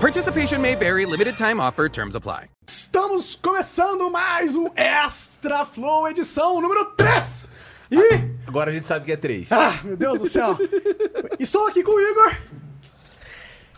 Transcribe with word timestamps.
Participation 0.00 0.62
may 0.62 0.76
vary, 0.76 1.04
limited 1.04 1.36
time 1.36 1.58
offer, 1.58 1.88
terms 1.88 2.14
apply. 2.14 2.44
Estamos 2.68 3.34
começando 3.34 4.08
mais 4.08 4.54
um 4.54 4.68
Extra 4.76 5.64
Flow, 5.64 6.06
edição 6.08 6.60
número 6.60 6.84
3! 6.92 7.48
E. 7.90 7.98
Agora 8.46 8.70
a 8.70 8.72
gente 8.72 8.86
sabe 8.86 9.06
que 9.06 9.10
é 9.12 9.16
três. 9.16 9.50
Ah, 9.50 9.80
meu 9.82 9.96
Deus 9.96 10.20
do 10.20 10.28
céu! 10.28 10.56
Estou 11.40 11.66
aqui 11.66 11.82
com 11.82 11.90
o 11.90 12.00
Igor. 12.00 12.36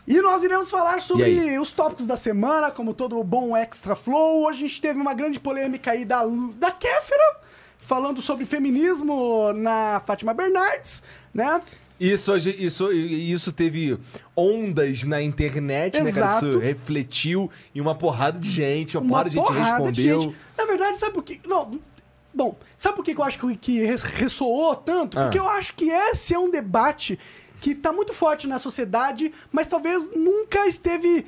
E 0.06 0.20
nós 0.20 0.44
iremos 0.44 0.70
falar 0.70 1.00
sobre 1.00 1.58
os 1.58 1.72
tópicos 1.72 2.06
da 2.06 2.16
semana, 2.16 2.70
como 2.70 2.92
todo 2.92 3.24
bom 3.24 3.56
Extra 3.56 3.96
Flow. 3.96 4.44
Hoje 4.44 4.64
a 4.64 4.68
gente 4.68 4.80
teve 4.82 5.00
uma 5.00 5.14
grande 5.14 5.40
polêmica 5.40 5.92
aí 5.92 6.04
da, 6.04 6.22
da 6.56 6.70
Kéfera, 6.70 7.40
falando 7.78 8.20
sobre 8.20 8.44
feminismo 8.44 9.54
na 9.54 10.02
Fátima 10.04 10.34
Bernardes, 10.34 11.02
né? 11.32 11.62
Isso, 12.00 12.34
isso, 12.36 12.90
isso 12.92 13.52
teve 13.52 13.98
ondas 14.34 15.04
na 15.04 15.20
internet, 15.20 16.00
né, 16.02 16.10
cara? 16.12 16.32
Isso 16.36 16.46
Exato. 16.46 16.58
refletiu 16.58 17.50
em 17.74 17.80
uma 17.80 17.94
porrada 17.94 18.38
de 18.38 18.48
gente, 18.50 18.96
uma, 18.96 19.02
Uma 19.04 19.08
porrada 19.10 19.28
de 19.30 19.36
gente 19.36 19.46
porrada 19.46 19.92
de 19.92 20.02
respondeu. 20.02 20.20
gente. 20.22 20.36
Na 20.56 20.64
verdade, 20.64 20.96
sabe 20.96 21.12
por 21.12 21.22
quê? 21.22 21.38
Não, 21.46 21.78
bom, 22.32 22.56
sabe 22.74 22.96
por 22.96 23.04
que 23.04 23.12
eu 23.12 23.22
acho 23.22 23.38
que, 23.38 23.56
que 23.56 23.84
res- 23.84 24.02
ressoou 24.02 24.74
tanto? 24.74 25.18
Ah. 25.18 25.24
Porque 25.24 25.38
eu 25.38 25.46
acho 25.46 25.74
que 25.74 25.90
esse 25.90 26.32
é 26.32 26.38
um 26.38 26.50
debate 26.50 27.18
que 27.60 27.74
tá 27.74 27.92
muito 27.92 28.14
forte 28.14 28.46
na 28.46 28.58
sociedade, 28.58 29.30
mas 29.52 29.66
talvez 29.66 30.08
nunca 30.16 30.66
esteve 30.66 31.26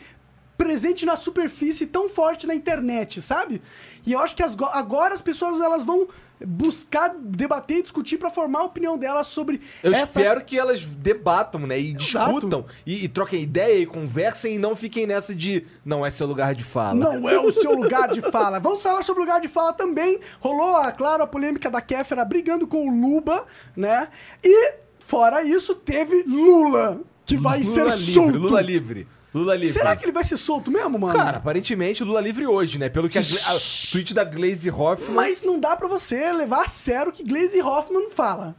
presente 0.57 1.05
na 1.05 1.17
superfície 1.17 1.87
tão 1.87 2.09
forte 2.09 2.47
na 2.47 2.55
internet, 2.55 3.21
sabe? 3.21 3.61
E 4.07 4.13
eu 4.13 4.19
acho 4.21 4.35
que 4.35 4.43
as 4.43 4.55
go- 4.55 4.65
agora 4.73 5.13
as 5.13 5.21
pessoas 5.21 5.61
elas 5.61 5.85
vão 5.85 6.09
buscar 6.47 7.15
debater 7.19 7.79
e 7.79 7.83
discutir 7.83 8.19
pra 8.19 8.31
formar 8.31 8.61
a 8.61 8.65
opinião 8.65 8.99
delas 8.99 9.27
sobre 9.27 9.61
Eu 9.83 9.93
essa 9.93 10.05
espero 10.21 10.45
que 10.45 10.59
elas 10.59 10.85
debatam, 10.85 11.67
né? 11.67 11.79
E 11.81 11.95
Exato. 11.95 12.33
discutam, 12.33 12.67
e, 12.87 13.05
e 13.05 13.09
troquem 13.09 13.43
ideia 13.43 13.79
e 13.79 13.87
conversem 13.87 14.57
e 14.57 14.59
não 14.59 14.77
fiquem 14.77 15.07
nessa 15.07 15.35
de 15.35 15.67
não 15.85 16.05
é 16.05 16.11
seu 16.11 16.27
lugar 16.27 16.55
de 16.55 16.65
fala. 16.65 16.95
Não 16.95 17.29
é 17.29 17.39
o 17.39 17.53
seu 17.53 17.75
lugar 17.75 18.09
de 18.09 18.21
fala. 18.21 18.61
Vamos 18.61 18.83
falar 18.83 19.03
sobre 19.03 19.23
o 19.23 19.25
lugar 19.25 19.41
de 19.41 19.49
fala 19.49 19.73
também. 19.73 20.21
Rolou, 20.41 20.81
claro, 20.93 21.23
a 21.23 21.27
polêmica 21.27 21.71
da 21.71 21.81
Kéfera 21.81 22.25
brigando 22.25 22.67
com 22.67 22.89
o 22.89 22.91
Luba, 22.91 23.45
né? 23.77 24.09
E, 24.43 24.75
fora 25.01 25.43
isso, 25.43 25.75
teve 25.75 26.23
Lula, 26.23 27.01
que 27.25 27.37
vai 27.37 27.61
Lula 27.61 27.73
ser 27.73 27.85
livre, 27.85 28.13
solto. 28.13 28.39
Lula 28.39 28.61
livre. 28.61 29.09
Lula 29.35 29.55
livre. 29.55 29.73
Será 29.73 29.97
que 29.97 30.05
ele 30.05 30.13
vai 30.13 30.25
ser 30.25 30.37
solto 30.37 30.71
mesmo, 30.71 30.99
mano? 30.99 31.19
Cara, 31.19 31.39
aparentemente 31.39 32.05
Lula 32.05 32.21
livre 32.21 32.47
hoje, 32.47 32.79
né? 32.79 32.89
Pelo 32.89 33.09
que 33.09 33.19
a, 33.19 33.23
Gla- 33.23 33.57
a 33.57 33.59
tweet 33.91 34.13
da 34.13 34.25
Glaze 34.25 34.71
Hoffman. 34.71 35.15
Mas 35.15 35.43
não 35.43 35.59
dá 35.59 35.75
pra 35.77 35.89
você 35.89 36.31
levar 36.33 36.65
a 36.65 36.69
sério 36.69 37.09
o 37.11 37.13
que 37.13 37.23
Glaze 37.25 37.61
Hoffman 37.63 38.11
fala. 38.11 38.55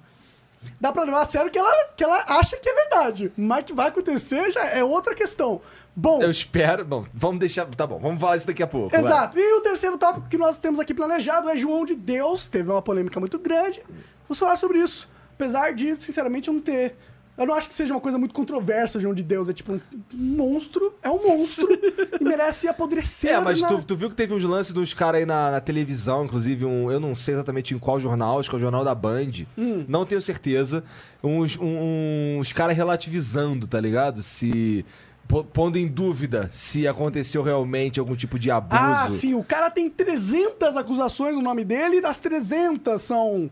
Dá 0.79 0.91
pra 0.93 1.03
levar 1.03 1.21
a 1.21 1.25
sério 1.25 1.47
o 1.49 1.51
que 1.51 1.59
ela, 1.59 1.85
que 1.95 2.03
ela 2.03 2.23
acha 2.39 2.55
que 2.57 2.67
é 2.69 2.73
verdade. 2.73 3.31
Mas 3.37 3.65
que 3.65 3.73
vai 3.73 3.89
acontecer 3.89 4.49
já 4.51 4.65
é 4.65 4.83
outra 4.83 5.13
questão. 5.13 5.61
Bom, 5.95 6.21
Eu 6.23 6.31
espero. 6.31 6.83
Bom, 6.83 7.05
vamos 7.13 7.39
deixar. 7.39 7.65
Tá 7.67 7.85
bom, 7.85 7.99
vamos 7.99 8.19
falar 8.19 8.37
isso 8.37 8.47
daqui 8.47 8.63
a 8.63 8.67
pouco. 8.67 8.89
vai. 8.89 9.01
Exato. 9.01 9.37
E 9.37 9.53
o 9.55 9.61
terceiro 9.61 9.97
tópico 9.97 10.27
que 10.27 10.37
nós 10.37 10.57
temos 10.57 10.79
aqui 10.79 10.93
planejado 10.93 11.49
é 11.49 11.55
João 11.55 11.85
de 11.85 11.93
Deus. 11.95 12.47
Teve 12.47 12.71
uma 12.71 12.81
polêmica 12.81 13.19
muito 13.19 13.37
grande. 13.37 13.83
Vamos 14.27 14.39
falar 14.39 14.55
sobre 14.55 14.79
isso. 14.79 15.07
Apesar 15.35 15.73
de, 15.73 15.95
sinceramente, 15.99 16.47
eu 16.47 16.53
não 16.53 16.61
ter. 16.61 16.95
Eu 17.35 17.47
não 17.47 17.55
acho 17.55 17.67
que 17.67 17.73
seja 17.73 17.93
uma 17.95 17.99
coisa 17.99 18.17
muito 18.17 18.33
controversa, 18.33 18.99
João 18.99 19.13
de 19.13 19.23
Deus. 19.23 19.49
É 19.49 19.53
tipo 19.53 19.73
um 19.73 19.79
monstro. 20.13 20.93
É 21.01 21.09
um 21.09 21.27
monstro. 21.27 21.67
e 22.21 22.23
merece 22.23 22.67
apodrecer. 22.67 23.31
É, 23.31 23.39
mas 23.39 23.59
na- 23.61 23.67
tu, 23.69 23.83
tu 23.83 23.95
viu 23.95 24.07
que 24.09 24.15
teve 24.15 24.33
uns 24.35 24.43
lances 24.43 24.71
dos 24.71 24.93
caras 24.93 25.19
aí 25.21 25.25
na, 25.25 25.49
na 25.49 25.59
televisão, 25.59 26.25
inclusive 26.25 26.63
um. 26.63 26.91
Eu 26.91 26.99
não 26.99 27.15
sei 27.15 27.33
exatamente 27.33 27.73
em 27.73 27.79
qual 27.79 27.99
jornal, 27.99 28.39
acho 28.39 28.49
que 28.49 28.55
é 28.55 28.57
o 28.57 28.61
jornal 28.61 28.83
da 28.85 28.93
Band. 28.93 29.31
Hum. 29.57 29.83
Não 29.87 30.05
tenho 30.05 30.21
certeza. 30.21 30.83
Uns, 31.23 31.57
um- 31.59 32.37
uns 32.39 32.53
caras 32.53 32.75
relativizando, 32.77 33.65
tá 33.65 33.79
ligado? 33.81 34.21
Se. 34.21 34.85
po- 35.27 35.43
Pondo 35.43 35.77
em 35.79 35.87
dúvida 35.87 36.49
se 36.51 36.87
aconteceu 36.87 37.41
realmente 37.41 37.99
algum 37.99 38.15
tipo 38.15 38.37
de 38.37 38.51
abuso. 38.51 38.79
Ah, 38.79 39.07
sim. 39.09 39.33
O 39.33 39.43
cara 39.43 39.71
tem 39.71 39.89
300 39.89 40.77
acusações 40.77 41.35
no 41.35 41.41
nome 41.41 41.65
dele 41.65 41.97
e 41.97 42.01
das 42.01 42.19
300 42.19 43.01
são 43.01 43.49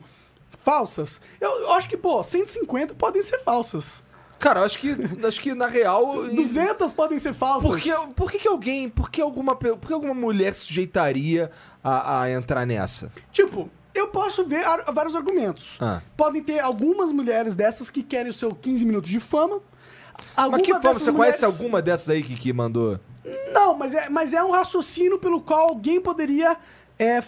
falsas. 0.61 1.19
Eu, 1.39 1.49
eu 1.61 1.71
acho 1.73 1.89
que, 1.89 1.97
pô, 1.97 2.21
150 2.23 2.93
podem 2.95 3.21
ser 3.21 3.39
falsas. 3.39 4.03
Cara, 4.39 4.61
eu 4.61 4.65
acho 4.65 4.79
que, 4.79 4.95
acho 5.27 5.39
que 5.41 5.53
na 5.53 5.67
real. 5.67 6.23
200 6.27 6.93
podem 6.93 7.19
ser 7.19 7.33
falsas. 7.33 7.69
Por 7.69 7.79
que, 7.79 7.91
por 8.15 8.31
que, 8.31 8.39
que 8.39 8.47
alguém. 8.47 8.89
Por 8.89 9.11
que 9.11 9.21
alguma, 9.21 9.55
por 9.55 9.77
que 9.87 9.93
alguma 9.93 10.13
mulher 10.15 10.53
se 10.55 10.61
sujeitaria 10.65 11.51
a, 11.83 12.21
a 12.21 12.31
entrar 12.31 12.65
nessa? 12.65 13.11
Tipo, 13.31 13.69
eu 13.93 14.07
posso 14.07 14.43
ver 14.45 14.65
ar- 14.65 14.85
vários 14.93 15.15
argumentos. 15.15 15.77
Ah. 15.79 16.01
Podem 16.17 16.41
ter 16.41 16.59
algumas 16.59 17.11
mulheres 17.11 17.53
dessas 17.55 17.89
que 17.89 18.01
querem 18.01 18.31
o 18.31 18.33
seu 18.33 18.49
15 18.55 18.83
minutos 18.85 19.11
de 19.11 19.19
fama. 19.19 19.59
Alguma 20.35 20.57
Mas 20.57 20.65
que 20.67 20.73
dessas 20.79 21.01
Você 21.03 21.11
conhece 21.11 21.37
mulheres- 21.39 21.43
alguma 21.43 21.81
dessas 21.81 22.09
aí 22.09 22.23
que, 22.23 22.35
que 22.35 22.51
mandou? 22.53 22.99
Não, 23.53 23.77
mas 23.77 23.93
é, 23.93 24.09
mas 24.09 24.33
é 24.33 24.43
um 24.43 24.51
raciocínio 24.51 25.19
pelo 25.19 25.39
qual 25.41 25.69
alguém 25.69 26.01
poderia 26.01 26.57
é, 26.97 27.21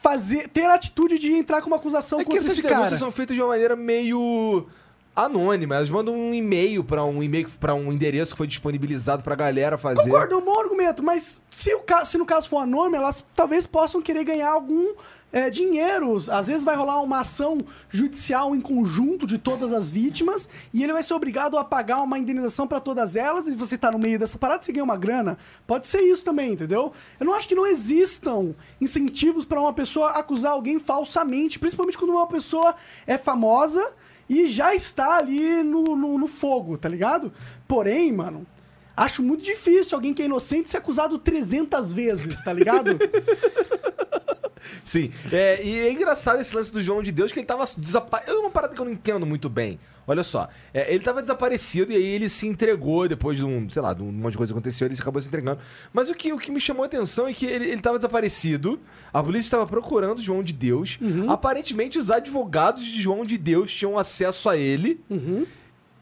fazer, 0.00 0.48
ter 0.48 0.64
a 0.64 0.74
atitude 0.74 1.18
de 1.18 1.32
entrar 1.32 1.60
com 1.60 1.66
uma 1.68 1.76
acusação 1.76 2.20
É 2.20 2.24
contra 2.24 2.38
essas 2.38 2.52
esse 2.52 2.62
cara. 2.62 2.76
denúncias 2.76 2.98
são 3.00 3.10
feitas 3.10 3.34
de 3.34 3.42
uma 3.42 3.48
maneira 3.48 3.74
meio 3.74 4.66
anônima. 5.14 5.76
Elas 5.76 5.90
mandam 5.90 6.14
um 6.14 6.34
e-mail 6.34 6.84
pra 6.84 7.04
um 7.04 7.22
e-mail 7.22 7.48
para 7.58 7.74
um 7.74 7.90
endereço 7.92 8.32
que 8.32 8.38
foi 8.38 8.46
disponibilizado 8.46 9.24
pra 9.24 9.34
galera 9.34 9.78
fazer. 9.78 10.02
Concordo, 10.02 10.34
é 10.34 10.36
um 10.36 10.44
bom 10.44 10.60
argumento, 10.60 11.02
mas 11.02 11.40
se, 11.48 11.74
o 11.74 11.80
se 12.04 12.18
no 12.18 12.26
caso 12.26 12.48
for 12.48 12.58
anônimo, 12.58 12.96
elas 12.96 13.24
talvez 13.34 13.66
possam 13.66 14.02
querer 14.02 14.24
ganhar 14.24 14.50
algum 14.50 14.94
é, 15.32 15.50
dinheiro. 15.50 16.22
Às 16.30 16.46
vezes 16.46 16.64
vai 16.64 16.76
rolar 16.76 17.02
uma 17.02 17.20
ação 17.20 17.58
judicial 17.88 18.54
em 18.54 18.60
conjunto 18.60 19.26
de 19.26 19.38
todas 19.38 19.72
as 19.72 19.90
vítimas 19.90 20.48
e 20.72 20.82
ele 20.82 20.92
vai 20.92 21.02
ser 21.02 21.14
obrigado 21.14 21.58
a 21.58 21.64
pagar 21.64 22.02
uma 22.02 22.18
indenização 22.18 22.66
pra 22.66 22.80
todas 22.80 23.16
elas. 23.16 23.46
E 23.46 23.56
você 23.56 23.76
tá 23.76 23.90
no 23.90 23.98
meio 23.98 24.18
dessa 24.18 24.38
parada, 24.38 24.62
você 24.62 24.72
ganha 24.72 24.84
uma 24.84 24.96
grana. 24.96 25.36
Pode 25.66 25.86
ser 25.86 26.00
isso 26.00 26.24
também, 26.24 26.52
entendeu? 26.52 26.92
Eu 27.18 27.26
não 27.26 27.34
acho 27.34 27.48
que 27.48 27.54
não 27.54 27.66
existam 27.66 28.54
incentivos 28.80 29.44
pra 29.44 29.60
uma 29.60 29.72
pessoa 29.72 30.10
acusar 30.10 30.52
alguém 30.52 30.78
falsamente, 30.78 31.58
principalmente 31.58 31.98
quando 31.98 32.10
uma 32.10 32.26
pessoa 32.26 32.74
é 33.06 33.18
famosa 33.18 33.94
e 34.28 34.46
já 34.46 34.74
está 34.74 35.16
ali 35.16 35.62
no, 35.62 35.96
no, 35.96 36.18
no 36.18 36.26
fogo, 36.26 36.76
tá 36.76 36.88
ligado? 36.88 37.32
Porém, 37.68 38.12
mano, 38.12 38.46
acho 38.96 39.22
muito 39.22 39.44
difícil 39.44 39.96
alguém 39.96 40.14
que 40.14 40.22
é 40.22 40.24
inocente 40.24 40.70
ser 40.70 40.78
acusado 40.78 41.18
300 41.18 41.92
vezes, 41.92 42.42
tá 42.42 42.52
ligado? 42.52 42.98
Sim. 44.84 45.12
É, 45.32 45.62
e 45.64 45.78
é 45.78 45.92
engraçado 45.92 46.40
esse 46.40 46.54
lance 46.54 46.72
do 46.72 46.82
João 46.82 47.02
de 47.02 47.12
Deus 47.12 47.32
que 47.32 47.38
ele 47.38 47.46
tava 47.46 47.64
desaparecido. 47.78 48.36
É 48.36 48.40
uma 48.40 48.50
parada 48.50 48.74
que 48.74 48.80
eu 48.80 48.84
não 48.84 48.92
entendo 48.92 49.26
muito 49.26 49.48
bem. 49.48 49.78
Olha 50.06 50.22
só. 50.22 50.48
É, 50.72 50.92
ele 50.92 51.02
tava 51.02 51.20
desaparecido 51.20 51.92
e 51.92 51.96
aí 51.96 52.04
ele 52.04 52.28
se 52.28 52.46
entregou 52.46 53.08
depois 53.08 53.36
de 53.38 53.44
um, 53.44 53.68
sei 53.68 53.82
lá, 53.82 53.92
de 53.92 54.02
um 54.02 54.12
monte 54.12 54.32
de 54.32 54.38
coisa 54.38 54.52
aconteceu, 54.52 54.86
ele 54.86 54.94
acabou 54.98 55.20
se 55.20 55.26
entregando. 55.26 55.58
Mas 55.92 56.08
o 56.08 56.14
que, 56.14 56.32
o 56.32 56.38
que 56.38 56.50
me 56.50 56.60
chamou 56.60 56.84
a 56.84 56.86
atenção 56.86 57.26
é 57.26 57.32
que 57.32 57.44
ele, 57.46 57.68
ele 57.68 57.80
tava 57.80 57.98
desaparecido, 57.98 58.80
a 59.12 59.22
polícia 59.22 59.48
estava 59.48 59.66
procurando 59.66 60.22
João 60.22 60.42
de 60.42 60.52
Deus. 60.52 60.98
Aparentemente, 61.28 61.98
os 61.98 62.10
advogados 62.10 62.84
de 62.84 63.00
João 63.02 63.24
de 63.24 63.36
Deus 63.36 63.72
tinham 63.72 63.98
acesso 63.98 64.48
a 64.48 64.56
ele. 64.56 65.00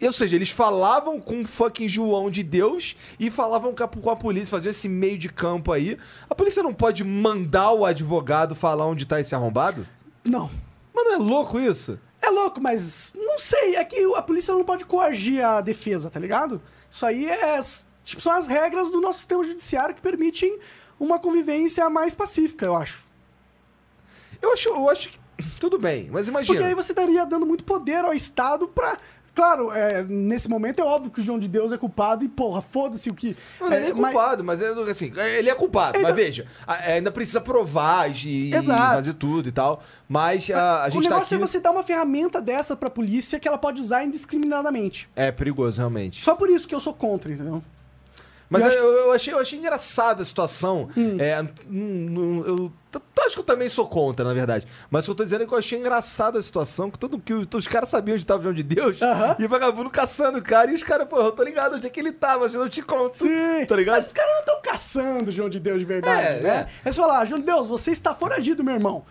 Ou 0.06 0.12
seja, 0.12 0.37
eles 0.37 0.51
falavam 0.51 1.21
com 1.21 1.43
o 1.43 1.47
fucking 1.47 1.89
João 1.89 2.31
de 2.31 2.43
Deus 2.43 2.97
e 3.19 3.31
falavam 3.31 3.75
com 3.75 4.11
a, 4.11 4.17
polícia, 4.17 4.51
faziam 4.51 4.71
esse 4.71 4.89
meio 4.89 5.19
de 5.19 5.29
campo 5.29 5.73
aí. 5.73 5.99
A 6.29 6.35
polícia 6.35 6.62
não 6.62 6.75
pode 6.75 7.03
mandar 7.03 7.73
o 7.73 7.85
advogado 7.85 8.55
falar 8.55 8.87
onde 8.87 9.06
tá 9.06 9.21
esse 9.21 9.35
arrombado? 9.35 9.87
Não. 10.25 10.51
Mas 10.95 11.05
não 11.05 11.12
é 11.15 11.17
louco 11.17 11.59
isso? 11.59 11.99
É 12.21 12.31
louco, 12.31 12.61
mas 12.61 13.12
não 13.15 13.39
sei. 13.39 13.77
É 13.77 13.85
que 13.85 14.03
a 14.15 14.23
polícia 14.23 14.55
não 14.55 14.65
pode 14.65 14.85
coagir 14.85 15.45
a 15.45 15.61
defesa, 15.61 16.11
tá 16.11 16.19
ligado? 16.19 16.61
Isso 16.91 17.05
aí 17.05 17.27
é. 17.29 17.61
Tipo, 18.03 18.21
são 18.23 18.33
as 18.33 18.47
regras 18.47 18.91
do 18.91 19.01
nosso 19.01 19.19
sistema 19.19 19.45
judiciário 19.45 19.95
que 19.95 20.01
permitem 20.01 20.59
uma 20.99 21.19
convivência 21.19 21.89
mais 21.91 22.15
pacífica, 22.15 22.67
eu 22.67 22.77
acho. 22.77 23.09
Eu 24.41 24.53
acho, 24.53 24.69
eu 24.69 24.91
acho 24.91 25.09
que. 25.11 25.25
Tudo 25.59 25.79
bem, 25.79 26.09
mas 26.12 26.29
imagina. 26.29 26.55
Porque 26.55 26.69
aí 26.69 26.75
você 26.75 26.93
estaria 26.93 27.27
dando 27.27 27.45
muito 27.45 27.65
poder 27.65 28.05
ao 28.05 28.15
Estado 28.15 28.69
pra. 28.69 28.97
Claro, 29.34 29.72
é, 29.72 30.04
nesse 30.04 30.48
momento 30.48 30.81
é 30.81 30.84
óbvio 30.84 31.10
que 31.10 31.20
o 31.20 31.25
João 31.25 31.38
de 31.40 31.48
Deus 31.48 31.72
é 31.72 31.76
culpado 31.76 32.25
e, 32.25 32.28
porra, 32.28 32.62
foda-se 32.62 33.10
o 33.10 33.14
que. 33.14 33.36
Não, 33.60 33.66
ele 33.66 33.76
é 33.76 33.81
nem 33.81 33.94
mas- 33.94 34.12
culpado, 34.12 34.44
mas, 34.44 34.62
é 34.62 34.69
assim, 34.90 35.12
ele 35.38 35.50
é 35.50 35.54
culpado, 35.54 35.98
Então- 35.98 36.02
mas 36.02 36.14
veja, 36.14 36.46
a- 36.66 36.75
ainda 36.92 37.10
precisa 37.10 37.40
provar 37.40 38.08
e, 38.10 38.50
e 38.54 38.62
fazer 38.62 39.14
tudo 39.14 39.48
e 39.48 39.52
tal. 39.52 39.82
Mas 40.08 40.48
a, 40.50 40.84
a 40.84 40.88
o 40.88 40.90
gente 40.90 41.04
tá 41.08 41.14
negócio 41.16 41.34
aqui. 41.34 41.42
é 41.42 41.46
você 41.46 41.58
dar 41.58 41.72
uma 41.72 41.82
ferramenta 41.82 42.40
dessa 42.40 42.76
pra 42.76 42.88
polícia 42.88 43.40
que 43.40 43.48
ela 43.48 43.58
pode 43.58 43.81
usar 43.81 44.04
indiscriminadamente. 44.04 45.08
É 45.16 45.32
perigoso, 45.32 45.78
realmente. 45.78 46.22
Só 46.22 46.34
por 46.36 46.48
isso 46.48 46.69
que 46.69 46.75
eu 46.75 46.81
sou 46.81 46.94
contra, 46.94 47.32
entendeu? 47.32 47.62
Mas 48.48 48.62
Eu 48.62 48.70
eu, 48.70 49.12
achei, 49.12 49.32
eu 49.34 49.38
achei 49.40 49.58
engraçada 49.58 50.22
a 50.22 50.25
situação. 50.25 50.88
É, 51.19 51.42
hum, 51.42 51.48
hum, 51.69 52.44
eu 52.46 52.72
acho 53.20 53.35
que 53.35 53.41
eu 53.41 53.44
também 53.44 53.69
sou 53.69 53.87
contra, 53.87 54.25
na 54.25 54.35
verdade. 54.35 54.67
Mas 54.91 55.05
o 55.05 55.06
que 55.06 55.11
eu 55.12 55.14
tô 55.17 55.25
dizendo 55.25 55.44
é 55.44 55.46
que 55.46 55.52
eu 55.52 55.58
achei 55.58 55.79
engraçada 55.79 56.38
a 56.38 56.43
situação, 56.43 56.91
que, 56.91 56.99
todo, 56.99 57.19
que 57.19 57.32
os, 57.32 57.67
caras 57.67 57.88
sabiam 57.88 58.14
onde 58.14 58.25
tava 58.25 58.41
o 58.41 58.43
João 58.43 58.55
de 58.55 58.62
Deus, 58.62 59.00
e 59.38 59.44
o 59.44 59.49
vagabundo 59.49 59.91
caçando 59.91 60.38
o 60.38 60.43
cara, 60.43 60.70
e 60.70 60.75
os 60.75 60.82
caras, 60.82 61.08
pô, 61.08 61.19
eu 61.19 61.32
tô 61.32 61.43
ligado 61.43 61.76
onde 61.76 61.87
é 61.87 61.91
que 61.91 62.00
ele 62.00 62.12
tá, 62.12 62.38
mas 62.38 62.55
eu 62.55 62.61
não 62.61 62.69
te 62.69 62.82
conto. 62.82 63.14
Sim. 63.14 63.64
Tá 63.67 63.76
ligado? 63.76 63.96
Mas 63.96 64.06
os 64.06 64.12
caras 64.12 64.32
não 64.32 64.41
estão 64.41 64.62
caçando 64.62 65.31
o 65.31 65.32
João 65.32 65.49
de 65.49 65.61
Deus 65.61 65.79
de 65.79 65.85
verdade, 65.85 66.23
É, 66.23 66.41
né? 66.41 66.69
Eles 66.85 66.96
falam, 66.96 67.17
ah, 67.17 67.25
João 67.25 67.41
de 67.41 67.46
Deus, 67.46 67.69
você 67.69 67.91
está 67.91 68.14
foragido, 68.14 68.62
meu 68.62 68.75
irmão. 68.75 69.05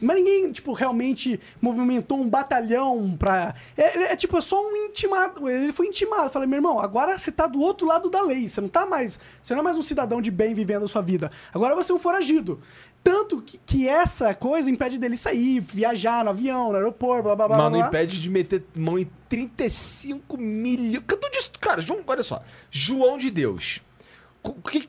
Mas 0.00 0.16
ninguém, 0.16 0.52
tipo, 0.52 0.72
realmente 0.72 1.40
movimentou 1.60 2.20
um 2.20 2.28
batalhão 2.28 3.16
pra. 3.18 3.54
É, 3.76 4.12
é, 4.12 4.16
tipo, 4.16 4.36
é 4.36 4.40
só 4.40 4.62
um 4.62 4.76
intimado. 4.76 5.48
Ele 5.48 5.72
foi 5.72 5.86
intimado. 5.86 6.30
Falei, 6.30 6.46
meu 6.46 6.58
irmão, 6.58 6.78
agora 6.78 7.18
você 7.18 7.32
tá 7.32 7.46
do 7.46 7.60
outro 7.60 7.86
lado 7.86 8.10
da 8.10 8.20
lei. 8.20 8.46
Você 8.46 8.60
não 8.60 8.68
tá 8.68 8.84
mais. 8.84 9.18
Você 9.42 9.54
não 9.54 9.60
é 9.60 9.64
mais 9.64 9.76
um 9.76 9.82
cidadão 9.82 10.20
de 10.20 10.30
bem 10.30 10.54
vivendo 10.54 10.84
a 10.84 10.88
sua 10.88 11.02
vida. 11.02 11.30
Agora 11.52 11.74
você 11.74 11.92
é 11.92 11.94
um 11.94 11.98
foragido. 11.98 12.60
Tanto 13.06 13.40
que, 13.40 13.56
que 13.64 13.88
essa 13.88 14.34
coisa 14.34 14.68
impede 14.68 14.98
dele 14.98 15.16
sair, 15.16 15.60
viajar 15.60 16.24
no 16.24 16.30
avião, 16.30 16.70
no 16.70 16.74
aeroporto, 16.74 17.22
blá 17.22 17.36
blá 17.36 17.46
blá. 17.46 17.56
Mas 17.56 17.70
não 17.70 17.78
blá. 17.78 17.86
impede 17.86 18.20
de 18.20 18.28
meter 18.28 18.64
mão 18.74 18.98
em 18.98 19.08
35 19.28 20.36
milhões. 20.36 21.04
Cara, 21.60 21.80
João, 21.80 22.00
olha 22.04 22.24
só. 22.24 22.42
João 22.68 23.16
de 23.16 23.30
Deus. 23.30 23.80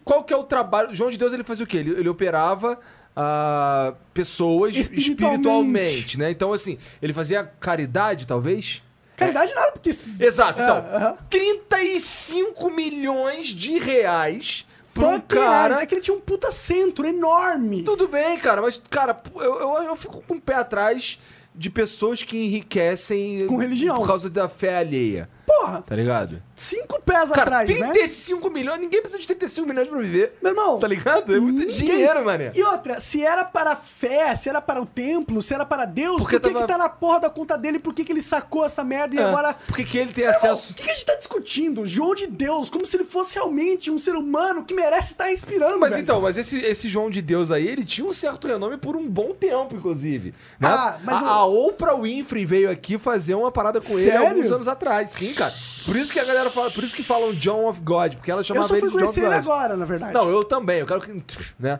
Qual 0.03 0.23
que 0.23 0.33
é 0.33 0.35
o 0.35 0.43
trabalho? 0.43 0.95
João 0.95 1.11
de 1.11 1.17
Deus 1.17 1.31
ele 1.31 1.43
fazia 1.43 1.63
o 1.63 1.67
quê? 1.67 1.77
Ele, 1.77 1.91
ele 1.91 2.09
operava 2.09 2.79
ah, 3.15 3.93
pessoas 4.15 4.75
Espiritualmente. 4.75 5.11
espiritualmente. 5.11 6.17
né? 6.17 6.31
Então, 6.31 6.51
assim, 6.51 6.79
ele 6.99 7.13
fazia 7.13 7.43
caridade, 7.43 8.25
talvez? 8.25 8.81
Caridade 9.15 9.53
nada, 9.53 9.73
porque. 9.73 9.89
Exato, 9.89 10.59
então. 10.59 10.75
Ah, 10.77 10.97
aham. 10.97 11.17
35 11.29 12.71
milhões 12.71 13.45
de 13.47 13.77
reais 13.77 14.65
pra 14.99 15.09
um 15.09 15.19
cara. 15.21 15.81
É 15.81 15.85
que 15.85 15.95
ele 15.95 16.01
tinha 16.01 16.15
um 16.15 16.19
puta 16.19 16.51
centro 16.51 17.05
enorme. 17.07 17.83
Tudo 17.83 18.07
bem, 18.07 18.37
cara, 18.37 18.61
mas, 18.61 18.81
cara, 18.89 19.19
eu, 19.35 19.59
eu, 19.61 19.83
eu 19.83 19.95
fico 19.95 20.21
com 20.27 20.35
o 20.35 20.41
pé 20.41 20.55
atrás 20.55 21.19
de 21.55 21.69
pessoas 21.69 22.21
que 22.23 22.37
enriquecem 22.37 23.47
Com 23.47 23.57
religião. 23.57 23.97
por 23.97 24.07
causa 24.07 24.29
da 24.29 24.47
fé 24.47 24.77
alheia. 24.77 25.29
Porra, 25.59 25.81
Tá 25.81 25.95
ligado? 25.95 26.41
cinco 26.55 27.01
pés 27.01 27.29
Cara, 27.29 27.41
atrás, 27.43 27.69
né? 27.69 27.91
35 27.91 28.49
milhões, 28.49 28.79
ninguém 28.79 28.99
precisa 29.01 29.19
de 29.19 29.27
35 29.27 29.67
milhões 29.67 29.87
pra 29.87 29.97
viver. 29.99 30.37
Meu 30.41 30.51
irmão. 30.51 30.77
Tá 30.79 30.87
ligado? 30.87 31.35
É 31.35 31.39
muito 31.39 31.59
ninguém- 31.59 31.75
dinheiro, 31.75 32.23
mané. 32.25 32.51
E 32.55 32.63
outra, 32.63 32.99
se 32.99 33.23
era 33.23 33.43
para 33.45 33.71
a 33.73 33.75
fé, 33.75 34.35
se 34.35 34.49
era 34.49 34.61
para 34.61 34.81
o 34.81 34.85
templo, 34.85 35.41
se 35.41 35.53
era 35.53 35.65
para 35.65 35.85
Deus, 35.85 36.21
por 36.21 36.29
que, 36.29 36.39
tava- 36.39 36.61
que 36.61 36.67
tá 36.67 36.77
na 36.77 36.89
porra 36.89 37.19
da 37.21 37.29
conta 37.29 37.57
dele? 37.57 37.79
Por 37.79 37.93
que, 37.93 38.03
que 38.03 38.11
ele 38.11 38.21
sacou 38.21 38.65
essa 38.65 38.83
merda 38.83 39.15
e 39.15 39.19
É, 39.19 39.23
agora. 39.23 39.53
Por 39.53 39.75
que, 39.75 39.83
que 39.83 39.97
ele 39.97 40.13
tem 40.13 40.23
Meu 40.25 40.33
acesso. 40.33 40.71
O 40.73 40.75
que, 40.75 40.83
que 40.83 40.89
a 40.91 40.93
gente 40.93 41.05
tá 41.05 41.15
discutindo? 41.15 41.85
João 41.85 42.13
de 42.15 42.27
Deus, 42.27 42.69
como 42.69 42.85
se 42.85 42.97
ele 42.97 43.05
fosse 43.05 43.33
realmente 43.35 43.89
um 43.91 43.99
ser 43.99 44.15
humano 44.15 44.63
que 44.63 44.73
merece 44.73 45.11
estar 45.11 45.25
respirando. 45.25 45.79
Mas 45.79 45.91
velho. 45.91 46.01
então, 46.03 46.21
mas 46.21 46.37
esse, 46.37 46.57
esse 46.59 46.87
João 46.87 47.09
de 47.09 47.21
Deus 47.21 47.51
aí, 47.51 47.67
ele 47.67 47.83
tinha 47.85 48.05
um 48.07 48.13
certo 48.13 48.47
renome 48.47 48.77
por 48.77 48.95
um 48.95 49.07
bom 49.07 49.33
tempo, 49.33 49.75
inclusive. 49.75 50.33
né? 50.59 50.67
Ah, 50.69 50.99
mas 51.03 51.17
a, 51.21 51.23
o- 51.23 51.27
a 51.27 51.45
Oprah 51.67 51.95
Winfrey 51.95 52.45
veio 52.45 52.69
aqui 52.71 52.97
fazer 52.97 53.35
uma 53.35 53.51
parada 53.51 53.79
com 53.81 53.93
ele 53.93 54.09
Sério? 54.11 54.27
alguns 54.27 54.51
anos 54.51 54.67
atrás. 54.67 55.11
Sim, 55.11 55.33
cara. 55.33 55.46
Por 55.85 55.95
isso 55.95 56.11
que 56.11 56.19
a 56.19 56.23
galera 56.25 56.49
fala, 56.49 56.69
por 56.71 56.83
isso 56.83 56.95
que 56.95 57.03
falam 57.03 57.33
John 57.33 57.67
of 57.67 57.81
God, 57.81 58.15
porque 58.15 58.29
ela 58.31 58.41
Eu 58.41 58.45
chamava 58.45 58.67
só 58.67 58.75
ele 58.75 58.81
fui 58.81 58.89
de 58.91 58.97
John 58.97 59.03
of 59.03 59.13
conhecer 59.15 59.21
ele 59.33 59.41
God. 59.41 59.51
agora, 59.51 59.77
na 59.77 59.85
verdade. 59.85 60.13
Não, 60.13 60.29
eu 60.29 60.43
também, 60.43 60.79
eu 60.79 60.85
quero 60.85 61.01
que. 61.01 61.23
Né? 61.59 61.79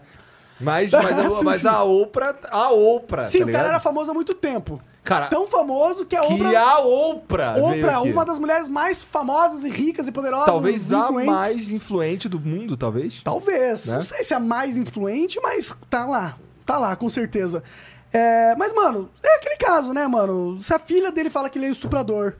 Mas, 0.59 0.91
mas, 0.91 1.19
a, 1.19 1.29
Sim, 1.29 1.43
mas 1.43 1.61
sim. 1.61 1.67
a 1.67 1.83
Oprah. 1.83 2.35
A 2.49 2.71
Oprah. 2.71 3.25
Sim, 3.25 3.39
tá 3.39 3.45
o 3.45 3.51
cara 3.51 3.67
era 3.69 3.79
famoso 3.79 4.11
há 4.11 4.13
muito 4.13 4.33
tempo. 4.33 4.81
Cara, 5.03 5.27
Tão 5.27 5.47
famoso 5.47 6.05
que 6.05 6.15
a 6.15 6.21
que 6.21 6.33
Oprah. 6.33 6.59
a 6.59 6.79
Oprah. 6.79 7.55
Oprah, 7.57 8.01
uma 8.01 8.25
das 8.25 8.39
mulheres 8.39 8.67
mais 8.67 9.01
famosas 9.01 9.63
e 9.63 9.69
ricas 9.69 10.07
e 10.07 10.11
poderosas. 10.11 10.47
Talvez 10.47 10.91
a 10.91 11.11
mais 11.11 11.69
influente 11.69 12.27
do 12.27 12.39
mundo, 12.39 12.75
talvez. 12.75 13.21
Talvez. 13.23 13.85
Né? 13.85 13.95
Não 13.95 14.03
sei 14.03 14.23
se 14.23 14.33
é 14.33 14.37
a 14.37 14.39
mais 14.39 14.77
influente, 14.77 15.39
mas 15.41 15.73
tá 15.89 16.05
lá. 16.05 16.37
Tá 16.65 16.77
lá, 16.77 16.95
com 16.95 17.07
certeza. 17.09 17.63
É, 18.11 18.55
mas, 18.57 18.73
mano, 18.73 19.09
é 19.23 19.35
aquele 19.35 19.55
caso, 19.57 19.93
né, 19.93 20.07
mano? 20.07 20.59
Se 20.59 20.73
a 20.73 20.79
filha 20.79 21.11
dele 21.11 21.29
fala 21.29 21.49
que 21.49 21.57
ele 21.57 21.67
é 21.67 21.69
estuprador, 21.69 22.33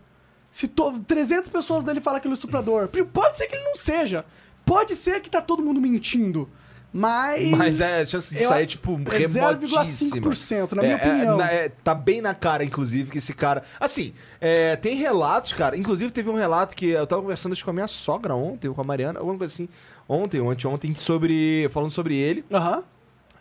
se 0.57 0.68
to- 0.68 1.00
300 1.07 1.50
pessoas 1.50 1.83
dele 1.83 2.00
falam 2.00 2.19
que 2.19 2.27
ele 2.27 2.33
é 2.33 2.36
estuprador, 2.36 2.88
pode 3.13 3.38
ser 3.38 3.45
que 3.45 3.56
ele 3.56 3.63
não 3.63 3.75
seja. 3.75 4.25
Pode 4.65 4.95
ser 4.95 5.21
que 5.21 5.30
tá 5.30 5.39
todo 5.39 5.62
mundo 5.62 5.80
mentindo. 5.80 6.50
Mas. 6.92 7.50
Mas 7.50 7.80
é, 7.80 8.01
a 8.01 8.06
chance 8.07 8.33
de 8.33 8.42
eu- 8.42 8.50
sair, 8.50 8.65
tipo, 8.65 8.94
é 9.12 9.18
remotíssima. 9.18 10.19
0,5%, 10.19 10.71
na 10.75 10.81
É, 10.81 10.86
minha 10.86 10.98
é, 10.98 11.06
opinião. 11.07 11.38
na- 11.38 11.51
é, 11.51 11.69
tá 11.69 11.94
bem 11.94 12.21
na 12.21 12.33
cara, 12.33 12.63
inclusive, 12.63 13.12
que 13.12 13.19
esse 13.19 13.36
cara... 13.36 13.62
Assim, 13.80 14.13
é, 14.42 14.75
tem 14.75 14.95
relatos, 14.95 15.54
cara. 15.54 15.77
Inclusive, 15.77 16.09
teve 16.12 16.27
um 16.30 16.33
relato 16.36 16.75
que 16.75 16.88
eu 16.88 17.06
tava 17.06 17.21
conversando 17.21 17.56
com 17.63 17.69
a 17.69 17.74
minha 17.74 17.88
sogra 17.88 18.33
ontem, 18.33 18.68
ou 18.68 18.74
com 18.74 18.81
a 18.81 18.83
Mariana, 18.83 19.19
alguma 19.19 19.38
coisa 19.38 19.53
assim. 19.53 19.69
Ontem, 20.10 20.42
ou 20.42 20.50
anteontem, 20.50 20.95
sobre... 20.95 21.68
Falando 21.69 21.92
sobre 21.92 22.15
ele. 22.15 22.44
Aham. 22.51 22.83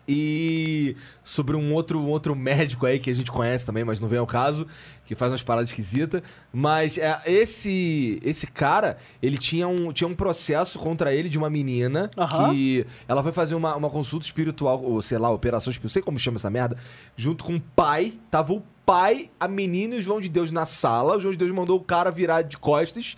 E 0.09 0.95
sobre 1.23 1.55
um 1.57 1.73
outro, 1.73 1.99
um 1.99 2.07
outro 2.07 2.33
médico 2.33 2.85
aí 2.85 2.97
que 2.99 3.09
a 3.09 3.13
gente 3.13 3.29
conhece 3.29 3.65
também, 3.65 3.83
mas 3.83 3.99
não 3.99 4.07
vem 4.07 4.19
ao 4.19 4.25
caso, 4.27 4.65
que 5.07 5.15
faz 5.15 5.31
umas 5.31 5.41
paradas 5.41 5.69
esquisitas. 5.69 6.21
Mas 6.53 6.97
é, 6.97 7.19
esse 7.25 8.19
esse 8.23 8.45
cara, 8.45 8.97
ele 9.21 9.37
tinha 9.37 9.67
um, 9.67 9.91
tinha 9.93 10.07
um 10.07 10.13
processo 10.13 10.77
contra 10.77 11.13
ele 11.13 11.29
de 11.29 11.37
uma 11.37 11.49
menina 11.49 12.11
Aham. 12.17 12.51
que 12.51 12.85
ela 13.07 13.23
foi 13.23 13.31
fazer 13.31 13.55
uma, 13.55 13.75
uma 13.75 13.89
consulta 13.89 14.25
espiritual, 14.25 14.83
ou 14.83 15.01
sei 15.01 15.17
lá, 15.17 15.31
operação 15.31 15.71
espiritual, 15.71 15.93
sei 15.93 16.01
como 16.03 16.19
chama 16.19 16.35
essa 16.35 16.49
merda, 16.49 16.77
junto 17.15 17.45
com 17.45 17.55
o 17.55 17.61
pai. 17.61 18.13
Tava 18.29 18.51
o 18.53 18.61
pai, 18.85 19.31
a 19.39 19.47
menina 19.47 19.95
e 19.95 19.99
o 19.99 20.01
João 20.01 20.19
de 20.19 20.27
Deus 20.27 20.51
na 20.51 20.65
sala. 20.65 21.15
O 21.15 21.19
João 21.21 21.31
de 21.31 21.37
Deus 21.37 21.51
mandou 21.51 21.77
o 21.77 21.83
cara 21.83 22.11
virar 22.11 22.41
de 22.41 22.57
costas. 22.57 23.15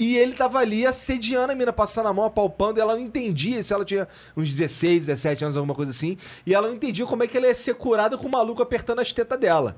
E 0.00 0.16
ele 0.16 0.32
tava 0.32 0.58
ali 0.58 0.86
assediando 0.86 1.52
a 1.52 1.54
mina, 1.54 1.74
passando 1.74 2.08
a 2.08 2.12
mão, 2.14 2.24
apalpando, 2.24 2.78
e 2.78 2.80
ela 2.80 2.94
não 2.94 3.02
entendia 3.02 3.62
se 3.62 3.74
ela 3.74 3.84
tinha 3.84 4.08
uns 4.34 4.48
16, 4.48 5.04
17 5.04 5.44
anos, 5.44 5.56
alguma 5.58 5.74
coisa 5.74 5.90
assim. 5.90 6.16
E 6.46 6.54
ela 6.54 6.68
não 6.68 6.74
entendia 6.74 7.04
como 7.04 7.22
é 7.22 7.26
que 7.26 7.36
ela 7.36 7.46
ia 7.46 7.54
ser 7.54 7.74
curada 7.74 8.16
com 8.16 8.26
o 8.26 8.30
maluco 8.30 8.62
apertando 8.62 9.00
as 9.00 9.12
tetas 9.12 9.38
dela. 9.38 9.76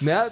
Né? 0.00 0.30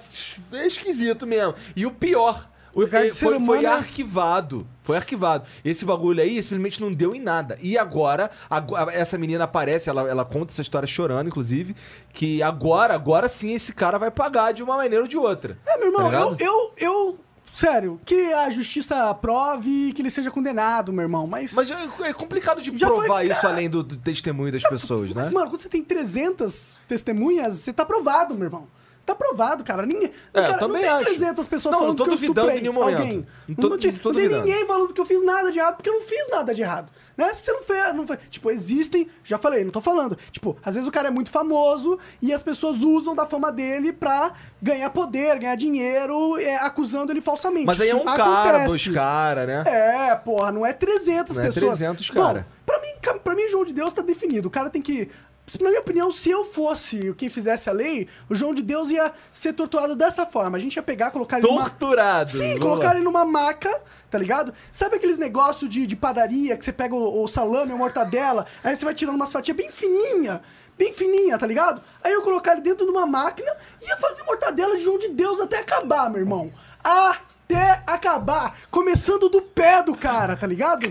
É 0.53 0.65
esquisito 0.65 1.27
mesmo. 1.27 1.57
E 1.75 1.85
o 1.85 1.91
pior, 1.91 2.49
o, 2.73 2.87
foi, 2.87 3.41
foi 3.41 3.65
é- 3.65 3.67
arquivado. 3.67 4.65
Foi 4.85 4.97
arquivado. 4.97 5.45
Esse 5.65 5.85
bagulho 5.85 6.23
aí 6.23 6.41
simplesmente 6.41 6.81
não 6.81 6.93
deu 6.93 7.13
em 7.13 7.21
nada. 7.21 7.59
E 7.61 7.77
agora, 7.77 8.31
agora 8.49 8.93
essa 8.93 9.19
menina 9.19 9.43
aparece, 9.43 9.91
ela, 9.91 10.09
ela 10.09 10.25
conta 10.25 10.53
essa 10.53 10.63
história 10.63 10.87
chorando, 10.87 11.27
inclusive, 11.27 11.75
que 12.13 12.43
agora, 12.43 12.95
agora 12.95 13.29
sim 13.29 13.53
esse 13.53 13.73
cara 13.73 13.99
vai 13.99 14.11
pagar 14.11 14.53
de 14.53 14.63
uma 14.63 14.77
maneira 14.77 15.03
ou 15.03 15.09
de 15.09 15.19
outra. 15.19 15.59
É, 15.67 15.77
meu 15.79 15.89
irmão, 15.89 16.11
Tá 16.11 16.17
eu, 16.17 16.37
eu, 16.39 16.73
eu. 16.77 17.19
Sério, 17.55 18.01
que 18.05 18.33
a 18.33 18.49
justiça 18.51 19.11
aprove 19.11 19.71
e 19.89 19.93
que 19.93 20.01
ele 20.03 20.09
seja 20.11 20.31
condenado, 20.31 20.93
meu 20.93 21.03
irmão. 21.03 21.27
Mas. 21.27 21.53
Mas 21.53 21.71
é 21.71 21.77
é 22.05 22.13
complicado 22.13 22.63
de 22.63 22.77
Já 22.77 22.89
foi- 22.89 22.99
provar 23.07 23.25
isso 23.27 23.47
além 23.47 23.69
do, 23.69 23.83
do 23.83 23.97
testemunho 23.97 24.51
das 24.53 24.63
pessoas, 24.63 25.13
Mas, 25.13 25.29
né? 25.29 25.35
mano, 25.35 25.51
quando 25.51 25.61
você 25.61 25.69
tem 25.69 25.83
300 25.85 26.81
testemunhas, 26.89 27.55
você 27.55 27.73
tá 27.73 27.85
provado, 27.85 28.35
meu 28.35 28.45
irmão. 28.45 28.67
Tá 29.05 29.15
provado, 29.17 29.65
cara. 29.65 29.85
Ninguém, 29.85 30.11
É, 30.33 30.39
eu 30.39 30.43
cara, 30.43 30.59
também 30.59 30.77
não 30.77 30.81
tem 30.83 30.89
acho. 30.91 31.05
300 31.07 31.49
pessoas 31.49 31.73
Não, 31.73 31.81
falando 31.81 31.89
não 31.91 31.97
tô 31.97 32.05
que 32.05 32.11
eu 32.11 32.15
estuprei 32.31 32.59
em 32.59 32.61
nenhum 32.61 32.73
momento. 32.73 32.99
alguém. 33.01 33.27
Não 33.49 33.55
tô- 33.57 33.69
não, 33.69 33.77
tinha- 33.79 33.93
não 34.05 34.13
tem 34.15 34.29
ninguém 34.29 34.67
falando 34.67 34.93
que 34.95 35.01
eu 35.01 35.05
fiz 35.05 35.25
nada 35.25 35.51
de 35.51 35.59
errado, 35.59 35.75
porque 35.77 35.89
eu 35.89 35.95
não 35.95 36.03
fiz 36.03 36.29
nada 36.31 36.55
de 36.55 36.63
errado. 36.63 36.93
Né? 37.17 37.35
Se 37.35 37.43
você 37.45 37.53
não 37.53 37.63
fez, 37.63 37.95
não 37.95 38.07
fez. 38.07 38.19
Tipo, 38.31 38.51
existem, 38.51 39.07
já 39.25 39.37
falei, 39.37 39.65
não 39.65 39.71
tô 39.73 39.81
falando. 39.81 40.17
Tipo, 40.31 40.57
às 40.65 40.77
vezes 40.77 40.89
o 40.89 40.93
cara 40.93 41.09
é 41.09 41.11
muito 41.11 41.31
famoso 41.31 41.99
e 42.23 42.33
as 42.33 42.43
pessoas 42.43 42.83
usam 42.83 43.15
da 43.15 43.27
fama 43.27 43.51
dele 43.53 43.93
pra 43.93 44.33
ganhar 44.63 44.89
poder, 44.89 45.39
ganhar 45.39 45.57
dinheiro, 45.57 46.39
é, 46.39 46.57
acusando 46.57 47.13
ele 47.13 47.21
falsamente. 47.21 47.67
Mas 47.67 47.81
aí 47.81 47.91
é 47.91 47.95
um 47.95 48.05
cara, 48.05 48.23
acontece. 48.51 48.67
dois 48.69 48.89
caras, 48.89 49.47
né? 49.47 49.65
É, 49.67 50.15
porra, 50.15 50.53
não 50.53 50.65
é 50.65 50.73
300 50.73 51.37
Não 51.37 51.43
é 51.43 51.47
pessoas. 51.49 51.79
300 51.79 52.09
Bom, 52.11 52.23
cara. 52.23 52.47
pra 52.65 52.81
mim, 52.81 53.19
pra 53.23 53.35
mim, 53.35 53.49
João 53.51 53.65
de 53.65 53.73
Deus 53.73 53.93
tá 53.93 54.01
definido. 54.01 54.49
O 54.49 54.51
cara 54.51 54.71
tem 54.71 54.81
que. 54.81 55.11
Na 55.61 55.69
minha 55.69 55.81
opinião, 55.81 56.11
se 56.11 56.31
eu 56.31 56.45
fosse 56.45 57.13
quem 57.15 57.29
fizesse 57.29 57.69
a 57.69 57.73
lei, 57.73 58.09
o 58.31 58.35
João 58.35 58.55
de 58.55 58.63
Deus 58.63 58.91
ia 58.91 59.13
ser 59.31 59.53
torturado 59.53 59.95
dessa 59.95 60.25
forma. 60.25 60.57
A 60.57 60.61
gente 60.61 60.77
ia 60.77 60.83
pegar, 60.83 61.11
colocar 61.11 61.39
ele 61.39 61.47
numa. 61.49 61.65
Torturado. 61.69 62.31
Sim, 62.31 62.39
Vamos 62.51 62.61
colocar 62.61 62.89
lá. 62.89 62.95
ele 62.95 63.05
numa 63.05 63.25
maca, 63.25 63.83
tá 64.09 64.17
ligado? 64.19 64.55
Sabe 64.71 64.97
aqueles 64.97 65.19
negócios 65.19 65.69
de, 65.69 65.87
de 65.87 65.97
padaria 65.97 66.57
que 66.57 66.65
você 66.65 66.73
pega 66.73 66.95
o, 66.95 67.23
o 67.25 67.29
salame, 67.29 67.73
a 67.73 67.77
mortadela, 67.77 68.47
aí 68.65 68.75
você 68.75 68.85
vai 68.85 68.95
tirando 68.95 69.17
umas 69.17 69.33
fatias 69.33 69.57
bem 69.57 69.71
fininha, 69.71 70.41
bem 70.79 70.93
fininha, 70.93 71.37
tá 71.37 71.47
ligado? 71.47 71.83
Aí 72.03 72.13
eu 72.13 72.23
colocar 72.23 72.53
ele 72.53 72.63
dentro 72.63 72.87
de 72.87 72.91
uma 72.91 73.05
máquina 73.05 73.53
e 73.83 73.89
ia 73.89 73.97
fazer 73.99 74.23
mortadela 74.23 74.77
de 74.77 74.85
João 74.85 74.99
de 74.99 75.09
Deus 75.09 75.39
até 75.41 75.59
acabar, 75.59 76.09
meu 76.09 76.21
irmão. 76.21 76.51
Até 77.55 77.83
acabar, 77.87 78.57
começando 78.71 79.29
do 79.29 79.43
pé 79.43 79.83
do 79.83 79.97
cara, 79.97 80.37
tá 80.37 80.47
ligado? 80.47 80.87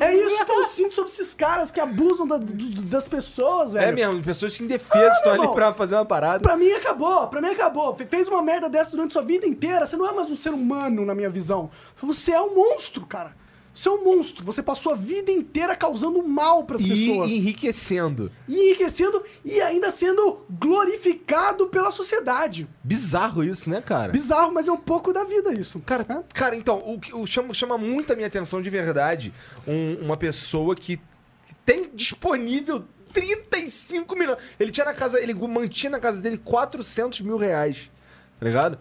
É 0.00 0.14
isso 0.14 0.44
que 0.44 0.50
eu 0.52 0.64
sinto 0.64 0.94
sobre 0.94 1.10
esses 1.10 1.34
caras 1.34 1.70
que 1.70 1.80
abusam 1.80 2.26
da- 2.26 2.36
do- 2.38 2.82
das 2.82 3.06
pessoas, 3.06 3.72
velho. 3.72 3.88
É 3.88 3.92
mesmo, 3.92 4.22
pessoas 4.22 4.56
que 4.56 4.64
indefesas 4.64 5.16
estão 5.18 5.32
ali 5.32 5.40
irmão. 5.42 5.54
pra 5.54 5.72
fazer 5.72 5.94
uma 5.94 6.04
parada. 6.04 6.40
Pra 6.40 6.56
mim 6.56 6.70
acabou, 6.72 7.26
pra 7.28 7.40
mim 7.40 7.48
acabou. 7.50 7.94
Fe- 7.94 8.06
Fez 8.06 8.28
uma 8.28 8.42
merda 8.42 8.68
dessa 8.68 8.90
durante 8.90 9.12
sua 9.12 9.22
vida 9.22 9.46
inteira, 9.46 9.86
você 9.86 9.96
não 9.96 10.06
é 10.08 10.12
mais 10.12 10.28
um 10.30 10.36
ser 10.36 10.50
humano 10.50 11.04
na 11.04 11.14
minha 11.14 11.30
visão. 11.30 11.70
Você 11.96 12.32
é 12.32 12.40
um 12.40 12.54
monstro, 12.54 13.06
cara. 13.06 13.34
Você 13.74 13.88
é 13.88 13.92
um 13.92 14.04
monstro. 14.04 14.44
Você 14.44 14.62
passou 14.62 14.92
a 14.92 14.96
vida 14.96 15.30
inteira 15.32 15.74
causando 15.74 16.22
mal 16.26 16.64
pras 16.64 16.80
E 16.82 16.88
pessoas. 16.88 17.30
enriquecendo. 17.30 18.30
E 18.46 18.54
enriquecendo 18.54 19.22
e 19.44 19.60
ainda 19.60 19.90
sendo 19.90 20.44
glorificado 20.50 21.66
pela 21.68 21.90
sociedade. 21.90 22.68
Bizarro 22.84 23.42
isso, 23.42 23.70
né, 23.70 23.80
cara? 23.80 24.12
Bizarro, 24.12 24.52
mas 24.52 24.68
é 24.68 24.72
um 24.72 24.76
pouco 24.76 25.12
da 25.12 25.24
vida 25.24 25.52
isso. 25.58 25.80
Cara, 25.80 26.04
cara, 26.34 26.54
então, 26.56 26.82
o 26.86 27.00
que 27.00 27.14
o 27.14 27.26
chama, 27.26 27.54
chama 27.54 27.78
muito 27.78 28.12
a 28.12 28.16
minha 28.16 28.28
atenção 28.28 28.60
de 28.60 28.68
verdade 28.68 29.32
um- 29.66 30.04
uma 30.04 30.16
pessoa 30.16 30.74
que, 30.76 30.98
que 31.46 31.54
tem 31.64 31.90
disponível 31.94 32.84
35 33.12 34.14
milhões. 34.16 34.38
Ele 34.58 34.70
tinha 34.70 34.84
na 34.84 34.94
casa, 34.94 35.20
ele 35.20 35.34
mantinha 35.34 35.90
na 35.90 35.98
casa 36.00 36.20
dele 36.20 36.38
400 36.38 37.20
mil 37.20 37.36
reais. 37.36 37.90
Tá 38.38 38.46
ligado? 38.46 38.78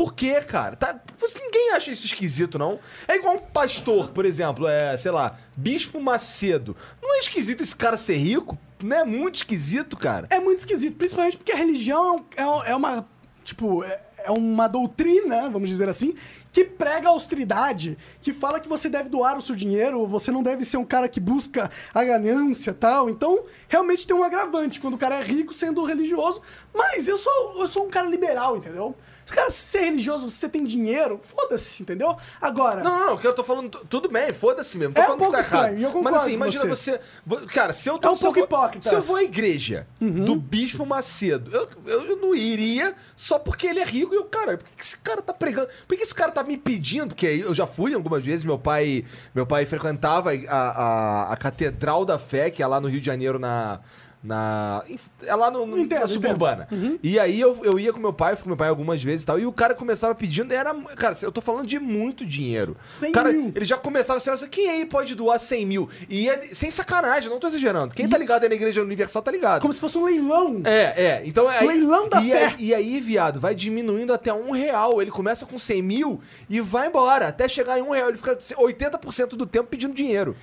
Por 0.00 0.14
quê, 0.14 0.40
cara? 0.40 0.76
Tá, 0.76 0.98
ninguém 1.34 1.72
acha 1.74 1.90
isso 1.90 2.06
esquisito, 2.06 2.58
não? 2.58 2.78
É 3.06 3.16
igual 3.16 3.34
um 3.34 3.38
pastor, 3.38 4.08
por 4.08 4.24
exemplo, 4.24 4.66
é, 4.66 4.96
sei 4.96 5.10
lá, 5.10 5.36
Bispo 5.54 6.00
Macedo. 6.00 6.74
Não 7.02 7.16
é 7.16 7.18
esquisito 7.18 7.62
esse 7.62 7.76
cara 7.76 7.98
ser 7.98 8.16
rico? 8.16 8.56
Não 8.82 8.96
é 8.96 9.04
muito 9.04 9.34
esquisito, 9.34 9.98
cara? 9.98 10.26
É 10.30 10.40
muito 10.40 10.60
esquisito, 10.60 10.96
principalmente 10.96 11.36
porque 11.36 11.52
a 11.52 11.56
religião 11.56 12.24
é, 12.34 12.70
é 12.70 12.74
uma. 12.74 13.06
Tipo, 13.44 13.84
é, 13.84 14.00
é 14.24 14.30
uma 14.30 14.68
doutrina, 14.68 15.50
vamos 15.50 15.68
dizer 15.68 15.88
assim, 15.88 16.14
que 16.52 16.64
prega 16.64 17.08
austeridade, 17.08 17.96
que 18.20 18.32
fala 18.32 18.58
que 18.58 18.68
você 18.68 18.88
deve 18.88 19.08
doar 19.08 19.36
o 19.38 19.42
seu 19.42 19.54
dinheiro, 19.54 20.06
você 20.06 20.30
não 20.30 20.42
deve 20.42 20.64
ser 20.64 20.76
um 20.76 20.84
cara 20.84 21.08
que 21.08 21.20
busca 21.20 21.70
a 21.92 22.04
ganância 22.04 22.72
tal. 22.72 23.08
Então, 23.08 23.44
realmente 23.68 24.06
tem 24.06 24.16
um 24.16 24.22
agravante 24.22 24.80
quando 24.80 24.94
o 24.94 24.98
cara 24.98 25.16
é 25.16 25.22
rico 25.22 25.52
sendo 25.52 25.84
religioso. 25.84 26.40
Mas 26.74 27.06
eu 27.06 27.18
sou, 27.18 27.60
eu 27.60 27.68
sou 27.68 27.86
um 27.86 27.90
cara 27.90 28.08
liberal, 28.08 28.56
entendeu? 28.56 28.96
Se 29.24 29.32
cara 29.34 29.50
ser 29.50 29.80
religioso, 29.82 30.28
se 30.28 30.36
você 30.38 30.48
tem 30.48 30.64
dinheiro, 30.64 31.20
foda-se, 31.22 31.82
entendeu? 31.82 32.16
Agora. 32.40 32.82
Não, 32.82 32.90
não, 32.98 33.06
não, 33.06 33.14
o 33.14 33.18
que 33.18 33.26
eu 33.26 33.32
tô 33.32 33.44
falando, 33.44 33.68
tu- 33.70 33.86
tudo 33.88 34.08
bem, 34.08 34.32
foda-se 34.32 34.76
mesmo. 34.76 34.92
Tô 34.94 35.00
É 35.00 35.04
um 35.04 35.06
falando 35.06 35.18
que 35.20 35.24
pouco 35.26 35.38
tá 35.38 35.44
errado. 35.46 35.60
estranho, 35.60 35.78
e 35.78 35.82
eu 35.84 35.90
concordo 35.92 36.10
Mas 36.12 36.22
assim, 36.22 36.32
imagina 36.32 36.64
você. 36.66 36.92
você. 36.92 37.00
vo- 37.24 37.46
Cara, 37.46 37.72
se 37.72 37.88
eu 37.88 37.96
tô 37.98 38.08
É 38.08 38.10
um 38.10 38.16
se 38.16 38.22
eu 38.26 38.32
pouco 38.32 38.48
vou- 38.50 38.58
hipócrita 38.60 38.88
Se 38.88 38.94
eu 38.94 39.02
vou 39.02 39.16
à 39.16 39.22
igreja 39.22 39.86
do 40.00 40.34
Bispo 40.34 40.84
Macedo, 40.84 41.50
eu, 41.54 41.68
eu, 41.86 42.02
eu 42.10 42.16
não 42.16 42.34
iria 42.34 42.94
só 43.14 43.38
porque 43.38 43.66
ele 43.68 43.78
é 43.80 43.84
rico 43.84 44.12
e 44.12 44.16
eu, 44.16 44.24
cara, 44.24 44.56
por 44.58 44.64
que 44.76 44.82
esse 44.82 44.96
cara 44.96 45.22
tá 45.22 45.32
pregando? 45.32 45.68
Por 45.86 45.96
que 45.96 46.02
esse 46.02 46.14
cara 46.14 46.32
tá 46.32 46.42
me 46.42 46.56
pedindo? 46.56 47.14
Que 47.14 47.26
eu 47.26 47.54
já 47.54 47.66
fui 47.66 47.94
algumas 47.94 48.24
vezes, 48.24 48.44
meu 48.44 48.58
pai, 48.58 49.04
meu 49.34 49.46
pai 49.46 49.64
frequentava 49.66 50.30
a, 50.32 50.54
a, 50.58 51.32
a 51.32 51.36
Catedral 51.36 52.04
da 52.04 52.18
Fé, 52.18 52.50
que 52.50 52.62
é 52.62 52.66
lá 52.66 52.80
no 52.80 52.88
Rio 52.88 53.00
de 53.00 53.06
Janeiro, 53.06 53.38
na. 53.38 53.80
Na. 54.22 54.84
É 55.22 55.34
lá 55.34 55.50
no, 55.50 55.64
no, 55.64 55.78
Entendo, 55.78 56.00
na 56.00 56.06
suburbana. 56.06 56.68
E 57.02 57.18
aí 57.18 57.40
eu, 57.40 57.58
eu 57.64 57.78
ia 57.78 57.90
com 57.90 57.98
meu 57.98 58.12
pai, 58.12 58.34
fui 58.34 58.42
com 58.42 58.50
meu 58.50 58.56
pai 58.56 58.68
algumas 58.68 59.02
vezes 59.02 59.22
e 59.22 59.26
tal. 59.26 59.38
E 59.38 59.46
o 59.46 59.52
cara 59.52 59.74
começava 59.74 60.14
pedindo, 60.14 60.52
era. 60.52 60.74
Cara, 60.96 61.16
eu 61.22 61.32
tô 61.32 61.40
falando 61.40 61.66
de 61.66 61.78
muito 61.78 62.26
dinheiro. 62.26 62.76
100 62.82 63.12
cara, 63.12 63.32
mil. 63.32 63.50
ele 63.54 63.64
já 63.64 63.78
começava 63.78 64.18
assim, 64.18 64.28
"Olha, 64.28 64.46
quem 64.48 64.68
aí 64.68 64.84
pode 64.84 65.14
doar 65.14 65.38
100 65.38 65.64
mil? 65.66 65.88
E 66.08 66.24
ia, 66.24 66.54
sem 66.54 66.70
sacanagem, 66.70 67.30
não 67.30 67.38
tô 67.38 67.46
exagerando. 67.46 67.94
Quem 67.94 68.08
tá 68.08 68.18
ligado 68.18 68.42
aí 68.42 68.48
na 68.50 68.54
Igreja 68.54 68.82
Universal 68.82 69.22
tá 69.22 69.30
ligado. 69.30 69.62
Como 69.62 69.72
se 69.72 69.80
fosse 69.80 69.96
um 69.96 70.04
leilão. 70.04 70.60
É, 70.64 71.02
é. 71.02 71.22
Então 71.24 71.48
aí, 71.48 71.66
Leilão 71.66 72.08
da 72.08 72.22
e 72.22 72.30
fé. 72.30 72.46
Aí, 72.46 72.54
e 72.58 72.74
aí, 72.74 73.00
viado, 73.00 73.40
vai 73.40 73.54
diminuindo 73.54 74.12
até 74.12 74.32
um 74.34 74.50
real. 74.50 75.00
Ele 75.00 75.10
começa 75.10 75.46
com 75.46 75.56
100 75.56 75.82
mil 75.82 76.20
e 76.48 76.60
vai 76.60 76.88
embora. 76.88 77.28
Até 77.28 77.48
chegar 77.48 77.78
em 77.78 77.82
um 77.82 77.90
real. 77.90 78.08
Ele 78.08 78.18
fica 78.18 78.36
80% 78.36 79.28
do 79.30 79.46
tempo 79.46 79.68
pedindo 79.68 79.94
dinheiro. 79.94 80.36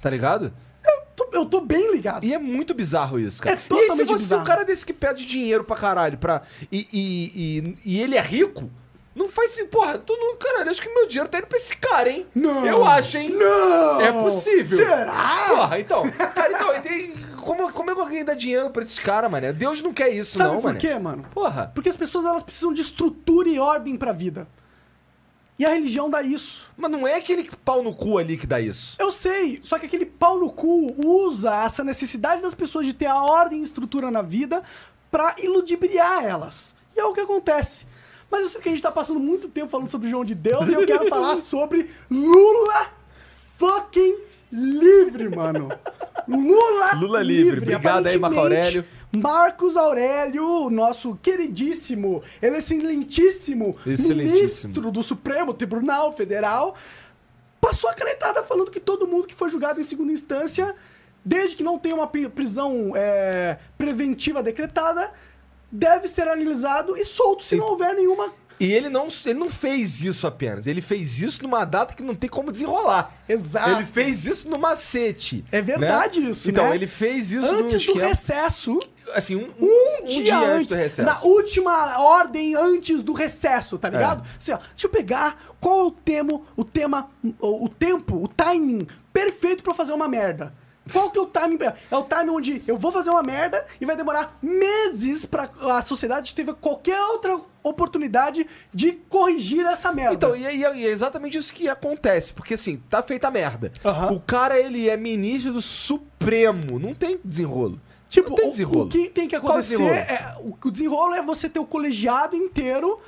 Tá 0.00 0.10
ligado? 0.10 0.52
Tô- 1.16 1.28
Eu 1.32 1.44
tô 1.46 1.60
bem 1.60 1.92
ligado. 1.92 2.24
E 2.24 2.32
é 2.34 2.38
muito 2.38 2.72
bizarro 2.74 3.18
isso, 3.18 3.42
cara. 3.42 3.56
É 3.56 3.58
e 3.58 3.60
aí, 3.60 3.62
se 3.62 3.68
totalmente 3.68 4.06
você 4.08 4.12
é 4.12 4.16
bizarro. 4.16 4.42
um 4.42 4.44
cara 4.44 4.64
desse 4.64 4.86
que 4.86 4.92
pede 4.92 5.26
dinheiro 5.26 5.64
pra 5.64 5.76
caralho 5.76 6.16
pra, 6.18 6.42
e, 6.72 6.86
e, 6.92 7.74
e, 7.84 7.94
e 7.96 8.00
ele 8.00 8.16
é 8.16 8.20
rico, 8.20 8.70
não 9.14 9.28
faz 9.28 9.52
assim, 9.52 9.66
porra, 9.66 9.98
tu 9.98 10.16
não. 10.16 10.36
Caralho, 10.36 10.70
acho 10.70 10.80
que 10.80 10.88
meu 10.88 11.06
dinheiro 11.06 11.28
tá 11.28 11.38
indo 11.38 11.46
pra 11.46 11.58
esse 11.58 11.76
cara, 11.76 12.08
hein? 12.08 12.26
Não. 12.34 12.64
Eu 12.64 12.84
acho, 12.84 13.16
hein? 13.18 13.30
Não! 13.30 14.00
É 14.00 14.12
possível. 14.12 14.78
Será? 14.78 15.44
Porra, 15.48 15.78
então. 15.80 16.10
Cara, 16.10 16.52
então, 16.52 16.80
tem- 16.80 17.12
como, 17.40 17.72
como 17.72 17.90
é 17.90 17.94
que 17.94 18.00
alguém 18.00 18.24
dá 18.24 18.34
dinheiro 18.34 18.70
pra 18.70 18.82
esses 18.82 18.98
caras, 18.98 19.30
mané? 19.30 19.52
Deus 19.52 19.80
não 19.82 19.92
quer 19.92 20.10
isso, 20.10 20.38
Sabe 20.38 20.50
não, 20.50 20.60
por 20.60 20.68
mané. 20.68 20.78
quê, 20.78 20.98
mano? 20.98 21.24
Porra. 21.34 21.70
Porque 21.74 21.88
as 21.88 21.96
pessoas 21.96 22.24
elas 22.24 22.42
precisam 22.42 22.72
de 22.72 22.80
estrutura 22.82 23.48
e 23.48 23.58
ordem 23.58 23.96
pra 23.96 24.12
vida. 24.12 24.46
E 25.60 25.66
a 25.66 25.68
religião 25.68 26.08
dá 26.08 26.22
isso. 26.22 26.66
Mas 26.74 26.90
não 26.90 27.06
é 27.06 27.16
aquele 27.16 27.50
pau 27.62 27.82
no 27.82 27.94
cu 27.94 28.16
ali 28.16 28.38
que 28.38 28.46
dá 28.46 28.58
isso. 28.58 28.96
Eu 28.98 29.12
sei, 29.12 29.60
só 29.62 29.78
que 29.78 29.84
aquele 29.84 30.06
pau 30.06 30.38
no 30.38 30.50
cu 30.50 30.94
usa 31.06 31.54
essa 31.54 31.84
necessidade 31.84 32.40
das 32.40 32.54
pessoas 32.54 32.86
de 32.86 32.94
ter 32.94 33.04
a 33.04 33.22
ordem 33.22 33.60
e 33.60 33.62
estrutura 33.62 34.10
na 34.10 34.22
vida 34.22 34.62
pra 35.10 35.36
iludibriar 35.38 36.24
elas. 36.24 36.74
E 36.96 37.00
é 37.00 37.04
o 37.04 37.12
que 37.12 37.20
acontece. 37.20 37.86
Mas 38.30 38.40
eu 38.40 38.48
sei 38.48 38.60
que 38.62 38.70
a 38.70 38.72
gente 38.72 38.80
tá 38.80 38.90
passando 38.90 39.20
muito 39.20 39.50
tempo 39.50 39.68
falando 39.68 39.90
sobre 39.90 40.08
João 40.08 40.24
de 40.24 40.34
Deus 40.34 40.66
e 40.66 40.72
eu 40.72 40.86
quero 40.86 41.06
falar 41.10 41.36
sobre 41.36 41.90
Lula 42.10 42.86
fucking 43.56 44.16
livre, 44.50 45.28
mano. 45.28 45.68
Lula, 46.26 46.94
Lula 46.94 47.22
livre. 47.22 47.58
Obrigado 47.58 48.06
aí, 48.06 48.18
Marco 48.18 48.38
Aurélio. 48.38 48.82
Marcos 49.16 49.76
Aurélio, 49.76 50.70
nosso 50.70 51.16
queridíssimo, 51.22 52.22
excelentíssimo, 52.40 53.76
Excelentíssimo. 53.86 54.14
ministro 54.34 54.90
do 54.90 55.02
Supremo 55.02 55.52
Tribunal 55.52 56.12
Federal, 56.12 56.74
passou 57.60 57.90
a 57.90 57.94
canetada 57.94 58.42
falando 58.42 58.70
que 58.70 58.80
todo 58.80 59.06
mundo 59.06 59.26
que 59.26 59.34
foi 59.34 59.48
julgado 59.48 59.80
em 59.80 59.84
segunda 59.84 60.12
instância, 60.12 60.74
desde 61.24 61.56
que 61.56 61.62
não 61.62 61.78
tenha 61.78 61.94
uma 61.94 62.06
pri- 62.06 62.28
prisão 62.28 62.92
é, 62.94 63.58
preventiva 63.76 64.42
decretada, 64.42 65.12
deve 65.72 66.08
ser 66.08 66.22
analisado 66.28 66.96
e 66.96 67.04
solto 67.04 67.44
se 67.44 67.56
não 67.56 67.66
houver 67.66 67.94
nenhuma. 67.94 68.32
E 68.60 68.70
ele 68.70 68.90
não, 68.90 69.08
ele 69.24 69.38
não 69.38 69.48
fez 69.48 70.04
isso 70.04 70.26
apenas. 70.26 70.66
Ele 70.66 70.82
fez 70.82 71.22
isso 71.22 71.42
numa 71.42 71.64
data 71.64 71.94
que 71.94 72.02
não 72.02 72.14
tem 72.14 72.28
como 72.28 72.52
desenrolar. 72.52 73.10
Exato. 73.26 73.70
Ele 73.70 73.86
fez 73.86 74.26
isso 74.26 74.50
no 74.50 74.58
macete. 74.58 75.42
É 75.50 75.62
verdade 75.62 76.20
né? 76.20 76.28
isso, 76.28 76.50
Então, 76.50 76.68
né? 76.68 76.74
ele 76.74 76.86
fez 76.86 77.32
isso 77.32 77.50
Antes 77.50 77.86
do 77.86 77.94
recesso, 77.94 78.78
Assim, 79.14 79.34
um, 79.34 79.50
um, 79.58 80.04
dia, 80.04 80.38
antes, 80.38 80.68
do 80.68 80.74
recesso. 80.76 81.02
na 81.02 81.20
última 81.22 81.98
ordem 81.98 82.54
antes 82.54 83.02
do 83.02 83.12
recesso, 83.12 83.78
tá 83.78 83.88
ligado? 83.88 84.22
Assim, 84.38 84.52
ó, 84.52 84.58
deixa 84.58 84.86
eu 84.86 84.90
pegar 84.90 85.36
qual 85.58 85.80
é 85.80 85.84
o 85.84 85.90
tema, 85.90 86.40
o 86.56 86.64
tema, 86.64 87.10
o, 87.40 87.68
tempo, 87.68 88.22
o 88.22 88.28
timing 88.28 88.86
perfeito 89.12 89.62
pra 89.62 89.72
eu 89.72 89.76
fazer 89.76 89.92
uma 89.92 90.06
merda. 90.06 90.54
Qual 90.92 91.10
que 91.10 91.18
é 91.18 91.22
o 91.22 91.26
timing? 91.26 91.58
É 91.90 91.96
o 91.96 92.02
timing 92.02 92.30
onde 92.30 92.62
eu 92.66 92.76
vou 92.76 92.90
fazer 92.90 93.10
uma 93.10 93.22
merda 93.22 93.64
e 93.80 93.86
vai 93.86 93.96
demorar 93.96 94.36
meses 94.42 95.24
pra 95.26 95.48
a 95.60 95.82
sociedade 95.82 96.34
ter 96.34 96.44
qualquer 96.54 97.00
outra 97.00 97.38
oportunidade 97.62 98.46
de 98.72 98.92
corrigir 99.08 99.64
essa 99.66 99.92
merda. 99.92 100.14
Então, 100.14 100.36
e, 100.36 100.44
é- 100.44 100.56
e 100.56 100.64
é 100.64 100.76
e 100.76 100.86
é 100.86 100.90
exatamente 100.90 101.36
isso 101.38 101.52
que 101.52 101.68
acontece. 101.68 102.32
Porque, 102.32 102.54
assim, 102.54 102.76
tá 102.88 103.02
feita 103.02 103.28
a 103.28 103.30
merda. 103.30 103.70
Aham. 103.84 104.12
O 104.14 104.20
cara, 104.20 104.58
ele 104.58 104.88
é 104.88 104.96
ministro 104.96 105.52
do 105.52 105.62
Supremo. 105.62 106.78
Não 106.78 106.94
tem 106.94 107.18
desenrolo. 107.24 107.80
Tipo, 108.08 108.32
o- 108.32 108.36
desenrolo. 108.50 108.86
o, 108.86 108.88
que 108.88 109.08
tem 109.08 109.28
que 109.28 109.38
Qual 109.38 109.52
acontecer 109.52 109.82
é. 109.84 110.34
O, 110.40 110.56
o 110.66 110.70
desenrolo 110.70 111.14
é 111.14 111.22
você 111.22 111.48
ter 111.48 111.60
o 111.60 111.64
colegiado 111.64 112.34
inteiro 112.34 112.98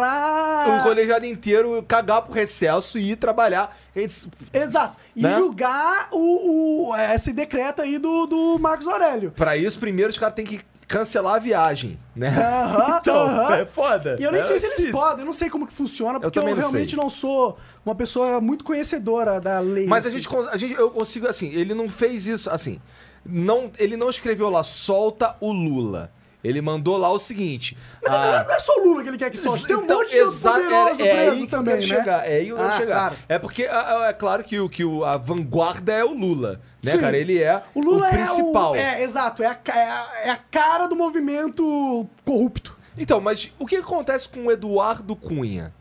pra. 0.00 0.78
O 0.78 0.82
colegiado 0.82 1.24
inteiro 1.26 1.82
cagar 1.86 2.22
pro 2.22 2.32
recesso 2.32 2.98
e 2.98 3.12
ir 3.12 3.16
trabalhar. 3.16 3.76
Eles- 3.94 4.28
Exato. 4.52 4.96
E 5.14 5.22
Né? 5.22 5.34
julgar 5.34 6.08
o, 6.12 6.90
o- 6.90 6.96
esse 6.96 7.32
decreto 7.32 7.80
aí 7.82 7.98
do, 7.98 8.26
do 8.26 8.58
Marcos 8.58 8.86
Aurélio. 8.86 9.30
Pra 9.30 9.56
isso, 9.56 9.78
primeiro 9.78 10.10
os 10.10 10.18
caras 10.18 10.34
têm 10.34 10.44
que 10.44 10.60
cancelar 10.86 11.34
a 11.34 11.38
viagem, 11.38 11.98
né? 12.14 12.32
Então, 13.00 13.52
é 13.52 13.64
foda. 13.66 14.16
E 14.20 14.22
eu 14.22 14.30
nem 14.30 14.40
É 14.40 14.44
sei 14.44 14.58
se 14.58 14.66
eles 14.66 14.76
difícil. 14.76 14.98
podem, 15.00 15.20
eu 15.20 15.26
não 15.26 15.32
sei 15.32 15.48
como 15.50 15.66
que 15.66 15.72
funciona, 15.72 16.20
porque 16.20 16.38
eu, 16.38 16.42
também 16.42 16.54
não 16.54 16.60
realmente 16.60 16.90
sei. 16.90 16.98
não 16.98 17.08
sou 17.10 17.56
uma 17.84 17.94
pessoa 17.94 18.40
muito 18.40 18.64
conhecedora 18.64 19.40
da 19.40 19.58
lei. 19.60 19.86
Mas 19.86 20.04
a 20.04 20.08
assim. 20.08 20.18
gente, 20.18 20.28
cons- 20.28 20.46
a 20.48 20.56
gente, 20.56 20.74
eu 20.74 20.90
consigo, 20.90 21.26
assim, 21.26 21.48
ele 21.52 21.74
não 21.74 21.88
fez 21.88 22.26
isso, 22.26 22.50
assim, 22.50 22.80
não, 23.24 23.70
ele 23.78 23.96
não 23.96 24.08
escreveu 24.10 24.48
lá, 24.50 24.62
solta 24.62 25.36
o 25.40 25.50
Lula. 25.52 26.10
Ele 26.46 26.60
mandou 26.60 26.96
lá 26.96 27.10
o 27.10 27.18
seguinte. 27.18 27.76
Mas 28.02 28.12
ah, 28.12 28.44
não 28.46 28.54
é 28.54 28.58
só 28.60 28.78
o 28.80 28.84
Lula 28.84 29.02
que 29.02 29.08
ele 29.08 29.18
quer 29.18 29.30
que 29.30 29.36
solte, 29.36 29.66
tem 29.66 29.76
um 29.76 29.84
então, 29.84 29.98
monte 29.98 30.10
de 30.10 30.16
exa- 30.18 30.52
poderoso 30.52 31.02
é, 31.02 31.06
é 31.08 31.30
aí 31.30 31.40
que 31.40 31.46
também, 31.48 31.74
quero 31.78 31.88
né? 31.88 31.96
chegar, 31.98 32.30
é 32.30 32.36
aí 32.36 32.44
que 32.46 32.50
eu 32.52 32.60
Ah, 32.60 32.70
chegar. 32.72 32.94
claro. 33.10 33.16
É 33.28 33.38
porque 33.38 33.64
ah, 33.70 34.06
é 34.08 34.12
claro 34.12 34.44
que, 34.44 34.58
o, 34.60 34.68
que 34.68 34.84
o, 34.84 35.04
a 35.04 35.16
vanguarda 35.16 35.92
é 35.92 36.04
o 36.04 36.12
Lula, 36.12 36.60
né, 36.82 36.92
Sim. 36.92 36.98
cara? 36.98 37.16
Ele 37.16 37.42
é 37.42 37.62
O 37.74 37.80
Lula 37.80 38.06
o 38.06 38.10
principal. 38.10 38.74
é 38.74 38.78
o. 38.78 38.82
É, 38.82 39.02
exato, 39.02 39.42
é 39.42 39.46
a, 39.46 39.58
é, 39.66 39.70
a, 39.90 40.08
é 40.24 40.30
a 40.30 40.36
cara 40.36 40.86
do 40.86 40.94
movimento 40.96 42.06
corrupto. 42.24 42.76
Então, 42.98 43.20
mas 43.20 43.52
o 43.58 43.66
que 43.66 43.76
acontece 43.76 44.28
com 44.28 44.46
o 44.46 44.50
Eduardo 44.52 45.14
Cunha? 45.14 45.72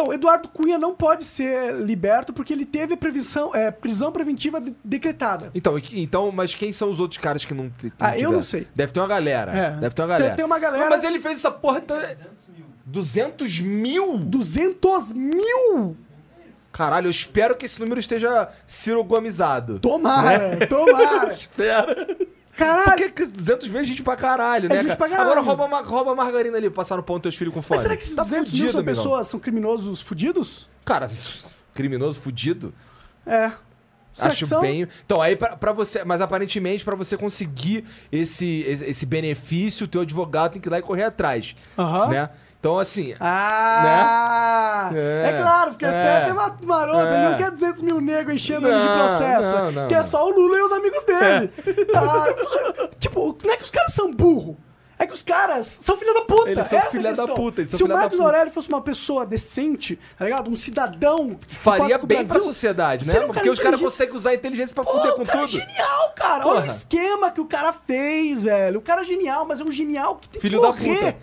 Então, 0.00 0.14
Eduardo 0.14 0.48
Cunha 0.48 0.78
não 0.78 0.94
pode 0.94 1.24
ser 1.24 1.74
liberto 1.74 2.32
porque 2.32 2.54
ele 2.54 2.64
teve 2.64 2.96
previsão, 2.96 3.54
é, 3.54 3.70
prisão 3.70 4.10
preventiva 4.10 4.58
de- 4.58 4.74
decretada. 4.82 5.50
Então, 5.54 5.74
então, 5.92 6.32
mas 6.32 6.54
quem 6.54 6.72
são 6.72 6.88
os 6.88 6.98
outros 6.98 7.18
caras 7.18 7.44
que 7.44 7.52
não, 7.52 7.68
que 7.68 7.92
Ah, 8.00 8.18
eu 8.18 8.32
não 8.32 8.42
sei. 8.42 8.66
Deve 8.74 8.92
ter 8.92 9.00
uma 9.00 9.06
galera. 9.06 9.52
É. 9.54 9.70
Deve 9.72 9.94
ter 9.94 10.02
uma 10.02 10.08
Tem- 10.08 10.18
galera. 10.18 10.36
tem 10.36 10.44
uma 10.44 10.58
galera- 10.58 10.82
Não, 10.84 10.90
mas 10.90 11.04
ele 11.04 11.20
fez 11.20 11.34
essa 11.40 11.50
porra. 11.50 11.78
Então... 11.78 11.98
200 11.98 12.30
200 12.86 13.60
mil? 13.60 14.16
200 14.18 15.12
mil! 15.12 15.96
Caralho, 16.72 17.06
eu 17.08 17.10
espero 17.10 17.54
que 17.54 17.66
esse 17.66 17.78
número 17.78 18.00
esteja 18.00 18.48
cirogomizado. 18.66 19.78
Tomara, 19.80 20.66
tomara. 20.66 21.30
Espera. 21.34 22.16
Caralho. 22.64 22.84
Porque 22.86 23.10
que 23.10 23.26
200 23.26 23.68
mil 23.68 23.80
é 23.80 23.84
gente 23.84 24.02
pra 24.02 24.16
caralho, 24.16 24.66
É 24.66 24.68
né, 24.68 24.76
gente 24.78 24.86
cara? 24.86 24.96
pra 24.98 25.08
caralho. 25.08 25.30
Agora 25.30 25.40
rouba, 25.40 25.80
rouba 25.82 26.14
margarina 26.14 26.56
ali, 26.56 26.70
passar 26.70 26.96
no 26.96 27.02
pão 27.02 27.16
dos 27.16 27.22
teus 27.22 27.36
filhos 27.36 27.52
com 27.54 27.62
fome. 27.62 27.78
Mas 27.78 27.82
será 27.82 27.96
que 27.96 28.02
esses 28.02 28.14
Tá 28.14 28.22
200 28.22 28.52
mil 28.52 28.60
fudido, 28.60 28.72
são 28.72 28.80
amigão. 28.80 28.94
pessoas, 28.94 29.26
são 29.26 29.40
criminosos 29.40 30.00
fudidos? 30.00 30.68
Cara, 30.84 31.10
criminoso 31.74 32.20
fudido. 32.20 32.72
É. 33.26 33.52
Será 34.12 34.28
Acho 34.28 34.46
são? 34.46 34.60
bem. 34.60 34.88
Então, 35.04 35.22
aí 35.22 35.36
pra, 35.36 35.56
pra 35.56 35.72
você. 35.72 36.04
Mas 36.04 36.20
aparentemente, 36.20 36.84
pra 36.84 36.96
você 36.96 37.16
conseguir 37.16 37.84
esse, 38.10 38.62
esse, 38.66 39.06
benefício, 39.06 39.84
o 39.84 39.88
teu 39.88 40.00
advogado 40.02 40.52
tem 40.52 40.60
que 40.60 40.68
ir 40.68 40.70
lá 40.70 40.78
e 40.78 40.82
correr 40.82 41.04
atrás. 41.04 41.54
Aham. 41.78 42.08
Né? 42.08 42.30
Então, 42.60 42.78
assim. 42.78 43.14
Ah! 43.18 44.90
Né? 44.92 45.30
É. 45.38 45.42
claro, 45.42 45.70
porque 45.70 45.86
a 45.86 45.88
É. 45.88 45.92
STF 46.20 46.30
é 46.30 46.32
ma- 46.34 46.56
marota, 46.62 47.08
É. 47.08 47.14
ele 47.20 47.30
não 47.30 47.36
quer 47.38 47.50
200 47.50 47.82
mil 47.82 48.00
negros 48.02 48.34
enchendo 48.34 48.68
ele 48.68 48.76
de 48.78 48.84
Não, 48.84 48.98
processo. 49.08 49.54
não, 49.56 49.72
não, 49.72 49.88
quer 49.88 50.02
não. 50.02 50.04
só 50.04 50.26
o 50.26 50.30
Lula 50.30 50.58
e 50.58 50.60
os 50.62 50.72
amigos 50.72 51.04
dele. 51.04 51.52
Ah, 51.96 52.90
tipo, 52.98 53.38
não 53.44 53.54
é 53.54 53.56
que 53.56 53.62
os 53.62 53.70
caras 53.70 53.92
são 53.94 54.12
burro. 54.12 54.58
É 54.98 55.06
que 55.06 55.14
os 55.14 55.22
caras 55.22 55.64
são 55.66 55.96
filha 55.96 56.12
da 56.12 56.20
puta. 56.20 56.50
Eles 56.50 56.66
são 56.66 56.78
Essa 56.78 56.88
é 56.88 56.90
filha 56.90 57.14
da 57.14 57.26
puta, 57.26 57.66
Se 57.66 57.82
o 57.82 57.88
Marcos 57.88 58.18
puta. 58.18 58.22
Aurélio 58.28 58.52
fosse 58.52 58.68
uma 58.68 58.82
pessoa 58.82 59.24
decente, 59.24 59.98
tá 60.18 60.26
ligado? 60.26 60.50
Um 60.50 60.54
cidadão 60.54 61.36
que 61.46 61.54
Faria 61.54 61.96
bem 61.96 62.18
pra 62.18 62.24
Brasil, 62.34 62.42
sociedade, 62.42 63.06
né? 63.06 63.20
um 63.20 63.28
Porque 63.28 63.48
os 63.48 63.58
caras 63.58 63.80
conseguem 63.80 64.14
usar 64.14 64.30
a 64.30 64.34
inteligência 64.34 64.74
pra 64.74 64.82
o 64.84 64.86
com 64.86 65.24
cara 65.24 65.38
tudo. 65.38 65.44
é 65.44 65.48
genial, 65.48 66.12
cara. 66.14 66.44
Olha 66.46 66.58
o 66.58 66.62
Porra. 66.64 66.66
esquema 66.66 67.30
que 67.30 67.40
o 67.40 67.46
cara 67.46 67.72
fez, 67.72 68.42
velho. 68.44 68.78
O 68.78 68.82
cara 68.82 69.00
é 69.00 69.04
genial, 69.04 69.46
mas 69.46 69.58
é 69.62 69.64
um 69.64 69.70
genial 69.70 70.16
que 70.16 70.28
tem 70.28 70.38
Filho 70.42 70.60
que 70.60 70.66
da 70.66 70.68
morrer. 70.70 71.16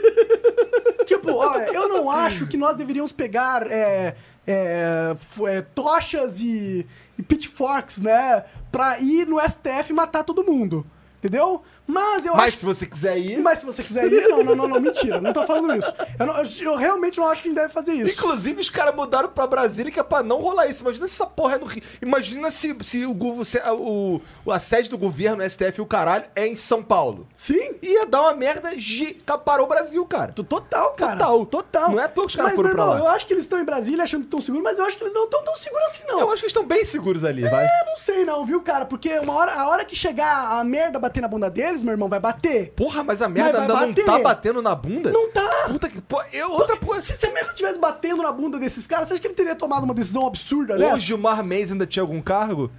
tipo, 1.06 1.32
olha, 1.32 1.72
eu 1.72 1.88
não 1.88 2.10
acho 2.10 2.46
que 2.46 2.56
nós 2.56 2.76
deveríamos 2.76 3.12
pegar 3.12 3.70
é, 3.70 4.16
é, 4.46 5.14
é, 5.46 5.60
tochas 5.74 6.40
e, 6.40 6.86
e 7.18 7.22
pitchforks, 7.22 8.00
né? 8.00 8.44
Pra 8.70 8.98
ir 9.00 9.26
no 9.26 9.40
STF 9.40 9.90
e 9.90 9.92
matar 9.92 10.24
todo 10.24 10.44
mundo. 10.44 10.86
Entendeu? 11.18 11.62
Mas 11.86 12.26
eu 12.26 12.34
Mas 12.34 12.46
acho 12.48 12.56
se 12.58 12.64
você 12.64 12.86
quiser 12.86 13.16
ir. 13.18 13.38
mas 13.40 13.58
se 13.58 13.64
você 13.66 13.82
quiser 13.82 14.12
ir, 14.12 14.28
não, 14.28 14.42
não, 14.42 14.56
não, 14.56 14.68
não, 14.68 14.80
mentira, 14.80 15.20
não 15.20 15.32
tô 15.32 15.44
falando 15.46 15.76
isso. 15.76 15.92
Eu, 16.18 16.26
não- 16.26 16.36
eu- 16.38 16.44
eu 16.72 16.76
realmente 16.76 17.18
não 17.18 17.26
acho 17.28 17.40
que 17.42 17.48
a 17.48 17.50
gente 17.50 17.60
deve 17.60 17.72
fazer 17.72 17.92
isso. 17.92 18.12
Inclusive, 18.18 18.60
os 18.60 18.68
caras 18.70 18.94
mudaram 18.94 19.28
pra 19.28 19.46
Brasília 19.46 19.92
que 19.92 20.00
é 20.00 20.02
pra 20.02 20.22
não 20.22 20.40
rolar 20.40 20.66
isso. 20.66 20.82
Imagina 20.82 21.06
se 21.06 21.14
essa 21.14 21.26
porra 21.26 21.54
é 21.54 21.58
no 21.58 21.66
Rio. 21.66 21.82
Imagina 22.02 22.50
se, 22.50 22.76
se 22.82 23.06
o, 23.06 23.44
se 23.44 23.58
a- 23.60 23.72
o, 23.72 24.20
a 24.50 24.58
sede 24.58 24.90
do 24.90 24.98
governo, 24.98 25.42
o 25.44 25.48
STF 25.48 25.78
e 25.78 25.80
o 25.80 25.86
caralho, 25.86 26.24
é 26.34 26.46
em 26.46 26.56
São 26.56 26.82
Paulo. 26.82 27.26
Sim, 27.34 27.74
Ia 27.82 28.06
dar 28.06 28.22
uma 28.22 28.34
merda 28.34 28.76
gi... 28.78 29.22
parou 29.44 29.66
o 29.66 29.68
Brasil, 29.68 30.04
cara. 30.06 30.32
Total, 30.32 30.92
cara. 30.94 31.12
Total. 31.16 31.46
Total. 31.46 31.90
Não 31.92 32.00
é 32.00 32.04
à 32.04 32.08
toa 32.08 32.24
que 32.24 32.30
os 32.30 32.36
caras 32.36 32.50
Mas, 32.52 32.56
foram 32.56 32.70
pra 32.74 32.84
lá. 32.84 32.98
Eu 32.98 33.08
acho 33.08 33.26
que 33.26 33.32
eles 33.32 33.44
estão 33.44 33.60
em 33.60 33.64
Brasília 33.64 34.02
achando 34.02 34.22
que 34.22 34.26
estão 34.26 34.40
seguros, 34.40 34.64
mas 34.64 34.78
eu 34.78 34.84
acho 34.84 34.96
que 34.96 35.04
eles 35.04 35.14
não 35.14 35.24
estão 35.24 35.42
tão 35.44 35.54
seguros 35.56 35.86
assim, 35.86 36.02
não. 36.08 36.20
Eu 36.20 36.26
acho 36.30 36.36
que 36.38 36.46
eles 36.46 36.50
estão 36.52 36.64
bem 36.66 36.84
seguros 36.84 37.24
ali, 37.24 37.42
vai. 37.48 37.64
Eu 37.64 37.86
não 37.86 37.96
sei 37.96 38.24
não, 38.24 38.44
viu, 38.44 38.60
cara? 38.60 38.84
Porque 38.86 39.18
uma 39.20 39.34
hora, 39.34 39.52
a 39.54 39.68
hora 39.68 39.84
que 39.84 39.94
chegar 39.94 40.58
a 40.58 40.64
merda 40.64 40.98
bater 40.98 41.20
na 41.20 41.28
bunda 41.28 41.48
deles, 41.50 41.75
meu 41.84 41.92
irmão, 41.92 42.08
vai 42.08 42.20
bater. 42.20 42.72
Porra, 42.72 43.02
mas 43.02 43.20
a 43.22 43.28
merda 43.28 43.52
vai 43.52 43.60
ainda 43.62 44.02
não 44.02 44.06
tá 44.06 44.18
batendo 44.18 44.62
na 44.62 44.74
bunda? 44.74 45.10
Não 45.10 45.30
tá. 45.30 45.66
Puta 45.68 45.88
que. 45.88 46.00
Pô, 46.00 46.22
eu, 46.32 46.50
outra 46.52 46.76
coisa. 46.76 47.04
Se, 47.04 47.16
se 47.16 47.26
a 47.26 47.32
merda 47.32 47.50
estivesse 47.50 47.78
batendo 47.78 48.22
na 48.22 48.32
bunda 48.32 48.58
desses 48.58 48.86
caras, 48.86 49.08
você 49.08 49.14
acha 49.14 49.20
que 49.20 49.28
ele 49.28 49.34
teria 49.34 49.54
tomado 49.54 49.84
uma 49.84 49.94
decisão 49.94 50.26
absurda, 50.26 50.76
né? 50.76 50.92
O 50.92 50.98
Gilmar 50.98 51.44
Mendes 51.44 51.72
ainda 51.72 51.86
tinha 51.86 52.02
algum 52.02 52.20
cargo? 52.20 52.70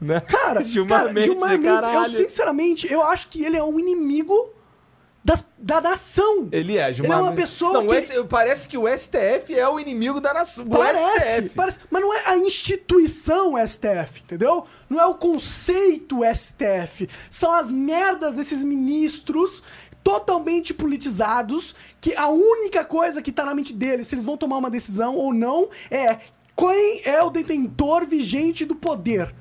Né? 0.00 0.20
Cara, 0.20 0.60
Gilmar 0.64 1.00
cara, 1.00 1.12
Mendes, 1.12 1.24
Gilmar 1.24 1.50
Mendes, 1.50 1.66
eu 1.66 1.80
caralho. 1.80 2.12
sinceramente, 2.16 2.92
eu 2.92 3.02
acho 3.02 3.28
que 3.28 3.44
ele 3.44 3.56
é 3.56 3.62
um 3.62 3.78
inimigo 3.78 4.50
das- 5.24 5.44
da 5.58 5.80
nação. 5.80 6.48
Ele 6.50 6.76
é, 6.76 6.92
Gilmar 6.92 7.18
Ele 7.18 7.26
é 7.26 7.28
uma 7.30 7.32
pessoa 7.36 7.72
Não, 7.74 7.86
que- 7.86 8.24
parece 8.24 8.66
que 8.68 8.76
o 8.76 8.88
STF 8.88 9.54
é 9.54 9.68
o 9.68 9.78
inimigo 9.78 10.20
da 10.20 10.34
nação. 10.34 10.66
Parece, 10.66 11.48
parece, 11.50 11.78
mas 11.90 12.02
não 12.02 12.12
é 12.12 12.22
a 12.26 12.36
instituição 12.36 13.56
STF, 13.58 14.22
entendeu? 14.24 14.64
Não 14.90 15.00
é 15.00 15.06
o 15.06 15.14
conceito 15.14 16.24
STF. 16.24 17.08
São 17.30 17.52
as 17.52 17.70
merdas 17.70 18.34
desses 18.34 18.64
ministros 18.64 19.62
totalmente 20.02 20.74
politizados, 20.74 21.74
que 22.00 22.14
a 22.16 22.26
única 22.28 22.84
coisa 22.84 23.22
que 23.22 23.30
tá 23.30 23.44
na 23.44 23.54
mente 23.54 23.72
deles, 23.72 24.08
se 24.08 24.16
eles 24.16 24.24
vão 24.24 24.36
tomar 24.36 24.56
uma 24.56 24.68
decisão 24.70 25.14
ou 25.14 25.32
não, 25.32 25.68
é 25.88 26.18
quem 26.56 27.02
é 27.04 27.22
o 27.22 27.30
detentor 27.30 28.04
vigente 28.04 28.64
do 28.64 28.74
poder. 28.74 29.32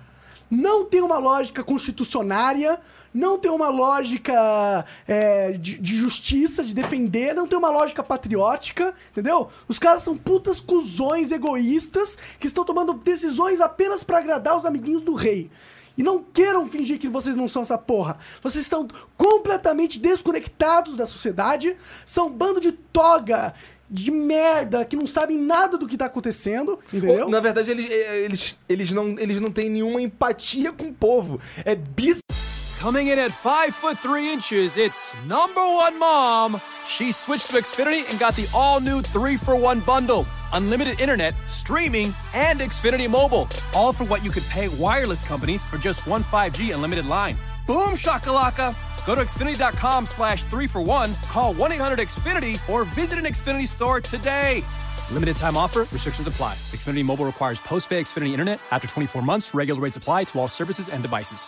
Não 0.50 0.86
tem 0.86 1.02
uma 1.02 1.18
lógica 1.18 1.64
constitucionária, 1.64 2.80
não 3.14 3.38
tem 3.38 3.52
uma 3.52 3.70
lógica 3.70 4.86
é, 5.08 5.52
de, 5.52 5.78
de 5.78 5.96
justiça, 5.96 6.64
de 6.64 6.74
defender, 6.74 7.34
não 7.34 7.48
tem 7.48 7.58
uma 7.58 7.70
lógica 7.70 8.04
patriótica, 8.04 8.94
entendeu? 9.12 9.50
Os 9.68 9.80
caras 9.80 10.04
são 10.04 10.16
putas 10.16 10.60
cuzões 10.60 11.32
egoístas 11.32 12.18
que 12.40 12.48
estão 12.48 12.64
tomando 12.64 12.94
decisões 12.94 13.60
apenas 13.60 14.04
pra 14.04 14.20
agradar 14.20 14.56
os 14.56 14.66
amiguinhos 14.66 15.02
do 15.02 15.14
rei. 15.14 15.50
E 15.98 16.04
não 16.04 16.24
queiram 16.24 16.66
fingir 16.68 16.98
que 16.98 17.08
vocês 17.08 17.36
não 17.36 17.48
são 17.48 17.62
essa 17.62 17.78
porra. 17.78 18.18
Vocês 18.42 18.64
estão 18.64 18.88
completamente 19.18 20.00
desconectados 20.00 20.96
da 20.96 21.06
sociedade, 21.06 21.76
são 22.06 22.28
um 22.28 22.32
bando 22.32 22.62
de 22.62 22.72
toga, 22.72 23.54
de 23.90 24.10
merda, 24.10 24.86
que 24.86 24.96
não 24.96 25.06
sabem 25.06 25.38
nada 25.38 25.78
do 25.78 25.86
que 25.86 25.98
tá 25.98 26.06
acontecendo, 26.06 26.80
entendeu? 26.94 27.28
Na 27.28 27.42
verdade, 27.42 27.72
eles, 27.72 27.90
eles, 27.90 28.58
eles, 28.70 28.92
não, 28.94 29.20
eles 29.20 29.42
não 29.42 29.52
têm 29.52 29.70
nenhuma 29.70 30.02
empatia 30.02 30.72
com 30.72 30.86
o 30.86 30.94
povo. 30.94 31.42
É 31.66 31.76
bizarro. 31.76 32.41
Coming 32.82 33.10
in 33.10 33.20
at 33.20 33.32
5 33.32 33.76
foot 33.76 34.00
3 34.00 34.34
inches, 34.34 34.76
it's 34.76 35.14
number 35.26 35.62
one 35.62 36.00
mom. 36.00 36.60
She 36.88 37.12
switched 37.12 37.52
to 37.52 37.58
Xfinity 37.58 38.10
and 38.10 38.20
got 38.20 38.36
the 38.36 38.50
all 38.56 38.80
new 38.80 39.04
3 39.04 39.38
for 39.38 39.56
1 39.56 39.82
bundle. 39.82 40.26
Unlimited 40.54 41.00
internet, 41.00 41.36
streaming, 41.46 42.12
and 42.34 42.60
Xfinity 42.60 43.08
mobile. 43.08 43.48
All 43.76 43.94
for 43.94 44.06
what 44.06 44.24
you 44.24 44.32
could 44.32 44.46
pay 44.46 44.68
wireless 44.68 45.22
companies 45.22 45.64
for 45.64 45.78
just 45.78 46.08
one 46.08 46.24
5G 46.24 46.74
unlimited 46.74 47.06
line. 47.06 47.38
Boom 47.68 47.94
shakalaka! 47.94 48.76
Go 49.06 49.14
to 49.14 49.22
Xfinity.com 49.22 50.08
slash 50.08 50.46
3 50.46 50.66
for 50.66 50.82
1, 50.82 51.14
call 51.30 51.54
1 51.54 51.74
800 51.74 52.00
Xfinity, 52.00 52.58
or 52.68 52.84
visit 52.84 53.20
an 53.20 53.26
Xfinity 53.26 53.68
store 53.68 54.02
today. 54.02 54.64
Limited 55.12 55.36
time 55.36 55.56
offer, 55.56 55.82
restrictions 55.92 56.28
apply. 56.28 56.56
Xfinity 56.72 57.06
Mobile 57.06 57.26
requires 57.26 57.60
post 57.60 57.90
pay 57.90 58.02
Xfinity 58.02 58.32
internet. 58.32 58.60
After 58.72 58.88
24 58.88 59.22
months, 59.22 59.54
regular 59.54 59.80
rates 59.80 59.98
apply 59.98 60.24
to 60.24 60.40
all 60.40 60.48
services 60.48 60.90
and 60.90 61.04
devices. 61.04 61.48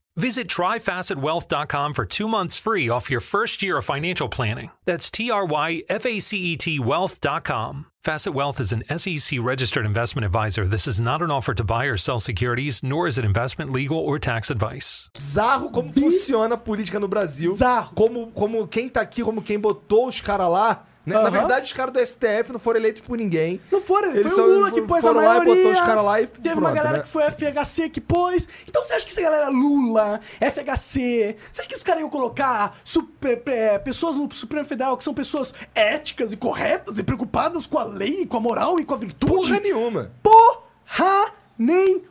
Visit 0.17 0.47
tryfacetwealth.com 0.47 1.93
for 1.93 2.05
two 2.05 2.27
months 2.27 2.59
free 2.59 2.89
off 2.89 3.09
your 3.09 3.21
first 3.21 3.63
year 3.63 3.77
of 3.77 3.85
financial 3.85 4.27
planning. 4.27 4.71
That's 4.85 5.09
T 5.09 5.31
R 5.31 5.45
Y 5.45 5.83
F 5.87 6.05
A 6.05 6.19
C 6.19 6.37
E 6.37 6.57
T 6.57 6.79
wealth.com. 6.79 7.85
Facet 8.03 8.33
Wealth 8.33 8.59
is 8.59 8.73
an 8.73 8.83
SEC 8.97 9.37
registered 9.39 9.85
investment 9.85 10.25
advisor. 10.25 10.65
This 10.65 10.87
is 10.87 10.99
not 10.99 11.21
an 11.21 11.29
offer 11.29 11.53
to 11.53 11.63
buy 11.63 11.85
or 11.85 11.97
sell 11.97 12.19
securities, 12.19 12.81
nor 12.81 13.07
is 13.07 13.19
it 13.19 13.23
investment, 13.23 13.71
legal, 13.71 13.99
or 13.99 14.17
tax 14.17 14.49
advice. 14.49 15.07
bizarro 15.13 15.71
como 15.71 15.93
funciona 15.93 16.55
a 16.55 16.57
política 16.57 16.99
no 16.99 17.07
Brasil. 17.07 17.53
Bizarro. 17.53 17.93
Como, 17.95 18.31
como 18.31 18.67
quem 18.67 18.89
tá 18.89 19.01
aqui, 19.01 19.21
como 19.23 19.41
quem 19.43 19.59
botou 19.59 20.07
os 20.07 20.19
caras 20.19 20.49
lá. 20.49 20.83
Né? 21.05 21.19
Na 21.19 21.29
verdade, 21.29 21.65
os 21.65 21.73
caras 21.73 21.93
do 21.93 21.99
STF 22.05 22.51
não 22.51 22.59
foram 22.59 22.79
eleitos 22.79 23.01
por 23.01 23.17
ninguém. 23.17 23.59
Não 23.71 23.81
foram, 23.81 24.15
Eles 24.15 24.33
foi 24.33 24.43
o 24.43 24.55
Lula 24.55 24.71
que 24.71 24.81
pôs 24.83 25.03
a 25.03 25.07
foram 25.07 25.19
lá 25.25 25.35
e 25.35 25.39
maioria. 25.39 25.55
botou 25.63 25.71
os 25.81 25.87
caras 25.87 26.03
lá 26.05 26.21
e 26.21 26.27
Teve 26.27 26.49
uma 26.55 26.61
pronto, 26.61 26.75
galera 26.75 26.97
né? 26.97 27.03
que 27.03 27.09
foi 27.09 27.23
FHC 27.23 27.89
que 27.89 27.99
pôs. 28.01 28.47
Então 28.67 28.83
você 28.83 28.93
acha 28.93 29.05
que 29.05 29.11
essa 29.11 29.21
galera 29.21 29.49
Lula, 29.49 30.19
FHC, 30.39 31.35
você 31.51 31.61
acha 31.61 31.67
que 31.69 31.75
os 31.75 31.83
caras 31.83 32.01
iam 32.01 32.09
colocar 32.09 32.77
super- 32.83 33.41
é, 33.47 33.79
pessoas 33.79 34.15
no 34.15 34.31
Supremo 34.33 34.65
Federal 34.67 34.95
que 34.97 35.03
são 35.03 35.13
pessoas 35.13 35.53
éticas 35.73 36.31
e 36.33 36.37
corretas 36.37 36.97
e 36.99 37.03
preocupadas 37.03 37.65
com 37.65 37.79
a 37.79 37.83
lei, 37.83 38.25
com 38.25 38.37
a 38.37 38.39
moral 38.39 38.79
e 38.79 38.85
com 38.85 38.93
a 38.93 38.97
virtude? 38.97 39.33
Porra 39.33 39.59
nenhuma. 39.59 40.11
Porra 40.21 41.31
nenhuma. 41.57 42.01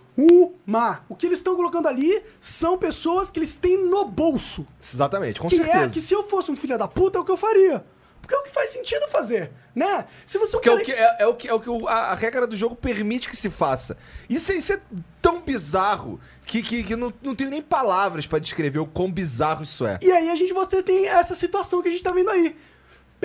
O 1.09 1.15
que 1.17 1.27
eles 1.27 1.39
estão 1.39 1.57
colocando 1.57 1.89
ali 1.89 2.23
são 2.41 2.77
pessoas 2.77 3.31
que 3.31 3.39
eles 3.39 3.57
têm 3.57 3.83
no 3.89 4.05
bolso. 4.05 4.67
Exatamente, 4.81 5.41
com 5.41 5.49
que 5.49 5.57
certeza. 5.57 5.85
é 5.85 5.89
que 5.89 6.01
se 6.01 6.13
eu 6.15 6.23
fosse 6.25 6.51
um 6.51 6.57
filho 6.57 6.77
da 6.77 6.87
puta 6.89 7.19
é 7.19 7.21
o 7.23 7.25
que 7.25 7.31
eu 7.33 7.37
faria. 7.37 7.85
Porque 8.21 8.35
é 8.35 8.39
o 8.39 8.43
que 8.43 8.51
faz 8.51 8.71
sentido 8.71 9.09
fazer, 9.09 9.51
né? 9.75 10.07
Se 10.27 10.39
você 10.39 10.53
Porque 10.53 10.69
é 10.69 10.73
o 10.73 10.77
quer- 10.79 10.85
que, 10.85 10.93
é, 10.93 11.17
é 11.21 11.27
o 11.27 11.35
que, 11.35 11.49
é 11.49 11.55
o 11.55 11.59
que 11.61 11.69
a, 11.89 11.93
a 12.13 12.15
regra 12.15 12.47
do 12.47 12.55
jogo 12.55 12.77
permite 12.77 13.29
que 13.29 13.37
se 13.37 13.51
faça. 13.51 13.97
Isso, 14.29 14.53
é- 14.53 14.57
isso 14.57 14.73
é 14.73 14.81
tão 15.21 15.41
bizarro 15.41 16.21
que, 16.45 16.63
que, 16.63 16.83
que 16.85 16.95
não, 16.97 17.13
não 17.23 17.35
tenho 17.35 17.51
nem 17.51 17.63
palavras 17.63 18.27
pra 18.27 18.39
descrever 18.39 18.79
o 18.79 18.87
quão 18.87 19.11
bizarro 19.11 19.63
isso 19.63 19.85
é. 19.87 19.99
E 20.03 20.13
aí 20.13 20.31
a 20.31 20.35
gente 20.35 20.53
você 20.53 20.83
tem 20.83 21.07
essa 21.09 21.35
situação 21.35 21.83
que 21.83 21.89
a 21.89 21.91
gente 21.91 22.03
tá 22.03 22.13
vendo 22.13 22.31
aí. 22.31 22.57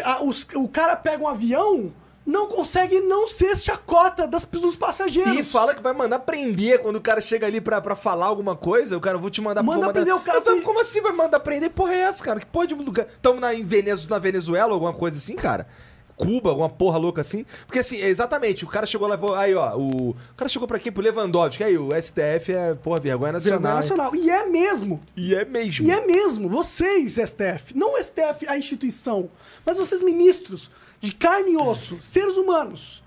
A- 0.04 0.24
os- 0.24 0.48
o 0.56 0.68
cara 0.68 0.96
pega 0.96 1.24
um 1.24 1.28
avião, 1.28 1.94
não 2.26 2.48
consegue 2.48 3.00
não 3.02 3.28
ser 3.28 3.56
chacota 3.56 4.28
das, 4.28 4.44
dos 4.46 4.76
passageiros. 4.76 5.38
E 5.38 5.44
fala 5.44 5.76
que 5.76 5.82
vai 5.82 5.94
mandar 5.94 6.20
prender 6.20 6.80
quando 6.80 6.96
o 6.96 7.02
cara 7.02 7.22
chega 7.22 7.46
ali 7.46 7.62
pra, 7.62 7.80
pra 7.80 7.96
falar 7.96 8.26
alguma 8.26 8.56
coisa. 8.56 8.98
O 8.98 9.00
cara, 9.00 9.18
vou 9.18 9.30
te 9.30 9.42
mandar 9.42 9.62
Manda 9.62 9.82
mandar... 9.82 9.94
prender 9.94 10.16
o 10.16 10.20
cara, 10.20 10.42
Como 10.64 10.82
assim 10.82 11.02
vai 11.02 11.12
mandar 11.12 11.40
prender? 11.40 11.70
Porra 11.70 11.94
é 11.94 12.00
essa, 12.00 12.24
cara? 12.24 12.40
Que 12.40 12.46
porra 12.48 12.68
de 12.68 12.74
lugar? 12.74 13.06
Tamo 13.22 13.40
na, 13.40 13.54
em 13.54 13.64
Venezu- 13.64 14.10
na 14.10 14.18
Venezuela, 14.18 14.74
alguma 14.74 14.94
coisa 14.94 15.18
assim, 15.18 15.36
cara? 15.36 15.68
Cuba, 16.16 16.50
alguma 16.50 16.70
porra 16.70 16.98
louca 16.98 17.22
assim. 17.22 17.46
Porque 17.68 17.80
assim, 17.80 17.98
exatamente, 17.98 18.64
o 18.64 18.68
cara 18.68 18.86
chegou 18.86 19.08
lá, 19.08 19.20
aí 19.38 19.54
ó, 19.54 19.76
o, 19.78 20.12
o 20.12 20.16
cara 20.38 20.48
chegou 20.48 20.68
pra 20.68 20.80
quem? 20.80 20.92
Pro 20.92 21.04
Lewandowski, 21.04 21.64
aí 21.64 21.78
o 21.78 21.90
STF 22.02 22.54
é, 22.54 22.74
porra, 22.74 23.02
vergonha 23.02 23.34
nacional. 23.34 23.60
Vergonha 23.60 23.76
nacional. 23.76 24.16
E 24.16 24.30
é 24.30 24.46
mesmo. 24.46 25.02
E 25.16 25.36
é 25.36 25.44
mesmo. 25.44 25.86
E 25.86 25.92
é 25.92 26.06
mesmo, 26.06 26.48
vocês, 26.48 27.16
STF, 27.16 27.76
não 27.76 27.96
o 27.96 28.02
STF 28.02 28.48
a 28.48 28.58
instituição, 28.58 29.30
mas 29.66 29.78
vocês 29.78 30.02
ministros 30.02 30.72
de 31.06 31.14
carne 31.14 31.54
e 31.54 31.58
osso, 31.58 32.02
seres 32.02 32.36
humanos, 32.38 33.04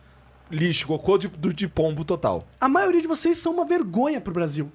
Lixo, 0.51 0.87
cocô 0.87 1.19
de, 1.19 1.29
de 1.29 1.69
pombo 1.69 2.05
total. 2.05 2.47
a 2.61 2.69
maioria 2.69 3.01
de 3.03 3.07
vocês 3.07 3.37
são 3.37 3.53
uma 3.53 3.65
vergonha 3.67 4.21
pro 4.21 4.33
Brasil. 4.33 4.73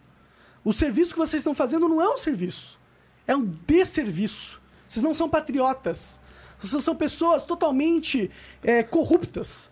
O 0.63 0.71
serviço 0.71 1.11
que 1.13 1.17
vocês 1.17 1.39
estão 1.39 1.55
fazendo 1.55 1.89
não 1.89 2.01
é 2.01 2.07
um 2.07 2.17
serviço, 2.17 2.79
é 3.27 3.35
um 3.35 3.43
desserviço. 3.67 4.61
Vocês 4.87 5.01
não 5.03 5.13
são 5.13 5.27
patriotas. 5.27 6.19
Vocês 6.59 6.83
são 6.83 6.95
pessoas 6.95 7.43
totalmente 7.43 8.29
é, 8.63 8.83
corruptas. 8.83 9.71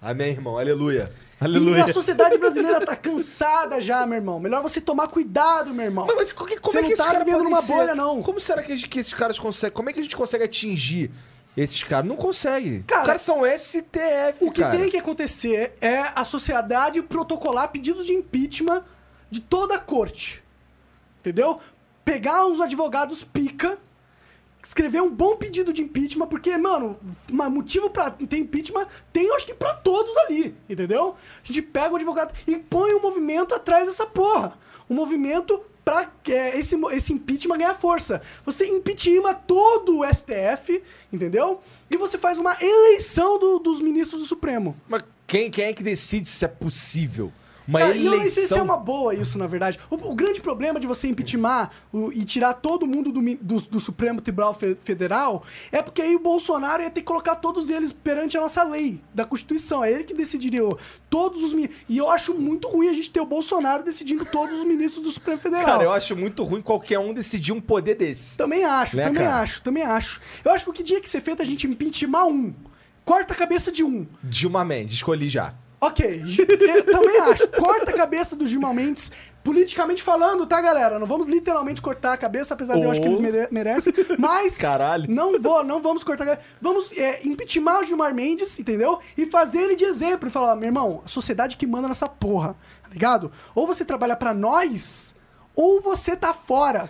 Amém, 0.00 0.30
irmão. 0.30 0.58
Aleluia. 0.58 1.12
E 1.40 1.44
Aleluia. 1.44 1.84
a 1.84 1.92
sociedade 1.92 2.38
brasileira 2.38 2.80
tá 2.84 2.96
cansada 2.96 3.80
já, 3.80 4.06
meu 4.06 4.16
irmão. 4.16 4.40
Melhor 4.40 4.62
você 4.62 4.80
tomar 4.80 5.08
cuidado, 5.08 5.74
meu 5.74 5.84
irmão. 5.84 6.06
Mas, 6.06 6.16
mas 6.16 6.32
como, 6.32 6.48
Você 6.48 6.78
é 6.78 6.82
que 6.82 6.88
não 6.96 6.96
tá 6.96 7.18
vivendo 7.18 7.44
numa 7.44 7.60
bolha, 7.62 7.94
não. 7.94 8.22
Como 8.22 8.40
será 8.40 8.62
que, 8.62 8.74
gente- 8.74 8.88
que 8.88 8.98
esses 9.00 9.12
caras 9.14 9.38
conseguem... 9.38 9.74
Como 9.76 9.90
é 9.90 9.92
que 9.92 10.00
a 10.00 10.02
gente 10.02 10.16
consegue 10.16 10.44
atingir 10.44 11.10
esses 11.56 11.82
caras? 11.84 12.06
Não 12.08 12.16
consegue. 12.16 12.82
Cara, 12.86 13.00
Os 13.02 13.06
caras 13.06 13.22
são 13.22 13.44
STF, 13.46 14.44
O 14.44 14.50
que 14.50 14.60
cara. 14.60 14.76
tem 14.78 14.90
que 14.90 14.96
acontecer 14.96 15.76
é 15.80 15.98
a 16.14 16.24
sociedade 16.24 17.00
protocolar 17.02 17.68
pedidos 17.70 18.06
de 18.06 18.12
impeachment 18.14 18.82
de 19.30 19.40
toda 19.40 19.74
a 19.76 19.78
corte. 19.78 20.42
Entendeu? 21.20 21.58
Pegar 22.04 22.44
uns 22.46 22.60
advogados 22.60 23.24
pica, 23.24 23.78
escrever 24.62 25.00
um 25.02 25.10
bom 25.10 25.36
pedido 25.36 25.72
de 25.72 25.82
impeachment, 25.82 26.26
porque, 26.26 26.56
mano, 26.58 26.98
ma- 27.30 27.48
motivo 27.48 27.88
pra 27.90 28.10
ter 28.10 28.38
impeachment 28.38 28.86
tem, 29.12 29.26
eu 29.26 29.34
acho 29.34 29.46
que 29.46 29.54
pra 29.54 29.74
todos 29.74 30.14
ali, 30.18 30.54
entendeu? 30.68 31.16
A 31.42 31.46
gente 31.46 31.62
pega 31.62 31.92
o 31.92 31.96
advogado 31.96 32.34
e 32.46 32.56
põe 32.58 32.94
um 32.94 33.00
movimento 33.00 33.54
atrás 33.54 33.86
dessa 33.86 34.06
porra. 34.06 34.58
Um 34.88 34.94
movimento 34.94 35.62
pra 35.84 36.10
é, 36.28 36.58
esse, 36.58 36.76
esse 36.92 37.12
impeachment 37.12 37.58
ganhar 37.58 37.74
força. 37.74 38.22
Você 38.46 38.66
impeachma 38.66 39.34
todo 39.34 39.98
o 40.00 40.04
STF, 40.14 40.82
entendeu? 41.12 41.60
E 41.90 41.96
você 41.96 42.16
faz 42.16 42.38
uma 42.38 42.56
eleição 42.60 43.38
do- 43.38 43.58
dos 43.58 43.80
ministros 43.80 44.22
do 44.22 44.26
Supremo. 44.26 44.74
Mas 44.88 45.02
quem, 45.26 45.50
quem 45.50 45.64
é 45.66 45.72
que 45.74 45.82
decide 45.82 46.28
se 46.28 46.44
é 46.44 46.48
possível? 46.48 47.32
Uma 47.66 47.78
Cara, 47.80 47.96
e 47.96 48.04
eu 48.04 48.10
nem 48.12 48.20
sei 48.22 48.30
se 48.30 48.38
é 48.38 48.42
eleição... 48.42 48.64
uma 48.64 48.76
boa 48.76 49.14
isso, 49.14 49.38
na 49.38 49.46
verdade. 49.46 49.78
O, 49.90 49.94
o 49.94 50.14
grande 50.14 50.40
problema 50.40 50.78
de 50.78 50.86
você 50.86 51.08
impeachment 51.08 51.70
o- 51.92 52.12
e 52.12 52.24
tirar 52.24 52.52
todo 52.54 52.86
mundo 52.86 53.10
do, 53.10 53.20
do- 53.36 53.60
do 53.68 53.80
Supremo 53.80 54.20
Tribunal 54.20 54.52
Fe- 54.54 54.76
Federal 54.82 55.42
é 55.72 55.80
porque 55.80 56.02
aí 56.02 56.14
o 56.14 56.18
Bolsonaro 56.18 56.82
ia 56.82 56.90
ter 56.90 57.00
que 57.00 57.06
colocar 57.06 57.36
todos 57.36 57.70
eles 57.70 57.92
perante 57.92 58.36
a 58.36 58.40
nossa 58.40 58.62
lei 58.64 59.00
da 59.14 59.24
Constituição. 59.24 59.82
É 59.82 59.90
ele 59.90 60.04
que 60.04 60.12
decidiria 60.14 60.62
todos 61.08 61.42
os 61.42 61.54
E 61.88 61.96
eu 61.98 62.10
acho 62.10 62.34
muito 62.34 62.68
ruim 62.68 62.88
a 62.88 62.92
gente 62.92 63.10
ter 63.10 63.20
o 63.20 63.26
Bolsonaro 63.26 63.82
decidindo 63.82 64.24
todos 64.26 64.58
os 64.58 64.64
ministros 64.64 65.02
do 65.02 65.10
Supremo 65.10 65.40
Federal. 65.40 65.64
Cara, 65.64 65.84
eu 65.84 65.92
acho 65.92 66.14
muito 66.16 66.42
ruim 66.44 66.60
qualquer 66.60 66.98
um 66.98 67.14
decidir 67.14 67.52
um 67.52 67.60
poder 67.60 67.94
desse. 67.94 68.36
Também 68.36 68.64
acho, 68.64 68.96
Né, 68.96 69.04
também 69.04 69.22
cara? 69.24 69.40
acho, 69.40 69.62
também 69.62 69.82
acho. 69.82 70.20
Eu 70.44 70.50
acho 70.52 70.64
que 70.64 70.70
o 70.70 70.72
que 70.74 70.82
tinha 70.82 71.00
que 71.00 71.08
ser 71.08 71.20
feito 71.20 71.40
é 71.40 71.42
a 71.42 71.46
gente 71.46 71.66
impeachment 71.66 72.24
um. 72.26 72.52
Corta 73.04 73.34
a 73.34 73.36
cabeça 73.36 73.70
de 73.72 73.84
um. 73.84 74.06
Dilma 74.22 74.64
Mendes, 74.64 74.94
escolhi 74.96 75.28
já. 75.28 75.54
Ok, 75.86 76.22
eu 76.76 76.84
também 76.86 77.18
acho. 77.20 77.48
Corta 77.48 77.90
a 77.90 77.94
cabeça 77.94 78.34
do 78.36 78.46
Gilmar 78.46 78.72
Mendes, 78.74 79.10
politicamente 79.42 80.02
falando, 80.02 80.46
tá, 80.46 80.60
galera? 80.60 80.98
Não 80.98 81.06
vamos 81.06 81.26
literalmente 81.26 81.82
cortar 81.82 82.12
a 82.14 82.16
cabeça, 82.16 82.54
apesar 82.54 82.76
de 82.78 82.82
eu 82.82 82.90
acho 82.90 83.00
que 83.00 83.06
eles 83.06 83.20
mere- 83.20 83.48
merecem. 83.50 83.92
Mas. 84.18 84.56
Caralho. 84.56 85.10
Não 85.10 85.38
vou, 85.40 85.62
não 85.62 85.82
vamos 85.82 86.02
cortar 86.02 86.24
a 86.24 86.26
cabeça. 86.28 86.46
Vamos 86.60 86.92
é, 86.92 87.26
impeachment 87.26 87.80
o 87.80 87.84
Gilmar 87.84 88.14
Mendes, 88.14 88.58
entendeu? 88.58 88.98
E 89.16 89.26
fazer 89.26 89.58
ele 89.60 89.76
de 89.76 89.84
exemplo 89.84 90.28
e 90.28 90.30
falar: 90.30 90.56
meu 90.56 90.66
irmão, 90.66 91.02
a 91.04 91.08
sociedade 91.08 91.56
que 91.56 91.66
manda 91.66 91.88
nessa 91.88 92.08
porra, 92.08 92.56
tá 92.82 92.88
ligado? 92.90 93.30
Ou 93.54 93.66
você 93.66 93.84
trabalha 93.84 94.16
pra 94.16 94.32
nós, 94.32 95.14
ou 95.54 95.80
você 95.80 96.16
tá 96.16 96.32
fora. 96.32 96.88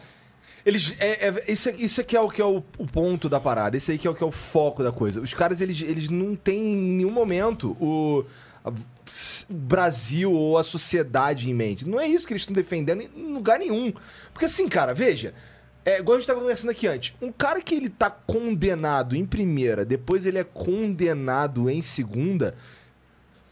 Eles, 0.66 0.94
é, 0.98 1.28
é- 1.28 1.52
isso, 1.52 1.68
é- 1.68 1.74
isso 1.76 2.00
aqui 2.00 2.16
é 2.16 2.20
o 2.20 2.28
que 2.30 2.40
é 2.40 2.44
o, 2.44 2.62
o 2.78 2.87
ponto 2.87 3.28
da 3.28 3.38
parada. 3.38 3.76
Esse 3.76 3.92
aí 3.92 3.98
que 3.98 4.07
é 4.07 4.11
o 4.11 4.14
que 4.14 4.24
é 4.24 4.26
o 4.26 4.30
foco 4.30 4.83
da 4.83 4.90
coisa. 4.90 5.20
Os 5.20 5.35
caras, 5.35 5.61
eles, 5.61 5.83
eles 5.83 6.09
não 6.09 6.35
têm 6.35 6.72
em 6.72 6.76
nenhum 6.96 7.11
momento 7.11 7.76
o, 7.78 8.24
o 8.64 9.55
Brasil 9.55 10.33
ou 10.33 10.57
a 10.57 10.64
sociedade 10.64 11.50
em 11.50 11.55
mente. 11.55 11.87
Não 11.87 12.00
é 12.00 12.07
isso 12.07 12.27
que 12.27 12.33
eles 12.33 12.42
estão 12.42 12.55
defendendo 12.55 13.03
em 13.03 13.33
lugar 13.33 13.59
nenhum. 13.59 13.92
Porque 14.33 14.46
assim, 14.46 14.68
cara, 14.68 14.94
veja. 14.94 15.35
É, 15.85 15.98
igual 15.98 16.16
a 16.16 16.18
gente 16.18 16.27
tava 16.27 16.40
conversando 16.40 16.70
aqui 16.70 16.87
antes. 16.87 17.14
Um 17.20 17.31
cara 17.31 17.61
que 17.61 17.74
ele 17.74 17.90
tá 17.90 18.11
condenado 18.11 19.14
em 19.14 19.27
primeira, 19.27 19.85
depois 19.85 20.24
ele 20.24 20.38
é 20.38 20.44
condenado 20.44 21.68
em 21.68 21.83
segunda. 21.83 22.57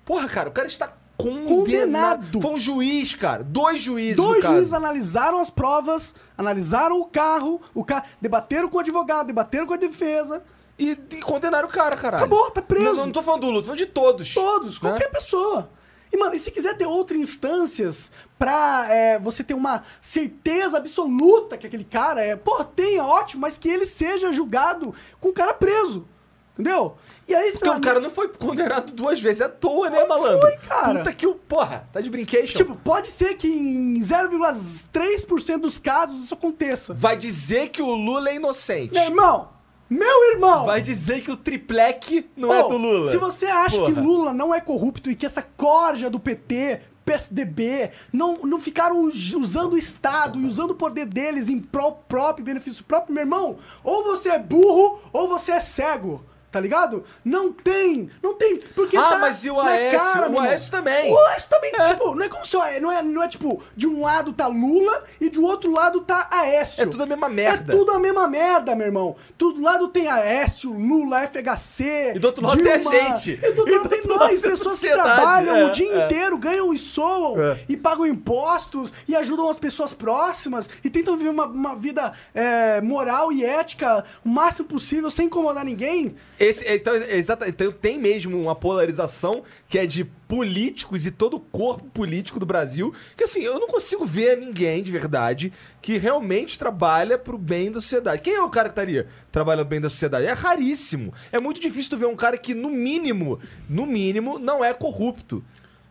Porra, 0.03 0.27
cara, 0.29 0.49
o 0.49 0.53
cara 0.53 0.67
está 0.67 0.97
condenado. 1.17 1.49
Condenado. 1.49 2.41
Foi 2.41 2.53
um 2.53 2.59
juiz, 2.59 3.15
cara. 3.15 3.45
Dois 3.45 3.81
juízes, 3.81 4.17
Dois 4.17 4.43
juízes 4.43 4.73
analisaram 4.73 5.39
as 5.41 5.51
provas, 5.51 6.15
analisaram 6.37 6.99
o 6.99 7.05
carro, 7.05 7.61
o 7.75 7.85
ca... 7.85 8.03
debateram 8.21 8.69
com 8.69 8.79
o 8.79 8.81
advogado, 8.81 9.27
debateram 9.27 9.67
com 9.67 9.75
a 9.75 9.77
defesa. 9.77 10.43
E, 10.83 11.17
e 11.17 11.21
condenaram 11.21 11.69
o 11.69 11.71
cara, 11.71 11.97
caralho. 11.97 12.25
Acabou, 12.25 12.51
tá 12.51 12.61
preso. 12.61 12.97
Não, 12.97 13.07
não 13.07 13.13
tô 13.13 13.23
falando 13.23 13.43
do 13.43 13.47
Luto, 13.51 13.61
tô 13.61 13.67
falando 13.67 13.79
de 13.79 13.87
todos. 13.87 14.35
Todos, 14.35 14.81
né? 14.81 14.91
qualquer 14.91 15.11
pessoa. 15.11 15.71
E, 16.13 16.17
mano, 16.17 16.35
e 16.35 16.39
se 16.39 16.51
quiser 16.51 16.77
ter 16.77 16.87
outras 16.87 17.19
instâncias 17.19 18.13
pra 18.39 18.87
é, 18.91 19.19
você 19.19 19.43
ter 19.43 19.55
uma 19.55 19.83
certeza 20.01 20.77
absoluta 20.77 21.57
que 21.57 21.67
aquele 21.67 21.85
cara 21.85 22.23
é, 22.23 22.37
pô, 22.37 22.63
tenha, 22.65 23.05
ótimo, 23.05 23.41
mas 23.43 23.57
que 23.57 23.69
ele 23.69 23.87
seja 23.87 24.31
julgado 24.31 24.95
com 25.19 25.31
o 25.31 25.33
cara 25.33 25.55
preso. 25.55 26.07
Entendeu? 26.53 26.97
E 27.27 27.35
aí, 27.35 27.51
Porque 27.51 27.69
o 27.69 27.81
cara 27.81 27.99
não 27.99 28.11
foi 28.11 28.29
condenado 28.29 28.93
duas 28.93 29.21
vezes. 29.21 29.41
É 29.41 29.45
à 29.45 29.49
toa, 29.49 29.89
né, 29.89 30.05
malandro? 30.05 30.41
foi, 30.43 30.57
cara. 30.59 30.99
Puta 30.99 31.13
que 31.15 31.27
o. 31.27 31.35
Porra, 31.35 31.89
tá 31.91 32.01
de 32.01 32.11
brinquedo. 32.11 32.47
Tipo, 32.47 32.75
pode 32.77 33.09
ser 33.09 33.37
que 33.37 33.49
em 33.49 33.99
0,3% 33.99 35.59
dos 35.59 35.79
casos 35.79 36.25
isso 36.25 36.35
aconteça. 36.35 36.93
vai 36.93 37.17
dizer 37.17 37.71
que 37.71 37.81
o 37.81 37.95
Lula 37.95 38.29
é 38.29 38.37
inocente. 38.37 38.93
Meu 38.93 39.05
irmão! 39.05 39.52
Meu 39.93 40.33
irmão! 40.33 40.65
Vai 40.67 40.81
dizer 40.83 41.21
que 41.23 41.31
o 41.31 41.37
triplec 41.37 42.27
não 42.37 42.53
é 42.53 42.65
Ô, 42.65 42.69
do 42.69 42.77
Lula. 42.77 43.11
Se 43.11 43.17
você 43.19 43.47
acha 43.47 43.77
Porra. 43.79 43.93
que 43.93 44.01
Lula 44.01 44.33
não 44.33 44.55
é 44.55 44.61
corrupto 44.61 45.11
e 45.11 45.15
que 45.15 45.27
essa 45.27 45.43
corja 45.43 46.09
do 46.09 46.19
PT, 46.21 46.81
PSDB, 47.05 47.91
não, 48.13 48.39
não 48.43 48.61
ficaram 48.61 49.05
us- 49.05 49.33
usando 49.35 49.73
o 49.75 49.79
Estado 49.79 50.39
e 50.41 50.47
usando 50.47 50.71
o 50.71 50.75
poder 50.77 51.07
deles 51.07 51.49
em 51.49 51.59
pró 51.61 51.91
próprio 51.93 52.45
benefício 52.45 52.85
próprio, 52.85 53.13
meu 53.15 53.23
irmão, 53.23 53.57
ou 53.85 54.05
você 54.05 54.31
é 54.31 54.39
burro 54.39 55.01
ou 55.13 55.29
você 55.29 55.53
é 55.53 55.61
cego. 55.61 56.25
Tá 56.53 56.61
ligado? 56.61 57.03
Não 57.25 57.51
tem, 57.51 58.11
não 58.23 58.35
tem, 58.35 58.59
porque 58.75 58.95
Ah, 58.95 59.09
tá 59.09 59.19
mas 59.19 59.43
e 59.43 59.51
o 59.51 59.59
Aécio? 59.59 59.99
cara, 59.99 60.31
O. 60.31 60.39
Aécio 60.39 60.71
também. 60.71 61.11
O 61.11 61.19
Aécio 61.29 61.49
também, 61.49 61.73
tipo, 61.73 62.15
não 62.15 62.23
é 62.23 62.29
como 62.29 62.45
se 62.45 62.55
o 62.55 62.61
Aécio, 62.61 62.83
não 62.83 62.93
é, 62.93 63.03
não 63.03 63.23
é 63.23 63.29
tipo, 63.29 63.63
de 63.75 63.87
um 63.89 64.03
lado 64.03 64.35
tá 64.35 64.47
Lula 64.49 65.03
e 65.19 65.31
de 65.31 65.41
outro 65.41 65.73
lado 65.73 66.03
tá 66.03 66.29
Aécio. 66.31 66.83
É 66.83 66.87
tudo 66.87 67.05
a 67.05 67.07
mesma 67.07 67.31
merda. 67.31 67.73
É 67.73 67.77
tudo 67.77 67.91
a 67.93 67.99
mesma 67.99 68.29
merda, 68.29 68.77
meu 68.77 68.87
irmão. 68.87 69.17
Do 69.39 69.59
lado 69.63 69.89
tem 69.89 70.09
Aécio, 70.09 70.71
Lula, 70.73 71.23
FHC. 71.27 72.13
E 72.17 72.19
do 72.19 72.27
outro 72.27 72.47
lado 72.47 72.63
tem 72.63 72.73
a 72.73 72.79
gente. 72.79 73.41
E 73.43 73.53
do 73.53 73.61
outro 73.61 73.75
lado 73.77 73.89
tem 73.89 74.03
nós, 74.07 74.41
tem 74.43 74.51
a 74.51 74.55
pessoas 74.55 74.79
que 74.79 74.91
trabalham 74.91 75.57
é, 75.57 75.65
o 75.65 75.73
dia 75.73 75.91
é. 75.91 76.05
inteiro, 76.05 76.37
ganham 76.37 76.75
e 76.75 76.77
soam, 76.77 77.41
É. 77.41 77.59
e 77.67 77.77
pagam 77.79 78.07
impostos, 78.07 78.93
e 79.09 79.17
ajudam 79.17 79.49
as 79.49 79.59
pessoas 79.59 79.95
próximas, 79.95 80.69
e 80.85 80.91
tentam 80.91 81.17
viver 81.17 81.31
uma, 81.31 81.47
uma 81.47 81.75
vida 81.75 82.13
é, 82.35 82.81
moral 82.83 83.33
e 83.33 83.43
ética 83.43 84.05
o 84.23 84.29
máximo 84.29 84.69
possível, 84.69 85.09
sem 85.11 85.27
incomodar 85.27 85.65
ninguém. 85.65 86.15
Esse, 86.43 86.69
então, 86.69 86.93
exata, 86.93 87.49
então 87.49 87.71
tem 87.71 87.97
mesmo 87.97 88.37
uma 88.37 88.57
polarização 88.57 89.45
que 89.69 89.79
é 89.79 89.87
de 89.87 90.05
políticos 90.27 91.07
e 91.07 91.13
todo 91.13 91.37
o 91.37 91.41
corpo 91.41 91.85
político 91.85 92.41
do 92.41 92.45
Brasil. 92.45 92.93
Que 93.17 93.23
assim, 93.23 93.43
eu 93.43 93.61
não 93.61 93.69
consigo 93.69 94.05
ver 94.05 94.37
ninguém 94.37 94.83
de 94.83 94.91
verdade 94.91 95.53
que 95.81 95.99
realmente 95.99 96.59
trabalha 96.59 97.17
pro 97.17 97.39
bem 97.39 97.71
da 97.71 97.81
sociedade. 97.81 98.23
Quem 98.23 98.35
é 98.35 98.43
o 98.43 98.51
cara 98.51 98.69
que 98.69 98.73
estaria 98.73 99.07
trabalhando 99.31 99.69
bem 99.69 99.81
da 99.81 99.89
sociedade? 99.89 100.27
É 100.27 100.33
raríssimo. 100.33 101.15
É 101.31 101.39
muito 101.39 101.61
difícil 101.61 101.91
tu 101.91 101.97
ver 101.97 102.07
um 102.07 102.17
cara 102.17 102.37
que, 102.37 102.55
no 102.55 102.71
mínimo, 102.71 103.39
no 103.69 103.87
mínimo, 103.87 104.37
não 104.37 104.65
é 104.65 104.75
corrupto. 104.75 105.45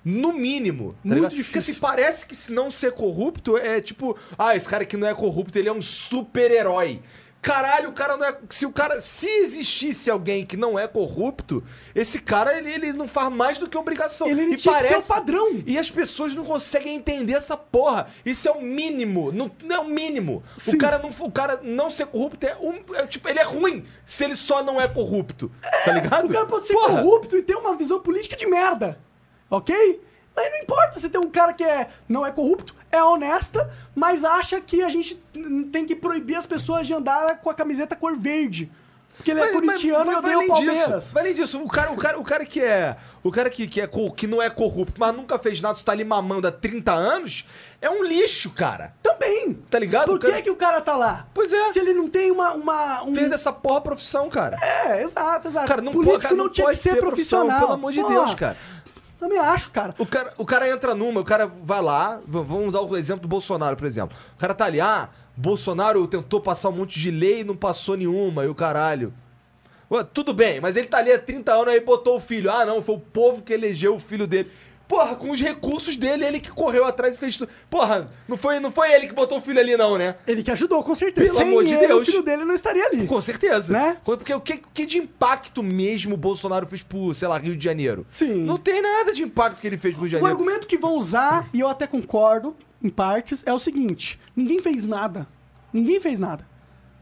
No 0.03 0.33
mínimo. 0.33 0.91
Tá 0.91 0.99
Muito 1.05 1.15
ligado? 1.15 1.31
difícil. 1.31 1.45
Porque 1.45 1.59
assim, 1.59 1.75
parece 1.75 2.25
que 2.25 2.35
se 2.35 2.51
não 2.51 2.69
ser 2.69 2.91
corrupto 2.91 3.55
é 3.55 3.79
tipo, 3.79 4.17
ah, 4.37 4.53
esse 4.53 4.67
cara 4.67 4.83
que 4.83 4.97
não 4.97 5.07
é 5.07 5.13
corrupto, 5.13 5.57
ele 5.57 5.69
é 5.69 5.73
um 5.73 5.81
super-herói. 5.81 6.99
Caralho, 7.41 7.89
o 7.89 7.93
cara 7.93 8.17
não 8.17 8.25
é. 8.25 8.37
Se 8.51 8.67
o 8.67 8.71
cara. 8.71 9.01
Se 9.01 9.27
existisse 9.27 10.11
alguém 10.11 10.45
que 10.45 10.55
não 10.55 10.77
é 10.77 10.87
corrupto, 10.87 11.63
esse 11.95 12.19
cara, 12.19 12.55
ele, 12.55 12.71
ele 12.71 12.93
não 12.93 13.07
faz 13.07 13.33
mais 13.33 13.57
do 13.57 13.67
que 13.67 13.75
obrigação. 13.75 14.27
Ele- 14.27 14.41
ele 14.43 14.53
e 14.53 14.57
tinha 14.57 14.77
que 14.79 14.85
ser 14.87 14.97
o 14.97 15.03
padrão. 15.03 15.63
E 15.65 15.75
as 15.75 15.89
pessoas 15.89 16.35
não 16.35 16.45
conseguem 16.45 16.95
entender 16.95 17.33
essa 17.33 17.57
porra. 17.57 18.07
Isso 18.23 18.47
é 18.47 18.51
o 18.51 18.61
mínimo. 18.61 19.31
Não, 19.31 19.49
não 19.63 19.75
é 19.75 19.79
o 19.79 19.85
mínimo. 19.85 20.43
Sim. 20.55 20.75
O 20.75 20.77
cara, 20.77 20.99
não, 20.99 21.09
o 21.09 21.31
cara 21.31 21.59
não 21.63 21.89
ser 21.89 22.05
corrupto 22.05 22.45
é, 22.45 22.55
um, 22.61 22.75
é, 22.95 23.07
Tipo, 23.07 23.27
ele 23.27 23.39
é 23.39 23.43
ruim 23.43 23.83
se 24.05 24.23
ele 24.23 24.35
só 24.35 24.61
não 24.61 24.79
é 24.79 24.87
corrupto. 24.87 25.51
tá 25.83 25.91
ligado? 25.93 26.25
O 26.29 26.33
cara 26.33 26.45
pode 26.45 26.67
ser 26.67 26.73
Porra. 26.73 27.01
corrupto 27.01 27.35
e 27.37 27.41
ter 27.41 27.55
uma 27.55 27.75
visão 27.75 27.99
política 27.99 28.35
de 28.35 28.45
merda. 28.45 28.99
Ok? 29.49 29.99
Mas 30.35 30.51
não 30.51 30.59
importa 30.59 30.99
se 30.99 31.09
tem 31.09 31.19
um 31.19 31.29
cara 31.29 31.53
que 31.53 31.63
é, 31.63 31.87
não 32.07 32.25
é 32.25 32.31
corrupto, 32.31 32.73
é 32.91 33.03
honesta, 33.03 33.69
mas 33.93 34.23
acha 34.23 34.59
que 34.61 34.81
a 34.81 34.89
gente 34.89 35.21
tem 35.71 35.85
que 35.85 35.95
proibir 35.95 36.35
as 36.37 36.45
pessoas 36.45 36.87
de 36.87 36.93
andar 36.93 37.39
com 37.39 37.49
a 37.49 37.53
camiseta 37.53 37.95
cor 37.95 38.15
verde. 38.17 38.71
Porque 39.17 39.29
ele 39.31 39.41
é 39.41 39.51
corintiano 39.51 40.11
e 40.11 40.15
odeia 40.15 40.39
o 40.39 40.47
Palmeiras. 40.47 41.03
Disso, 41.03 41.19
além 41.19 41.33
disso, 41.35 41.61
o 41.61 41.67
cara, 41.67 41.91
o 41.91 41.95
cara, 41.95 42.19
o 42.19 42.23
cara 42.23 42.45
que 42.45 42.59
é. 42.59 42.95
O 43.23 43.29
cara 43.29 43.51
que, 43.51 43.67
que, 43.67 43.79
é, 43.79 43.87
que 44.15 44.25
não 44.25 44.41
é 44.41 44.49
corrupto, 44.49 44.99
mas 44.99 45.13
nunca 45.13 45.37
fez 45.37 45.61
nada, 45.61 45.77
está 45.77 45.91
ali 45.91 46.03
mamando 46.03 46.47
há 46.47 46.51
30 46.51 46.91
anos, 46.91 47.45
é 47.79 47.87
um 47.87 48.03
lixo, 48.03 48.49
cara. 48.49 48.95
Também. 49.03 49.53
Tá 49.69 49.77
ligado? 49.77 50.07
Por 50.07 50.15
O 50.15 50.19
cara- 50.19 50.33
que, 50.37 50.41
que 50.43 50.49
o 50.49 50.55
cara 50.55 50.81
tá 50.81 50.95
lá? 50.95 51.27
Pois 51.35 51.53
é. 51.53 51.71
Se 51.71 51.77
ele 51.77 51.93
não 51.93 52.09
tem 52.09 52.31
uma. 52.31 52.53
uma 52.53 53.03
um... 53.03 53.13
Fez 53.13 53.29
dessa 53.29 53.53
porra 53.53 53.79
profissão, 53.81 54.27
cara. 54.27 54.57
É, 54.59 55.03
exato, 55.03 55.49
exato. 55.49 55.67
Cara, 55.67 55.81
não, 55.83 55.91
Político 55.91 56.13
pode, 56.13 56.23
cara, 56.23 56.35
não, 56.35 56.45
não 56.45 56.51
tinha 56.51 56.65
pode 56.65 56.77
que 56.77 56.83
ser, 56.83 56.95
profissional, 56.95 57.45
profissional. 57.45 57.59
pelo 57.59 57.73
amor 57.73 57.91
de 57.91 58.03
Deus, 58.03 58.33
cara. 58.33 58.57
Também 59.21 59.37
acho, 59.37 59.69
cara. 59.69 59.93
O 59.99 60.05
cara, 60.07 60.33
o 60.35 60.43
cara 60.43 60.67
entra 60.67 60.95
numa, 60.95 61.21
o 61.21 61.23
cara 61.23 61.45
vai 61.45 61.79
lá, 61.79 62.19
vamos 62.25 62.69
usar 62.69 62.79
o 62.79 62.97
exemplo 62.97 63.21
do 63.21 63.27
Bolsonaro, 63.27 63.77
por 63.77 63.85
exemplo. 63.85 64.17
O 64.33 64.37
cara 64.39 64.51
tá 64.51 64.65
ali, 64.65 64.81
ah, 64.81 65.09
Bolsonaro 65.37 66.07
tentou 66.07 66.41
passar 66.41 66.69
um 66.69 66.71
monte 66.71 66.99
de 66.99 67.11
lei 67.11 67.41
e 67.41 67.43
não 67.43 67.55
passou 67.55 67.95
nenhuma, 67.95 68.43
e 68.45 68.47
o 68.47 68.55
caralho. 68.55 69.13
Ué, 69.91 70.03
tudo 70.11 70.33
bem, 70.33 70.59
mas 70.59 70.75
ele 70.75 70.87
tá 70.87 70.97
ali 70.97 71.11
há 71.11 71.19
30 71.19 71.53
anos 71.53 71.67
aí 71.67 71.79
botou 71.79 72.15
o 72.15 72.19
filho. 72.19 72.49
Ah, 72.49 72.65
não, 72.65 72.81
foi 72.81 72.95
o 72.95 72.99
povo 72.99 73.43
que 73.43 73.53
elegeu 73.53 73.93
o 73.93 73.99
filho 73.99 74.25
dele. 74.25 74.51
Porra, 74.91 75.15
com 75.15 75.29
os 75.31 75.39
recursos 75.39 75.95
dele, 75.95 76.25
ele 76.25 76.37
que 76.41 76.51
correu 76.51 76.83
atrás 76.83 77.15
e 77.15 77.19
fez 77.19 77.37
tudo. 77.37 77.49
Porra, 77.69 78.11
não 78.27 78.35
foi, 78.35 78.59
não 78.59 78.69
foi 78.69 78.91
ele 78.91 79.07
que 79.07 79.13
botou 79.13 79.37
o 79.37 79.41
filho 79.41 79.57
ali, 79.57 79.77
não, 79.77 79.97
né? 79.97 80.17
Ele 80.27 80.43
que 80.43 80.51
ajudou, 80.51 80.83
com 80.83 80.93
certeza. 80.93 81.27
Pelo 81.27 81.37
Sem 81.37 81.47
amor 81.47 81.63
de 81.63 81.73
ele, 81.73 81.87
Deus. 81.87 82.01
o 82.01 82.05
filho 82.05 82.21
dele 82.21 82.43
não 82.43 82.53
estaria 82.53 82.85
ali. 82.87 83.07
Com 83.07 83.21
certeza. 83.21 83.71
Né? 83.71 83.95
Porque 84.03 84.33
o 84.33 84.41
que, 84.41 84.61
que 84.73 84.85
de 84.85 84.97
impacto 84.97 85.63
mesmo 85.63 86.15
o 86.15 86.17
Bolsonaro 86.17 86.67
fez 86.67 86.83
pro, 86.83 87.13
sei 87.15 87.29
lá, 87.29 87.37
Rio 87.37 87.55
de 87.55 87.63
Janeiro? 87.63 88.03
Sim. 88.05 88.43
Não 88.43 88.57
tem 88.57 88.81
nada 88.81 89.13
de 89.13 89.23
impacto 89.23 89.61
que 89.61 89.67
ele 89.67 89.77
fez 89.77 89.95
pro 89.95 90.01
Rio 90.03 90.09
de 90.09 90.15
O 90.17 90.19
Janeiro. 90.19 90.37
argumento 90.37 90.67
que 90.67 90.77
vão 90.77 90.97
usar, 90.97 91.47
e 91.53 91.61
eu 91.61 91.69
até 91.69 91.87
concordo, 91.87 92.53
em 92.83 92.89
partes, 92.89 93.43
é 93.45 93.53
o 93.53 93.59
seguinte: 93.59 94.19
ninguém 94.35 94.59
fez 94.59 94.85
nada. 94.85 95.25
Ninguém 95.71 96.01
fez 96.01 96.19
nada. 96.19 96.50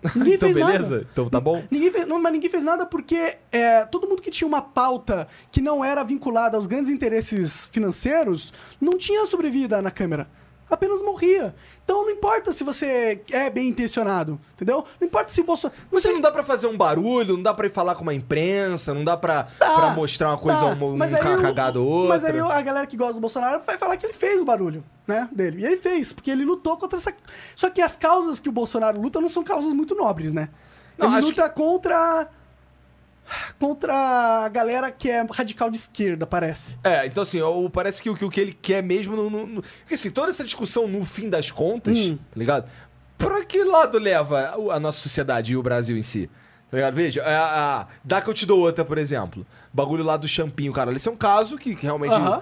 Ninguém 0.16 0.34
Então, 0.36 0.54
fez 0.54 0.66
beleza? 0.66 0.96
nada. 0.96 1.08
Então 1.12 1.30
tá 1.30 1.40
bom? 1.40 1.64
Ninguém 1.70 1.92
fez, 1.92 2.08
não, 2.08 2.22
mas 2.22 2.32
ninguém 2.34 2.50
fez 2.50 2.64
nada 2.64 2.86
porque 2.86 3.38
é, 3.52 3.86
todo 3.86 4.08
mundo 4.08 4.22
que 4.22 4.32
tinha 4.32 4.48
uma 4.48 4.62
pauta 4.62 5.28
que 5.52 5.62
não 5.62 5.84
era 5.84 6.04
vinculada 6.04 6.56
aos 6.58 6.68
grandes 6.68 6.90
interesses 6.92 7.68
financeiros 7.72 8.54
não 8.80 8.98
tinha 8.98 9.26
sobrevida 9.26 9.82
na 9.82 9.92
Câmara. 9.92 10.28
Apenas 10.70 11.02
morria. 11.02 11.56
Então 11.84 12.04
não 12.06 12.12
importa 12.12 12.52
se 12.54 12.64
você 12.64 13.22
é 13.32 13.50
bem 13.50 13.70
intencionado, 13.70 14.40
entendeu? 14.54 14.86
Não 15.00 15.08
importa 15.08 15.32
se 15.32 15.42
Bolsonaro. 15.42 15.80
Você 15.92 16.12
não 16.12 16.22
dá 16.22 16.32
pra 16.32 16.44
fazer 16.44 16.68
um 16.68 16.78
barulho, 16.78 17.36
não 17.36 17.44
dá 17.44 17.54
pra 17.54 17.66
ir 17.66 17.72
falar 17.72 17.96
com 17.96 18.04
uma 18.04 18.14
imprensa, 18.14 18.94
não 18.94 19.04
dá 19.04 19.18
pra, 19.18 19.46
pra 19.58 19.90
mostrar 19.96 20.30
uma 20.30 20.38
coisa, 20.38 20.60
Tá, 20.60 20.66
um, 20.68 20.94
um 20.94 20.98
mas 20.98 21.14
aí 21.14 21.20
ca- 21.22 21.36
o- 21.38 21.42
cagada 21.42 21.80
ou 21.80 21.88
outra. 21.88 22.10
Mas 22.10 22.24
aí 22.26 22.40
a 22.40 22.62
galera 22.62 22.86
que 22.86 22.96
gosta 22.96 23.14
do 23.16 23.20
Bolsonaro 23.20 23.62
vai 23.66 23.78
falar 23.78 23.98
que 23.98 24.06
ele 24.06 24.14
fez 24.14 24.42
o 24.42 24.46
barulho, 24.46 24.84
né, 25.08 25.28
dele. 25.32 25.62
E 25.62 25.66
ele 25.66 25.78
fez, 25.78 26.14
porque 26.14 26.30
ele 26.30 26.46
lutou 26.46 26.78
contra 26.78 26.98
essa... 27.00 27.12
Só 27.56 27.70
que 27.70 27.82
as 27.82 27.96
causas 27.98 28.40
que 28.40 28.50
o 28.50 28.52
Bolsonaro 28.52 29.02
luta 29.02 29.20
não 29.20 29.30
são 29.30 29.44
causas 29.44 29.74
muito 29.74 29.96
nobres, 29.96 30.32
né? 30.34 30.50
Não, 30.98 31.12
ele 31.18 31.26
luta 31.28 31.50
contra... 31.50 32.28
Contra 33.60 33.94
a 34.46 34.50
galera 34.50 34.92
que 34.92 35.10
é 35.10 35.26
radical 35.32 35.70
de 35.70 35.78
esquerda, 35.78 36.26
parece. 36.28 36.78
É, 36.84 37.06
então 37.06 37.24
assim, 37.24 37.42
o- 37.42 37.70
parece 37.70 38.02
que 38.02 38.10
o, 38.10 38.16
que 38.16 38.26
o 38.26 38.30
que 38.30 38.40
ele 38.40 38.54
quer 38.54 38.82
mesmo. 38.84 39.16
No, 39.16 39.30
no, 39.30 39.46
no- 39.48 39.62
porque 39.62 39.94
assim, 39.96 40.10
toda 40.12 40.30
essa 40.30 40.44
discussão 40.44 40.88
no 40.88 41.06
fim 41.06 41.30
das 41.30 41.52
contas, 41.52 41.98
Hum. 41.98 42.18
tá 42.18 42.36
ligado? 42.38 42.70
Pra 43.18 43.44
que 43.44 43.64
lado 43.64 43.98
leva 44.00 44.56
o- 44.58 44.72
a 44.72 44.80
nossa 44.80 45.00
sociedade 45.00 45.54
e 45.54 45.58
o 45.58 45.64
Brasil 45.64 45.98
em 45.98 46.02
si? 46.02 46.30
Tá 46.72 46.78
ligado? 46.78 46.94
Veja, 46.96 47.24
a, 47.24 47.82
a, 47.82 47.88
dá 48.04 48.22
que 48.22 48.30
eu 48.30 48.34
te 48.34 48.46
dou 48.46 48.60
outra, 48.60 48.86
por 48.86 48.98
exemplo. 48.98 49.46
Bagulho 49.74 50.04
lá 50.04 50.18
do 50.18 50.28
champinho, 50.28 50.72
cara. 50.72 50.92
Esse 50.94 51.08
é 51.10 51.12
um 51.12 51.16
caso 51.18 51.58
que, 51.58 51.76
que 51.76 51.84
realmente. 51.84 52.14
Aham. 52.14 52.42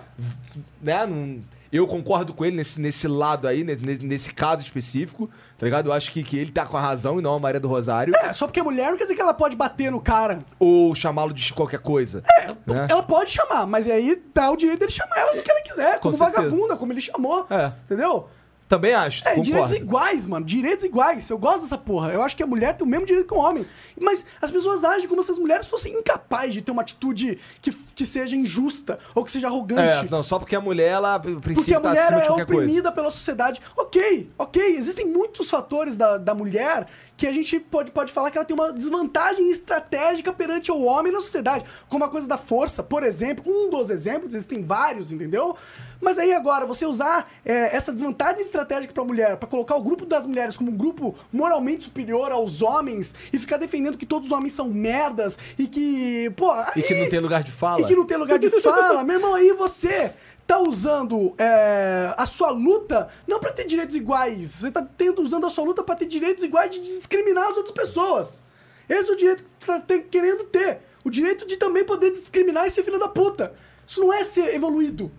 Né, 0.82 1.06
não- 1.06 1.41
eu 1.71 1.86
concordo 1.88 2.34
com 2.34 2.45
ele 2.45 2.56
nesse, 2.58 2.80
nesse 2.80 3.08
lado 3.08 3.47
aí, 3.47 3.63
ne- 3.63 3.75
ne- 3.75 3.99
nesse, 3.99 4.34
caso 4.34 4.62
específico, 4.63 5.30
tá 5.58 5.65
ligado? 5.65 5.88
Eu 5.89 5.93
acho 5.93 6.12
que, 6.12 6.23
que 6.23 6.38
ele 6.38 6.51
tá 6.51 6.65
com 6.65 6.77
a 6.77 6.82
razão 6.82 7.19
e 7.19 7.21
não 7.21 7.34
a 7.34 7.39
Maria 7.39 7.60
do 7.60 7.67
Rosário. 7.67 8.15
É, 8.15 8.32
só 8.34 8.45
porque 8.47 8.60
é 8.60 8.63
mulher 8.63 8.89
não 8.91 8.97
quer 8.97 9.03
dizer 9.03 9.15
que 9.15 9.21
ela 9.21 9.34
pode 9.34 9.56
bater 9.56 9.91
no 9.91 9.99
cara. 10.01 10.39
Ou 10.60 10.93
chamá-lo 10.95 11.34
de 11.34 11.53
qualquer 11.53 11.80
coisa. 11.80 12.23
É, 12.39 12.47
né? 12.65 12.88
Ela 12.89 13.03
pode 13.03 13.32
chamar, 13.32 13.65
mas 13.65 13.88
aí 13.88 14.21
dá 14.34 14.51
o 14.51 14.56
direito 14.58 14.80
dele 14.80 14.91
chamar 14.91 15.17
ela 15.17 15.36
do 15.36 15.41
que 15.43 15.51
ela 15.51 15.62
quiser, 15.62 15.99
como 15.99 16.15
vagabunda, 16.15 16.75
como 16.77 16.93
ele 16.93 17.01
chamou. 17.01 17.45
É. 17.49 17.71
Entendeu? 17.86 18.30
Também 18.67 18.93
acho. 18.93 19.21
É, 19.21 19.30
concordo. 19.30 19.43
direitos 19.43 19.73
iguais, 19.73 20.27
mano. 20.27 20.45
Direitos 20.45 20.86
iguais. 20.86 21.30
Eu 21.30 21.38
gosto 21.38 21.62
dessa 21.62 21.77
porra. 21.77 22.12
Eu 22.12 22.21
acho 22.21 22.36
que 22.36 22.43
a 22.43 22.47
mulher 22.47 22.75
tem 22.75 22.86
o 22.86 22.89
mesmo 22.89 23.06
direito 23.06 23.27
que 23.27 23.34
o 23.34 23.38
homem. 23.38 23.65
Mas 23.99 24.25
as 24.41 24.51
pessoas 24.51 24.84
agem 24.84 25.08
como 25.08 25.23
se 25.23 25.32
as 25.32 25.39
mulheres 25.39 25.67
fossem 25.67 25.93
incapazes 25.93 26.56
de 26.56 26.62
ter 26.62 26.71
uma 26.71 26.82
atitude 26.82 27.38
que, 27.62 27.71
que 27.71 28.06
seja 28.06 28.36
injusta 28.36 28.99
ou 29.15 29.23
que 29.23 29.32
seja 29.32 29.47
arrogante. 29.47 30.08
É, 30.08 30.10
não, 30.10 30.21
só 30.21 30.38
porque 30.38 30.56
a 30.56 30.62
mulher, 30.62 30.89
ela, 30.89 31.15
a 31.15 31.19
Porque 31.19 31.39
princípio, 31.39 31.77
a 31.77 31.82
tá 31.82 31.89
mulher 31.89 32.03
acima 32.03 32.17
de 32.19 32.23
é 32.23 32.27
qualquer 32.27 32.45
coisa. 32.45 32.62
oprimida 32.62 32.91
pela 32.91 33.10
sociedade. 33.12 33.62
Ok, 33.75 34.30
ok. 34.38 34.75
Existem 34.75 35.06
muitos 35.08 35.49
fatores 35.49 35.95
da, 35.95 36.17
da 36.17 36.36
mulher 36.36 36.88
que 37.15 37.25
a 37.25 37.32
gente 37.32 37.60
pode, 37.60 37.89
pode 37.91 38.12
falar 38.12 38.30
que 38.30 38.38
ela 38.38 38.45
tem 38.45 38.53
uma 38.56 38.71
desvantagem 38.71 39.49
estratégica 39.49 40.32
perante 40.34 40.71
o 40.71 40.84
homem 40.84 41.12
na 41.12 41.21
sociedade. 41.21 41.65
Como 41.89 42.03
a 42.03 42.10
coisa 42.10 42.27
da 42.27 42.38
força, 42.38 42.84
por 42.84 43.03
exemplo. 43.03 43.43
Um 43.47 43.69
dos 43.69 43.89
exemplos, 43.89 44.36
existem 44.36 44.62
vários, 44.63 45.12
entendeu? 45.12 45.56
Mas 45.99 46.17
aí 46.19 46.33
agora, 46.33 46.65
você 46.65 46.86
usar 46.86 47.29
é, 47.45 47.75
essa 47.75 47.91
desvantagem 47.91 48.41
estratégica 48.41 48.93
pra 48.93 49.03
mulher, 49.03 49.38
pra 49.38 49.47
colocar 49.47 49.75
o 49.75 49.81
grupo 49.81 50.05
das 50.05 50.25
mulheres 50.25 50.55
como 50.57 50.71
um 50.71 50.75
grupo 50.77 51.15
moralmente 51.31 51.86
superior 51.86 52.31
aos 52.31 52.62
homens 52.62 53.15
e 53.33 53.39
ficar 53.39 53.57
defendendo 53.57 53.97
que 53.97 54.05
todos 54.05 54.29
os 54.31 54.38
homens 54.38 54.53
são 54.53 54.67
merdas 54.69 55.38
e 55.57 55.67
que, 55.67 56.29
pô, 56.36 56.51
E 56.75 56.81
que 56.83 56.93
aí- 56.93 57.01
não 57.01 57.10
tem 57.10 57.19
lugar 57.19 57.43
de 57.43 57.51
fala. 57.51 57.81
e 57.81 57.86
que 57.86 57.95
não 57.95 58.05
tem 58.05 58.17
lugar 58.17 58.38
de 58.39 58.49
fala, 58.62 59.03
meu 59.03 59.15
irmão, 59.17 59.33
aí 59.36 59.51
você 59.53 60.13
tá 60.45 60.60
usando 60.60 61.33
é, 61.38 62.13
a 62.15 62.25
sua 62.25 62.51
luta 62.51 63.10
não 63.27 63.39
pra 63.39 63.51
ter 63.51 63.65
direitos 63.65 63.95
iguais. 63.95 64.47
Você 64.49 64.71
tá 64.71 64.81
tendo, 64.97 65.21
usando 65.21 65.45
a 65.45 65.49
sua 65.49 65.65
luta 65.65 65.83
pra 65.83 65.95
ter 65.95 66.05
direitos 66.05 66.43
iguais 66.43 66.69
de 66.71 66.79
discriminar 66.79 67.49
as 67.49 67.57
outras 67.57 67.71
pessoas. 67.73 68.43
Esse 68.88 69.10
é 69.10 69.13
o 69.13 69.17
direito 69.17 69.43
que 69.43 69.65
você 69.65 69.71
tá 69.73 69.79
tem- 69.81 70.03
querendo 70.03 70.45
ter. 70.45 70.79
O 71.03 71.10
direito 71.10 71.45
de 71.45 71.57
também 71.57 71.83
poder 71.83 72.12
discriminar 72.12 72.65
e 72.65 72.69
ser 72.69 72.83
filho 72.83 72.99
da 72.99 73.07
puta. 73.10 73.51
Isso 73.86 73.99
não 73.99 74.13
é 74.13 74.23
ser 74.23 74.53
evoluído. 74.55 75.12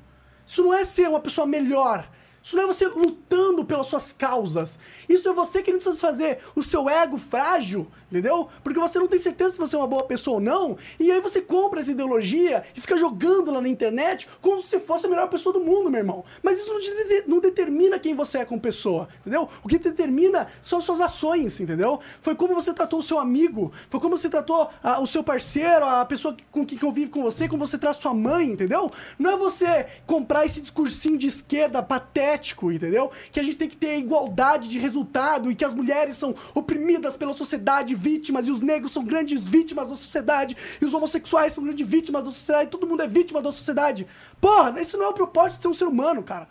Isso 0.48 0.62
não 0.62 0.72
é 0.72 0.82
ser 0.82 1.06
uma 1.10 1.20
pessoa 1.20 1.46
melhor. 1.46 2.08
Isso 2.42 2.56
não 2.56 2.62
é 2.62 2.66
você 2.66 2.88
lutando 2.88 3.66
pelas 3.66 3.88
suas 3.88 4.14
causas. 4.14 4.78
Isso 5.06 5.28
é 5.28 5.32
você 5.34 5.62
querendo 5.62 5.82
satisfazer 5.82 6.38
o 6.56 6.62
seu 6.62 6.88
ego 6.88 7.18
frágil, 7.18 7.86
entendeu? 8.10 8.48
Porque 8.64 8.78
você 8.78 8.98
não 8.98 9.06
tem 9.06 9.18
certeza 9.18 9.54
se 9.54 9.58
você 9.58 9.76
é 9.76 9.78
uma 9.78 9.86
boa 9.86 10.02
pessoa 10.04 10.36
ou 10.36 10.40
não. 10.40 10.76
E 10.98 11.10
aí 11.10 11.20
você 11.20 11.40
compra 11.40 11.80
essa 11.80 11.90
ideologia 11.92 12.64
e 12.74 12.80
fica 12.80 12.96
jogando 12.96 13.50
lá 13.50 13.60
na 13.60 13.68
internet 13.68 14.28
como 14.40 14.60
se 14.60 14.78
fosse 14.78 15.06
a 15.06 15.08
melhor 15.08 15.28
pessoa 15.28 15.52
do 15.52 15.60
mundo, 15.60 15.90
meu 15.90 16.00
irmão. 16.00 16.24
Mas 16.42 16.58
isso 16.60 16.72
não, 16.72 16.80
de- 16.80 17.24
não 17.26 17.40
determina 17.40 17.98
quem 17.98 18.14
você 18.14 18.38
é 18.38 18.44
como 18.44 18.60
pessoa, 18.60 19.08
entendeu? 19.20 19.48
O 19.62 19.68
que 19.68 19.78
determina 19.78 20.48
são 20.60 20.78
as 20.78 20.84
suas 20.84 21.00
ações, 21.00 21.60
entendeu? 21.60 22.00
Foi 22.20 22.34
como 22.34 22.54
você 22.54 22.72
tratou 22.72 22.98
o 22.98 23.02
seu 23.02 23.18
amigo, 23.18 23.72
foi 23.88 24.00
como 24.00 24.16
você 24.16 24.28
tratou 24.28 24.68
ah, 24.82 25.00
o 25.00 25.06
seu 25.06 25.22
parceiro, 25.22 25.84
a 25.84 26.04
pessoa 26.04 26.36
com 26.50 26.64
que 26.64 26.78
convive 26.78 27.10
com 27.10 27.22
você, 27.22 27.48
como 27.48 27.66
você 27.66 27.78
trata 27.78 27.98
sua 28.00 28.14
mãe, 28.14 28.46
entendeu? 28.46 28.90
Não 29.18 29.30
é 29.30 29.36
você 29.36 29.86
comprar 30.06 30.44
esse 30.46 30.60
discursinho 30.60 31.18
de 31.18 31.26
esquerda 31.26 31.82
patético, 31.82 32.72
entendeu? 32.72 33.10
Que 33.30 33.40
a 33.40 33.42
gente 33.42 33.56
tem 33.56 33.68
que 33.68 33.76
ter 33.76 33.98
igualdade 33.98 34.68
de 34.68 34.78
resultado 34.78 35.50
e 35.50 35.54
que 35.54 35.64
as 35.64 35.74
mulheres 35.74 36.16
são 36.16 36.34
oprimidas 36.54 37.16
pela 37.16 37.34
sociedade, 37.34 37.94
vítimas, 37.98 38.46
e 38.46 38.50
os 38.50 38.60
negros 38.62 38.92
são 38.92 39.04
grandes 39.04 39.48
vítimas 39.48 39.88
da 39.88 39.96
sociedade, 39.96 40.56
e 40.80 40.84
os 40.84 40.94
homossexuais 40.94 41.52
são 41.52 41.64
grandes 41.64 41.86
vítimas 41.86 42.22
da 42.22 42.30
sociedade, 42.30 42.70
todo 42.70 42.86
mundo 42.86 43.02
é 43.02 43.08
vítima 43.08 43.42
da 43.42 43.52
sociedade. 43.52 44.06
Porra, 44.40 44.80
isso 44.80 44.96
não 44.96 45.06
é 45.06 45.08
o 45.08 45.12
propósito 45.12 45.56
de 45.56 45.62
ser 45.62 45.68
um 45.68 45.74
ser 45.74 45.86
humano, 45.86 46.22
cara. 46.22 46.48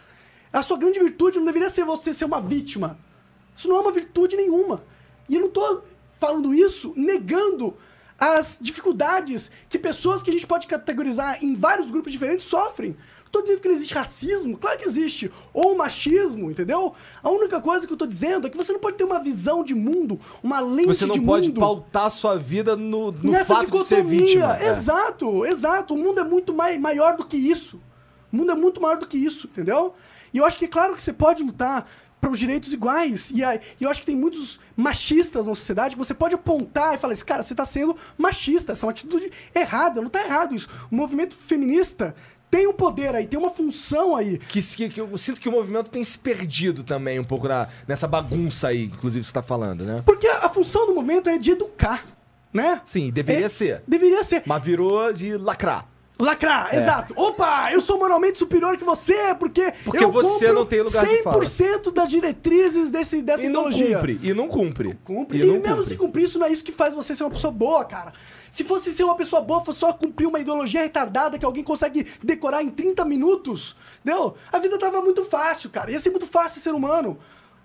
A 0.51 0.61
sua 0.61 0.77
grande 0.77 0.99
virtude 0.99 1.39
não 1.39 1.45
deveria 1.45 1.69
ser 1.69 1.85
você 1.85 2.13
ser 2.13 2.25
uma 2.25 2.41
vítima. 2.41 2.99
Isso 3.55 3.67
não 3.67 3.77
é 3.77 3.79
uma 3.79 3.91
virtude 3.91 4.35
nenhuma. 4.35 4.83
E 5.27 5.35
eu 5.35 5.41
não 5.41 5.49
tô 5.49 5.81
falando 6.19 6.53
isso 6.53 6.93
negando 6.95 7.75
as 8.19 8.57
dificuldades 8.59 9.51
que 9.69 9.77
pessoas 9.77 10.23
que 10.23 10.29
a 10.29 10.33
gente 10.33 10.47
pode 10.47 10.65
categorizar 10.65 11.43
em 11.43 11.55
vários 11.55 11.91
grupos 11.91 12.11
diferentes 12.11 12.45
sofrem. 12.45 12.97
Tô 13.31 13.41
dizendo 13.41 13.59
que 13.61 13.67
não 13.67 13.75
existe 13.75 13.93
racismo, 13.93 14.57
claro 14.57 14.77
que 14.77 14.85
existe. 14.85 15.31
Ou 15.53 15.75
machismo, 15.75 16.49
entendeu? 16.49 16.93
A 17.21 17.29
única 17.29 17.59
coisa 17.59 17.85
que 17.85 17.93
eu 17.93 17.97
tô 17.97 18.05
dizendo 18.05 18.47
é 18.47 18.49
que 18.49 18.57
você 18.57 18.71
não 18.73 18.79
pode 18.79 18.97
ter 18.97 19.03
uma 19.03 19.21
visão 19.21 19.63
de 19.63 19.75
mundo, 19.75 20.19
uma 20.41 20.59
lente 20.59 20.87
Você 20.87 21.05
não 21.05 21.13
de 21.15 21.21
pode 21.21 21.47
mundo 21.49 21.59
pautar 21.59 22.09
sua 22.09 22.37
vida 22.37 22.75
no, 22.75 23.11
no 23.11 23.31
nessa 23.31 23.55
fato 23.55 23.71
de 23.71 23.85
ser 23.85 23.97
dicotomia. 24.03 24.25
vítima. 24.25 24.57
É. 24.59 24.69
Exato, 24.69 25.45
exato. 25.45 25.93
O 25.93 25.97
mundo 25.97 26.19
é 26.19 26.23
muito 26.23 26.53
mai, 26.53 26.77
maior 26.77 27.15
do 27.15 27.25
que 27.25 27.37
isso. 27.37 27.79
O 28.31 28.37
mundo 28.37 28.51
é 28.51 28.55
muito 28.55 28.81
maior 28.81 28.97
do 28.97 29.07
que 29.07 29.17
isso, 29.17 29.47
entendeu? 29.47 29.93
E 30.33 30.37
eu 30.37 30.45
acho 30.45 30.57
que, 30.57 30.67
claro, 30.67 30.95
que 30.95 31.01
você 31.01 31.13
pode 31.13 31.41
lutar 31.43 31.87
para 32.19 32.31
os 32.31 32.39
direitos 32.39 32.73
iguais. 32.73 33.31
E 33.33 33.43
aí, 33.43 33.59
e 33.79 33.83
eu 33.83 33.89
acho 33.89 33.99
que 34.01 34.05
tem 34.05 34.15
muitos 34.15 34.59
machistas 34.75 35.47
na 35.47 35.55
sociedade 35.55 35.95
que 35.95 35.99
você 36.03 36.13
pode 36.13 36.35
apontar 36.35 36.93
e 36.95 36.97
falar 36.97 37.13
assim, 37.13 37.25
cara, 37.25 37.43
você 37.43 37.53
está 37.53 37.63
sendo 37.65 37.95
machista, 38.17 38.71
essa 38.71 38.85
é 38.85 38.87
uma 38.87 38.91
atitude 38.91 39.31
errada, 39.53 40.01
não 40.01 40.07
está 40.07 40.23
errado 40.23 40.55
isso. 40.55 40.67
O 40.91 40.95
movimento 40.95 41.35
feminista 41.35 42.15
tem 42.49 42.67
um 42.67 42.73
poder 42.73 43.13
aí, 43.15 43.25
tem 43.27 43.39
uma 43.39 43.49
função 43.49 44.15
aí. 44.15 44.37
Que, 44.37 44.61
que, 44.61 44.89
que 44.89 45.01
eu 45.01 45.17
sinto 45.17 45.39
que 45.41 45.49
o 45.49 45.51
movimento 45.51 45.89
tem 45.89 46.03
se 46.03 46.17
perdido 46.17 46.83
também 46.83 47.19
um 47.19 47.23
pouco 47.23 47.47
na, 47.47 47.67
nessa 47.87 48.07
bagunça 48.07 48.69
aí, 48.69 48.85
inclusive, 48.85 49.21
que 49.21 49.27
você 49.27 49.33
tá 49.33 49.43
falando, 49.43 49.83
né? 49.83 50.01
Porque 50.05 50.27
a, 50.27 50.45
a 50.45 50.49
função 50.49 50.85
do 50.87 50.93
movimento 50.95 51.29
é 51.29 51.37
de 51.37 51.51
educar, 51.51 52.05
né? 52.53 52.81
Sim, 52.85 53.11
deveria 53.11 53.45
É, 53.45 53.49
ser. 53.49 53.83
Deveria 53.87 54.23
ser. 54.23 54.43
Mas 54.45 54.63
virou 54.63 55.11
de 55.11 55.35
lacrar. 55.37 55.85
Lacrar, 56.19 56.73
exato. 56.73 57.13
Opa, 57.15 57.69
eu 57.71 57.79
sou 57.79 57.99
moralmente 57.99 58.39
superior 58.39 58.75
que 58.75 58.83
você, 58.83 59.35
porque, 59.35 59.71
Porque 59.85 60.03
eu 60.03 60.11
você 60.11 60.51
não 60.51 60.65
tem 60.65 60.81
lugar 60.81 61.05
de 61.05 61.21
fala. 61.21 61.43
100% 61.45 61.93
das 61.93 62.09
diretrizes 62.09 62.89
desse, 62.89 63.21
dessa 63.21 63.43
E 63.45 63.49
não 63.49 63.69
ideologia. 63.69 63.95
cumpre, 63.97 64.19
e 64.23 64.33
não 64.33 64.47
cumpre. 64.47 64.97
Cumpre. 65.03 65.37
E, 65.37 65.41
E, 65.43 65.45
não 65.45 65.53
mesmo 65.59 65.69
cumpre. 65.75 65.89
se 65.89 65.95
cumprir, 65.95 66.23
isso 66.23 66.39
não 66.39 66.47
é 66.47 66.51
isso 66.51 66.63
que 66.63 66.71
faz 66.71 66.95
você 66.95 67.13
ser 67.13 67.23
uma 67.23 67.29
pessoa 67.29 67.51
boa, 67.53 67.85
cara. 67.85 68.11
Se 68.51 68.63
fosse 68.63 68.91
ser 68.91 69.03
uma 69.03 69.15
pessoa 69.15 69.41
boa, 69.41 69.63
fosse 69.63 69.79
só 69.79 69.93
cumprir 69.93 70.27
uma 70.27 70.39
ideologia 70.39 70.81
retardada 70.81 71.37
que 71.37 71.45
alguém 71.45 71.63
consegue 71.63 72.05
decorar 72.23 72.63
em 72.63 72.69
30 72.69 73.03
minutos, 73.05 73.75
entendeu? 74.01 74.35
A 74.51 74.59
vida 74.59 74.77
tava 74.77 75.01
muito 75.01 75.23
fácil, 75.23 75.69
cara. 75.69 75.91
Ia 75.91 75.99
ser 75.99 76.09
muito 76.09 76.27
fácil 76.27 76.61
ser 76.61 76.73
humano. 76.73 77.17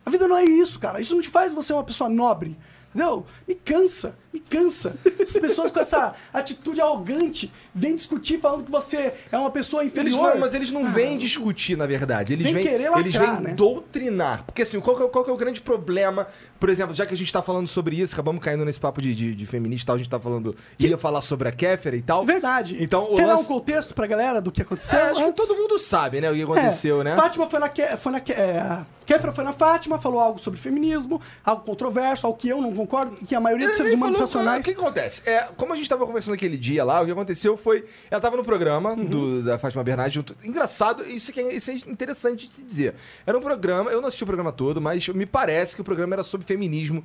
A 0.05 0.11
vida 0.11 0.27
não 0.27 0.37
é 0.37 0.45
isso, 0.45 0.79
cara. 0.81 1.01
Isso 1.01 1.15
não 1.15 1.23
te 1.23 1.29
faz 1.29 1.53
você 1.53 1.73
uma 1.73 1.85
pessoa 1.85 2.11
nobre. 2.11 2.59
Entendeu? 2.95 3.25
Me 3.47 3.55
cansa, 3.55 4.17
me 4.33 4.41
cansa. 4.41 4.95
As 5.21 5.33
pessoas 5.33 5.71
com 5.71 5.81
essa 5.81 6.15
atitude 6.33 6.81
arrogante 6.81 7.53
vêm 7.75 7.97
discutir 7.97 8.39
falando 8.39 8.65
que 8.65 8.71
você 8.71 9.13
é 9.31 9.37
uma 9.37 9.51
pessoa 9.51 9.83
Eles 9.83 9.93
inferior. 9.93 10.33
não, 10.35 10.41
mas 10.41 10.55
eles 10.55 10.71
não 10.71 10.85
vêm 10.87 11.19
discutir, 11.19 11.77
na 11.77 11.87
verdade. 11.87 12.33
Eles 12.33 12.51
vêm, 12.51 12.63
querer 12.63 12.85
lacrar, 12.91 13.01
eles 13.01 13.15
vêm 13.17 13.41
né? 13.41 13.55
doutrinar. 13.55 14.45
Porque 14.45 14.63
assim, 14.63 14.81
qual 14.81 14.97
que, 14.97 15.03
é, 15.03 15.09
qual 15.09 15.25
que 15.25 15.31
é 15.31 15.33
o 15.35 15.37
grande 15.37 15.61
problema? 15.61 16.27
Por 16.59 16.69
exemplo, 16.71 16.95
já 16.95 17.05
que 17.05 17.13
a 17.13 17.17
gente 17.17 17.33
tá 17.33 17.43
falando 17.43 17.67
sobre 17.67 17.97
isso, 18.01 18.15
acabamos 18.15 18.43
caindo 18.43 18.65
nesse 18.65 18.79
papo 18.81 19.03
de, 19.03 19.15
de, 19.15 19.35
de 19.35 19.47
feminista 19.47 19.85
e 19.85 19.87
tal, 19.87 19.95
a 19.97 19.99
gente 19.99 20.09
tá 20.11 20.21
falando. 20.21 20.57
ia 20.79 20.97
falar 20.97 21.21
sobre 21.23 21.49
a 21.49 21.53
Kéfera 21.53 21.97
e 21.97 22.03
tal. 22.03 22.25
Verdade. 22.25 22.77
Então, 22.81 23.09
Quer 23.15 23.27
dar 23.27 23.35
um 23.35 23.37
lance- 23.37 23.49
contexto 23.49 23.95
pra 23.95 24.07
galera 24.07 24.41
do 24.41 24.51
que 24.53 24.63
aconteceu? 24.63 24.99
É, 24.99 25.11
acho 25.11 25.25
que 25.25 25.33
todo 25.33 25.55
mundo 25.57 25.79
sabe, 25.79 26.21
né, 26.21 26.31
o 26.31 26.35
que 26.35 26.43
aconteceu, 26.43 27.01
É, 27.01 27.05
né? 27.05 27.17
Fátima 27.17 27.49
foi 27.49 27.59
na, 27.61 27.69
Ke- 27.69 27.97
foi 27.97 28.13
na 28.13 28.21
Ke- 28.21 28.33
é, 28.33 28.59
a 28.61 28.87
Kéfera 29.05 29.33
foi 29.33 29.43
na 29.45 29.53
Fátima, 29.53 29.99
falou 29.99 30.21
algo 30.21 30.39
sobre 30.39 30.61
feminismo, 30.61 31.21
algo 31.45 31.65
controverso, 31.65 32.27
algo 32.27 32.39
que 32.39 32.49
eu 32.49 32.63
não 32.63 32.73
concordo, 32.73 33.17
que 33.27 33.35
a 33.35 33.41
maioria 33.41 33.67
dos 33.69 33.77
seres 33.77 33.95
humanos 33.95 34.17
falou, 34.27 34.47
racionais... 34.47 34.61
O 34.61 34.65
que 34.65 34.71
acontece? 34.81 35.23
É, 35.29 35.49
como 35.57 35.73
a 35.73 35.77
gente 35.77 35.89
tava 35.89 36.07
conversando 36.07 36.35
aquele 36.35 36.57
dia 36.57 36.85
lá, 36.85 37.01
o 37.01 37.05
que 37.07 37.11
aconteceu 37.13 37.57
foi. 37.57 37.85
Ela 38.11 38.21
tava 38.21 38.37
no 38.37 38.45
programa 38.45 38.91
Uhum. 38.95 39.05
do- 39.05 39.43
da 39.43 39.59
Fátima 39.59 39.83
Bernardes 39.85 40.15
junto. 40.15 40.37
Engraçado, 40.45 41.05
isso, 41.05 41.33
que 41.33 41.41
é, 41.41 41.55
isso 41.55 41.71
é 41.71 41.75
interessante 41.75 42.49
de 42.49 42.55
se 42.55 42.63
dizer. 42.63 42.95
Era 43.27 43.37
um 43.37 43.41
programa, 43.41 43.91
eu 43.91 44.01
não 44.01 44.09
assisti 44.09 44.25
o 44.25 44.27
programa 44.27 44.53
todo, 44.53 44.81
mas 44.81 45.07
me 45.09 45.27
parece 45.27 45.75
que 45.75 45.81
o 45.81 45.85
programa 45.85 46.15
era 46.15 46.23
sobre 46.23 46.47
feminismo. 46.47 47.05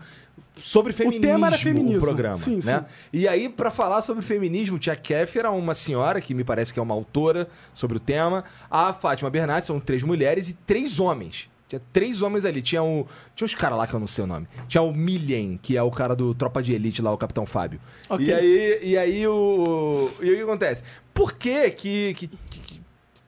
Sobre 0.56 0.91
feminismo. 0.93 1.21
tema 1.25 1.47
era 1.47 1.58
feminismo. 1.58 1.99
O 1.99 2.01
programa. 2.03 2.36
Sim, 2.36 2.60
né? 2.63 2.80
sim. 2.80 2.86
E 3.13 3.27
aí, 3.27 3.47
pra 3.49 3.69
falar 3.69 4.01
sobre 4.01 4.23
feminismo, 4.23 4.80
tinha 4.80 4.93
a 4.93 4.95
Kéfera, 4.95 5.51
uma 5.51 5.73
senhora, 5.75 6.19
que 6.19 6.34
me 6.34 6.43
parece 6.43 6.73
que 6.73 6.80
é 6.80 6.84
uma 6.84 6.93
autora 6.95 7.47
sobre 7.73 7.97
o 7.97 7.99
tema. 7.99 8.43
A 8.69 8.91
Fátima 8.93 9.30
Bernardes, 9.30 9.65
são 9.67 9.80
três 9.80 10.03
mulheres 10.03 10.49
e 10.49 10.53
três 10.53 10.99
homens. 10.99 11.49
Tinha 11.67 11.82
três 11.91 12.21
homens 12.21 12.45
ali. 12.45 12.62
Tinha, 12.62 12.82
o, 12.82 13.06
tinha 13.36 13.45
uns 13.45 13.53
caras 13.56 13.77
lá 13.77 13.86
que 13.88 13.93
eu 13.93 13.99
não 13.99 14.08
sei 14.08 14.23
o 14.23 14.27
nome. 14.27 14.47
Tinha 14.67 14.82
o 14.82 14.93
Millen, 14.93 15.60
que 15.62 15.75
é 15.75 15.84
o 15.84 15.91
cara 15.91 16.15
do 16.15 16.34
Tropa 16.34 16.63
de 16.63 16.73
Elite 16.73 17.01
lá, 17.01 17.12
o 17.12 17.17
Capitão 17.17 17.45
Fábio. 17.45 17.80
Ok. 18.10 18.25
E 18.25 18.34
aí, 18.34 18.80
e 18.84 18.97
aí 18.97 19.27
o. 19.27 20.10
E 20.21 20.25
aí 20.30 20.34
o 20.34 20.38
que 20.38 20.43
acontece? 20.43 20.84
Por 21.13 21.34
que 21.34 21.69
que, 21.71 22.13
que, 22.13 22.27
que- 22.27 22.60
que- 22.60 22.82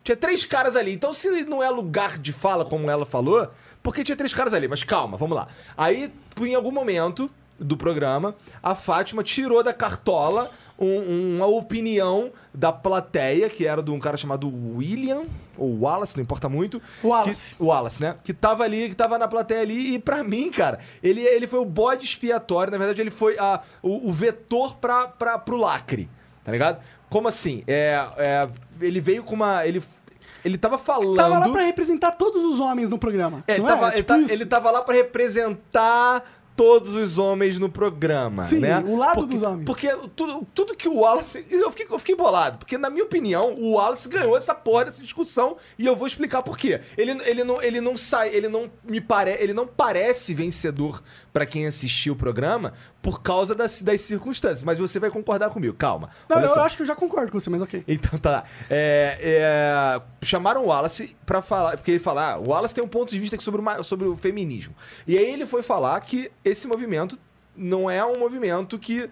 Tinha 0.03 0.15
três 0.15 0.45
caras 0.45 0.75
ali. 0.75 0.93
Então, 0.93 1.11
se 1.13 1.29
não 1.43 1.61
é 1.61 1.69
lugar 1.69 2.17
de 2.17 2.31
fala, 2.31 2.63
como 2.63 2.89
ela 2.89 3.05
falou, 3.05 3.49
porque 3.83 4.03
tinha 4.03 4.15
três 4.15 4.33
caras 4.33 4.53
ali. 4.53 4.67
Mas 4.67 4.83
calma, 4.83 5.17
vamos 5.17 5.35
lá. 5.35 5.47
Aí, 5.77 6.11
em 6.39 6.55
algum 6.55 6.71
momento 6.71 7.29
do 7.59 7.75
programa, 7.75 8.35
a 8.63 8.73
Fátima 8.73 9.21
tirou 9.21 9.61
da 9.61 9.73
cartola 9.73 10.49
um- 10.85 11.35
uma 11.37 11.45
opinião 11.47 12.31
da 12.53 12.71
plateia, 12.71 13.49
que 13.49 13.65
era 13.65 13.81
de 13.83 13.91
um 13.91 13.99
cara 13.99 14.15
chamado 14.17 14.47
William, 14.75 15.23
ou 15.57 15.79
Wallace, 15.81 16.15
não 16.15 16.23
importa 16.23 16.47
muito. 16.47 16.81
Wallace. 17.03 17.55
Que, 17.55 17.63
Wallace, 17.63 18.01
né? 18.01 18.15
Que 18.23 18.33
tava 18.33 18.63
ali, 18.63 18.89
que 18.89 18.95
tava 18.95 19.17
na 19.17 19.27
plateia 19.27 19.61
ali, 19.61 19.95
e 19.95 19.99
pra 19.99 20.23
mim, 20.23 20.49
cara, 20.49 20.79
ele, 21.03 21.21
ele 21.21 21.47
foi 21.47 21.59
o 21.59 21.65
bode 21.65 22.05
expiatório, 22.05 22.71
na 22.71 22.77
verdade, 22.77 23.01
ele 23.01 23.11
foi 23.11 23.37
a, 23.37 23.61
o, 23.83 24.07
o 24.09 24.11
vetor 24.11 24.75
pra, 24.77 25.07
pra, 25.07 25.37
pro 25.37 25.57
lacre, 25.57 26.09
tá 26.43 26.51
ligado? 26.51 26.81
Como 27.09 27.27
assim? 27.27 27.63
É, 27.67 27.99
é, 28.17 28.49
ele 28.79 29.01
veio 29.01 29.23
com 29.23 29.33
uma. 29.35 29.65
Ele, 29.65 29.81
ele 30.45 30.57
tava 30.59 30.77
falando. 30.77 31.15
Tava 31.17 31.39
lá 31.39 31.49
pra 31.49 31.63
representar 31.63 32.11
todos 32.11 32.43
os 32.45 32.59
homens 32.59 32.87
no 32.87 32.99
programa. 32.99 33.43
É, 33.47 33.55
ele, 33.55 33.63
tava, 33.63 33.85
é? 33.85 33.89
ele, 33.89 33.95
Tipo 33.97 34.07
tá- 34.07 34.17
isso. 34.19 34.33
ele 34.33 34.45
tava 34.45 34.69
lá 34.71 34.81
pra 34.81 34.93
representar 34.93 36.23
todos 36.59 36.93
os 36.93 37.17
homens 37.17 37.57
no 37.57 37.69
programa, 37.69 38.43
Sim, 38.43 38.59
né? 38.59 38.83
o 38.85 38.97
lado 38.97 39.19
porque, 39.19 39.33
dos 39.33 39.43
homens. 39.43 39.65
Porque 39.65 39.87
tudo, 40.13 40.45
tudo 40.53 40.75
que 40.75 40.89
o 40.89 40.95
Wallace... 40.95 41.45
Eu 41.49 41.71
fiquei, 41.71 41.87
eu 41.89 41.97
fiquei 41.97 42.15
bolado, 42.15 42.57
porque 42.57 42.77
na 42.77 42.89
minha 42.89 43.05
opinião, 43.05 43.55
o 43.57 43.75
Wallace 43.75 44.09
ganhou 44.09 44.35
essa 44.35 44.53
porra 44.53 44.83
dessa 44.83 45.01
discussão 45.01 45.55
e 45.77 45.85
eu 45.85 45.95
vou 45.95 46.05
explicar 46.05 46.43
por 46.43 46.57
quê. 46.57 46.81
Ele, 46.97 47.11
ele, 47.23 47.45
não, 47.45 47.61
ele 47.61 47.79
não 47.79 47.95
sai, 47.95 48.35
ele 48.35 48.49
não 48.49 48.69
me 48.83 48.99
pare, 48.99 49.37
ele 49.39 49.53
não 49.53 49.65
parece 49.65 50.33
vencedor 50.33 51.01
pra 51.39 51.45
quem 51.45 51.65
assistiu 51.65 52.11
o 52.11 52.15
programa 52.17 52.73
por 53.01 53.21
causa 53.21 53.55
das, 53.55 53.81
das 53.81 54.01
circunstâncias, 54.01 54.61
mas 54.61 54.77
você 54.77 54.99
vai 54.99 55.09
concordar 55.09 55.49
comigo, 55.51 55.73
calma. 55.73 56.09
Não, 56.27 56.35
Olha 56.35 56.45
eu 56.47 56.49
só. 56.53 56.65
acho 56.65 56.75
que 56.75 56.81
eu 56.81 56.85
já 56.85 56.93
concordo 56.97 57.31
com 57.31 57.39
você, 57.39 57.49
mas 57.49 57.61
ok. 57.61 57.81
Então 57.87 58.19
tá. 58.19 58.43
É, 58.69 59.17
é, 59.21 60.25
chamaram 60.25 60.63
o 60.63 60.67
Wallace 60.67 61.15
pra 61.25 61.41
falar. 61.41 61.77
Porque 61.77 61.91
ele 61.91 61.99
fala, 61.99 62.33
ah, 62.33 62.39
o 62.39 62.49
Wallace 62.49 62.75
tem 62.75 62.83
um 62.83 62.89
ponto 62.89 63.09
de 63.09 63.17
vista 63.19 63.37
aqui 63.37 63.43
sobre 63.43 63.61
o, 63.61 63.63
ma- 63.63 63.81
sobre 63.83 64.05
o 64.05 64.17
feminismo. 64.17 64.75
E 65.07 65.17
aí 65.17 65.31
ele 65.31 65.45
foi 65.45 65.63
falar 65.63 65.97
que 66.01 66.29
esse 66.43 66.67
movimento 66.67 67.17
não 67.55 67.89
é 67.89 68.03
um 68.05 68.19
movimento 68.19 68.77
que 68.77 69.09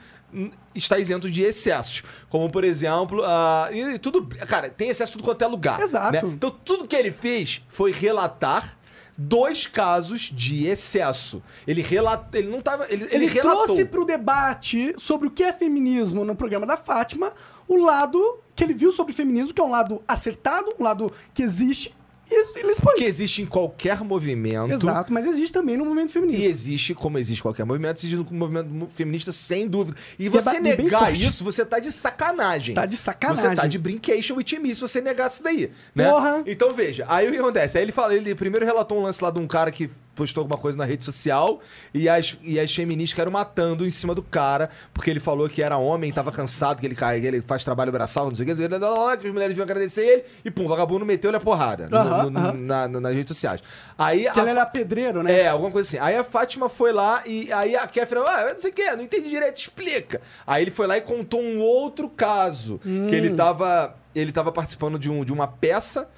está 0.76 1.00
isento 1.00 1.32
de 1.32 1.42
excessos. 1.44 2.04
Como, 2.30 2.50
por 2.52 2.66
exemplo, 2.66 3.24
e 3.72 3.98
tudo. 4.00 4.28
Cara, 4.48 4.70
tem 4.70 4.90
excesso 4.90 5.13
tudo 5.13 5.24
quanto 5.24 5.42
é 5.44 5.48
lugar. 5.48 5.80
Exato. 5.80 6.28
né? 6.28 6.34
Então 6.34 6.52
tudo 6.52 6.86
que 6.86 6.96
ele 6.96 7.13
fez 7.13 7.63
foi 7.70 7.92
relatar. 7.94 8.77
Dois 9.17 9.65
casos 9.65 10.32
de 10.34 10.67
excesso. 10.67 11.41
Ele 11.65 11.82
relata, 11.82 12.38
ele 12.38 12.49
não 12.49 12.62
tava, 12.62 12.86
ele, 12.89 13.06
ele, 13.06 13.15
Ele, 13.15 13.25
relatou. 13.25 13.63
trouxe 13.63 13.86
pro 13.86 14.06
debate 14.06 14.93
sobre 14.97 15.27
o 15.27 15.32
que 15.32 15.43
é 15.43 15.51
feminismo 15.51 16.23
no 16.23 16.36
programa 16.36 16.65
da 16.65 16.77
Fátima 16.77 17.34
o 17.67 17.77
lado 17.77 18.39
que 18.56 18.63
ele 18.63 18.73
viu 18.73 18.91
sobre 18.91 19.13
feminismo, 19.13 19.53
que 19.53 19.62
é 19.62 19.63
um 19.63 19.69
lado 19.69 20.01
acertado, 20.08 20.73
um 20.80 20.84
lado 20.84 21.12
que 21.34 21.43
existe, 21.43 21.93
e 22.30 22.60
ele 22.60 22.72
expôs. 22.72 22.96
que 22.96 23.06
existe 23.06 23.42
em 23.42 23.46
qualquer 23.46 24.04
movimento. 24.04 24.72
Exato, 24.72 25.13
mas 25.13 25.26
existe 25.26 25.54
também 25.54 25.78
no 25.78 25.86
movimento 25.86 26.12
feminista. 26.12 26.46
E 26.46 26.50
existe, 26.50 26.94
como 26.94 27.18
existe 27.18 27.42
qualquer 27.42 27.66
movimento, 27.66 27.98
existe 27.98 28.18
um 28.18 28.38
movimento 28.38 28.90
feminista 28.96 29.32
sem 29.32 29.68
dúvida. 29.68 29.98
E 30.20 30.28
é 30.28 30.30
você 30.30 30.60
bem 30.60 30.76
negar 30.78 31.16
isso, 31.16 31.44
você 31.44 31.66
tá 31.66 31.80
de 31.80 31.92
sacanagem. 31.92 32.76
Tá 32.76 32.86
de 32.86 32.98
sacanagem. 32.98 33.50
Você 33.50 33.56
tá 33.56 33.68
de 33.68 33.78
brincation 33.78 34.36
with 34.36 34.60
me 34.62 34.76
se 34.76 34.82
você 34.82 35.00
negar 35.02 35.30
isso 35.30 35.42
daí, 35.42 35.72
né? 35.96 36.10
Porra. 36.10 36.44
Então 36.46 36.74
veja, 36.74 37.06
aí 37.08 37.28
o 37.28 37.32
que 37.32 37.38
acontece? 37.38 37.78
Aí 37.78 37.84
ele 37.84 37.92
fala, 37.92 38.13
ele 38.13 38.36
primeiro 38.36 38.66
relatou 38.66 39.00
um 39.00 39.04
lance 39.04 39.24
lá 39.24 39.32
de 39.32 39.40
um 39.40 39.48
cara 39.48 39.72
que 39.72 39.90
postou 40.17 40.41
alguma 40.41 40.58
coisa 40.58 40.77
na 40.77 40.84
rede 40.84 41.03
social 41.06 41.62
e 41.93 42.10
as, 42.10 42.38
e 42.41 42.60
as 42.60 42.73
feministas 42.73 43.12
ficaram 43.12 43.32
matando 43.32 43.86
em 43.86 43.89
cima 43.89 44.13
do 44.13 44.21
cara, 44.23 44.69
porque 44.93 45.10
ele 45.10 45.19
falou 45.19 45.47
que 45.47 45.62
era 45.63 45.77
homem, 45.77 46.12
tava 46.12 46.32
cansado, 46.32 46.80
que 46.82 46.86
ele, 46.86 46.95
que 46.95 47.03
ele 47.06 47.41
faz 47.41 47.63
trabalho 47.63 47.91
braçal, 47.91 48.25
não 48.27 48.36
sei 48.36 48.43
o 48.51 48.56
que, 48.56 48.62
ele- 48.63 48.77
que 48.77 49.27
as 49.27 49.34
mulheres 49.34 49.56
deviam 49.56 49.63
agradecer 49.63 50.01
ele, 50.06 50.23
e 50.43 50.51
pum, 50.51 50.65
o 50.65 50.67
vagabundo 50.67 51.06
meteu-lhe 51.06 51.38
a 51.38 51.39
porrada 51.39 51.88
Aham, 51.91 52.30
no- 52.30 52.39
aham. 52.39 52.53
na- 52.53 52.88
na- 52.88 52.99
nas 52.99 53.13
redes 53.15 53.30
sociais. 53.30 53.62
Aí 53.97 54.30
Que 54.32 54.39
a- 54.39 54.41
ele 54.41 54.49
era 54.51 54.65
pedreiro, 54.65 55.21
né? 55.23 55.41
é, 55.41 55.47
alguma 55.47 55.71
coisa 55.71 55.88
assim. 55.88 55.97
Aí 55.99 56.15
a 56.15 56.23
Fátima 56.23 56.67
foi 56.67 56.91
lá 56.91 57.21
e 57.25 57.53
aí 57.53 57.75
a 57.75 57.86
Kéfera, 57.88 58.21
ah, 58.27 58.53
não 58.53 58.60
sei 58.60 58.71
o 58.71 58.73
que, 58.73 58.91
não 58.95 59.03
entendi 59.03 59.30
direito, 59.30 59.58
explica. 59.58 60.19
Aí 60.45 60.63
ele 60.63 60.71
foi 60.71 60.88
lá 60.88 60.97
e 60.97 61.01
contou 61.01 61.39
um 61.41 61.60
outro 61.62 62.10
caso, 62.10 62.80
que 62.80 62.89
Hum. 62.89 63.08
ele 63.10 63.30
tava, 63.36 63.95
ele 64.15 64.32
tava 64.32 64.51
participando 64.51 64.97
de, 64.97 65.12
um, 65.12 65.23
de 65.23 65.32
uma 65.32 65.47
peça 65.47 66.10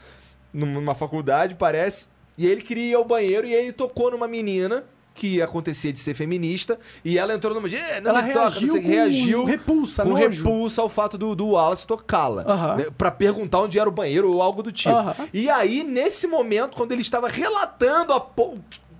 numa 0.53 0.95
faculdade, 0.95 1.55
parece, 1.55 2.07
e 2.39 2.47
ele 2.47 2.61
queria 2.61 2.91
ir 2.91 2.93
ao 2.95 3.03
banheiro 3.05 3.45
e 3.45 3.53
ele 3.53 3.71
tocou 3.71 4.09
numa 4.09 4.27
menina 4.27 4.83
que 5.13 5.41
acontecia 5.41 5.91
de 5.91 5.99
ser 5.99 6.13
feminista, 6.13 6.79
e 7.03 7.17
ela 7.17 7.33
entrou 7.33 7.53
numa 7.53 7.67
"Eh, 7.67 7.99
não 7.99 8.11
Ela 8.11 8.21
me 8.21 8.31
toca, 8.31 8.45
não 8.45 8.51
reagiu 8.51 8.71
sei 8.71 8.79
o 8.79 8.81
que", 8.81 8.87
com 8.87 8.93
reagiu 8.93 9.43
repulsa, 9.43 10.03
com 10.03 10.09
nojo. 10.11 10.23
repulsa 10.43 10.81
ao 10.81 10.87
fato 10.87 11.17
do, 11.17 11.35
do 11.35 11.47
Wallace 11.49 11.85
tocá-la, 11.85 12.43
Aham. 12.47 12.75
né, 12.77 12.85
pra 12.97 13.11
perguntar 13.11 13.59
onde 13.59 13.77
era 13.77 13.89
o 13.89 13.91
banheiro 13.91 14.31
ou 14.31 14.41
algo 14.41 14.63
do 14.63 14.71
tipo. 14.71 14.95
Aham. 14.95 15.13
E 15.33 15.49
aí, 15.49 15.83
nesse 15.83 16.25
momento, 16.25 16.77
quando 16.77 16.93
ele 16.93 17.01
estava 17.01 17.27
relatando 17.27 18.13
a 18.13 18.19
po- 18.21 18.59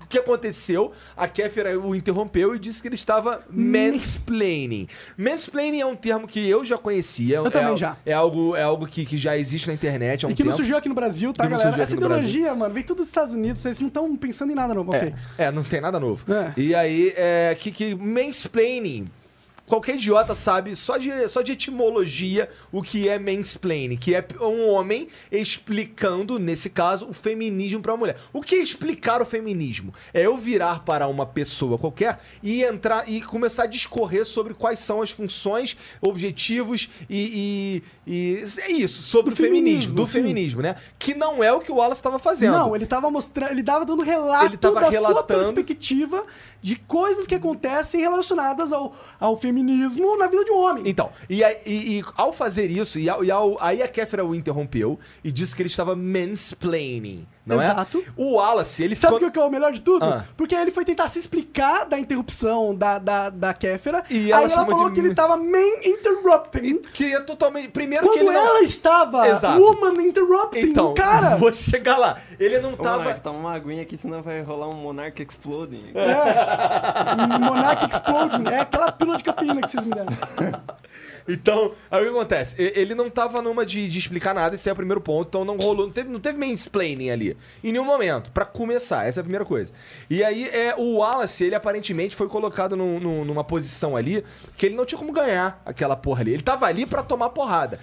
que 0.10 0.18
aconteceu, 0.18 0.92
a 1.16 1.28
Kéfera 1.28 1.80
o 1.80 1.96
interrompeu 1.96 2.56
e 2.56 2.60
disse 2.60 2.82
que 2.82 2.88
ele 2.88 2.96
estava 2.96 3.42
mansplaining. 3.50 4.88
Mansplaining 5.18 5.82
é 5.82 5.86
um 5.86 5.96
termo 5.96 6.28
que 6.28 6.50
eu 6.50 6.66
já 6.66 6.78
conhecia. 6.78 7.38
Eu 7.38 7.48
é, 7.48 7.50
também 7.50 7.78
já. 7.78 7.96
É 8.06 8.14
algo, 8.14 8.56
é 8.56 8.64
algo 8.64 8.88
que, 8.88 9.06
que 9.06 9.18
já 9.18 9.38
existe 9.38 9.68
na 9.68 9.74
internet 9.74 10.26
há 10.26 10.28
um 10.28 10.32
E 10.32 10.34
que 10.34 10.44
não 10.44 10.50
tempo. 10.52 10.58
surgiu 10.58 10.78
aqui 10.78 10.90
no 10.90 10.96
Brasil, 10.96 11.32
tá, 11.32 11.44
não 11.44 11.52
galera? 11.52 11.70
Essa 11.70 11.96
Brasil. 11.96 11.98
ideologia, 11.98 12.56
mano, 12.56 12.74
vem 12.74 12.84
tudo 12.84 12.98
dos 12.98 13.08
Estados 13.08 13.34
Unidos, 13.34 13.62
vocês 13.62 13.80
não 13.80 13.88
estão 13.88 14.16
pensando 14.16 14.52
em 14.52 14.56
nada 14.56 14.74
novo, 14.74 14.92
ok? 14.92 15.14
É, 15.38 15.46
é, 15.46 15.52
não 15.52 15.64
tem 15.64 15.80
nada 15.80 16.00
novo. 16.00 16.26
É. 16.32 16.54
E 16.58 16.76
aí, 16.76 17.14
é, 17.16 17.56
que, 17.58 17.72
que 17.72 17.96
mansplaining 17.96 19.08
qualquer 19.70 19.96
idiota 19.96 20.34
sabe 20.34 20.76
só 20.76 20.98
de, 20.98 21.30
só 21.30 21.42
de 21.44 21.52
etimologia 21.52 22.50
o 22.72 22.82
que 22.82 23.08
é 23.08 23.20
mansplaining, 23.20 23.96
que 23.96 24.16
é 24.16 24.26
um 24.42 24.68
homem 24.68 25.08
explicando, 25.32 26.40
nesse 26.40 26.70
caso, 26.72 27.08
o 27.08 27.14
feminismo 27.14 27.80
pra 27.80 27.94
uma 27.94 28.00
mulher. 28.00 28.18
O 28.34 28.42
que 28.42 28.56
é 28.56 28.58
explicar 28.58 29.22
o 29.22 29.26
feminismo? 29.26 29.94
É 30.12 30.26
eu 30.26 30.38
virar 30.38 30.84
para 30.84 31.08
uma 31.08 31.26
pessoa 31.26 31.78
qualquer 31.78 32.20
e 32.42 32.64
entrar 32.64 33.08
e 33.08 33.22
começar 33.22 33.64
a 33.64 33.68
discorrer 33.68 34.26
sobre 34.26 34.56
quais 34.56 34.80
são 34.80 35.02
as 35.02 35.12
funções, 35.12 35.78
objetivos 36.02 36.90
e, 37.08 37.84
e, 38.08 38.42
e 38.42 38.44
é 38.62 38.72
isso, 38.72 39.04
sobre 39.04 39.30
Do 39.30 39.34
o 39.34 39.38
feminismo, 39.38 39.60
feminismo, 39.60 39.96
do 39.96 40.08
sim. 40.08 40.14
feminismo, 40.14 40.62
né? 40.64 40.76
Que 40.98 41.14
não 41.14 41.44
é 41.44 41.54
o 41.54 41.60
que 41.60 41.72
o 41.72 41.76
Wallace 41.76 42.00
estava 42.00 42.18
fazendo. 42.18 42.54
Não, 42.54 42.76
ele 42.76 42.88
tava 42.88 43.12
mostrando, 43.12 43.52
ele 43.52 43.64
tava 43.64 43.86
dando 43.86 44.02
relato 44.02 44.46
Ele 44.46 44.58
tava 44.58 44.76
da 44.82 44.88
sua 44.88 44.92
relatando. 44.92 45.26
perspectiva 45.26 46.26
de 46.62 46.76
coisas 46.76 47.28
que 47.28 47.36
acontecem 47.36 48.02
relacionadas 48.02 48.74
ao, 48.74 48.96
ao 49.20 49.38
feminismo 49.38 49.59
na 49.64 50.28
vida 50.28 50.44
de 50.46 50.52
um 50.52 50.58
homem. 50.58 50.84
Então, 50.88 51.10
e, 51.30 51.42
e- 51.66 52.00
e 52.00 52.04
ao 52.16 52.32
fazer 52.34 52.70
isso, 52.72 53.00
e, 53.00 53.04
e 53.06 53.32
ao- 53.32 53.58
aí 53.62 53.82
a 53.82 53.88
Kéfera 53.88 54.26
o 54.26 54.34
interrompeu 54.36 55.00
e 55.24 55.32
disse 55.32 55.56
que 55.56 55.62
ele 55.62 55.70
estava 55.70 55.96
mansplaining, 55.96 57.26
não 57.50 57.62
Exato. 57.62 58.00
é? 58.00 58.12
O 58.16 58.36
Wallace, 58.36 58.84
ele 58.84 58.96
Sabe 58.96 59.14
o 59.16 59.18
ficou... 59.18 59.32
que 59.32 59.40
é 59.40 59.44
o 59.44 59.50
melhor 59.50 59.72
de 59.72 59.82
tudo? 59.82 60.06
Ah. 60.06 60.24
Porque 60.38 60.56
ele 60.56 60.72
foi 60.72 60.86
tentar 60.86 61.08
se 61.10 61.20
explicar 61.20 61.86
da 61.86 61.98
interrupção 62.00 62.76
da, 62.76 63.00
da, 63.00 63.30
da 63.30 63.54
Kéfera. 63.54 64.04
E 64.10 64.26
aí 64.26 64.32
ela 64.32 64.42
ela 64.42 64.50
chamou 64.50 64.70
falou 64.72 64.90
de- 64.90 64.94
que 64.96 65.00
ele 65.08 65.16
tava 65.16 65.36
man 65.38 65.58
interrupting. 65.84 66.80
Que 66.94 67.14
é 67.16 67.20
totalmente... 67.22 67.70
Primeiro 67.70 68.04
que 68.04 68.10
Quando 68.10 68.22
ele 68.22 68.32
não... 68.32 68.48
ela 68.48 68.62
estava 68.62 69.28
Exato. 69.28 69.60
woman 69.62 70.02
interrupting 70.02 70.60
Então, 70.60 70.94
cara. 70.94 71.36
vou 71.38 71.52
chegar 71.54 71.98
lá. 71.98 72.18
Ele 72.40 72.60
não 72.60 72.74
Ô, 72.74 72.78
tava... 72.78 73.00
Monark, 73.00 73.22
toma 73.22 73.40
uma 73.40 73.54
aguinha 73.54 73.82
aqui, 73.82 73.98
senão 73.98 74.22
vai 74.22 74.42
rolar 74.42 74.68
um 74.70 74.74
Monark 74.76 75.22
Exploding. 75.22 75.94
Monarch 77.40 77.86
Exploding. 77.86 78.44
É 78.52 78.60
aquela 78.62 78.92
pílula 78.92 79.18
de 79.18 79.24
cafeína 79.24 79.62
que 79.62 79.72
vocês 79.72 79.84
me 79.86 79.92
deram. 79.92 80.10
Então, 81.28 81.74
aí 81.92 82.02
o 82.02 82.06
que 82.06 82.10
acontece? 82.18 82.56
Ele 82.62 82.96
não 82.96 83.10
tava 83.10 83.42
numa 83.42 83.66
de, 83.66 83.88
de 83.88 84.00
explicar 84.00 84.34
nada, 84.34 84.56
esse 84.56 84.70
é 84.70 84.72
o 84.74 84.76
primeiro 84.76 85.02
ponto, 85.02 85.28
então 85.28 85.46
não 85.46 85.58
rolou, 85.58 85.86
não 85.86 85.94
teve, 85.94 86.10
não 86.10 86.20
teve 86.20 86.38
mansplaining 86.38 87.10
ali. 87.10 87.38
Em 87.64 87.72
nenhum 87.72 87.86
momento, 87.86 88.32
pra 88.32 88.46
começar, 88.46 89.08
essa 89.08 89.20
é 89.20 89.22
a 89.22 89.24
primeira 89.24 89.46
coisa. 89.46 89.74
E 90.10 90.24
aí, 90.24 90.46
é, 90.50 90.74
o 90.78 90.98
Wallace, 90.98 91.44
ele 91.46 91.56
aparentemente 91.56 92.16
foi 92.16 92.28
colocado 92.28 92.76
num- 92.76 93.00
num- 93.00 93.26
numa 93.26 93.44
posição 93.44 93.96
ali 93.96 94.24
que 94.58 94.66
ele 94.66 94.76
não 94.76 94.86
tinha 94.86 94.98
como 95.00 95.12
ganhar 95.12 95.62
aquela 95.66 95.96
porra 95.96 96.22
ali. 96.22 96.34
Ele 96.34 96.44
tava 96.44 96.66
ali 96.66 96.86
pra 96.86 97.04
tomar 97.04 97.30
porrada. 97.30 97.80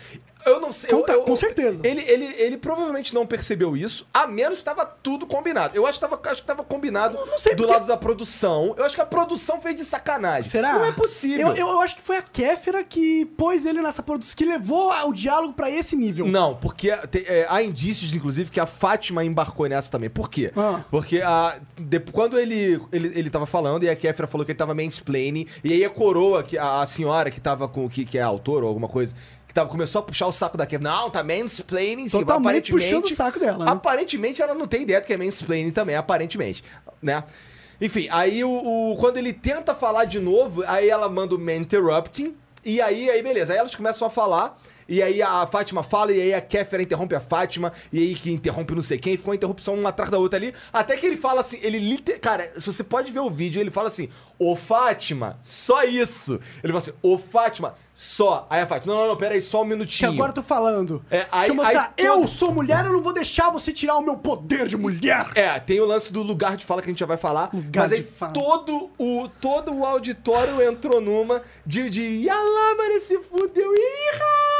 Eu 0.47 0.61
não 0.61 0.73
sei. 0.73 0.91
Com 0.91 0.99
eu- 1.01 1.07
eu- 1.07 1.23
com 1.23 1.37
certeza. 1.37 1.81
Ele, 1.85 2.01
ele, 2.03 2.25
ele 2.39 2.57
provavelmente 2.57 3.13
não 3.15 3.27
percebeu 3.27 3.77
isso, 3.77 4.07
a 4.15 4.27
menos 4.27 4.59
que 4.59 4.65
tava 4.65 4.87
tudo 4.87 5.27
combinado. 5.27 5.77
Eu 5.77 5.87
acho 5.87 5.99
que 5.99 6.07
tava, 6.09 6.21
acho 6.31 6.41
que 6.43 6.47
tava 6.47 6.63
combinado 6.63 7.17
não 7.27 7.39
sei 7.39 7.55
do 7.55 7.65
porque- 7.65 7.73
lado 7.73 7.87
da 7.87 7.97
produção. 7.97 8.75
Eu 8.77 8.85
acho 8.85 8.95
que 8.95 9.01
a 9.01 9.07
produção 9.07 9.61
fez 9.61 9.75
de 9.77 9.85
sacanagem. 9.85 10.51
Será? 10.51 10.75
Não 10.75 10.85
é 10.85 10.93
possível. 10.93 11.49
Eu, 11.49 11.55
eu, 11.57 11.69
eu 11.71 11.81
acho 11.81 11.97
que 11.97 12.03
foi 12.03 12.17
a 12.19 12.23
Kéfera 12.23 12.85
que 12.85 13.25
pôs 13.37 13.67
ele 13.67 13.83
nessa 13.83 14.03
produção, 14.03 14.37
que 14.37 14.45
levou 14.45 14.93
o 14.93 15.13
diálogo 15.13 15.53
pra 15.55 15.69
esse 15.71 15.97
nível. 15.97 16.27
Não, 16.27 16.55
porque 16.57 16.91
te- 17.09 17.25
é, 17.27 17.47
há 17.49 17.63
indícios, 17.63 18.15
inclusive, 18.15 18.51
que 18.51 18.61
a 18.61 18.67
Fátima 18.67 19.25
embarcou 19.25 19.67
nessa 19.69 19.91
também. 19.91 20.09
Por 20.09 20.31
quê? 20.31 20.53
Ah. 20.57 20.81
Porque 20.91 21.21
a, 21.23 21.59
de- 21.77 22.01
quando 22.13 22.39
ele, 22.39 22.81
ele, 22.93 23.13
ele 23.19 23.31
tava 23.31 23.47
falando, 23.47 23.83
e 23.83 23.89
a 23.91 23.97
Kéfera 23.97 24.29
falou 24.29 24.45
que 24.45 24.53
ele 24.53 24.59
tava 24.59 24.75
mansplaining, 24.75 25.47
e 25.65 25.73
aí 25.73 25.85
a 25.85 25.91
coroa, 25.91 26.43
que, 26.43 26.57
a, 26.57 26.81
a 26.83 26.87
senhora 26.87 27.31
que 27.31 27.41
tava 27.41 27.67
com, 27.69 27.89
que, 27.89 28.05
que 28.05 28.17
é 28.19 28.23
a 28.23 28.27
autora 28.27 28.65
ou 28.65 28.69
alguma 28.69 28.89
coisa, 28.89 29.15
tava, 29.57 29.69
começou 29.69 29.99
a 30.01 30.03
puxar 30.03 30.27
o 30.27 30.33
saco 30.33 30.57
da 30.57 30.65
Kéfera. 30.67 30.91
Não, 30.91 31.11
tá 31.11 31.25
mansplaining, 31.25 32.09
sim, 32.09 32.19
Totalmente 32.19 32.73
aparentemente. 32.73 32.73
puxando 32.91 33.05
o 33.05 33.15
saco 33.17 33.41
dela, 33.41 33.65
né? 33.65 33.71
Aparentemente 33.73 34.41
ela 34.41 34.55
não 34.55 34.67
tem 34.67 34.83
ideia 34.83 35.01
do 35.01 35.07
que 35.07 35.13
é 35.13 35.17
mansplaining 35.17 35.71
também, 35.73 35.97
aparentemente, 35.97 36.63
né? 37.03 37.25
Enfim, 37.81 38.09
aí 38.11 38.43
o, 38.45 38.51
o- 38.51 38.97
quando 38.99 39.17
ele 39.19 39.33
tenta 39.33 39.75
falar 39.75 40.05
de 40.07 40.19
novo, 40.19 40.63
aí 40.67 40.89
ela 40.89 41.09
manda 41.09 41.35
o 41.35 41.39
man 41.39 41.57
interrupting, 41.57 42.35
e 42.65 42.81
aí, 42.81 43.11
aí 43.11 43.23
beleza, 43.23 43.53
aí 43.53 43.59
elas 43.59 43.75
começam 43.75 44.09
a 44.09 44.11
falar, 44.11 44.59
e 44.89 45.03
aí 45.03 45.21
a 45.21 45.47
Fátima 45.47 45.83
fala, 45.83 46.11
e 46.13 46.21
aí 46.21 46.33
a 46.35 46.41
Kéfera 46.41 46.83
interrompe 46.83 47.15
a 47.15 47.21
Fátima, 47.21 47.73
e 47.93 47.99
aí 47.99 48.15
que 48.15 48.31
interrompe 48.33 48.75
não 48.75 48.81
sei 48.83 48.99
quem, 48.99 49.13
e 49.15 49.17
ficou 49.17 49.31
uma 49.33 49.37
interrupção 49.37 49.75
uma 49.75 49.91
atrás 49.91 50.11
da 50.11 50.19
outra 50.19 50.39
ali, 50.39 50.55
até 50.73 50.97
que 50.97 51.05
ele 51.07 51.17
fala 51.17 51.41
assim, 51.43 51.59
ele 51.61 51.79
liter... 51.79 52.19
Cara, 52.19 52.51
se 52.59 52.67
você 52.67 52.83
pode 52.83 53.13
ver 53.13 53.21
o 53.21 53.29
vídeo, 53.31 53.61
ele 53.61 53.71
fala 53.71 53.89
assim, 53.89 54.09
ô 54.39 54.57
Fátima, 54.57 55.39
só 55.43 55.83
isso. 55.85 56.41
Ele 56.63 56.73
fala 56.73 56.79
assim, 56.79 56.93
ô 57.03 57.19
Fátima, 57.19 57.75
só. 57.99 58.47
Aí 58.51 58.61
a 58.61 58.67
Fátima, 58.67 58.93
não, 58.93 59.01
não, 59.01 59.09
não, 59.09 59.17
pera 59.17 59.35
aí, 59.35 59.41
só 59.41 59.61
um 59.61 59.63
Que 59.63 59.69
minutinho. 59.71 60.11
agora 60.13 60.29
eu 60.29 60.35
tô 60.35 60.43
falando. 60.43 61.03
É, 61.11 61.21
aí- 61.33 61.47
Deixa 61.47 61.53
eu 61.53 61.55
mostrar. 61.55 61.95
aí 61.99 62.05
eu 62.05 62.27
sou 62.27 62.53
mulher, 62.53 62.85
eu 62.85 62.93
não 62.93 63.03
vou 63.03 63.13
deixar 63.15 63.49
você 63.51 63.73
tirar 63.73 63.97
o 63.97 64.03
meu 64.03 64.19
poder 64.19 64.67
de 64.67 64.77
mulher. 64.77 65.27
É, 65.35 65.59
tem 65.59 65.81
o 65.81 65.87
lance 65.87 66.13
do 66.13 66.23
lugar 66.23 66.59
de 66.59 66.67
fala 66.67 66.83
que 66.83 66.89
a 66.89 66.93
gente 66.93 67.01
já 67.01 67.07
vai 67.07 67.17
falar. 67.17 67.49
Lugar 67.55 67.81
mas 67.85 67.93
aí 67.93 68.03
fala. 68.03 68.35
todo 68.35 68.91
o, 68.99 69.29
todo 69.41 69.73
o 69.75 69.87
auditório 69.87 70.61
entrou 70.63 71.01
numa 71.01 71.43
de, 71.65 71.89
de 71.89 72.27
lá, 72.27 72.75
mas 72.77 73.03
se 73.05 73.19
fudeu. 73.19 73.71
Ai, 73.73 74.56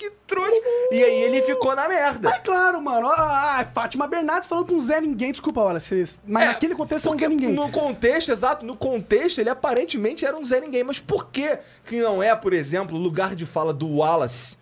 que 0.00 0.10
trouxa. 0.26 0.56
E 0.90 1.04
aí 1.04 1.22
ele 1.24 1.42
ficou 1.42 1.76
na 1.76 1.86
merda. 1.86 2.30
É 2.30 2.38
claro, 2.38 2.80
mano. 2.80 3.06
Ah, 3.08 3.66
Fátima 3.74 4.06
Bernardes 4.06 4.48
falando 4.48 4.66
pra 4.66 4.74
um 4.74 4.80
Zé 4.80 4.98
Ninguém. 5.00 5.30
Desculpa, 5.30 5.60
olha, 5.60 5.78
vocês. 5.78 6.22
Mas 6.26 6.44
É, 6.44 6.46
naquele 6.46 6.74
contexto 6.74 7.08
é 7.08 7.12
um 7.12 7.18
Zé 7.18 7.28
Ninguém. 7.28 7.52
No 7.52 7.70
contexto, 7.70 8.32
exato, 8.32 8.64
no 8.64 8.74
contexto, 8.74 9.38
ele 9.40 9.50
aparentemente 9.50 10.24
era 10.24 10.34
um 10.36 10.44
Zé 10.44 10.60
Ninguém. 10.60 10.82
Mas 10.82 10.98
por 10.98 11.26
que 11.26 11.58
que 11.84 12.00
não 12.00 12.22
é, 12.22 12.34
por 12.34 12.54
exemplo, 12.54 12.96
o 12.96 13.00
lugar 13.00 13.34
de 13.34 13.44
fala 13.44 13.74
do 13.74 13.96
Wallace 13.96 14.56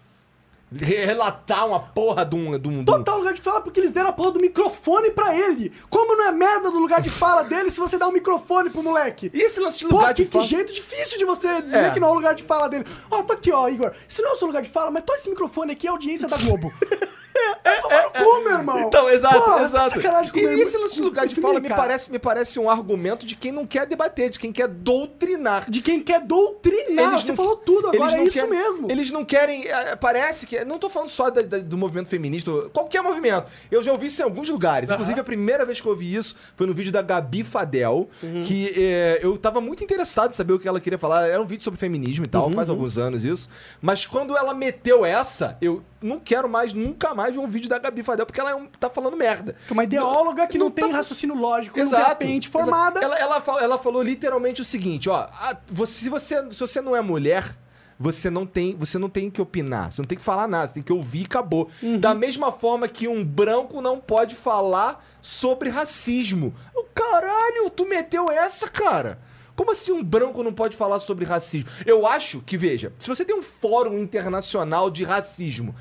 relatar 0.72 1.66
uma 1.66 1.80
porra 1.80 2.24
de 2.24 2.34
um. 2.36 2.58
De 2.58 2.68
um, 2.68 2.84
Total 2.84 3.18
lugar 3.18 3.32
de 3.34 3.40
fala 3.40 3.60
porque 3.60 3.80
eles 3.80 3.92
deram 3.92 4.10
a 4.10 4.12
porra 4.12 4.32
do 4.32 4.40
microfone 4.40 5.10
pra 5.10 5.34
ele. 5.36 5.72
Como 5.88 6.16
não 6.16 6.26
é 6.28 6.32
merda 6.32 6.70
do 6.70 6.78
lugar 6.78 7.00
de 7.00 7.10
fala 7.10 7.42
dele 7.42 7.70
se 7.70 7.80
você 7.80 7.96
dá 7.98 8.06
um 8.08 8.12
microfone 8.12 8.70
pro 8.70 8.82
moleque? 8.82 9.30
E 9.32 9.40
esse 9.40 9.58
lance 9.60 9.78
de 9.78 9.86
Pô, 9.88 9.96
lugar 9.96 10.12
que, 10.14 10.22
de 10.22 10.28
que 10.28 10.32
fala. 10.32 10.44
jeito 10.44 10.72
difícil 10.72 11.18
de 11.18 11.24
você 11.24 11.62
dizer 11.62 11.86
É. 11.86 11.90
que 11.90 12.00
não 12.00 12.08
é 12.08 12.10
o 12.10 12.14
lugar 12.14 12.34
de 12.34 12.42
fala 12.44 12.68
dele. 12.68 12.84
Ó, 13.10 13.22
tô 13.22 13.32
aqui, 13.32 13.50
ó, 13.50 13.68
Igor. 13.68 13.92
Isso 14.08 14.20
não 14.22 14.30
é 14.30 14.32
o 14.32 14.36
seu 14.36 14.46
lugar 14.46 14.62
de 14.62 14.68
fala, 14.70 14.90
mas 14.90 15.02
tô 15.04 15.14
esse 15.14 15.28
microfone 15.28 15.72
aqui, 15.72 15.86
é 15.86 15.90
a 15.90 15.92
audiência 15.92 16.28
da 16.28 16.36
Globo. 16.36 16.72
É 17.64 17.80
tomar 17.80 18.02
no 18.04 18.10
cu, 18.10 18.40
meu 18.44 18.52
irmão. 18.52 18.80
Então, 18.80 19.08
exato, 19.10 19.40
Pô, 19.40 19.58
exato. 19.60 19.94
sacanagem 19.94 20.32
com 20.32 20.38
o 20.38 20.42
meu 20.42 20.58
e 20.58 20.60
esse 20.60 20.76
lance 20.76 20.94
de 20.96 21.02
lugar 21.02 21.26
de 21.26 21.34
fala 21.40 21.60
me 21.60 21.68
parece, 21.68 22.10
me 22.10 22.18
parece 22.18 22.58
um 22.58 22.68
argumento 22.70 23.26
de 23.26 23.36
quem 23.36 23.52
não 23.52 23.66
quer 23.66 23.86
debater, 23.86 24.30
de 24.30 24.38
quem 24.38 24.52
quer 24.52 24.68
doutrinar. 24.68 25.70
De 25.70 25.80
quem 25.80 26.00
quer 26.00 26.20
doutrinar. 26.20 27.12
você 27.12 27.28
não 27.28 27.36
falou 27.36 27.56
tudo 27.56 27.88
agora, 27.88 28.12
eles 28.12 28.14
é 28.14 28.24
isso 28.24 28.34
querem- 28.34 28.50
mesmo. 28.50 28.90
Eles 28.90 29.10
não 29.10 29.24
querem. 29.24 29.66
é, 29.66 29.96
Parece 29.96 30.46
que. 30.46 30.64
Não 30.64 30.78
tô 30.78 30.88
falando 30.88 31.08
só 31.08 31.30
da- 31.30 31.42
da- 31.42 31.58
do 31.58 31.76
movimento 31.76 32.08
feminista, 32.08 32.50
qualquer 32.72 33.02
movimento. 33.02 33.46
Eu 33.70 33.82
já 33.82 33.92
ouvi 33.92 34.06
isso 34.06 34.20
em 34.20 34.24
alguns 34.24 34.48
lugares. 34.48 34.90
Inclusive, 34.90 35.20
a 35.20 35.24
primeira 35.24 35.64
vez 35.64 35.80
que 35.80 35.86
eu 35.86 35.92
ouvi 35.92 36.14
isso 36.14 36.34
foi 36.56 36.66
no 36.66 36.74
vídeo 36.74 36.92
da 36.92 37.02
Gabi 37.02 37.42
Fadel, 37.44 38.08
Uhum. 38.22 38.44
que 38.44 38.72
é, 38.76 39.20
eu 39.22 39.36
tava 39.36 39.60
muito 39.60 39.82
interessado 39.82 40.30
em 40.30 40.34
saber 40.34 40.52
o 40.52 40.58
que 40.58 40.68
ela 40.68 40.80
queria 40.80 40.98
falar. 40.98 41.26
Era 41.28 41.40
um 41.40 41.46
vídeo 41.46 41.62
sobre 41.62 41.78
feminismo 41.78 42.24
e 42.24 42.28
tal, 42.28 42.46
Uhum, 42.46 42.52
faz 42.54 42.68
alguns 42.68 42.98
anos 42.98 43.24
isso. 43.24 43.48
Mas 43.80 44.06
quando 44.06 44.36
ela 44.36 44.54
meteu 44.54 45.04
essa, 45.04 45.56
eu 45.60 45.82
não 46.00 46.18
quero 46.20 46.48
mais, 46.48 46.72
nunca 46.72 47.14
mais 47.14 47.34
ver 47.34 47.40
um 47.40 47.46
vídeo 47.46 47.68
da 47.68 47.78
Gabi 47.78 48.02
Fadel, 48.02 48.24
porque 48.26 48.40
ela 48.40 48.50
é 48.50 48.54
um- 48.54 48.66
tá 48.66 48.88
falando 48.88 49.16
merda. 49.16 49.56
É 49.68 49.72
uma 49.72 49.84
ideóloga 49.84 50.46
que 50.46 50.56
não, 50.58 50.66
não 50.66 50.70
tem 50.72 50.88
tá- 50.90 50.96
raciocínio 50.96 51.34
lógico, 51.36 51.76
não 51.78 51.84
Exato. 51.84 52.16
tem 52.16 52.40
formada. 52.42 53.00
Ela, 53.02 53.16
ela, 53.18 53.40
fala- 53.40 53.62
ela 53.62 53.78
falou 53.78 54.02
literalmente 54.02 54.60
o 54.60 54.64
seguinte, 54.64 55.08
ó, 55.08 55.28
a- 55.32 55.56
você- 55.66 56.04
se, 56.04 56.08
você, 56.10 56.50
se 56.50 56.60
você 56.60 56.80
não 56.80 56.94
é 56.94 57.00
mulher, 57.00 57.56
você 57.98 58.30
não 58.30 58.46
tem, 58.46 58.76
você 58.76 58.96
não 58.96 59.08
tem 59.08 59.28
que 59.28 59.42
opinar, 59.42 59.90
você 59.90 60.00
não 60.00 60.06
tem 60.06 60.16
que 60.16 60.22
falar 60.22 60.46
nada, 60.46 60.68
você 60.68 60.74
tem 60.74 60.82
que 60.84 60.92
ouvir 60.92 61.22
e 61.22 61.24
acabou. 61.24 61.68
Uhum. 61.82 61.98
Da 61.98 62.14
mesma 62.14 62.52
forma 62.52 62.86
que 62.86 63.08
um 63.08 63.24
branco 63.24 63.80
não 63.80 63.98
pode 63.98 64.36
falar 64.36 65.04
sobre 65.20 65.68
racismo. 65.68 66.54
Caralho, 66.94 67.70
tu 67.70 67.86
meteu 67.86 68.30
essa, 68.30 68.68
cara? 68.68 69.18
Como 69.58 69.72
assim 69.72 69.90
um 69.90 70.04
branco 70.04 70.40
não 70.44 70.52
pode 70.52 70.76
falar 70.76 71.00
sobre 71.00 71.24
racismo? 71.24 71.68
Eu 71.84 72.06
acho 72.06 72.40
que, 72.42 72.56
veja, 72.56 72.92
se 72.96 73.08
você 73.08 73.24
tem 73.24 73.34
um 73.36 73.42
fórum 73.42 73.98
internacional 73.98 74.88
de 74.88 75.02
racismo 75.02 75.74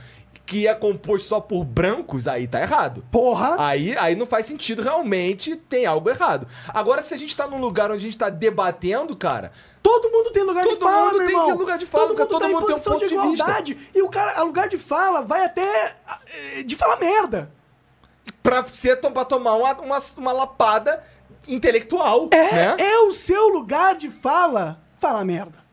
que 0.48 0.66
é 0.66 0.74
composto 0.74 1.28
só 1.28 1.40
por 1.40 1.64
brancos, 1.64 2.28
aí 2.28 2.48
tá 2.48 2.60
errado. 2.60 3.06
Porra. 3.12 3.56
Aí, 3.60 3.96
aí 4.00 4.16
não 4.16 4.26
faz 4.26 4.48
sentido, 4.48 4.82
realmente 4.82 5.56
tem 5.56 5.86
algo 5.86 6.10
errado. 6.10 6.48
Agora, 6.74 7.04
se 7.04 7.14
a 7.14 7.18
gente 7.18 7.36
tá 7.36 7.46
num 7.46 7.60
lugar 7.60 7.92
onde 7.92 8.00
a 8.00 8.10
gente 8.10 8.18
tá 8.18 8.30
debatendo, 8.30 9.16
cara, 9.16 9.52
Todo 9.84 10.10
mundo 10.10 10.32
tem 10.32 10.44
lugar 10.44 10.64
de 10.64 10.70
Todo 10.70 10.80
fala, 10.82 11.06
mundo 11.06 11.18
meu 11.20 11.28
tem 11.28 11.36
irmão. 11.38 11.58
lugar 11.58 11.78
de 11.78 11.86
fala, 11.86 12.08
todo 12.08 12.18
mundo 12.18 12.28
todo 12.28 12.40
tá 12.42 12.48
mundo 12.48 12.64
em 12.64 12.66
tem 12.66 12.68
um 12.68 12.74
posição 12.74 12.94
ponto 12.94 13.04
de 13.04 13.10
de 13.10 13.16
vista. 13.16 13.44
igualdade. 13.44 13.78
E 13.94 14.02
o 14.02 14.10
cara, 14.10 14.38
a 14.40 14.44
lugar 14.44 14.68
de 14.68 14.78
fala, 14.78 15.22
vai 15.22 15.46
até 15.46 15.96
eh, 16.58 16.64
de 16.64 16.76
falar 16.76 16.98
merda. 16.98 17.52
pra, 18.44 18.66
ser, 18.66 18.98
pra 18.98 19.24
tomar 19.24 19.54
uma, 19.56 19.74
uma, 19.80 19.98
uma 20.18 20.32
lapada 20.34 21.02
intelectual, 21.48 22.30
É, 22.32 22.52
né? 22.54 22.76
é 22.80 23.00
o 23.00 23.14
seu 23.14 23.48
lugar 23.50 23.96
de 23.96 24.10
fala, 24.10 24.82
falar 25.00 25.24
merda. 25.26 25.66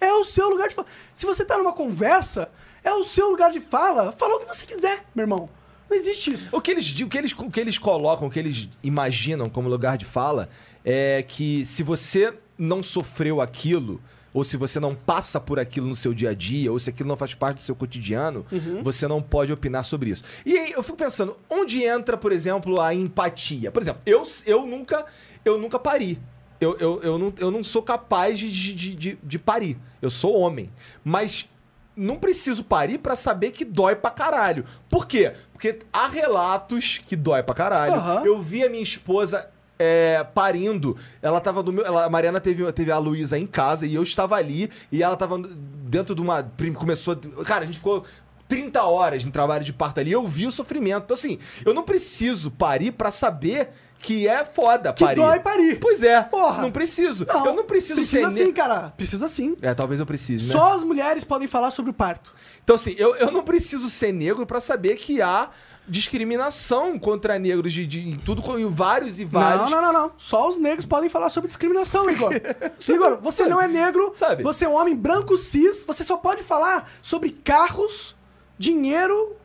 É 0.00 0.12
o 0.14 0.24
seu 0.24 0.48
lugar 0.50 0.68
de 0.68 0.74
fala. 0.74 0.88
Se 1.14 1.24
você 1.24 1.44
tá 1.44 1.56
numa 1.58 1.72
conversa, 1.72 2.50
é 2.82 2.92
o 2.92 3.04
seu 3.04 3.30
lugar 3.30 3.50
de 3.52 3.60
fala, 3.60 4.10
fala 4.12 4.36
o 4.36 4.40
que 4.40 4.46
você 4.46 4.66
quiser, 4.66 5.04
meu 5.14 5.22
irmão. 5.24 5.48
Não 5.88 5.96
existe 5.96 6.32
isso. 6.32 6.48
O 6.50 6.60
que, 6.60 6.70
eles, 6.70 7.00
o, 7.00 7.06
que 7.06 7.18
eles, 7.18 7.32
o 7.32 7.50
que 7.50 7.60
eles 7.60 7.78
colocam, 7.78 8.26
o 8.26 8.30
que 8.30 8.38
eles 8.38 8.68
imaginam 8.82 9.48
como 9.48 9.68
lugar 9.68 9.96
de 9.98 10.04
fala 10.04 10.48
é 10.84 11.22
que 11.22 11.64
se 11.64 11.82
você 11.82 12.34
não 12.58 12.82
sofreu 12.82 13.40
aquilo, 13.40 14.00
ou 14.34 14.42
se 14.44 14.56
você 14.56 14.80
não 14.80 14.94
passa 14.94 15.38
por 15.40 15.58
aquilo 15.60 15.86
no 15.86 15.94
seu 15.96 16.14
dia 16.14 16.30
a 16.30 16.34
dia, 16.34 16.70
ou 16.72 16.78
se 16.78 16.88
aquilo 16.90 17.08
não 17.08 17.16
faz 17.16 17.34
parte 17.34 17.56
do 17.56 17.62
seu 17.62 17.74
cotidiano, 17.74 18.46
você 18.82 19.06
não 19.06 19.20
pode 19.22 19.52
opinar 19.52 19.84
sobre 19.84 20.10
isso. 20.10 20.24
E 20.46 20.56
aí 20.56 20.72
eu 20.72 20.82
fico 20.82 20.96
pensando, 20.96 21.36
onde 21.50 21.82
entra, 21.84 22.16
por 22.16 22.32
exemplo, 22.32 22.80
a 22.80 22.94
empatia? 22.94 23.70
Por 23.70 23.82
exemplo, 23.82 24.00
eu, 24.06 24.22
eu 24.46 24.64
nunca 24.66 25.04
eu 25.44 25.58
nunca 25.58 25.78
pari. 25.78 26.18
Eu, 26.60 26.76
eu, 26.78 27.02
eu, 27.02 27.18
não, 27.18 27.32
eu 27.38 27.50
não 27.50 27.64
sou 27.64 27.82
capaz 27.82 28.38
de, 28.38 28.48
de, 28.50 28.94
de, 28.94 29.18
de- 29.22 29.38
parir. 29.38 29.76
Eu 30.00 30.08
sou 30.08 30.38
homem. 30.38 30.70
Mas 31.02 31.48
não 31.96 32.16
preciso 32.16 32.62
parir 32.62 32.98
pra 32.98 33.16
saber 33.16 33.50
que 33.50 33.64
dói 33.64 33.96
pra 33.96 34.10
caralho. 34.12 34.64
Por 34.88 35.04
quê? 35.06 35.34
Porque 35.52 35.80
há 35.92 36.06
relatos 36.06 36.98
que 37.04 37.16
dói 37.16 37.42
pra 37.42 37.54
caralho. 37.54 37.94
Aham. 37.94 38.22
Eu 38.24 38.40
vi 38.40 38.62
a 38.64 38.70
minha 38.70 38.82
esposa 38.82 39.50
é, 39.82 40.24
parindo. 40.32 40.96
Ela 41.20 41.40
tava 41.40 41.60
do 41.60 41.72
meu. 41.72 41.84
Ela, 41.84 42.04
a 42.04 42.10
Mariana 42.10 42.40
teve, 42.40 42.70
teve 42.72 42.92
a 42.92 42.98
Luísa 42.98 43.36
em 43.36 43.46
casa 43.46 43.84
e 43.84 43.94
eu 43.96 44.02
estava 44.02 44.36
ali. 44.36 44.70
E 44.92 45.02
ela 45.02 45.16
tava 45.16 45.36
dentro 45.38 46.14
de 46.14 46.22
uma. 46.22 46.48
Começou. 46.74 47.16
Cara, 47.44 47.64
a 47.64 47.66
gente 47.66 47.78
ficou. 47.78 48.04
30 48.48 48.82
horas 48.82 49.24
em 49.24 49.30
trabalho 49.30 49.64
de 49.64 49.72
parto 49.72 49.98
ali, 49.98 50.12
eu 50.12 50.28
vi 50.28 50.46
o 50.46 50.52
sofrimento. 50.52 51.04
Então, 51.04 51.14
assim, 51.14 51.38
eu 51.64 51.72
não 51.72 51.84
preciso 51.84 52.50
parir 52.50 52.92
pra 52.92 53.10
saber 53.10 53.70
que 54.02 54.26
é 54.28 54.44
foda 54.44 54.92
Que 54.92 55.04
parir. 55.04 55.16
dói 55.16 55.40
parir. 55.40 55.78
Pois 55.80 56.02
é. 56.02 56.20
Porra. 56.22 56.60
Não 56.60 56.70
preciso. 56.72 57.24
eu 57.46 57.54
não 57.54 57.64
preciso 57.64 57.94
Precisa 58.00 58.28
ser. 58.28 58.44
sim, 58.46 58.52
cara. 58.52 58.92
Precisa 58.96 59.28
sim. 59.28 59.56
É, 59.62 59.72
talvez 59.72 60.00
eu 60.00 60.04
precise, 60.06 60.46
né? 60.48 60.52
Só 60.52 60.74
as 60.74 60.82
mulheres 60.82 61.22
podem 61.24 61.46
falar 61.48 61.70
sobre 61.70 61.90
o 61.92 61.94
parto. 61.94 62.34
Então, 62.64 62.74
assim, 62.76 62.94
eu, 62.98 63.14
eu 63.16 63.30
não 63.30 63.42
preciso 63.42 63.88
ser 63.88 64.12
negro 64.12 64.44
pra 64.44 64.60
saber 64.60 64.96
que 64.96 65.22
há 65.22 65.48
discriminação 65.88 66.98
contra 66.98 67.38
negros 67.38 67.72
de, 67.72 67.86
de- 67.86 68.08
em 68.08 68.16
tudo, 68.16 68.58
em 68.58 68.68
vários 68.68 69.18
e 69.20 69.24
vários. 69.24 69.70
Não, 69.70 69.80
não, 69.80 69.92
não, 69.92 70.00
não. 70.02 70.12
Só 70.16 70.48
os 70.48 70.56
negros 70.56 70.84
podem 70.86 71.08
falar 71.08 71.28
sobre 71.28 71.48
discriminação, 71.48 72.08
Igor. 72.10 72.32
Igor, 72.88 73.18
você 73.20 73.46
não 73.46 73.60
é 73.60 73.66
negro, 73.68 74.12
Sabe? 74.14 74.42
você 74.42 74.64
é 74.64 74.68
um 74.68 74.74
homem 74.80 74.94
branco 74.94 75.36
cis, 75.36 75.84
você 75.84 76.04
só 76.04 76.16
pode 76.16 76.42
falar 76.42 76.88
sobre 77.00 77.30
carros, 77.30 78.14
dinheiro, 78.58 79.36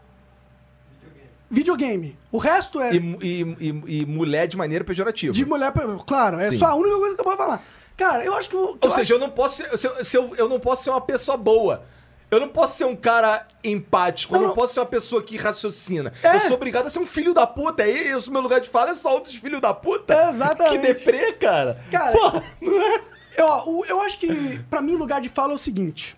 videogame. 1.49 2.17
O 2.31 2.37
resto 2.37 2.79
é 2.81 2.93
E, 2.93 2.97
e- 3.21 3.57
e- 3.59 4.01
e 4.01 4.05
mulher 4.05 4.47
de 4.47 4.57
maneira 4.57 4.83
pejorativa. 4.83 5.33
de 5.33 5.45
mulher. 5.45 5.71
Claro, 6.05 6.39
é 6.39 6.49
Sim. 6.49 6.57
só 6.57 6.67
a 6.67 6.75
única 6.75 6.97
coisa 6.97 7.15
que 7.15 7.21
eu 7.21 7.25
posso 7.25 7.37
falar. 7.37 7.63
Cara, 7.95 8.23
eu 8.23 8.33
acho 8.35 8.49
que. 8.49 8.55
eu- 8.55 8.61
Ou 8.69 8.77
eu 8.81 8.91
seja, 8.91 9.13
eu 9.15 9.19
não 9.19 9.29
posso 9.29 9.57
ser, 9.57 9.77
se 9.77 9.87
eu, 9.87 10.03
se 10.03 10.17
eu, 10.17 10.35
eu 10.35 10.47
não 10.49 10.59
posso 10.59 10.83
ser 10.83 10.89
uma 10.91 11.01
pessoa 11.01 11.37
boa. 11.37 11.83
Eu 12.29 12.41
não 12.41 12.49
posso 12.49 12.75
ser 12.77 12.83
um 12.83 12.93
cara 12.95 13.47
empático, 13.63 14.33
eu 14.35 14.39
Não, 14.39 14.41
não, 14.41 14.49
não. 14.49 14.55
posso 14.55 14.73
ser 14.73 14.81
uma 14.81 14.85
pessoa 14.85 15.23
que 15.23 15.37
raciocina. 15.37 16.11
É. 16.21 16.35
Eu 16.35 16.39
sou 16.41 16.55
obrigado 16.57 16.85
a 16.85 16.89
ser 16.89 16.99
um 16.99 17.05
filho 17.05 17.33
da 17.33 17.47
puta. 17.47 17.83
Aí 17.83 18.13
o 18.13 18.31
meu 18.31 18.41
lugar 18.41 18.59
de 18.59 18.67
fala 18.67 18.91
é 18.91 18.95
só 18.95 19.13
outros 19.13 19.35
filhos 19.35 19.61
da 19.61 19.73
puta. 19.73 20.13
É, 20.13 20.29
exatamente. 20.29 20.71
Que 20.71 20.77
deprê, 20.93 21.31
cara. 21.33 21.81
Cara, 21.89 22.11
Porra, 22.11 22.43
não 22.61 22.81
é? 22.81 23.01
Eu, 23.37 23.85
eu 23.87 24.01
acho 24.01 24.19
que, 24.19 24.59
pra 24.69 24.81
mim, 24.81 24.95
lugar 24.95 25.21
de 25.21 25.29
fala 25.29 25.53
é 25.53 25.55
o 25.55 25.57
seguinte. 25.59 26.17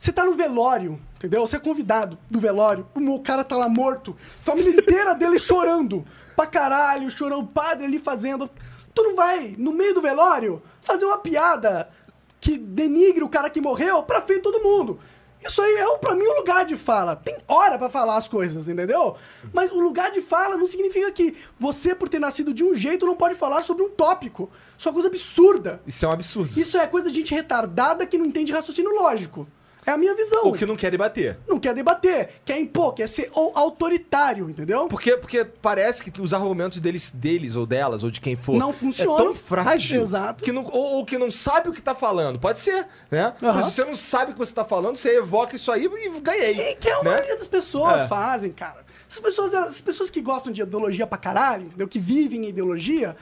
Você 0.00 0.10
tá 0.10 0.24
no 0.24 0.32
velório, 0.32 0.98
entendeu? 1.16 1.46
Você 1.46 1.56
é 1.56 1.58
convidado 1.58 2.16
do 2.30 2.40
velório, 2.40 2.86
o 2.94 3.00
meu 3.00 3.18
cara 3.18 3.44
tá 3.44 3.54
lá 3.54 3.68
morto, 3.68 4.16
família 4.42 4.70
inteira 4.70 5.14
dele 5.14 5.38
chorando 5.38 6.06
pra 6.34 6.46
caralho, 6.46 7.10
chorando, 7.10 7.42
o 7.42 7.46
padre 7.46 7.84
ali 7.84 7.98
fazendo. 7.98 8.48
Tu 8.94 9.02
não 9.02 9.14
vai, 9.14 9.54
no 9.58 9.74
meio 9.74 9.92
do 9.92 10.00
velório, 10.00 10.62
fazer 10.80 11.04
uma 11.04 11.18
piada 11.18 11.90
que 12.40 12.56
denigre 12.56 13.22
o 13.22 13.28
cara 13.28 13.50
que 13.50 13.60
morreu 13.60 14.02
pra 14.02 14.22
frente 14.22 14.40
todo 14.40 14.62
mundo. 14.62 14.98
Isso 15.44 15.60
aí 15.60 15.74
é, 15.74 15.98
pra 15.98 16.14
mim, 16.14 16.24
um 16.24 16.38
lugar 16.38 16.64
de 16.64 16.76
fala. 16.76 17.14
Tem 17.14 17.36
hora 17.46 17.78
pra 17.78 17.90
falar 17.90 18.16
as 18.16 18.26
coisas, 18.26 18.70
entendeu? 18.70 19.16
Mas 19.52 19.70
o 19.70 19.80
lugar 19.80 20.10
de 20.10 20.22
fala 20.22 20.56
não 20.56 20.66
significa 20.66 21.12
que 21.12 21.36
você, 21.58 21.94
por 21.94 22.08
ter 22.08 22.18
nascido 22.18 22.54
de 22.54 22.64
um 22.64 22.74
jeito, 22.74 23.04
não 23.04 23.16
pode 23.16 23.34
falar 23.34 23.60
sobre 23.60 23.82
um 23.82 23.90
tópico. 23.90 24.50
Isso 24.78 24.88
é 24.88 24.90
uma 24.90 24.94
coisa 24.94 25.08
absurda. 25.08 25.82
Isso 25.86 26.06
é 26.06 26.08
um 26.08 26.12
absurdo. 26.12 26.58
Isso 26.58 26.78
é 26.78 26.86
coisa 26.86 27.10
de 27.10 27.16
gente 27.16 27.34
retardada 27.34 28.06
que 28.06 28.16
não 28.16 28.24
entende 28.24 28.50
raciocínio 28.50 28.94
lógico. 28.94 29.46
É 29.90 29.94
a 29.94 29.98
minha 29.98 30.14
visão. 30.14 30.44
Ou 30.44 30.52
que 30.52 30.64
não 30.64 30.76
quer 30.76 30.90
debater. 30.90 31.36
Não 31.48 31.58
quer 31.58 31.74
debater, 31.74 32.28
quer 32.44 32.60
impor, 32.60 32.94
quer 32.94 33.08
ser 33.08 33.28
o- 33.34 33.50
autoritário, 33.54 34.48
entendeu? 34.48 34.86
Porque, 34.86 35.16
porque 35.16 35.44
parece 35.44 36.04
que 36.08 36.22
os 36.22 36.32
argumentos 36.32 36.78
deles, 36.78 37.10
deles 37.10 37.56
ou 37.56 37.66
delas, 37.66 38.04
ou 38.04 38.10
de 38.10 38.20
quem 38.20 38.36
for, 38.36 38.54
Não 38.56 38.72
funcionam. 38.72 39.18
é 39.18 39.22
tão 39.24 39.34
frágil 39.34 40.00
Exato. 40.00 40.44
que 40.44 40.52
não, 40.52 40.64
ou, 40.66 40.98
ou 40.98 41.04
que 41.04 41.18
não 41.18 41.30
sabe 41.30 41.68
o 41.68 41.72
que 41.72 41.82
tá 41.82 41.94
falando. 41.94 42.38
Pode 42.38 42.60
ser, 42.60 42.86
né? 43.10 43.34
Aham. 43.42 43.54
Mas 43.54 43.64
se 43.66 43.72
você 43.72 43.84
não 43.84 43.96
sabe 43.96 44.30
o 44.30 44.34
que 44.34 44.38
você 44.38 44.54
tá 44.54 44.64
falando, 44.64 44.96
você 44.96 45.16
evoca 45.18 45.56
isso 45.56 45.72
aí 45.72 45.84
e 45.86 46.20
ganhei. 46.20 46.70
E 46.70 46.76
que 46.76 46.88
é 46.88 46.92
a 46.94 47.02
né? 47.02 47.10
maioria 47.10 47.36
das 47.36 47.48
pessoas 47.48 48.02
É. 48.02 48.06
fazem, 48.08 48.52
cara. 48.52 48.84
Essas 49.08 49.20
pessoas, 49.20 49.54
as 49.54 49.80
pessoas 49.80 50.08
que 50.08 50.20
gostam 50.20 50.52
de 50.52 50.62
ideologia 50.62 51.04
pra 51.06 51.18
caralho, 51.18 51.64
entendeu? 51.64 51.88
Que 51.88 51.98
vivem 51.98 52.44
em 52.46 52.48
ideologia, 52.50 53.16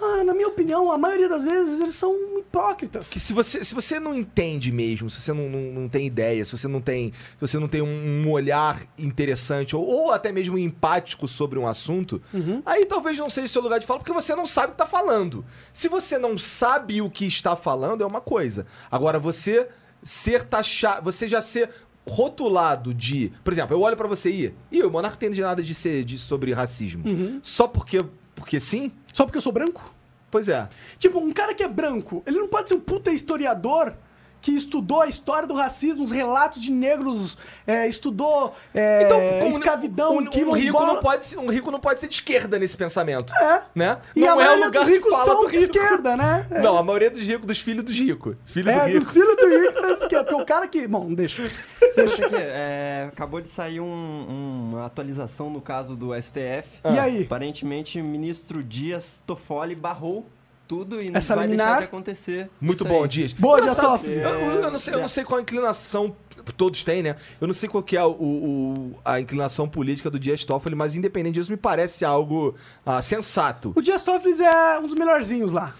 ah, 0.00 0.22
na 0.24 0.34
minha 0.34 0.48
opinião, 0.48 0.92
a 0.92 0.98
maioria 0.98 1.28
das 1.28 1.42
vezes 1.42 1.80
eles 1.80 1.94
são 1.94 2.14
hipócritas. 2.38 3.08
Que 3.10 3.18
se 3.18 3.32
você, 3.32 3.64
se 3.64 3.74
você 3.74 3.98
não 3.98 4.14
entende 4.14 4.70
mesmo, 4.70 5.08
se 5.10 5.20
você 5.20 5.32
não, 5.32 5.48
não, 5.48 5.60
não 5.82 5.88
tem 5.88 6.06
ideia, 6.06 6.44
se 6.44 6.56
você 6.56 6.68
não 6.68 6.80
tem, 6.80 7.12
se 7.12 7.40
você 7.40 7.58
não 7.58 7.68
tem 7.68 7.82
um, 7.82 7.86
um 8.26 8.30
olhar 8.30 8.80
interessante 8.98 9.74
ou, 9.74 9.84
ou 9.84 10.12
até 10.12 10.30
mesmo 10.32 10.56
empático 10.58 11.26
sobre 11.26 11.58
um 11.58 11.66
assunto, 11.66 12.22
Uhum. 12.32 12.62
aí 12.64 12.86
talvez 12.86 13.18
não 13.18 13.28
seja 13.30 13.46
o 13.46 13.48
seu 13.48 13.62
lugar 13.62 13.78
de 13.80 13.86
fala, 13.86 13.98
porque 14.00 14.12
você 14.12 14.34
não 14.34 14.46
sabe 14.46 14.68
o 14.68 14.70
que 14.72 14.78
tá 14.78 14.86
falando. 14.86 15.44
Se 15.72 15.88
você 15.88 16.18
não 16.18 16.36
sabe 16.38 17.02
o 17.02 17.10
que 17.10 17.26
está 17.26 17.56
falando, 17.56 18.02
é 18.02 18.06
uma 18.06 18.20
coisa. 18.20 18.66
Agora, 18.90 19.18
você 19.18 19.68
ser 20.02 20.44
taxado, 20.44 21.04
você 21.04 21.26
já 21.28 21.42
ser 21.42 21.68
rotulado 22.06 22.92
de. 22.92 23.32
Por 23.44 23.52
exemplo, 23.52 23.76
eu 23.76 23.80
olho 23.80 23.96
pra 23.96 24.08
você 24.08 24.30
e. 24.30 24.54
Ih, 24.72 24.82
o 24.82 24.90
Monarca 24.90 25.16
tem 25.16 25.30
de 25.30 25.40
nada 25.40 25.62
de 25.62 25.74
ser 25.74 26.04
de, 26.04 26.18
sobre 26.18 26.52
racismo. 26.52 27.06
Uhum. 27.06 27.38
Só 27.42 27.66
porque. 27.68 28.04
Porque 28.40 28.58
sim? 28.58 28.90
Só 29.12 29.24
porque 29.24 29.36
eu 29.38 29.42
sou 29.42 29.52
branco? 29.52 29.94
Pois 30.30 30.48
é. 30.48 30.68
Tipo, 30.98 31.18
um 31.18 31.30
cara 31.30 31.54
que 31.54 31.62
é 31.62 31.68
branco, 31.68 32.22
ele 32.26 32.38
não 32.38 32.48
pode 32.48 32.68
ser 32.68 32.74
um 32.74 32.80
puta 32.80 33.10
historiador 33.10 33.94
que 34.40 34.52
estudou 34.52 35.02
a 35.02 35.06
história 35.06 35.46
do 35.46 35.54
racismo, 35.54 36.04
os 36.04 36.10
relatos 36.10 36.62
de 36.62 36.70
negros, 36.70 37.36
é, 37.66 37.86
estudou 37.86 38.54
é, 38.74 39.04
como 39.40 39.48
escravidão, 39.48 40.14
um, 40.16 40.18
um, 40.20 40.26
quilombola. 40.26 40.58
rico 40.58 40.86
não 40.86 40.96
pode 41.00 41.26
ser, 41.26 41.38
um 41.38 41.48
rico 41.48 41.70
não 41.70 41.80
pode 41.80 42.00
ser 42.00 42.06
de 42.08 42.14
esquerda 42.14 42.58
nesse 42.58 42.76
pensamento. 42.76 43.34
É. 43.34 43.62
Né? 43.74 43.98
E 44.16 44.26
a 44.26 44.34
não 44.34 44.40
é 44.40 44.44
o 44.44 44.46
maioria 44.46 44.64
lugar 44.66 44.84
dos 44.84 44.88
ricos 44.94 45.10
fala 45.10 45.24
são 45.24 45.40
do 45.44 45.50
de 45.50 45.56
esquerda, 45.58 46.16
né? 46.16 46.46
É. 46.50 46.60
Não, 46.62 46.76
a 46.76 46.82
maioria 46.82 47.10
dos 47.10 47.20
ricos, 47.22 47.46
dos 47.46 47.60
filhos 47.60 47.84
dos 47.84 47.98
ricos. 47.98 48.36
Filho 48.46 48.70
É, 48.70 48.80
do 48.80 48.86
rico. 48.86 48.98
dos 48.98 49.10
filhos 49.12 49.36
do 49.36 49.46
rico 49.48 49.74
são 49.74 49.86
de 49.96 50.02
esquerda. 50.02 50.24
Porque 50.24 50.42
o 50.42 50.46
cara 50.46 50.66
que... 50.66 50.86
Bom, 50.86 51.12
deixa. 51.14 51.50
Deixa 51.94 52.26
aqui, 52.26 52.34
é, 52.36 53.08
acabou 53.12 53.40
de 53.40 53.48
sair 53.48 53.80
um- 53.80 54.70
uma 54.72 54.86
atualização 54.86 55.50
no 55.50 55.60
caso 55.60 55.94
do 55.96 56.14
STF. 56.14 56.68
E 56.84 56.98
aí? 56.98 57.22
Aparentemente, 57.24 58.00
o 58.00 58.04
ministro 58.04 58.62
Dias 58.62 59.22
Toffoli 59.26 59.74
barrou 59.74 60.26
tudo 60.70 61.02
e 61.02 61.10
não 61.10 61.18
Essa 61.18 61.34
vai 61.34 61.46
liminar- 61.46 61.66
deixar 61.66 61.78
de 61.80 61.84
acontecer. 61.86 62.50
Muito 62.60 62.84
bom. 62.84 63.04
Dias. 63.06 63.32
Boa, 63.32 63.60
Dias 63.60 63.76
Toffoli. 63.76 64.12
Eu, 64.14 64.28
eu- 64.28 64.62
eu 64.62 64.70
não 64.70 64.78
sei, 64.78 64.94
eu 64.94 65.00
não 65.00 65.08
sei 65.08 65.24
qual 65.24 65.38
a 65.38 65.42
inclinação 65.42 66.14
todos 66.56 66.84
têm, 66.84 67.02
né? 67.02 67.16
Eu 67.40 67.46
não 67.48 67.54
sei 67.54 67.68
qual 67.68 67.82
que 67.82 67.96
é 67.96 68.04
o, 68.04 68.10
o- 68.12 68.92
a 69.04 69.20
inclinação 69.20 69.68
política 69.68 70.08
do 70.08 70.18
Dias 70.18 70.44
Toffoli, 70.44 70.76
mas 70.76 70.94
independente 70.94 71.34
disso, 71.34 71.50
me 71.50 71.56
parece 71.56 72.04
algo 72.04 72.54
ah, 72.86 73.02
sensato. 73.02 73.72
O 73.74 73.82
Dias 73.82 74.02
Toffoli 74.04 74.32
é 74.42 74.78
um 74.78 74.86
dos 74.86 74.94
melhorzinhos 74.94 75.50
lá. 75.50 75.74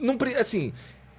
Não, 0.00 0.16
assim, 0.40 0.72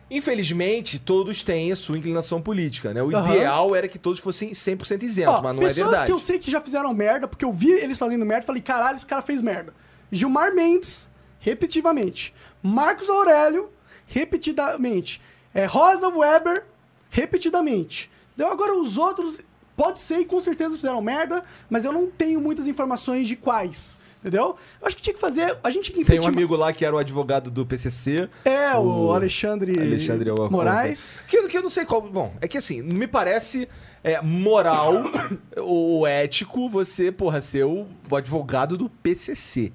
infelizmente, 0.10 0.98
todos 1.00 1.44
têm 1.44 1.72
a 1.72 1.76
sua 1.76 1.98
inclinação 1.98 2.42
política, 2.42 2.94
né? 2.94 3.04
O 3.04 3.16
Aham. 3.16 3.36
ideal 3.36 3.76
era 3.76 3.88
que 3.88 4.00
todos 4.00 4.20
fossem 4.20 4.52
100% 4.54 5.04
isentos, 5.04 5.36
Ó, 5.36 5.42
mas 5.44 5.56
não 5.56 5.62
é 5.64 5.68
pessoas 5.68 5.88
verdade. 5.90 6.06
que 6.06 6.12
eu 6.12 6.20
sei 6.20 6.40
que 6.40 6.50
já 6.50 6.62
fizeram 6.62 6.94
merda, 6.94 7.28
porque 7.28 7.44
eu 7.46 7.52
vi 7.52 7.72
eles 7.72 7.98
fazendo 7.98 8.26
merda, 8.26 8.46
falei, 8.46 8.62
caralho, 8.62 8.96
esse 8.96 9.06
cara 9.06 9.22
fez 9.22 9.42
merda. 9.42 9.74
Gilmar 10.12 10.56
Mendes, 10.56 11.08
repetitivamente. 11.40 12.34
Marcos 12.62 13.10
Aurélio, 13.10 13.70
repetidamente. 14.08 15.22
É, 15.54 15.66
Rosa 15.66 16.08
Weber, 16.10 16.66
repetidamente. 17.10 18.10
Deu 18.36 18.48
agora 18.48 18.74
os 18.76 18.98
outros, 18.98 19.42
pode 19.76 20.00
ser 20.00 20.18
e 20.20 20.26
com 20.26 20.40
certeza 20.40 20.76
fizeram 20.76 21.02
merda, 21.02 21.44
mas 21.70 21.86
eu 21.86 21.92
não 21.92 22.08
tenho 22.08 22.40
muitas 22.40 22.68
informações 22.68 23.28
de 23.28 23.36
quais. 23.36 23.98
Entendeu? 24.20 24.58
Eu 24.82 24.88
acho 24.88 24.98
que 24.98 25.02
tinha 25.02 25.14
que 25.14 25.20
fazer. 25.20 25.58
A 25.64 25.70
gente 25.70 25.92
tinha 25.94 26.04
que 26.04 26.12
Tem 26.12 26.20
um 26.20 26.28
amigo 26.28 26.54
lá 26.54 26.74
que 26.74 26.84
era 26.84 26.94
o 26.94 27.00
advogado 27.00 27.50
do 27.50 27.66
PCC. 27.66 28.30
É, 28.44 28.76
o, 28.76 29.06
o 29.08 29.14
Alexandre, 29.14 29.80
Alexandre 29.80 30.30
Al- 30.30 30.52
Moraes. 30.52 31.14
Que, 31.26 31.48
que 31.48 31.58
eu 31.58 31.62
não 31.64 31.70
sei 31.70 31.86
qual. 31.86 32.02
Bom, 32.02 32.34
é 32.42 32.48
que 32.48 32.58
assim, 32.58 32.82
não 32.82 32.98
me 32.98 33.08
parece 33.08 33.70
é, 34.04 34.22
moral 34.22 34.94
ou 35.56 36.06
ético 36.06 36.68
você, 36.70 37.14
porra, 37.14 37.40
ser 37.40 37.64
o, 37.64 37.88
o 38.12 38.16
advogado 38.16 38.76
do 38.76 38.90
PCC. 38.90 39.72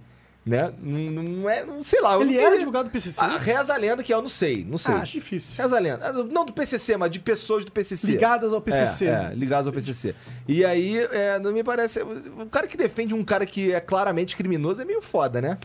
Né? 0.47 0.75
Não, 0.83 0.99
não 0.99 1.49
é. 1.49 1.65
Não 1.65 1.83
sei 1.83 2.03
lá. 2.03 2.21
Ele 2.21 2.37
era 2.37 2.55
advogado 2.55 2.85
do 2.85 2.91
PCC? 2.91 3.19
Ah, 3.19 3.39
reza 3.39 3.73
a 3.73 3.79
lenda 3.79 4.03
que 4.03 4.13
eu 4.13 4.21
não 4.21 4.29
sei. 4.29 4.63
Não 4.69 4.77
sei. 4.77 4.95
Ah, 4.95 4.99
acho 4.99 5.13
difícil. 5.13 5.55
Reza 5.63 5.77
a 5.77 5.81
lenda. 5.81 6.07
Ah, 6.07 6.13
Não 6.13 6.45
do 6.45 6.53
PCC, 6.53 6.99
mas 6.99 7.11
de 7.11 7.19
pessoas 7.19 7.65
do 7.65 7.73
PCC. 7.73 8.13
Ligadas 8.13 8.53
ao 8.53 8.61
PCC. 8.61 9.07
É, 9.07 9.31
é, 9.31 9.35
ligadas 9.35 9.67
ao 9.67 9.73
PCC. 9.73 10.15
E 10.47 10.63
aí, 10.63 10.99
é, 10.99 11.39
não 11.39 11.51
me 11.51 11.65
parece. 11.65 12.03
O 12.03 12.47
cara 12.51 12.67
que 12.67 12.77
defende 12.77 13.15
um 13.15 13.25
cara 13.25 13.47
que 13.47 13.73
é 13.73 13.81
claramente 13.81 14.37
criminoso 14.37 14.83
é 14.83 14.85
meio 14.85 15.01
foda, 15.01 15.41
né? 15.41 15.57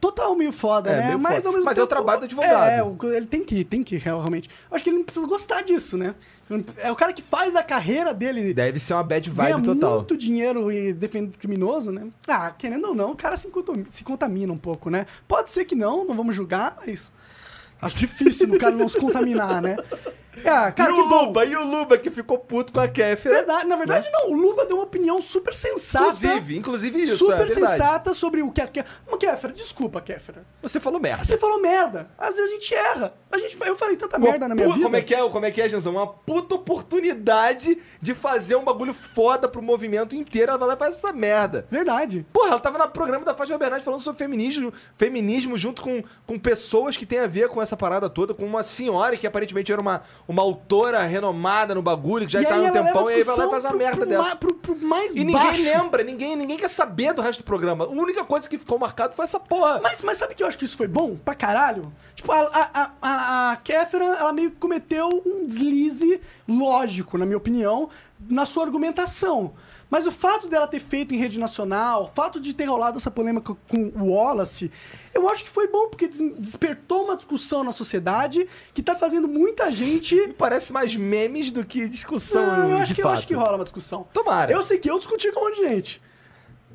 Total 0.00 0.32
meio 0.36 0.52
foda, 0.52 0.90
É, 0.90 0.96
né? 0.96 1.06
meio 1.08 1.18
mas 1.18 1.36
foda. 1.36 1.48
ao 1.48 1.52
mesmo 1.54 1.64
Mas 1.64 1.76
é 1.76 1.82
o 1.82 1.86
tempo- 1.86 1.94
trabalho 1.96 2.20
do 2.20 2.24
advogado. 2.26 3.04
É, 3.04 3.16
ele 3.16 3.26
tem 3.26 3.42
que, 3.42 3.64
tem 3.64 3.82
que, 3.82 3.96
realmente. 3.96 4.48
Eu 4.70 4.74
acho 4.76 4.84
que 4.84 4.90
ele 4.90 4.98
não 4.98 5.04
precisa 5.04 5.26
gostar 5.26 5.62
disso, 5.62 5.96
né? 5.98 6.14
É 6.78 6.90
o 6.92 6.96
cara 6.96 7.12
que 7.12 7.20
faz 7.20 7.56
a 7.56 7.62
carreira 7.64 8.14
dele. 8.14 8.54
Deve 8.54 8.78
ser 8.78 8.94
uma 8.94 9.02
bad 9.02 9.28
vibe 9.28 9.62
total. 9.62 9.96
muito 9.96 10.16
dinheiro 10.16 10.70
e 10.70 10.92
defende 10.92 11.36
criminoso, 11.36 11.90
né? 11.90 12.06
Ah, 12.28 12.50
querendo 12.56 12.86
ou 12.88 12.94
não, 12.94 13.10
o 13.10 13.16
cara 13.16 13.36
se 13.36 13.48
contamina, 13.48 13.86
se 13.90 14.04
contamina 14.04 14.52
um 14.52 14.56
pouco, 14.58 14.88
né? 14.88 15.04
Pode 15.26 15.50
ser 15.50 15.64
que 15.64 15.74
não, 15.74 16.04
não 16.04 16.14
vamos 16.14 16.34
julgar, 16.36 16.76
mas. 16.86 17.12
Acho 17.82 17.96
difícil 17.96 18.48
o 18.52 18.58
cara 18.58 18.74
não 18.74 18.88
se 18.88 18.98
contaminar, 18.98 19.60
né? 19.62 19.76
Ah, 20.44 20.72
cara, 20.72 20.90
e 20.90 20.94
o 20.94 21.08
bom. 21.08 21.26
Luba, 21.26 21.44
e 21.44 21.56
o 21.56 21.64
Luba 21.64 21.98
que 21.98 22.10
ficou 22.10 22.38
puto 22.38 22.72
com 22.72 22.80
a 22.80 22.88
Kéfera. 22.88 23.36
Verdade, 23.36 23.66
na 23.66 23.76
verdade, 23.76 24.08
não. 24.12 24.30
O 24.30 24.34
Luba 24.34 24.64
deu 24.64 24.76
uma 24.76 24.84
opinião 24.84 25.20
super 25.20 25.54
sensata. 25.54 26.06
Inclusive, 26.06 26.56
inclusive 26.56 27.00
isso, 27.00 27.16
Super 27.16 27.46
é 27.46 27.48
sensata 27.48 28.12
sobre 28.14 28.42
o 28.42 28.50
que 28.50 28.60
a 28.60 28.66
Kéfera. 28.66 28.88
Kéfera, 29.18 29.52
desculpa, 29.52 30.00
Kéfera. 30.00 30.46
Você 30.62 30.78
falou 30.78 31.00
merda. 31.00 31.24
Você 31.24 31.36
falou 31.36 31.60
merda. 31.60 32.08
Às 32.16 32.36
vezes 32.36 32.50
a 32.50 32.54
gente 32.54 32.74
erra. 32.74 33.14
A 33.30 33.38
gente, 33.38 33.58
eu 33.60 33.76
falei 33.76 33.96
tanta 33.96 34.18
merda 34.18 34.48
na 34.48 34.54
minha 34.54 34.68
vida. 34.68 34.80
Como 34.80 34.96
é 34.96 35.02
que 35.02 35.14
é, 35.14 35.28
como 35.28 35.44
é, 35.44 35.50
que 35.50 35.60
é, 35.60 35.68
Janzão? 35.68 35.92
Uma 35.92 36.06
puta 36.06 36.54
oportunidade 36.54 37.78
de 38.00 38.14
fazer 38.14 38.56
um 38.56 38.64
bagulho 38.64 38.94
foda 38.94 39.48
pro 39.48 39.60
movimento 39.60 40.14
inteiro. 40.14 40.50
Ela 40.50 40.58
vai 40.58 40.68
lá 40.68 40.74
e 40.74 40.78
faz 40.78 40.96
essa 40.96 41.12
merda. 41.12 41.66
Verdade. 41.70 42.26
Porra, 42.32 42.50
ela 42.50 42.60
tava 42.60 42.78
no 42.78 42.88
programa 42.88 43.24
da 43.24 43.34
Fátima 43.34 43.58
Bernardes 43.58 43.84
falando 43.84 44.00
sobre 44.00 44.18
feminismo, 44.18 44.72
feminismo 44.96 45.58
junto 45.58 45.82
com, 45.82 46.02
com 46.26 46.38
pessoas 46.38 46.96
que 46.96 47.04
tem 47.04 47.18
a 47.18 47.26
ver 47.26 47.48
com 47.48 47.60
essa 47.60 47.76
parada 47.76 48.08
toda, 48.08 48.32
com 48.32 48.46
uma 48.46 48.62
senhora 48.62 49.16
que 49.16 49.26
aparentemente 49.26 49.70
era 49.70 49.80
uma, 49.80 50.02
uma 50.28 50.42
autora 50.42 51.00
renomada 51.04 51.74
no 51.74 51.80
bagulho, 51.80 52.26
que 52.26 52.32
já 52.34 52.42
e 52.42 52.44
tá 52.44 52.54
há 52.56 52.58
um 52.60 52.70
tempão, 52.70 53.10
e 53.10 53.14
aí 53.14 53.22
vai 53.22 53.34
lá 53.36 53.46
e 53.46 53.50
faz 53.50 53.64
uma 53.64 53.70
pro- 53.70 53.78
merda 53.78 53.96
pro 53.96 54.06
dessa. 54.06 54.22
ma- 54.22 54.36
pro, 54.36 54.54
pro 54.54 54.76
mais 54.76 55.14
E 55.14 55.20
ninguém 55.24 55.34
baixo. 55.34 55.62
lembra, 55.62 56.02
ninguém, 56.04 56.36
ninguém 56.36 56.58
quer 56.58 56.68
saber 56.68 57.14
do 57.14 57.22
resto 57.22 57.40
do 57.40 57.44
programa. 57.44 57.84
A 57.84 57.88
única 57.88 58.22
coisa 58.24 58.46
que 58.46 58.58
ficou 58.58 58.78
marcado 58.78 59.14
foi 59.14 59.24
essa 59.24 59.40
porra. 59.40 59.80
Mas, 59.82 60.02
mas 60.02 60.18
sabe 60.18 60.34
que 60.34 60.42
eu 60.42 60.46
acho 60.46 60.58
que 60.58 60.66
isso 60.66 60.76
foi 60.76 60.86
bom 60.86 61.16
pra 61.16 61.34
caralho? 61.34 61.90
Tipo, 62.14 62.30
a, 62.30 62.40
a, 62.40 62.90
a, 63.00 63.52
a, 63.52 63.56
Kéfera, 63.56 64.04
ela 64.04 64.32
meio 64.32 64.50
que 64.50 64.56
cometeu 64.58 65.08
um 65.24 65.46
deslize 65.46 66.20
lógico, 66.46 67.16
na 67.16 67.24
minha 67.24 67.38
opinião, 67.38 67.88
na 68.28 68.44
sua 68.44 68.64
argumentação. 68.64 69.54
Mas 69.90 70.06
o 70.06 70.12
fato 70.12 70.48
dela 70.48 70.66
ter 70.66 70.80
feito 70.80 71.14
em 71.14 71.18
rede 71.18 71.38
nacional, 71.38 72.02
o 72.02 72.06
fato 72.14 72.38
de 72.38 72.52
ter 72.52 72.64
rolado 72.66 72.98
essa 72.98 73.10
polêmica 73.10 73.54
com 73.68 73.84
o 73.96 74.10
Wallace, 74.12 74.70
eu 75.14 75.28
acho 75.28 75.44
que 75.44 75.50
foi 75.50 75.66
bom, 75.68 75.88
porque 75.88 76.06
des- 76.08 76.32
despertou 76.38 77.04
uma 77.04 77.16
discussão 77.16 77.64
na 77.64 77.72
sociedade 77.72 78.46
que 78.74 78.82
tá 78.82 78.94
fazendo 78.94 79.26
muita 79.26 79.70
gente. 79.70 80.16
Parece 80.36 80.72
mais 80.72 80.94
memes 80.94 81.50
do 81.50 81.64
que 81.64 81.88
discussão, 81.88 82.44
Não, 82.44 82.70
eu 82.70 82.76
de 82.76 82.82
acho, 82.82 82.94
que, 82.94 83.02
eu 83.02 83.08
acho 83.08 83.26
que 83.26 83.34
rola 83.34 83.54
uma 83.56 83.64
discussão. 83.64 84.06
Tomara. 84.12 84.52
Eu 84.52 84.62
sei 84.62 84.78
que 84.78 84.90
eu 84.90 84.98
discuti 84.98 85.32
com 85.32 85.40
um 85.40 85.44
monte 85.48 85.56
de 85.62 85.68
gente. 85.68 86.02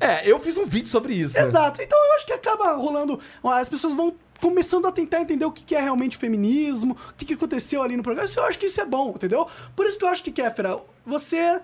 É, 0.00 0.28
eu 0.28 0.40
fiz 0.40 0.58
um 0.58 0.64
vídeo 0.64 0.88
sobre 0.88 1.14
isso, 1.14 1.38
né? 1.38 1.44
Exato. 1.44 1.80
Então 1.80 1.96
eu 2.08 2.14
acho 2.14 2.26
que 2.26 2.32
acaba 2.32 2.72
rolando. 2.72 3.20
As 3.44 3.68
pessoas 3.68 3.94
vão 3.94 4.12
começando 4.40 4.86
a 4.86 4.92
tentar 4.92 5.20
entender 5.20 5.44
o 5.44 5.52
que 5.52 5.72
é 5.76 5.80
realmente 5.80 6.16
feminismo, 6.18 6.96
o 7.10 7.14
que, 7.16 7.24
que 7.24 7.34
aconteceu 7.34 7.80
ali 7.80 7.96
no 7.96 8.02
programa. 8.02 8.28
Eu 8.36 8.42
acho 8.44 8.58
que 8.58 8.66
isso 8.66 8.80
é 8.80 8.84
bom, 8.84 9.10
entendeu? 9.10 9.46
Por 9.76 9.86
isso 9.86 9.96
que 9.96 10.04
eu 10.04 10.08
acho 10.08 10.22
que, 10.24 10.32
Kéfera, 10.32 10.76
você. 11.06 11.60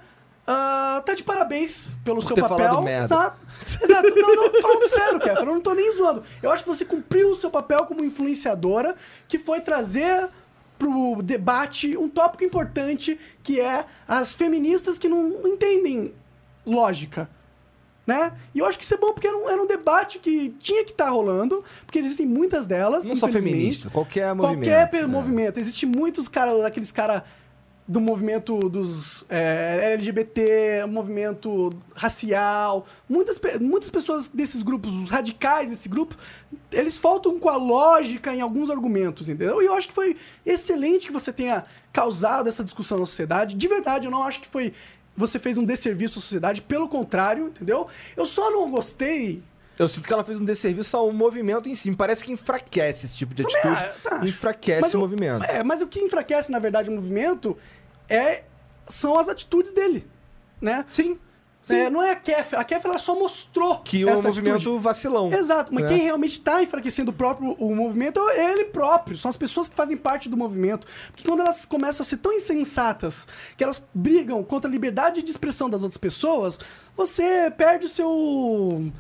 Ah, 0.46 1.02
tá 1.04 1.14
de 1.14 1.22
parabéns 1.22 1.96
pelo 2.04 2.20
seu 2.20 2.34
ter 2.34 2.42
papel. 2.42 2.58
falado 2.58 2.82
merda. 2.82 3.04
Exato. 3.04 3.40
Exato. 3.82 4.14
Não, 4.14 4.36
não, 4.36 4.62
falando 4.62 4.88
sério, 4.88 5.20
Kéfera, 5.20 5.40
eu 5.42 5.54
não 5.54 5.60
tô 5.60 5.74
nem 5.74 5.94
zoando. 5.96 6.22
Eu 6.42 6.50
acho 6.50 6.64
que 6.64 6.68
você 6.68 6.84
cumpriu 6.84 7.30
o 7.30 7.36
seu 7.36 7.50
papel 7.50 7.84
como 7.86 8.04
influenciadora, 8.04 8.96
que 9.28 9.38
foi 9.38 9.60
trazer 9.60 10.28
pro 10.78 11.20
debate 11.22 11.96
um 11.96 12.08
tópico 12.08 12.42
importante 12.42 13.20
que 13.42 13.60
é 13.60 13.84
as 14.08 14.34
feministas 14.34 14.96
que 14.96 15.08
não 15.08 15.46
entendem 15.46 16.14
lógica 16.64 17.28
né? 18.10 18.32
E 18.52 18.58
eu 18.58 18.66
acho 18.66 18.76
que 18.76 18.84
isso 18.84 18.94
é 18.94 18.96
bom 18.96 19.12
porque 19.12 19.28
era 19.28 19.36
um, 19.36 19.48
era 19.48 19.62
um 19.62 19.66
debate 19.66 20.18
que 20.18 20.50
tinha 20.58 20.84
que 20.84 20.90
estar 20.90 21.10
rolando, 21.10 21.62
porque 21.86 21.98
existem 21.98 22.26
muitas 22.26 22.66
delas. 22.66 23.04
Não 23.04 23.14
só 23.14 23.28
feminista, 23.28 23.88
qualquer 23.88 24.34
movimento. 24.34 24.68
Qualquer 24.68 25.02
né? 25.02 25.06
movimento. 25.06 25.58
Existem 25.58 25.88
muitos 25.88 26.26
caras, 26.26 26.60
aqueles 26.64 26.90
caras 26.90 27.22
do 27.90 28.00
movimento 28.00 28.56
dos 28.68 29.24
é, 29.28 29.94
LGBT, 29.94 30.86
movimento 30.88 31.72
racial, 31.92 32.86
muitas, 33.08 33.40
muitas 33.60 33.90
pessoas 33.90 34.28
desses 34.28 34.62
grupos, 34.62 34.94
os 34.94 35.10
radicais 35.10 35.70
desse 35.70 35.88
grupo, 35.88 36.14
eles 36.70 36.96
faltam 36.96 37.36
com 37.40 37.48
a 37.48 37.56
lógica 37.56 38.32
em 38.32 38.40
alguns 38.40 38.70
argumentos, 38.70 39.28
entendeu? 39.28 39.60
E 39.60 39.66
eu 39.66 39.74
acho 39.74 39.88
que 39.88 39.92
foi 39.92 40.16
excelente 40.46 41.08
que 41.08 41.12
você 41.12 41.32
tenha 41.32 41.64
causado 41.92 42.48
essa 42.48 42.62
discussão 42.62 42.96
na 42.96 43.06
sociedade. 43.06 43.56
De 43.56 43.66
verdade, 43.66 44.04
eu 44.06 44.10
não 44.12 44.22
acho 44.22 44.40
que 44.40 44.46
foi 44.46 44.72
você 45.16 45.40
fez 45.40 45.58
um 45.58 45.64
desserviço 45.64 46.20
à 46.20 46.22
sociedade, 46.22 46.62
pelo 46.62 46.88
contrário, 46.88 47.48
entendeu? 47.48 47.88
Eu 48.16 48.24
só 48.24 48.52
não 48.52 48.70
gostei 48.70 49.42
Eu 49.76 49.88
sinto 49.88 50.06
que 50.06 50.12
ela 50.12 50.22
fez 50.22 50.38
um 50.38 50.44
desserviço 50.44 50.96
ao 50.96 51.10
movimento 51.10 51.68
em 51.68 51.74
si. 51.74 51.90
Me 51.90 51.96
parece 51.96 52.24
que 52.24 52.30
enfraquece 52.30 53.06
esse 53.06 53.16
tipo 53.16 53.34
de 53.34 53.42
atitude. 53.42 53.66
Ah, 53.74 53.92
tá. 54.02 54.20
enfraquece 54.24 54.94
o 54.94 55.00
o- 55.00 55.02
movimento. 55.02 55.44
É, 55.46 55.64
mas 55.64 55.82
o 55.82 55.88
que 55.88 55.98
enfraquece, 55.98 56.52
na 56.52 56.58
verdade, 56.60 56.88
o 56.88 56.92
movimento 56.92 57.56
é, 58.10 58.44
são 58.88 59.16
as 59.18 59.28
atitudes 59.28 59.72
dele, 59.72 60.06
né? 60.60 60.84
Sim. 60.90 61.16
sim. 61.62 61.76
É, 61.76 61.88
não 61.88 62.02
é 62.02 62.10
a 62.10 62.16
Kef. 62.16 62.56
A 62.56 62.64
Kef 62.64 62.84
ela 62.84 62.98
só 62.98 63.14
mostrou 63.14 63.78
que 63.78 64.04
o 64.04 64.10
movimento 64.10 64.56
atitude. 64.56 64.82
vacilão. 64.82 65.32
Exato, 65.32 65.72
mas 65.72 65.84
né? 65.84 65.88
quem 65.88 65.98
realmente 66.02 66.32
está 66.32 66.60
enfraquecendo 66.60 67.12
o 67.12 67.14
próprio 67.14 67.52
o 67.52 67.74
movimento 67.74 68.18
é 68.30 68.52
ele 68.52 68.64
próprio. 68.64 69.16
São 69.16 69.28
as 69.28 69.36
pessoas 69.36 69.68
que 69.68 69.76
fazem 69.76 69.96
parte 69.96 70.28
do 70.28 70.36
movimento. 70.36 70.86
Porque 71.06 71.26
quando 71.26 71.40
elas 71.40 71.64
começam 71.64 72.02
a 72.02 72.06
ser 72.06 72.16
tão 72.16 72.32
insensatas 72.32 73.28
que 73.56 73.62
elas 73.62 73.86
brigam 73.94 74.42
contra 74.42 74.68
a 74.68 74.72
liberdade 74.72 75.22
de 75.22 75.30
expressão 75.30 75.70
das 75.70 75.82
outras 75.82 75.98
pessoas, 75.98 76.58
você 76.96 77.50
perde 77.56 77.86
o 77.86 77.88
seu. 77.88 78.92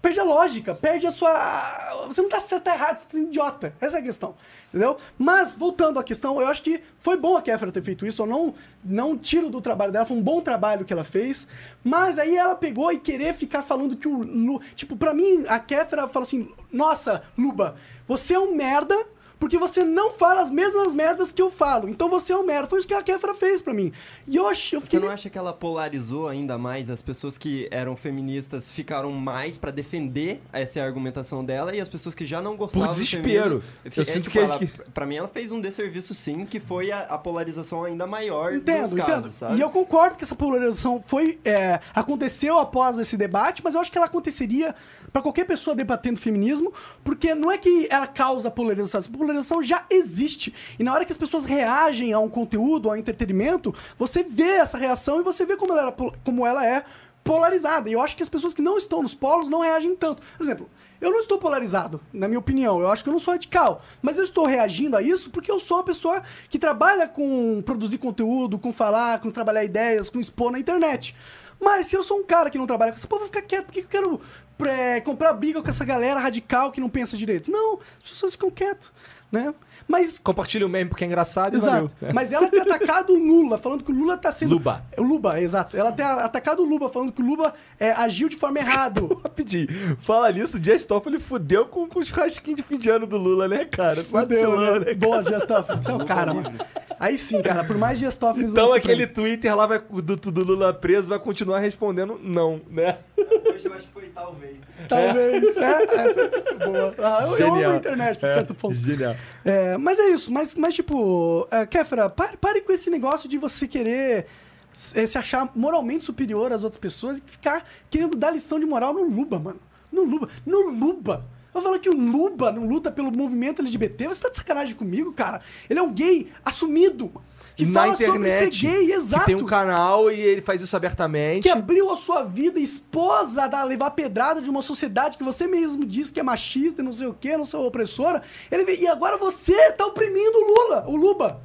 Perde 0.00 0.20
a 0.20 0.24
lógica, 0.24 0.74
perde 0.74 1.06
a 1.08 1.10
sua. 1.10 2.06
Você 2.06 2.22
não 2.22 2.28
tá 2.28 2.40
certo, 2.40 2.64
tá 2.64 2.74
errado, 2.74 2.96
você 2.98 3.06
tá 3.06 3.18
idiota. 3.18 3.74
Essa 3.80 3.96
é 3.96 4.00
a 4.00 4.02
questão. 4.02 4.36
Entendeu? 4.68 4.96
Mas, 5.18 5.54
voltando 5.54 5.98
à 5.98 6.04
questão, 6.04 6.40
eu 6.40 6.46
acho 6.46 6.62
que 6.62 6.80
foi 6.98 7.16
bom 7.16 7.36
a 7.36 7.42
Kéfera 7.42 7.72
ter 7.72 7.82
feito 7.82 8.06
isso. 8.06 8.22
Eu 8.22 8.26
não, 8.26 8.54
não 8.84 9.18
tiro 9.18 9.50
do 9.50 9.60
trabalho 9.60 9.90
dela, 9.90 10.04
foi 10.04 10.16
um 10.16 10.22
bom 10.22 10.40
trabalho 10.40 10.84
que 10.84 10.92
ela 10.92 11.02
fez. 11.02 11.48
Mas 11.82 12.16
aí 12.18 12.36
ela 12.36 12.54
pegou 12.54 12.92
e 12.92 12.98
querer 12.98 13.34
ficar 13.34 13.62
falando 13.62 13.96
que 13.96 14.06
o. 14.06 14.22
Lu... 14.22 14.60
Tipo, 14.76 14.96
pra 14.96 15.12
mim, 15.12 15.44
a 15.48 15.58
Kéfera 15.58 16.06
falou 16.06 16.26
assim: 16.26 16.48
Nossa, 16.72 17.22
Luba, 17.36 17.74
você 18.06 18.34
é 18.34 18.38
um 18.38 18.54
merda. 18.54 18.94
Porque 19.38 19.56
você 19.56 19.84
não 19.84 20.12
fala 20.12 20.40
as 20.42 20.50
mesmas 20.50 20.92
merdas 20.92 21.30
que 21.30 21.40
eu 21.40 21.50
falo. 21.50 21.88
Então 21.88 22.08
você 22.10 22.32
é 22.32 22.36
um 22.36 22.44
merda. 22.44 22.66
Foi 22.68 22.78
isso 22.80 22.88
que 22.88 22.94
a 22.94 23.02
Kéfera 23.02 23.32
fez 23.34 23.62
pra 23.62 23.72
mim. 23.72 23.92
E 24.26 24.34
eu, 24.36 24.48
ach... 24.48 24.72
eu 24.72 24.80
Você 24.80 24.86
fiquei. 24.86 24.98
não 25.00 25.08
acha 25.08 25.30
que 25.30 25.38
ela 25.38 25.52
polarizou 25.52 26.26
ainda 26.26 26.58
mais? 26.58 26.90
As 26.90 27.00
pessoas 27.00 27.38
que 27.38 27.68
eram 27.70 27.94
feministas 27.96 28.70
ficaram 28.70 29.12
mais 29.12 29.56
pra 29.56 29.70
defender 29.70 30.40
essa 30.52 30.82
argumentação 30.82 31.44
dela 31.44 31.74
e 31.74 31.80
as 31.80 31.88
pessoas 31.88 32.14
que 32.14 32.26
já 32.26 32.42
não 32.42 32.56
gostavam 32.56 32.88
Por 32.88 32.92
desespero. 32.94 33.62
Eu 33.84 33.90
É, 34.02 34.04
sinto 34.04 34.24
tipo, 34.24 34.30
que- 34.32 34.38
ela, 34.38 34.58
que- 34.58 34.66
Pra 34.92 35.06
mim, 35.06 35.16
ela 35.16 35.28
fez 35.28 35.52
um 35.52 35.60
desserviço, 35.60 36.14
sim, 36.14 36.44
que 36.44 36.58
foi 36.58 36.90
a, 36.90 37.02
a 37.02 37.18
polarização 37.18 37.84
ainda 37.84 38.06
maior 38.06 38.52
Entendo, 38.54 38.88
dos 38.90 38.98
casos, 38.98 39.18
entendo. 39.18 39.32
sabe? 39.32 39.56
E 39.56 39.60
eu 39.60 39.70
concordo 39.70 40.16
que 40.16 40.24
essa 40.24 40.34
polarização 40.34 41.00
foi 41.06 41.38
é, 41.44 41.78
aconteceu 41.94 42.58
após 42.58 42.98
esse 42.98 43.16
debate, 43.16 43.62
mas 43.62 43.74
eu 43.74 43.80
acho 43.80 43.92
que 43.92 43.98
ela 43.98 44.06
aconteceria 44.06 44.74
pra 45.12 45.22
qualquer 45.22 45.44
pessoa 45.44 45.74
debatendo 45.74 46.18
feminismo, 46.18 46.72
porque 47.02 47.34
não 47.34 47.50
é 47.50 47.58
que 47.58 47.86
ela 47.90 48.06
causa 48.06 48.50
polarização, 48.50 48.98
essa 48.98 49.10
polarização 49.10 49.62
já 49.62 49.84
existe. 49.90 50.54
E 50.78 50.84
na 50.84 50.92
hora 50.92 51.04
que 51.04 51.12
as 51.12 51.18
pessoas 51.18 51.44
reagem 51.44 52.12
a 52.12 52.18
um 52.18 52.28
conteúdo, 52.28 52.88
a 52.88 52.92
um 52.92 52.96
entretenimento, 52.96 53.74
você 53.98 54.22
vê 54.22 54.56
essa 54.56 54.78
reação 54.78 55.20
e 55.20 55.22
você 55.22 55.44
vê 55.44 55.56
como 55.56 55.72
ela, 55.72 55.92
como 56.24 56.46
ela 56.46 56.66
é 56.66 56.84
polarizada. 57.24 57.90
E 57.90 57.92
eu 57.92 58.00
acho 58.00 58.16
que 58.16 58.22
as 58.22 58.28
pessoas 58.28 58.54
que 58.54 58.62
não 58.62 58.78
estão 58.78 59.02
nos 59.02 59.14
polos 59.14 59.48
não 59.50 59.60
reagem 59.60 59.94
tanto. 59.94 60.22
Por 60.36 60.44
exemplo, 60.44 60.70
eu 61.00 61.12
não 61.12 61.20
estou 61.20 61.38
polarizado, 61.38 62.00
na 62.12 62.26
minha 62.26 62.38
opinião. 62.38 62.80
Eu 62.80 62.88
acho 62.88 63.04
que 63.04 63.08
eu 63.08 63.12
não 63.12 63.20
sou 63.20 63.32
radical. 63.32 63.82
Mas 64.02 64.16
eu 64.16 64.24
estou 64.24 64.46
reagindo 64.46 64.96
a 64.96 65.02
isso 65.02 65.30
porque 65.30 65.50
eu 65.50 65.58
sou 65.60 65.76
uma 65.76 65.84
pessoa 65.84 66.22
que 66.48 66.58
trabalha 66.58 67.06
com 67.06 67.62
produzir 67.64 67.98
conteúdo, 67.98 68.58
com 68.58 68.72
falar, 68.72 69.20
com 69.20 69.30
trabalhar 69.30 69.62
ideias, 69.62 70.10
com 70.10 70.18
expor 70.18 70.50
na 70.50 70.58
internet. 70.58 71.14
Mas 71.60 71.86
se 71.86 71.96
eu 71.96 72.02
sou 72.02 72.18
um 72.18 72.24
cara 72.24 72.50
que 72.50 72.58
não 72.58 72.66
trabalha 72.66 72.92
com 72.92 72.96
essa 72.96 73.06
porra, 73.06 73.22
eu 73.22 73.26
vou 73.26 73.34
ficar 73.34 73.46
quieto. 73.46 73.66
Por 73.66 73.72
que 73.72 73.82
que 73.82 73.96
eu 73.96 74.02
quero 74.02 74.20
é, 74.68 75.00
comprar 75.00 75.32
briga 75.32 75.62
com 75.62 75.68
essa 75.68 75.84
galera 75.84 76.20
radical 76.20 76.70
que 76.70 76.80
não 76.80 76.88
pensa 76.88 77.16
direito? 77.16 77.50
Não, 77.50 77.80
as 78.02 78.10
pessoas 78.10 78.32
ficam 78.32 78.50
quietas, 78.50 78.92
né? 79.30 79.52
Mas 79.86 80.18
Compartilha 80.18 80.66
o 80.66 80.68
meme 80.68 80.90
porque 80.90 81.04
é 81.04 81.06
engraçado 81.06 81.56
e 81.56 81.60
valeu. 81.60 81.86
Exato. 81.86 82.14
Mas 82.14 82.32
ela 82.32 82.48
tem 82.48 82.60
atacado 82.60 83.12
o 83.12 83.18
Lula, 83.18 83.58
falando 83.58 83.82
que 83.82 83.90
o 83.90 83.94
Lula 83.94 84.16
tá 84.16 84.30
sendo. 84.32 84.54
Luba. 84.54 84.84
O 84.96 85.02
Luba, 85.02 85.40
exato. 85.40 85.76
Ela 85.76 85.92
tem 85.92 86.04
atacado 86.04 86.62
o 86.62 86.66
Luba, 86.66 86.88
falando 86.88 87.12
que 87.12 87.22
o 87.22 87.24
Luba 87.24 87.54
é, 87.78 87.92
agiu 87.92 88.28
de 88.28 88.36
forma 88.36 88.58
errada. 88.58 89.00
Rapidinho. 89.22 89.68
Fala 90.00 90.30
nisso, 90.30 90.56
o 90.56 90.60
Dias 90.60 90.84
Toffoli 90.84 91.18
fudeu 91.18 91.66
com, 91.66 91.88
com 91.88 91.98
os 91.98 92.10
rasquinhos 92.10 92.56
de 92.58 92.62
fim 92.62 92.78
de 92.78 92.90
ano 92.90 93.06
do 93.06 93.16
Lula, 93.16 93.48
né, 93.48 93.64
cara? 93.64 94.04
Fudeu, 94.04 94.26
Vacilou, 94.26 94.80
né? 94.80 94.86
né? 94.86 94.94
Boa, 94.94 95.22
Dias 95.22 95.44
Toffoli. 95.44 95.78
Você 95.78 95.90
é 95.90 95.94
o 95.94 96.04
cara, 96.04 96.34
mano. 96.34 96.58
Aí 97.00 97.16
sim, 97.16 97.40
cara. 97.42 97.64
Por 97.64 97.78
mais 97.78 97.98
Dias 97.98 98.16
Toffoli... 98.16 98.46
Então 98.46 98.72
aquele 98.72 99.06
Twitter 99.06 99.54
lá 99.56 99.66
vai, 99.66 99.78
do, 99.78 100.16
do 100.16 100.44
Lula 100.44 100.74
preso 100.74 101.08
vai 101.08 101.18
continuar 101.18 101.60
respondendo 101.60 102.18
não, 102.22 102.60
né? 102.68 102.98
Hoje 103.16 103.66
eu 103.66 103.72
acho 103.72 103.86
que 103.86 103.92
foi 103.92 104.10
talvez. 104.14 104.56
Talvez. 104.88 105.56
É, 105.56 105.82
essa 105.82 106.20
é 106.20 106.66
boa. 106.66 106.94
Ah, 106.98 107.24
eu, 107.24 107.36
eu 107.38 107.54
amo 107.54 107.70
a 107.70 107.76
internet, 107.76 108.18
de 108.18 108.26
É, 108.26 108.32
certo 108.32 108.54
ponto. 108.54 108.74
Genial. 108.74 109.14
É, 109.44 109.67
mas 109.76 109.98
é 109.98 110.08
isso. 110.08 110.32
Mas, 110.32 110.54
mas 110.54 110.74
tipo, 110.74 111.46
é, 111.50 111.66
pare, 112.08 112.36
pare 112.36 112.60
com 112.60 112.72
esse 112.72 112.88
negócio 112.88 113.28
de 113.28 113.36
você 113.36 113.66
querer 113.66 114.26
se, 114.72 115.06
se 115.06 115.18
achar 115.18 115.50
moralmente 115.54 116.04
superior 116.04 116.52
às 116.52 116.64
outras 116.64 116.80
pessoas 116.80 117.18
e 117.18 117.22
ficar 117.24 117.64
querendo 117.90 118.16
dar 118.16 118.30
lição 118.30 118.58
de 118.58 118.66
moral 118.66 118.94
no 118.94 119.04
Luba, 119.04 119.38
mano. 119.38 119.60
No 119.90 120.04
Luba. 120.04 120.28
No 120.46 120.70
Luba. 120.70 121.26
Eu 121.54 121.62
falo 121.62 121.78
que 121.80 121.88
o 121.88 121.96
Luba 121.96 122.52
não 122.52 122.66
luta 122.66 122.90
pelo 122.90 123.10
movimento 123.10 123.62
LGBT. 123.62 124.06
Você 124.08 124.22
tá 124.22 124.28
de 124.28 124.36
sacanagem 124.36 124.76
comigo, 124.76 125.12
cara? 125.12 125.40
Ele 125.68 125.80
é 125.80 125.82
um 125.82 125.92
gay 125.92 126.30
assumido. 126.44 127.10
Que 127.58 127.66
Na 127.66 127.80
fala 127.80 127.92
internet. 127.94 128.12
sobre 128.14 128.50
ser 128.52 128.66
gay, 128.68 128.92
exato. 128.92 129.24
Que 129.24 129.34
tem 129.34 129.42
um 129.42 129.44
canal 129.46 130.10
e 130.12 130.20
ele 130.20 130.42
faz 130.42 130.62
isso 130.62 130.76
abertamente. 130.76 131.42
que 131.42 131.48
abriu 131.48 131.90
a 131.90 131.96
sua 131.96 132.22
vida 132.22 132.60
esposa 132.60 133.44
a 133.52 133.64
levar 133.64 133.90
pedrada 133.90 134.40
de 134.40 134.48
uma 134.48 134.62
sociedade 134.62 135.18
que 135.18 135.24
você 135.24 135.46
mesmo 135.48 135.84
diz 135.84 136.10
que 136.10 136.20
é 136.20 136.22
machista 136.22 136.80
e 136.80 136.84
não 136.84 136.92
sei 136.92 137.08
o 137.08 137.14
que, 137.14 137.36
não 137.36 137.44
sei 137.44 137.58
opressora. 137.58 138.22
Ele, 138.50 138.76
e 138.76 138.86
agora 138.86 139.18
você 139.18 139.72
tá 139.72 139.84
oprimindo 139.86 140.38
o 140.38 140.46
Lula, 140.46 140.84
o 140.86 140.96
Luba. 140.96 141.42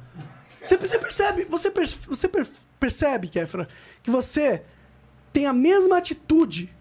Você, 0.64 0.76
você 0.76 0.98
percebe, 0.98 1.44
você, 1.50 1.70
per- 1.70 1.88
você 2.08 2.28
per- 2.28 2.46
percebe, 2.78 3.28
Kefra, 3.28 3.68
que 4.02 4.10
você 4.10 4.62
tem 5.32 5.46
a 5.46 5.52
mesma 5.52 5.98
atitude 5.98 6.73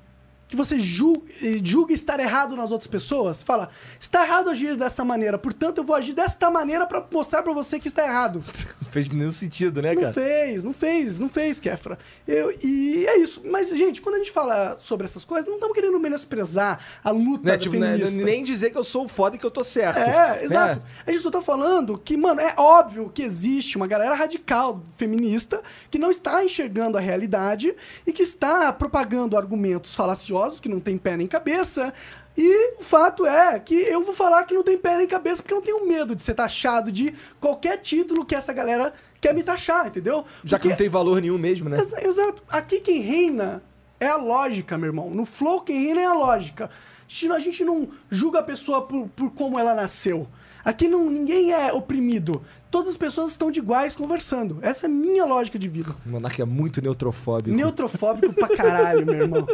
que 0.53 0.57
você 0.57 0.77
julga, 0.77 1.23
julga 1.63 1.93
estar 1.93 2.19
errado 2.19 2.55
nas 2.55 2.71
outras 2.71 2.87
pessoas? 2.87 3.41
Fala, 3.41 3.69
está 3.99 4.23
errado 4.23 4.51
agir 4.51 4.75
dessa 4.77 5.03
maneira, 5.03 5.35
portanto 5.35 5.79
eu 5.79 5.83
vou 5.83 5.95
agir 5.95 6.13
desta 6.13 6.51
maneira 6.51 6.85
pra 6.85 7.03
mostrar 7.11 7.41
pra 7.41 7.51
você 7.53 7.79
que 7.79 7.87
está 7.87 8.03
errado. 8.05 8.43
Não 8.83 8.91
fez 8.91 9.09
nenhum 9.09 9.31
sentido, 9.31 9.81
né, 9.81 9.95
Não 9.95 10.01
cara? 10.03 10.13
fez, 10.13 10.63
não 10.63 10.71
fez, 10.71 11.17
não 11.19 11.27
fez, 11.27 11.59
Kefra. 11.59 11.97
Eu, 12.27 12.51
e 12.63 13.07
é 13.07 13.17
isso. 13.17 13.41
Mas, 13.43 13.69
gente, 13.69 13.99
quando 14.03 14.15
a 14.15 14.17
gente 14.19 14.31
fala 14.31 14.75
sobre 14.77 15.05
essas 15.05 15.25
coisas, 15.25 15.47
não 15.47 15.55
estamos 15.55 15.73
querendo 15.73 15.99
menosprezar 15.99 16.77
a 17.03 17.09
luta 17.09 17.53
Né, 17.53 17.57
tipo, 17.57 17.75
né, 17.75 17.93
feminista. 17.93 18.23
nem 18.23 18.43
dizer 18.43 18.69
que 18.69 18.77
eu 18.77 18.83
sou 18.83 19.07
foda 19.07 19.35
e 19.35 19.39
que 19.39 19.45
eu 19.45 19.49
tô 19.49 19.63
certo. 19.63 19.97
É, 19.97 20.43
exato. 20.43 20.79
É. 21.07 21.09
A 21.09 21.11
gente 21.11 21.23
só 21.23 21.31
tá 21.31 21.41
falando 21.41 21.97
que, 21.97 22.15
mano, 22.15 22.39
é 22.39 22.53
óbvio 22.55 23.09
que 23.11 23.23
existe 23.23 23.77
uma 23.77 23.87
galera 23.87 24.13
radical 24.13 24.83
feminista 24.95 25.59
que 25.89 25.97
não 25.97 26.11
está 26.11 26.43
enxergando 26.45 26.95
a 26.95 27.01
realidade 27.01 27.73
e 28.05 28.13
que 28.13 28.21
está 28.21 28.71
propagando 28.71 29.35
argumentos 29.35 29.95
falaciosos 29.95 30.42
que 30.49 30.69
não 30.69 30.79
tem 30.79 30.97
pé 30.97 31.15
nem 31.17 31.27
cabeça. 31.27 31.93
E 32.37 32.75
o 32.79 32.83
fato 32.83 33.25
é 33.25 33.59
que 33.59 33.75
eu 33.75 34.03
vou 34.03 34.13
falar 34.13 34.43
que 34.43 34.53
não 34.53 34.63
tem 34.63 34.77
pé 34.77 34.97
nem 34.97 35.07
cabeça 35.07 35.41
porque 35.41 35.53
eu 35.53 35.57
não 35.57 35.63
tenho 35.63 35.87
medo 35.87 36.15
de 36.15 36.23
ser 36.23 36.33
taxado 36.33 36.91
de 36.91 37.13
qualquer 37.39 37.77
título 37.77 38.25
que 38.25 38.33
essa 38.35 38.51
galera 38.53 38.93
quer 39.21 39.33
me 39.33 39.43
taxar, 39.43 39.87
entendeu? 39.87 40.25
Já 40.43 40.57
que 40.57 40.67
não 40.67 40.75
tem 40.75 40.89
valor 40.89 41.21
nenhum 41.21 41.37
mesmo, 41.37 41.69
né? 41.69 41.79
Exa- 41.79 42.01
Exato. 42.05 42.41
Aqui 42.49 42.79
quem 42.79 42.99
reina 43.01 43.63
é 43.99 44.07
a 44.07 44.15
lógica, 44.17 44.77
meu 44.77 44.87
irmão. 44.87 45.09
No 45.09 45.25
flow, 45.25 45.61
quem 45.61 45.79
reina 45.85 46.01
é 46.01 46.05
a 46.05 46.13
lógica. 46.13 46.65
A 46.65 46.69
gente- 47.07 47.31
A 47.31 47.39
gente 47.39 47.63
não 47.63 47.89
julga 48.09 48.39
a 48.39 48.43
pessoa 48.43 48.81
por, 48.81 49.07
por 49.09 49.29
como 49.31 49.59
ela 49.59 49.75
nasceu. 49.75 50.27
Aqui 50.63 50.87
não, 50.87 51.09
ninguém 51.09 51.51
é 51.51 51.73
oprimido. 51.73 52.41
Todas 52.71 52.91
as 52.91 52.97
pessoas 52.97 53.31
estão 53.31 53.51
de 53.51 53.59
iguais 53.59 53.95
conversando. 53.95 54.59
Essa 54.61 54.85
é 54.85 54.89
a 54.89 54.91
minha 54.91 55.25
lógica 55.25 55.59
de 55.59 55.67
vida. 55.67 55.93
O 56.05 56.09
Monark 56.09 56.41
é 56.41 56.45
muito 56.45 56.81
neutrofóbico. 56.81 57.55
Neutrofóbico 57.55 58.33
pra 58.33 58.47
caralho, 58.55 59.05
meu 59.05 59.15
irmão. 59.15 59.45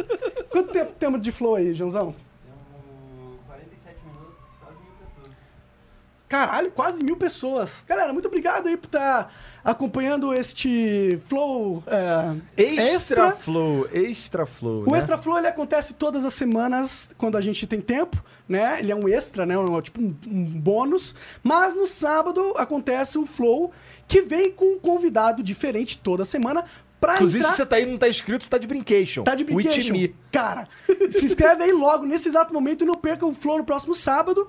Quanto 0.50 0.72
tempo 0.72 0.92
temos 0.98 1.20
de 1.20 1.32
flow 1.32 1.56
aí, 1.56 1.74
Joãozão? 1.74 2.14
47 3.46 3.96
minutos, 4.06 4.34
quase 4.60 4.78
mil 4.78 4.92
pessoas. 4.98 5.36
Caralho, 6.30 6.70
quase 6.70 7.02
mil 7.02 7.16
pessoas. 7.16 7.82
Galera, 7.88 8.12
muito 8.12 8.28
obrigado 8.28 8.68
aí 8.68 8.76
por 8.76 8.86
estar 8.86 9.34
acompanhando 9.64 10.32
este 10.32 11.18
flow 11.26 11.82
é, 11.88 12.62
Extra, 12.94 13.32
flow, 13.32 13.88
extra 13.92 14.46
flow. 14.46 14.84
O 14.86 14.92
né? 14.92 14.98
Extra 14.98 15.18
Flow 15.18 15.38
ele 15.38 15.48
acontece 15.48 15.92
todas 15.92 16.24
as 16.24 16.32
semanas 16.32 17.12
quando 17.18 17.36
a 17.36 17.40
gente 17.40 17.66
tem 17.66 17.80
tempo, 17.80 18.22
né? 18.48 18.78
Ele 18.78 18.92
é 18.92 18.94
um 18.94 19.08
extra, 19.08 19.44
né? 19.44 19.58
Um, 19.58 19.80
tipo 19.82 20.00
um, 20.00 20.14
um 20.28 20.44
bônus. 20.44 21.16
Mas 21.42 21.74
no 21.74 21.88
sábado 21.88 22.54
acontece 22.56 23.18
o 23.18 23.26
Flow, 23.26 23.72
que 24.06 24.22
vem 24.22 24.52
com 24.52 24.74
um 24.74 24.78
convidado 24.78 25.42
diferente 25.42 25.98
toda 25.98 26.24
semana 26.24 26.64
pra 27.00 27.14
Inclusive, 27.14 27.40
entrar... 27.40 27.50
se 27.50 27.56
você 27.56 27.66
tá 27.66 27.74
aí 27.74 27.82
e 27.82 27.86
não 27.86 27.98
tá 27.98 28.08
inscrito, 28.08 28.44
você 28.44 28.50
tá 28.50 28.58
de 28.58 28.68
brincation. 28.68 29.24
Tá 29.24 29.34
de 29.34 29.42
brincation. 29.42 29.94
Cara, 30.30 30.68
se 31.10 31.24
inscreve 31.24 31.64
aí 31.64 31.72
logo, 31.72 32.06
nesse 32.06 32.28
exato 32.28 32.54
momento, 32.54 32.84
e 32.84 32.86
não 32.86 32.94
perca 32.94 33.26
o 33.26 33.34
Flow 33.34 33.58
no 33.58 33.64
próximo 33.64 33.96
sábado. 33.96 34.48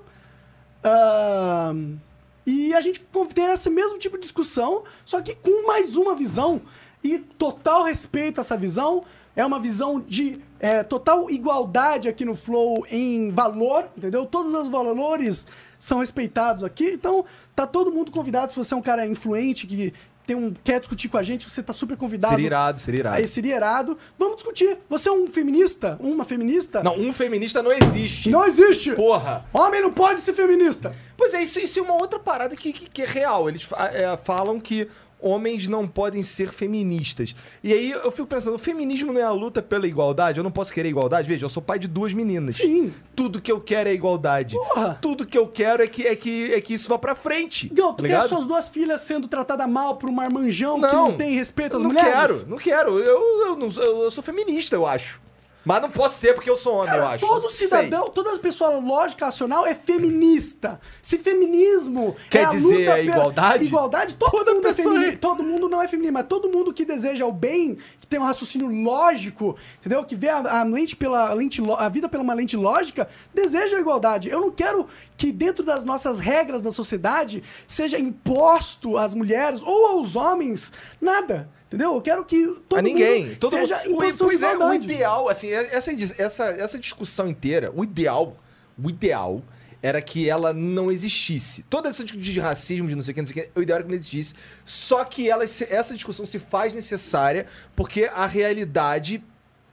Ahn, 0.83 1.97
e 2.45 2.73
a 2.73 2.81
gente 2.81 3.05
tem 3.33 3.45
esse 3.45 3.69
mesmo 3.69 3.97
tipo 3.97 4.17
de 4.17 4.23
discussão, 4.23 4.83
só 5.05 5.21
que 5.21 5.35
com 5.35 5.67
mais 5.67 5.95
uma 5.95 6.15
visão 6.15 6.61
e 7.03 7.17
total 7.19 7.83
respeito 7.83 8.39
a 8.39 8.41
essa 8.41 8.57
visão. 8.57 9.03
É 9.33 9.45
uma 9.45 9.59
visão 9.59 9.97
de 9.97 10.41
é, 10.59 10.83
total 10.83 11.31
igualdade 11.31 12.09
aqui 12.09 12.25
no 12.25 12.35
Flow 12.35 12.85
em 12.89 13.31
valor, 13.31 13.87
entendeu? 13.95 14.25
Todos 14.25 14.53
os 14.53 14.67
valores 14.67 15.47
são 15.79 15.99
respeitados 15.99 16.65
aqui. 16.65 16.91
Então, 16.91 17.23
tá 17.55 17.65
todo 17.65 17.93
mundo 17.93 18.11
convidado. 18.11 18.51
Se 18.51 18.57
você 18.57 18.73
é 18.73 18.77
um 18.77 18.81
cara 18.81 19.07
influente 19.07 19.65
que 19.65 19.93
tem 20.31 20.35
um, 20.35 20.53
quer 20.63 20.79
discutir 20.79 21.09
com 21.09 21.17
a 21.17 21.23
gente, 21.23 21.49
você 21.49 21.61
tá 21.61 21.73
super 21.73 21.97
convidado. 21.97 22.33
Seria 22.33 22.47
irado, 22.47 22.79
seria 22.79 22.99
irado. 23.01 23.15
Aí 23.17 23.27
seria 23.27 23.55
irado. 23.57 23.97
Vamos 24.17 24.37
discutir. 24.37 24.77
Você 24.89 25.09
é 25.09 25.11
um 25.11 25.27
feminista? 25.27 25.97
Uma 25.99 26.23
feminista? 26.23 26.81
Não, 26.81 26.95
um 26.95 27.11
feminista 27.11 27.61
não 27.61 27.71
existe. 27.71 28.29
Não 28.29 28.45
existe! 28.45 28.93
Porra. 28.93 29.45
Homem 29.51 29.81
não 29.81 29.91
pode 29.91 30.21
ser 30.21 30.33
feminista! 30.33 30.95
Pois 31.17 31.33
é, 31.33 31.43
isso, 31.43 31.59
isso 31.59 31.79
é 31.79 31.81
uma 31.81 31.95
outra 31.95 32.17
parada 32.17 32.55
que, 32.55 32.71
que, 32.71 32.89
que 32.89 33.01
é 33.01 33.05
real. 33.05 33.49
Eles 33.49 33.67
é, 33.93 34.17
falam 34.23 34.59
que 34.59 34.87
homens 35.21 35.67
não 35.67 35.87
podem 35.87 36.23
ser 36.23 36.51
feministas. 36.51 37.35
E 37.63 37.71
aí 37.71 37.91
eu 37.91 38.11
fico 38.11 38.27
pensando, 38.27 38.55
o 38.55 38.59
feminismo 38.59 39.13
não 39.13 39.19
é 39.21 39.23
a 39.23 39.31
luta 39.31 39.61
pela 39.61 39.85
igualdade? 39.87 40.39
Eu 40.39 40.43
não 40.43 40.51
posso 40.51 40.73
querer 40.73 40.89
igualdade? 40.89 41.27
Veja, 41.27 41.45
eu 41.45 41.49
sou 41.49 41.61
pai 41.61 41.77
de 41.79 41.87
duas 41.87 42.13
meninas. 42.13 42.55
Sim. 42.57 42.93
Tudo 43.15 43.39
que 43.41 43.51
eu 43.51 43.61
quero 43.61 43.87
é 43.89 43.93
igualdade. 43.93 44.55
Porra. 44.55 44.97
Tudo 45.01 45.25
que 45.25 45.37
eu 45.37 45.47
quero 45.47 45.83
é 45.83 45.87
que, 45.87 46.07
é 46.07 46.15
que, 46.15 46.53
é 46.53 46.59
que 46.61 46.73
isso 46.73 46.89
vá 46.89 46.97
pra 46.97 47.13
frente. 47.15 47.71
Não, 47.75 47.93
tu 47.93 48.03
tá 48.03 48.09
quer 48.09 48.27
suas 48.27 48.45
duas 48.45 48.67
filhas 48.69 49.01
sendo 49.01 49.27
tratadas 49.27 49.69
mal 49.69 49.95
por 49.97 50.09
um 50.09 50.13
marmanjão 50.13 50.75
que 50.81 50.87
Não. 50.87 51.09
não 51.09 51.13
tem 51.17 51.35
respeito 51.35 51.77
às 51.77 51.83
não 51.83 51.89
mulheres? 51.91 52.11
quero, 52.11 52.47
não 52.49 52.57
quero. 52.57 52.99
Eu, 52.99 53.45
eu, 53.47 53.55
não 53.55 53.69
sou- 53.71 53.83
eu 54.03 54.11
sou 54.11 54.23
feminista, 54.23 54.75
eu 54.75 54.85
acho. 54.87 55.21
Mas 55.63 55.79
não 55.81 55.91
posso 55.91 56.17
ser 56.17 56.33
porque 56.33 56.49
eu 56.49 56.57
sou 56.57 56.73
homem, 56.77 56.93
eu 56.93 56.99
Cara, 57.01 57.13
acho. 57.13 57.25
todo 57.27 57.43
Não 57.43 57.49
sei. 57.51 57.67
cidadão, 57.67 58.09
toda 58.09 58.37
pessoa 58.39 58.71
lógica 58.79 59.25
racional 59.25 59.65
é 59.67 59.75
feminista. 59.75 60.81
Se 61.03 61.19
feminismo 61.19 62.15
Quer 62.31 62.39
é 62.39 62.45
a 62.45 62.49
dizer 62.49 62.77
luta 62.79 62.93
a 62.93 62.99
igualdade? 63.01 63.65
Igualdade, 63.65 64.15
todo 64.15 64.31
Toda 64.31 64.53
mundo 64.55 64.67
é 64.67 64.73
feminista. 64.73 65.13
é. 65.13 65.15
Todo 65.17 65.43
mundo 65.43 65.69
não 65.69 65.81
é 65.81 65.87
feminista, 65.87 66.13
mas 66.13 66.25
todo 66.27 66.49
mundo 66.49 66.73
que 66.73 66.83
deseja 66.83 67.25
o 67.27 67.31
bem, 67.31 67.77
que 67.99 68.07
tem 68.07 68.19
um 68.19 68.23
raciocínio 68.23 68.67
lógico, 68.83 69.55
entendeu? 69.79 70.03
Que 70.03 70.15
vê 70.15 70.29
a, 70.29 70.61
a 70.61 70.63
lente 70.63 70.95
pela 70.95 71.31
lente, 71.33 71.61
lo- 71.61 71.75
a 71.75 71.87
vida 71.89 72.09
pela 72.09 72.23
uma 72.23 72.33
lente 72.33 72.57
lógica, 72.57 73.07
deseja 73.33 73.77
a 73.77 73.79
igualdade. 73.79 74.29
Eu 74.29 74.41
não 74.41 74.49
quero 74.51 74.87
que 75.15 75.31
dentro 75.31 75.63
das 75.63 75.83
nossas 75.83 76.17
regras 76.17 76.63
da 76.63 76.71
sociedade 76.71 77.43
seja 77.67 77.99
imposto 77.99 78.97
às 78.97 79.13
mulheres 79.13 79.61
ou 79.63 79.85
aos 79.87 80.15
homens 80.15 80.73
nada. 80.99 81.47
Entendeu? 81.71 81.95
Eu 81.95 82.01
quero 82.01 82.25
que 82.25 82.59
todo 82.67 82.79
a 82.79 82.81
ninguém. 82.81 83.27
mundo 83.27 83.37
Todo 83.37 83.55
seja 83.55 83.77
mundo, 83.77 83.87
em 83.87 83.97
posição 83.97 84.27
pois 84.27 84.39
de 84.41 84.45
é, 84.45 84.57
o 84.57 84.73
ideal, 84.73 85.29
assim, 85.29 85.49
essa, 85.49 85.91
essa, 86.21 86.45
essa 86.47 86.77
discussão 86.77 87.29
inteira, 87.29 87.71
o 87.73 87.81
ideal, 87.81 88.35
o 88.77 88.89
ideal 88.89 89.41
era 89.81 90.01
que 90.01 90.29
ela 90.29 90.53
não 90.53 90.91
existisse. 90.91 91.63
Toda 91.63 91.87
essa 91.87 92.03
discussão 92.03 92.33
de 92.33 92.39
racismo, 92.41 92.89
de 92.89 92.95
não 92.95 93.01
sei 93.01 93.13
o 93.13 93.15
que, 93.15 93.21
não 93.21 93.27
sei 93.29 93.43
o 93.43 93.45
que, 93.45 93.59
o 93.59 93.63
ideal 93.63 93.77
era 93.77 93.83
que 93.85 93.89
não 93.89 93.95
existisse. 93.95 94.35
Só 94.65 95.05
que 95.05 95.29
ela, 95.29 95.45
essa 95.45 95.93
discussão 95.93 96.25
se 96.25 96.39
faz 96.39 96.73
necessária 96.73 97.47
porque 97.73 98.03
a 98.13 98.25
realidade 98.25 99.23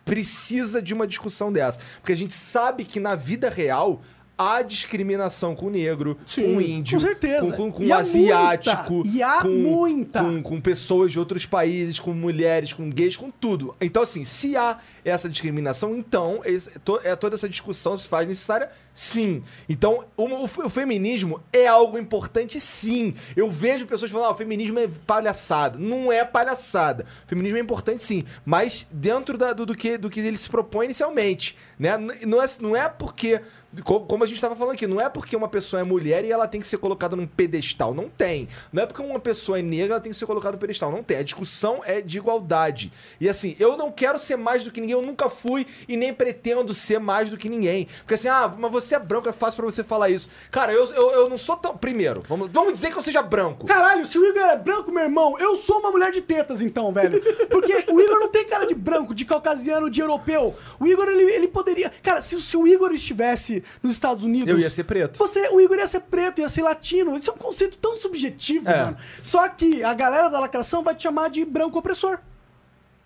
precisa 0.04 0.80
de 0.80 0.94
uma 0.94 1.06
discussão 1.06 1.52
dessa. 1.52 1.80
Porque 2.00 2.12
a 2.12 2.16
gente 2.16 2.32
sabe 2.32 2.84
que 2.84 3.00
na 3.00 3.16
vida 3.16 3.50
real 3.50 4.00
há 4.38 4.62
discriminação 4.62 5.54
com 5.56 5.66
o 5.66 5.70
negro, 5.70 6.16
Sim, 6.24 6.42
com 6.44 6.56
o 6.56 6.60
índio, 6.62 6.98
com 7.00 7.04
certeza. 7.04 7.52
com, 7.52 7.72
com, 7.72 7.72
com 7.72 7.86
o 7.86 7.92
asiático, 7.92 8.94
muita, 8.94 9.08
e 9.10 9.22
há 9.22 9.42
com, 9.42 9.48
muita. 9.48 10.22
com, 10.22 10.42
com 10.42 10.60
pessoas 10.60 11.10
de 11.12 11.18
outros 11.18 11.44
países, 11.44 11.98
com 11.98 12.12
mulheres, 12.12 12.72
com 12.72 12.88
gays, 12.88 13.16
com 13.16 13.30
tudo. 13.30 13.74
Então, 13.80 14.02
assim, 14.02 14.22
se 14.24 14.56
há 14.56 14.78
essa 15.04 15.28
discriminação, 15.28 15.96
então 15.96 16.40
esse- 16.44 16.78
to- 16.80 17.00
é, 17.02 17.16
toda 17.16 17.34
essa 17.34 17.48
discussão 17.48 17.96
se 17.96 18.06
faz 18.06 18.28
necessária, 18.28 18.70
sim. 18.94 19.42
Então, 19.68 20.04
o, 20.16 20.24
o- 20.24 20.44
o 20.44 20.68
feminismo 20.68 21.40
é 21.52 21.66
algo 21.66 21.98
importante, 21.98 22.60
sim. 22.60 23.14
Eu 23.36 23.50
vejo 23.50 23.86
pessoas 23.86 24.10
falando, 24.10 24.28
ah, 24.28 24.32
o 24.32 24.36
feminismo 24.36 24.78
é 24.78 24.88
palhaçada. 25.06 25.76
Não 25.78 26.12
é 26.12 26.24
palhaçada. 26.24 27.04
O 27.24 27.28
feminismo 27.28 27.58
é 27.58 27.60
importante, 27.60 28.02
sim. 28.02 28.24
Mas 28.44 28.86
dentro 28.92 29.36
da- 29.36 29.52
do, 29.52 29.66
do 29.66 29.74
que, 29.74 29.98
do 29.98 30.08
que 30.08 30.20
ele 30.20 30.38
se 30.38 30.48
propõe 30.48 30.84
inicialmente. 30.86 31.56
Né? 31.78 31.96
Não, 32.26 32.42
é, 32.42 32.46
não 32.60 32.76
é 32.76 32.88
porque. 32.88 33.40
Co- 33.84 34.00
Como 34.00 34.24
a 34.24 34.26
gente 34.26 34.36
estava 34.36 34.56
falando 34.56 34.74
aqui, 34.74 34.86
não 34.86 35.00
é 35.00 35.08
porque 35.08 35.36
uma 35.36 35.48
pessoa 35.48 35.80
é 35.80 35.84
mulher 35.84 36.24
e 36.24 36.30
ela 36.32 36.46
tem 36.48 36.60
que 36.60 36.66
ser 36.66 36.78
colocada 36.78 37.14
num 37.16 37.26
pedestal. 37.26 37.94
Não 37.94 38.08
tem. 38.08 38.48
Não 38.72 38.82
é 38.82 38.86
porque 38.86 39.02
uma 39.02 39.20
pessoa 39.20 39.58
é 39.58 39.62
negra 39.62 39.94
ela 39.94 40.00
tem 40.00 40.10
que 40.12 40.18
ser 40.18 40.26
colocada 40.26 40.52
no 40.52 40.58
pedestal. 40.58 40.90
Não 40.90 41.02
tem. 41.02 41.16
A 41.18 41.22
discussão 41.22 41.80
é 41.84 42.00
de 42.00 42.18
igualdade. 42.18 42.92
E 43.20 43.28
assim, 43.28 43.56
eu 43.58 43.76
não 43.76 43.90
quero 43.92 44.18
ser 44.18 44.36
mais 44.36 44.64
do 44.64 44.70
que 44.70 44.80
ninguém. 44.80 44.94
Eu 44.94 45.02
nunca 45.02 45.28
fui 45.28 45.66
e 45.88 45.96
nem 45.96 46.12
pretendo 46.12 46.72
ser 46.74 46.98
mais 46.98 47.28
do 47.28 47.36
que 47.36 47.48
ninguém. 47.48 47.86
Porque 48.00 48.14
assim, 48.14 48.28
ah, 48.28 48.52
mas 48.58 48.70
você 48.72 48.94
é 48.94 48.98
branco, 48.98 49.28
é 49.28 49.32
fácil 49.32 49.56
pra 49.62 49.66
você 49.70 49.84
falar 49.84 50.08
isso. 50.10 50.28
Cara, 50.50 50.72
eu, 50.72 50.84
eu, 50.92 51.10
eu 51.12 51.28
não 51.28 51.38
sou 51.38 51.56
tão. 51.56 51.76
Primeiro, 51.76 52.22
vamos, 52.28 52.48
vamos 52.52 52.72
dizer 52.72 52.90
que 52.90 52.96
eu 52.98 53.02
seja 53.02 53.22
branco. 53.22 53.66
Caralho, 53.66 54.06
se 54.06 54.18
o 54.18 54.24
Igor 54.24 54.42
é 54.42 54.56
branco, 54.56 54.90
meu 54.90 55.02
irmão, 55.04 55.38
eu 55.38 55.56
sou 55.56 55.78
uma 55.80 55.90
mulher 55.90 56.10
de 56.12 56.20
tetas, 56.20 56.60
então, 56.60 56.92
velho. 56.92 57.20
Porque 57.48 57.84
o 57.90 58.00
Igor 58.00 58.18
não 58.20 58.28
tem 58.28 58.46
cara 58.46 58.66
de 58.66 58.74
branco, 58.74 59.14
de 59.14 59.24
caucasiano, 59.24 59.90
de 59.90 60.00
europeu. 60.00 60.54
O 60.80 60.86
Igor, 60.86 61.06
ele, 61.08 61.22
ele 61.32 61.48
poderia. 61.48 61.92
Cara, 62.02 62.20
se, 62.22 62.40
se 62.40 62.56
o 62.56 62.66
Igor 62.66 62.92
estivesse 62.92 63.57
nos 63.82 63.92
Estados 63.92 64.24
Unidos. 64.24 64.48
Eu 64.48 64.58
ia 64.58 64.70
ser 64.70 64.84
preto. 64.84 65.18
Você, 65.18 65.48
o 65.48 65.60
Igor 65.60 65.76
ia 65.78 65.86
ser 65.86 66.00
preto, 66.00 66.40
ia 66.40 66.48
ser 66.48 66.62
latino. 66.62 67.16
Isso 67.16 67.30
é 67.30 67.34
um 67.34 67.36
conceito 67.38 67.76
tão 67.78 67.96
subjetivo, 67.96 68.68
É. 68.68 68.84
mano. 68.84 68.96
Só 69.22 69.48
que 69.48 69.82
a 69.82 69.94
galera 69.94 70.28
da 70.28 70.40
lacração 70.40 70.82
vai 70.82 70.94
te 70.94 71.02
chamar 71.04 71.28
de 71.30 71.44
branco 71.44 71.78
opressor. 71.78 72.18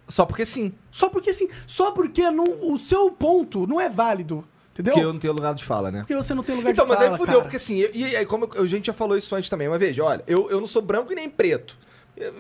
Só 0.08 0.26
porque 0.26 0.44
sim. 0.44 0.72
Só 0.90 1.08
porque 1.08 1.30
assim, 1.30 1.48
só 1.66 1.90
porque 1.92 2.30
não, 2.30 2.44
o 2.72 2.76
seu 2.76 3.10
ponto 3.10 3.66
não 3.66 3.80
é 3.80 3.88
válido. 3.88 4.46
Entendeu? 4.72 4.94
Porque 4.94 5.04
eu 5.06 5.12
não 5.12 5.20
tenho 5.20 5.32
lugar 5.34 5.54
de 5.54 5.64
fala, 5.64 5.90
né? 5.90 5.98
Porque 6.00 6.14
você 6.16 6.34
não 6.34 6.42
tem 6.42 6.56
lugar 6.56 6.70
Então, 6.72 6.84
de 6.84 6.88
mas 6.90 6.98
fala, 6.98 7.10
aí 7.12 7.16
fudeu, 7.18 7.32
cara. 7.34 7.42
porque 7.42 7.56
assim, 7.56 7.76
e 7.76 7.90
e 8.10 8.16
aí, 8.16 8.24
como 8.24 8.48
eu- 8.54 8.62
a 8.62 8.66
gente 8.66 8.86
já 8.86 8.92
falou 8.94 9.16
isso 9.18 9.34
antes 9.34 9.50
também, 9.50 9.68
mas 9.68 9.78
veja, 9.78 10.02
olha, 10.02 10.24
eu, 10.26 10.50
eu 10.50 10.60
não 10.60 10.66
sou 10.66 10.80
branco 10.80 11.12
e 11.12 11.14
nem 11.14 11.28
preto. 11.28 11.78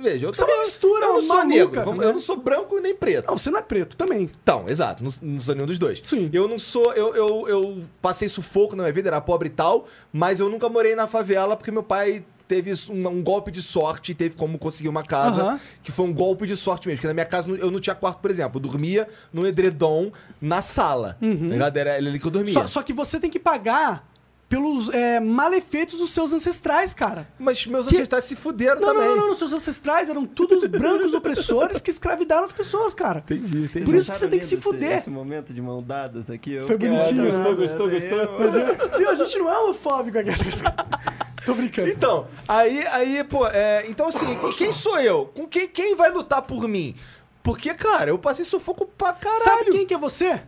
Veja, 0.00 0.26
eu 0.26 0.34
Você 0.34 0.42
é 0.42 0.44
uma 0.44 0.50
também- 0.52 0.64
mistura 0.66 1.04
Eu 1.06 1.12
não 1.14 1.20
sou 1.22 1.36
maluca, 1.36 1.54
negro, 1.56 1.84
vamos- 1.84 1.96
né? 2.00 2.06
eu 2.06 2.12
não 2.12 2.20
sou 2.20 2.36
branco 2.36 2.78
nem 2.80 2.94
preto. 2.94 3.26
Não, 3.28 3.36
você 3.38 3.50
não 3.50 3.58
é 3.58 3.62
preto 3.62 3.96
também. 3.96 4.22
Então, 4.42 4.68
exato, 4.68 5.02
não, 5.02 5.10
não 5.22 5.40
sou 5.40 5.54
nenhum 5.54 5.66
dos 5.66 5.78
dois. 5.78 6.00
Sim. 6.04 6.30
Eu 6.32 6.46
não 6.46 6.58
sou, 6.58 6.92
eu, 6.92 7.14
eu, 7.14 7.48
eu 7.48 7.82
passei 8.00 8.28
sufoco 8.28 8.76
na 8.76 8.84
minha 8.84 8.92
vida, 8.92 9.08
era 9.08 9.20
pobre 9.20 9.48
e 9.48 9.52
tal, 9.52 9.86
mas 10.12 10.40
eu 10.40 10.48
nunca 10.48 10.68
morei 10.68 10.94
na 10.94 11.06
favela 11.06 11.56
porque 11.56 11.70
meu 11.70 11.82
pai 11.82 12.24
teve 12.48 12.70
um, 12.90 13.08
um 13.08 13.22
golpe 13.22 13.50
de 13.50 13.62
sorte 13.62 14.12
e 14.12 14.14
teve 14.14 14.34
como 14.36 14.58
conseguir 14.58 14.88
uma 14.90 15.02
casa 15.02 15.58
que 15.82 15.90
foi 15.90 16.04
um 16.04 16.12
golpe 16.12 16.46
de 16.46 16.54
sorte 16.54 16.86
mesmo. 16.86 16.98
Porque 16.98 17.06
na 17.06 17.14
minha 17.14 17.24
casa 17.24 17.48
eu 17.48 17.70
não 17.70 17.80
tinha 17.80 17.94
quarto, 17.94 18.18
por 18.20 18.30
exemplo. 18.30 18.58
Eu 18.58 18.60
dormia 18.62 19.08
no 19.32 19.46
edredom 19.46 20.12
na 20.40 20.60
sala. 20.60 21.16
Tá 21.18 21.26
ligado? 21.26 21.76
Era 21.78 21.94
ali 21.96 22.18
que 22.18 22.26
eu 22.26 22.30
dormia. 22.30 22.52
Só, 22.52 22.66
só 22.66 22.82
que 22.82 22.92
você 22.92 23.18
tem 23.18 23.30
que 23.30 23.38
pagar 23.38 24.06
pelos 24.52 24.90
é, 24.90 25.18
malefeitos 25.18 25.98
dos 25.98 26.10
seus 26.10 26.30
ancestrais, 26.30 26.92
cara. 26.92 27.26
Mas 27.38 27.66
meus 27.66 27.86
Que- 27.86 27.94
ancestrais 27.94 28.26
se 28.26 28.36
fuderam 28.36 28.82
Não, 28.82 28.88
também. 28.88 29.08
não, 29.08 29.16
não, 29.16 29.28
não, 29.28 29.34
seus 29.34 29.50
ancestrais 29.54 30.10
eram 30.10 30.26
todos 30.26 30.66
brancos 30.66 31.14
opressores 31.14 31.80
que 31.80 31.90
escravidaram 31.90 32.44
as 32.44 32.52
pessoas, 32.52 32.92
cara. 32.92 33.20
Entendi, 33.20 33.62
entendi. 33.64 33.86
Por 33.86 33.94
isso 33.94 34.12
que 34.12 34.18
você 34.18 34.28
tem 34.28 34.38
que 34.38 34.44
se 34.44 34.58
fuder. 34.58 34.98
Esse 34.98 35.08
momento 35.08 35.54
de 35.54 35.62
mão 35.62 35.82
dadas 35.82 36.28
aqui. 36.28 36.52
eu 36.52 36.66
Foi 36.66 36.76
bonitinho, 36.76 37.22
né? 37.24 37.30
Gostou, 37.30 37.56
gostou, 37.56 37.90
Eu- 37.90 38.38
gostou? 38.38 38.58
eu- 38.60 38.92
Viu, 38.98 39.08
a 39.08 39.14
gente 39.14 39.38
não 39.38 39.50
é 39.50 39.58
homofóbico 39.58 40.18
aqui. 40.18 40.30
Tô 41.46 41.54
brincando. 41.54 41.88
Então, 41.88 42.28
aí, 42.46 42.86
aí, 42.88 43.24
pô, 43.24 43.46
é, 43.46 43.86
então 43.88 44.08
assim, 44.08 44.26
quem 44.58 44.70
sou 44.70 44.98
eu? 45.00 45.30
Com 45.34 45.46
quem, 45.48 45.66
quem 45.66 45.96
vai 45.96 46.10
lutar 46.12 46.42
por 46.42 46.68
mim? 46.68 46.94
Porque, 47.42 47.72
cara, 47.72 48.10
eu 48.10 48.18
passei 48.18 48.44
sufoco 48.44 48.84
pra 48.84 49.14
caralho. 49.14 49.42
Sabe 49.44 49.70
quem 49.70 49.86
que 49.86 49.94
é 49.94 49.98
você? 49.98 50.42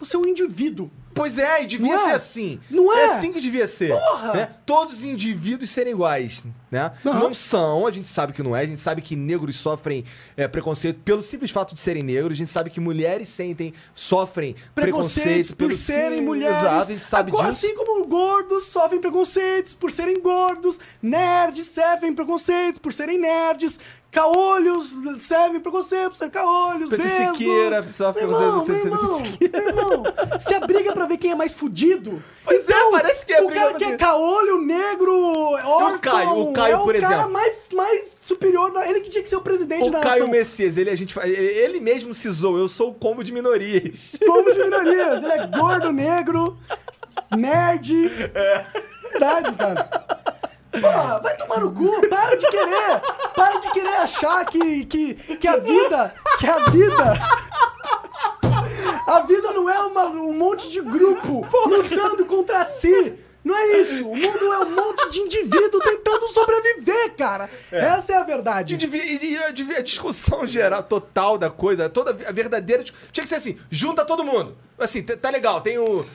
Você 0.00 0.16
é 0.16 0.18
um 0.18 0.26
indivíduo. 0.26 0.90
Pois 1.14 1.38
é, 1.38 1.62
e 1.62 1.66
devia 1.66 1.86
Não 1.86 1.94
é? 1.94 1.98
ser 1.98 2.10
assim. 2.10 2.60
Não 2.70 2.92
é? 2.92 3.04
assim 3.06 3.32
que 3.32 3.40
devia 3.40 3.66
ser. 3.66 3.90
Porra! 3.92 4.32
né? 4.34 4.48
Todos 4.66 4.94
os 4.94 5.04
indivíduos 5.04 5.70
serem 5.70 5.92
iguais, 5.92 6.42
né? 6.70 6.92
Aham. 7.06 7.18
Não 7.20 7.34
são, 7.34 7.86
a 7.86 7.90
gente 7.90 8.08
sabe 8.08 8.32
que 8.32 8.42
não 8.42 8.54
é. 8.56 8.62
A 8.62 8.66
gente 8.66 8.80
sabe 8.80 9.00
que 9.00 9.14
negros 9.14 9.56
sofrem 9.56 10.04
é, 10.36 10.48
preconceito 10.48 11.00
pelo 11.04 11.22
simples 11.22 11.50
fato 11.50 11.74
de 11.74 11.80
serem 11.80 12.02
negros. 12.02 12.32
A 12.32 12.36
gente 12.36 12.50
sabe 12.50 12.68
que 12.70 12.80
mulheres 12.80 13.28
sentem, 13.28 13.72
sofrem 13.94 14.56
Preconceitos 14.74 15.52
preconceito 15.52 15.56
por 15.56 15.74
serem 15.74 16.18
sim- 16.18 16.24
mulheres. 16.24 16.58
Exato, 16.58 16.82
a 16.82 16.94
gente 16.94 17.04
sabe 17.04 17.30
Agora, 17.30 17.48
disso. 17.50 17.66
Assim 17.66 17.74
como 17.76 18.04
gordos 18.06 18.64
sofrem 18.66 19.00
preconceitos 19.00 19.74
por 19.74 19.90
serem 19.92 20.20
gordos, 20.20 20.80
nerds 21.00 21.66
sofrem 21.66 22.12
preconceitos 22.14 22.80
por 22.80 22.92
serem 22.92 23.18
nerds, 23.18 23.78
caolhos 24.14 24.94
sofrem 25.20 25.60
preconceito 25.60 26.10
por 26.10 26.16
serem 26.16 26.30
caolhos, 26.30 26.90
PC 26.90 27.02
vesgos. 27.08 27.38
Siqueira 27.38 27.86
sofre 27.92 28.26
Meu 28.26 28.32
irmão, 28.40 28.62
ser 28.62 28.72
meu 28.72 28.84
irmão, 28.84 29.18
Siqueira. 29.18 29.58
meu 29.60 29.68
irmão, 29.68 30.02
se 30.38 30.54
a 30.54 30.60
briga 30.60 30.92
pra 30.92 31.06
ver 31.06 31.16
quem 31.18 31.32
é 31.32 31.34
mais 31.34 31.52
fudido. 31.52 32.22
Pois 32.44 32.68
é, 32.68 32.72
então, 32.72 32.90
parece 32.92 33.26
que 33.26 33.32
é 33.32 33.42
o 33.42 33.48
cara 33.50 33.70
pra 33.70 33.78
que 33.78 33.84
é 33.84 33.96
caolho, 33.96 34.60
negro, 34.60 35.14
órfão, 35.64 35.98
Caio, 35.98 36.38
o 36.40 36.52
Caio, 36.52 36.72
é 36.74 36.76
o 36.76 36.84
por 36.84 36.94
cara 37.00 37.14
exemplo. 37.14 37.32
mais, 37.32 37.54
mais 37.72 38.18
superior, 38.20 38.70
da, 38.72 38.88
ele 38.88 39.00
que 39.00 39.08
tinha 39.10 39.22
que 39.22 39.28
ser 39.28 39.36
o 39.36 39.40
presidente 39.40 39.88
O 39.88 39.90
da 39.90 40.00
Caio 40.00 40.20
nação. 40.20 40.28
Messias, 40.28 40.76
ele, 40.76 40.90
a 40.90 40.94
gente, 40.96 41.18
ele- 41.20 41.80
mesmo 41.80 42.14
se 42.14 42.30
zoou, 42.30 42.56
eu 42.58 42.68
sou 42.68 42.90
o 42.90 42.94
combo 42.94 43.24
de 43.24 43.32
minorias. 43.32 44.16
Como 44.24 44.52
de 44.52 44.58
minorias. 44.62 45.22
Ele 45.22 45.32
é 45.32 45.46
gordo, 45.48 45.92
negro, 45.92 46.56
nerd. 47.36 48.08
Verdade, 49.10 49.52
cara. 49.52 49.88
Porra, 50.80 51.18
vai 51.20 51.36
tomar 51.36 51.60
no 51.60 51.72
cu, 51.72 52.08
para 52.08 52.34
de 52.36 52.46
querer, 52.48 53.00
para 53.34 53.58
de 53.60 53.70
querer 53.72 53.96
achar 53.96 54.44
que, 54.46 54.84
que, 54.86 55.14
que 55.36 55.48
a 55.48 55.56
vida, 55.56 56.14
que 56.38 56.46
a 56.46 56.58
vida, 56.70 57.14
a 59.06 59.20
vida 59.20 59.52
não 59.52 59.68
é 59.68 59.78
uma- 59.80 60.06
um 60.06 60.32
monte 60.36 60.70
de 60.70 60.80
grupo 60.80 61.46
lutando 61.68 62.24
contra 62.26 62.64
si. 62.64 63.14
Não 63.44 63.54
é 63.54 63.78
isso. 63.78 64.08
O 64.08 64.16
mundo 64.16 64.52
é 64.52 64.58
um 64.60 64.70
monte 64.70 65.10
de 65.10 65.20
indivíduo 65.20 65.78
tentando 65.78 66.26
sobreviver, 66.30 67.14
cara. 67.14 67.50
Essa 67.70 68.14
é 68.14 68.16
a 68.16 68.22
verdade. 68.22 68.74
e- 68.74 69.32
e- 69.34 69.36
a 69.76 69.82
discussão 69.82 70.46
geral, 70.46 70.82
total 70.82 71.36
da 71.36 71.50
coisa, 71.50 71.90
toda 71.90 72.12
a 72.26 72.32
verdadeira. 72.32 72.82
Tinha 72.82 73.22
que 73.22 73.26
ser 73.28 73.34
assim: 73.34 73.58
junta 73.70 74.02
todo 74.02 74.24
mundo. 74.24 74.56
Assim, 74.78 75.02
tá 75.02 75.28
legal, 75.28 75.60
tem 75.60 75.76
o. 75.78 76.06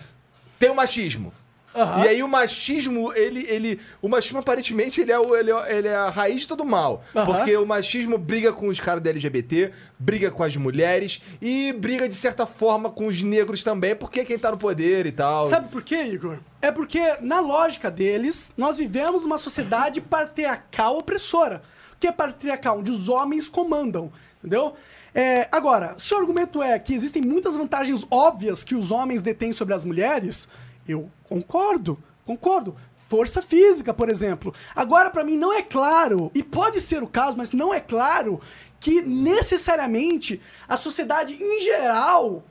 Tem 0.58 0.72
o 0.72 0.76
machismo. 0.76 1.32
Aham. 1.76 2.04
E 2.04 2.08
aí 2.08 2.24
o 2.24 2.28
machismo, 2.28 3.14
ele, 3.14 3.46
ele. 3.48 3.80
O 4.02 4.10
machismo, 4.10 4.40
aparentemente, 4.40 5.02
ele 5.02 5.12
é, 5.12 5.20
o, 5.20 5.36
ele, 5.36 5.52
é, 5.52 5.78
ele 5.78 5.88
é 5.88 5.96
a 5.96 6.10
raiz 6.10 6.42
de 6.42 6.48
todo 6.48 6.66
mal. 6.66 7.04
Aham. 7.16 7.26
Porque 7.26 7.56
o 7.56 7.66
machismo 7.66 8.18
briga 8.18 8.52
com 8.52 8.68
os 8.68 8.80
caras 8.80 9.02
da 9.04 9.10
LGBT, 9.10 9.72
briga 9.98 10.32
com 10.32 10.44
as 10.44 10.56
mulheres 10.56 11.22
e 11.42 11.72
briga, 11.74 12.10
de 12.10 12.16
certa 12.16 12.46
forma, 12.46 12.90
com 12.90 13.08
os 13.08 13.22
negros 13.22 13.64
também, 13.64 13.96
porque 13.96 14.22
é 14.22 14.26
quem 14.26 14.40
tá 14.40 14.52
no 14.52 14.58
poder 14.58 15.06
e 15.06 15.12
tal. 15.12 15.48
Sabe 15.48 15.70
por 15.70 15.84
quê, 15.84 16.04
Igor? 16.04 16.40
É 16.62 16.72
porque, 16.72 17.18
na 17.22 17.40
lógica 17.40 17.92
deles, 17.92 18.52
nós 18.58 18.78
vivemos 18.78 19.24
numa 19.24 19.38
sociedade 19.38 20.02
patriarcal 20.02 20.98
opressora. 20.98 21.62
O 21.94 22.00
que 22.00 22.08
é 22.08 22.12
patriarcal? 22.12 22.80
Onde 22.80 22.90
os 22.90 23.10
homens 23.10 23.48
comandam, 23.48 24.12
entendeu? 24.40 24.74
É, 25.14 25.48
agora, 25.52 25.96
se 25.98 26.14
o 26.14 26.18
argumento 26.18 26.62
é 26.62 26.78
que 26.80 26.94
existem 26.94 27.22
muitas 27.22 27.56
vantagens 27.56 28.06
óbvias 28.10 28.64
que 28.64 28.76
os 28.76 28.92
homens 28.92 29.22
detêm 29.22 29.52
sobre 29.52 29.74
as 29.74 29.84
mulheres, 29.84 30.48
eu 30.92 31.10
concordo, 31.24 31.98
concordo. 32.26 32.76
Força 33.08 33.42
física, 33.42 33.94
por 33.94 34.10
exemplo. 34.10 34.54
Agora, 34.76 35.10
pra 35.10 35.24
mim, 35.24 35.36
não 35.36 35.52
é 35.52 35.64
claro, 35.64 36.32
e 36.36 36.44
pode 36.44 36.80
ser 36.80 37.02
o 37.02 37.08
caso, 37.08 37.38
mas 37.38 37.52
não 37.52 37.74
é 37.74 37.80
claro, 37.80 38.40
que 38.80 39.02
necessariamente 39.02 40.42
a 40.68 40.78
sociedade 40.78 41.34
em 41.34 41.60
geral 41.60 42.44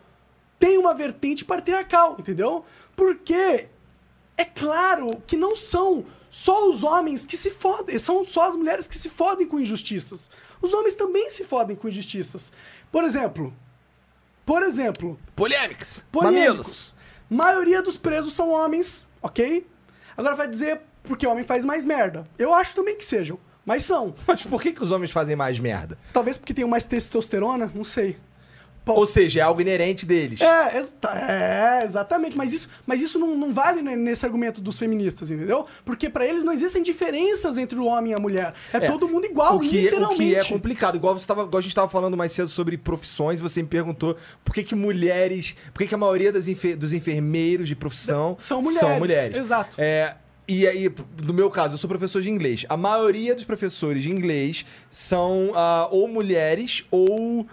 tem 0.58 0.76
uma 0.76 0.94
vertente 0.94 1.44
patriarcal, 1.44 2.16
entendeu? 2.18 2.64
Porque 2.96 3.68
é 4.36 4.44
claro 4.44 5.22
que 5.26 5.36
não 5.36 5.54
são 5.54 6.04
só 6.30 6.68
os 6.68 6.82
homens 6.84 7.24
que 7.24 7.36
se 7.36 7.50
fodem, 7.50 7.98
são 7.98 8.24
só 8.24 8.48
as 8.48 8.56
mulheres 8.56 8.86
que 8.86 8.96
se 8.98 9.08
fodem 9.08 9.46
com 9.46 9.58
injustiças. 9.58 10.30
Os 10.60 10.74
homens 10.74 10.94
também 10.94 11.30
se 11.30 11.44
fodem 11.44 11.76
com 11.76 11.88
injustiças. 11.88 12.52
Por 12.90 13.04
exemplo, 13.04 13.54
por 14.44 14.62
exemplo, 14.62 15.18
Polêmicas. 15.36 16.04
polêmicos. 16.10 16.94
Maioria 17.30 17.82
dos 17.82 17.96
presos 17.96 18.32
são 18.32 18.50
homens, 18.50 19.06
ok? 19.22 19.66
Agora 20.16 20.34
vai 20.34 20.48
dizer 20.48 20.80
porque 21.02 21.26
o 21.26 21.30
homem 21.30 21.44
faz 21.44 21.64
mais 21.64 21.84
merda. 21.84 22.26
Eu 22.38 22.54
acho 22.54 22.74
também 22.74 22.96
que 22.96 23.04
sejam, 23.04 23.38
mas 23.64 23.84
são. 23.84 24.14
Mas 24.26 24.42
por 24.42 24.60
que, 24.62 24.72
que 24.72 24.82
os 24.82 24.92
homens 24.92 25.10
fazem 25.10 25.36
mais 25.36 25.58
merda? 25.58 25.98
Talvez 26.12 26.36
porque 26.36 26.54
tenham 26.54 26.68
mais 26.68 26.84
testosterona, 26.84 27.70
não 27.74 27.84
sei. 27.84 28.16
Ou 28.96 29.06
seja, 29.06 29.40
é 29.40 29.42
algo 29.42 29.60
inerente 29.60 30.06
deles. 30.06 30.40
É, 30.40 30.76
ex- 30.76 30.94
é, 31.04 31.82
exatamente. 31.84 32.36
Mas 32.36 32.52
isso, 32.52 32.68
mas 32.86 33.00
isso 33.00 33.18
não, 33.18 33.36
não 33.36 33.52
vale 33.52 33.82
ne- 33.82 33.96
nesse 33.96 34.24
argumento 34.24 34.60
dos 34.60 34.78
feministas, 34.78 35.30
entendeu? 35.30 35.66
Porque 35.84 36.08
pra 36.08 36.26
eles 36.26 36.44
não 36.44 36.52
existem 36.52 36.82
diferenças 36.82 37.58
entre 37.58 37.78
o 37.78 37.84
homem 37.84 38.12
e 38.12 38.14
a 38.14 38.18
mulher. 38.18 38.54
É, 38.72 38.80
todo 38.80 39.08
mundo 39.08 39.26
igual, 39.26 39.56
o 39.56 39.60
que, 39.60 39.66
é- 39.78 39.82
literalmente. 39.82 40.22
O 40.22 40.24
que 40.26 40.34
é 40.36 40.44
complicado. 40.44 40.96
Igual, 40.96 41.18
você 41.18 41.26
tava, 41.26 41.42
igual 41.42 41.58
a 41.58 41.62
gente 41.62 41.74
tava 41.74 41.88
falando 41.88 42.16
mais 42.16 42.32
cedo 42.32 42.48
sobre 42.48 42.76
profissões, 42.76 43.40
você 43.40 43.62
me 43.62 43.68
perguntou 43.68 44.16
por 44.44 44.54
que, 44.54 44.62
que 44.62 44.74
mulheres. 44.74 45.56
Por 45.72 45.80
que, 45.80 45.88
que 45.88 45.94
a 45.94 45.98
maioria 45.98 46.32
das 46.32 46.48
enfe- 46.48 46.76
dos 46.76 46.92
enfermeiros 46.92 47.68
de 47.68 47.74
profissão 47.76 48.36
São 48.38 48.60
mulheres, 48.62 48.80
São 48.80 48.98
mulheres. 48.98 49.36
exato. 49.38 49.76
É, 49.78 50.16
e 50.46 50.66
aí, 50.66 50.90
no 51.22 51.34
meu 51.34 51.50
caso, 51.50 51.74
eu 51.74 51.78
sou 51.78 51.88
professor 51.88 52.22
de 52.22 52.30
inglês. 52.30 52.64
A 52.68 52.76
maioria 52.76 53.34
dos 53.34 53.44
professores 53.44 54.02
de 54.02 54.10
inglês 54.10 54.64
são 54.90 55.52
ah, 55.54 55.88
ou 55.90 56.08
mulheres 56.08 56.84
ou. 56.90 57.46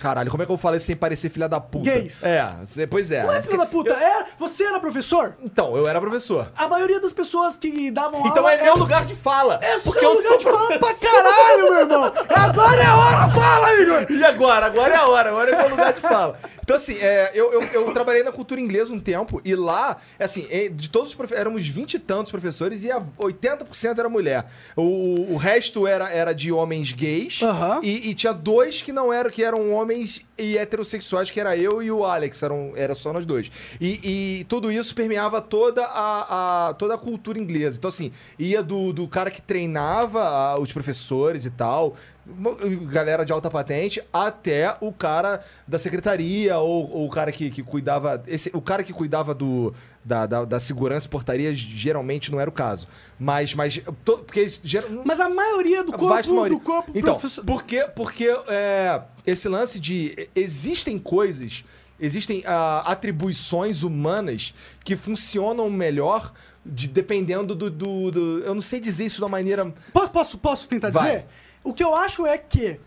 Caralho, 0.00 0.30
como 0.30 0.42
é 0.42 0.46
que 0.46 0.52
eu 0.52 0.56
falo 0.56 0.76
isso 0.76 0.86
sem 0.86 0.96
parecer 0.96 1.28
filha 1.30 1.48
da 1.48 1.60
puta? 1.60 1.90
Gays. 1.90 2.22
É, 2.22 2.52
cê- 2.64 2.86
pois 2.86 3.10
é. 3.10 3.22
Não 3.24 3.32
é 3.32 3.42
filho 3.42 3.58
da 3.58 3.66
puta, 3.66 3.92
é. 3.92 4.24
Você 4.38 4.64
era 4.64 4.78
professor? 4.78 5.36
Então, 5.42 5.76
eu 5.76 5.88
era 5.88 6.00
professor. 6.00 6.50
A 6.56 6.68
maioria 6.68 7.00
das 7.00 7.12
pessoas 7.12 7.56
que 7.56 7.90
davam 7.90 8.20
Então 8.20 8.38
aula. 8.38 8.52
é 8.52 8.62
meu 8.62 8.76
lugar 8.76 9.04
de 9.04 9.14
fala. 9.14 9.58
É 9.62 9.78
porque 9.80 10.04
eu 10.04 10.12
lugar 10.12 10.28
sou 10.28 10.38
de 10.38 10.44
fala 10.44 10.78
pra 10.78 10.94
caralho, 10.94 11.62
meu 11.70 11.80
irmão. 11.80 12.12
Agora 12.34 12.80
é 12.80 12.86
a 12.86 12.96
hora, 12.96 13.30
fala, 13.30 13.74
Igor. 13.74 14.06
E 14.10 14.24
agora? 14.24 14.66
Agora 14.66 14.94
é 14.94 14.96
a 14.96 15.06
hora, 15.08 15.28
agora 15.30 15.50
é 15.50 15.56
meu 15.58 15.68
lugar 15.70 15.92
de 15.92 16.00
fala. 16.00 16.38
Então, 16.62 16.76
assim, 16.76 16.96
é, 17.00 17.30
eu, 17.34 17.50
eu, 17.52 17.62
eu 17.62 17.94
trabalhei 17.94 18.22
na 18.22 18.30
cultura 18.30 18.60
inglesa 18.60 18.92
um 18.92 19.00
tempo 19.00 19.40
e 19.44 19.54
lá, 19.56 19.96
assim, 20.18 20.46
é, 20.50 20.68
de 20.68 20.90
todos 20.90 21.08
os 21.08 21.14
professores, 21.14 21.40
éramos 21.40 21.66
20 21.66 21.94
e 21.94 21.98
tantos 21.98 22.30
professores 22.30 22.84
e 22.84 22.90
a 22.92 23.00
80% 23.18 23.98
era 23.98 24.08
mulher. 24.08 24.44
O, 24.76 25.32
o 25.32 25.36
resto 25.36 25.86
era, 25.86 26.10
era 26.10 26.34
de 26.34 26.52
homens 26.52 26.92
gays 26.92 27.40
Aham. 27.42 27.80
e, 27.82 28.10
e 28.10 28.14
tinha 28.14 28.34
dois 28.34 28.82
que 28.82 28.92
não 28.92 29.10
eram, 29.12 29.30
que 29.30 29.42
eram 29.42 29.72
homens 29.72 29.87
e 29.92 30.56
heterossexuais, 30.58 31.30
que 31.30 31.40
era 31.40 31.56
eu 31.56 31.82
e 31.82 31.90
o 31.90 32.04
Alex, 32.04 32.42
eram, 32.42 32.72
era 32.76 32.94
só 32.94 33.12
nós 33.12 33.24
dois. 33.26 33.50
E, 33.80 34.38
e 34.40 34.44
tudo 34.44 34.70
isso 34.70 34.94
permeava 34.94 35.40
toda 35.40 35.84
a, 35.84 36.68
a- 36.68 36.74
toda 36.74 36.94
a 36.94 36.98
cultura 36.98 37.38
inglesa. 37.38 37.78
Então, 37.78 37.88
assim, 37.88 38.12
ia 38.38 38.62
do, 38.62 38.92
do 38.92 39.06
cara 39.08 39.30
que 39.30 39.40
treinava 39.42 40.22
ah, 40.22 40.58
os 40.60 40.72
professores 40.72 41.44
e 41.44 41.50
tal, 41.50 41.96
galera 42.90 43.24
de 43.24 43.32
alta 43.32 43.50
patente, 43.50 44.02
até 44.12 44.76
o 44.80 44.92
cara 44.92 45.44
da 45.66 45.78
secretaria 45.78 46.58
ou, 46.58 46.90
ou 46.90 47.06
o 47.06 47.10
cara 47.10 47.32
que, 47.32 47.50
que 47.50 47.62
cuidava. 47.62 48.22
Esse, 48.26 48.50
o 48.54 48.60
cara 48.60 48.82
que 48.82 48.92
cuidava 48.92 49.34
do. 49.34 49.74
Da, 50.04 50.24
da, 50.24 50.44
da 50.46 50.58
segurança 50.58 51.06
e 51.06 51.10
portaria 51.10 51.52
geralmente 51.52 52.32
não 52.32 52.40
era 52.40 52.48
o 52.48 52.52
caso. 52.52 52.88
Mas. 53.18 53.52
mas 53.54 53.78
to- 54.04 54.18
porque 54.18 54.46
Mas 55.04 55.20
a 55.20 55.28
maioria 55.28 55.84
do 55.84 55.92
corpo, 55.92 56.06
maioria. 56.32 56.56
do 56.58 56.60
corpo 56.64 56.90
Então, 56.94 57.14
professor- 57.14 57.44
por 57.44 57.62
quê? 57.64 57.86
Porque 57.94 58.26
é, 58.48 59.02
esse 59.26 59.48
lance 59.48 59.78
de. 59.78 60.28
Existem 60.34 60.98
coisas, 60.98 61.62
existem 62.00 62.42
ah, 62.46 62.82
atribuições 62.86 63.82
humanas 63.82 64.54
que 64.82 64.96
funcionam 64.96 65.68
melhor 65.68 66.32
de- 66.64 66.88
dependendo 66.88 67.54
do, 67.54 67.68
do- 67.70 68.10
do- 68.10 68.38
Eu 68.44 68.54
não 68.54 68.62
sei 68.62 68.80
dizer 68.80 69.04
isso 69.06 69.22
uma 69.22 69.28
maneira. 69.28 69.70
Posso, 69.92 70.10
posso, 70.10 70.38
posso 70.38 70.68
tentar 70.68 70.90
Vai. 70.90 71.04
dizer? 71.04 71.26
O 71.68 71.72
que 71.74 71.84
eu 71.84 71.94
acho 71.94 72.26
é 72.26 72.38
que 72.38 72.80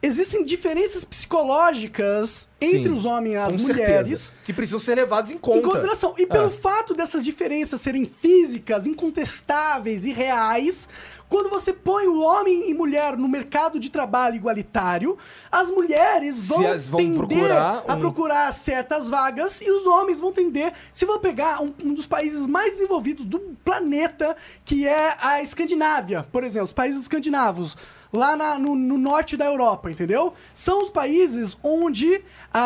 existem 0.00 0.44
diferenças 0.44 1.04
psicológicas 1.04 2.48
entre 2.60 2.84
Sim, 2.84 2.90
os 2.94 3.04
homens 3.04 3.32
e 3.32 3.36
as 3.36 3.56
mulheres. 3.56 3.86
certeza. 4.20 4.32
Que 4.44 4.52
precisam 4.52 4.78
ser 4.78 4.94
levados 4.94 5.30
em 5.30 5.38
conta. 5.38 5.58
Em 5.58 5.62
consideração. 5.62 6.14
E 6.16 6.24
pelo 6.26 6.46
É. 6.46 6.50
fato 6.50 6.94
dessas 6.94 7.24
diferenças 7.24 7.80
serem 7.80 8.04
físicas, 8.04 8.86
incontestáveis 8.86 10.04
e 10.04 10.12
reais, 10.12 10.88
quando 11.28 11.50
você 11.50 11.72
põe 11.72 12.06
o 12.06 12.20
homem 12.22 12.70
e 12.70 12.74
mulher 12.74 13.16
no 13.16 13.28
mercado 13.28 13.78
de 13.80 13.90
trabalho 13.90 14.36
igualitário, 14.36 15.18
as 15.50 15.68
mulheres 15.70 16.48
vão, 16.48 16.66
as 16.66 16.86
vão 16.86 16.98
tender 17.00 17.18
procurar 17.26 17.84
a 17.86 17.94
um- 17.94 17.98
procurar 18.00 18.52
certas 18.54 19.10
vagas 19.10 19.60
e 19.60 19.68
os 19.70 19.84
homens 19.86 20.20
vão 20.20 20.32
tender. 20.32 20.72
Se 20.92 21.04
vou 21.04 21.18
pegar 21.18 21.60
um, 21.60 21.74
um 21.84 21.92
dos 21.92 22.06
países 22.06 22.46
mais 22.46 22.72
desenvolvidos 22.74 23.24
do 23.24 23.40
planeta, 23.64 24.36
que 24.64 24.86
é 24.86 25.16
a 25.20 25.42
Escandinávia, 25.42 26.24
por 26.32 26.44
exemplo, 26.44 26.64
os 26.66 26.72
países 26.72 27.02
escandinavos. 27.02 27.76
Lá 28.12 28.36
na- 28.36 28.58
no, 28.58 28.74
no 28.74 28.96
norte 28.96 29.36
da 29.36 29.44
Europa, 29.44 29.90
entendeu? 29.90 30.32
São 30.54 30.80
os 30.82 30.88
países 30.88 31.56
onde 31.62 32.22
a, 32.52 32.60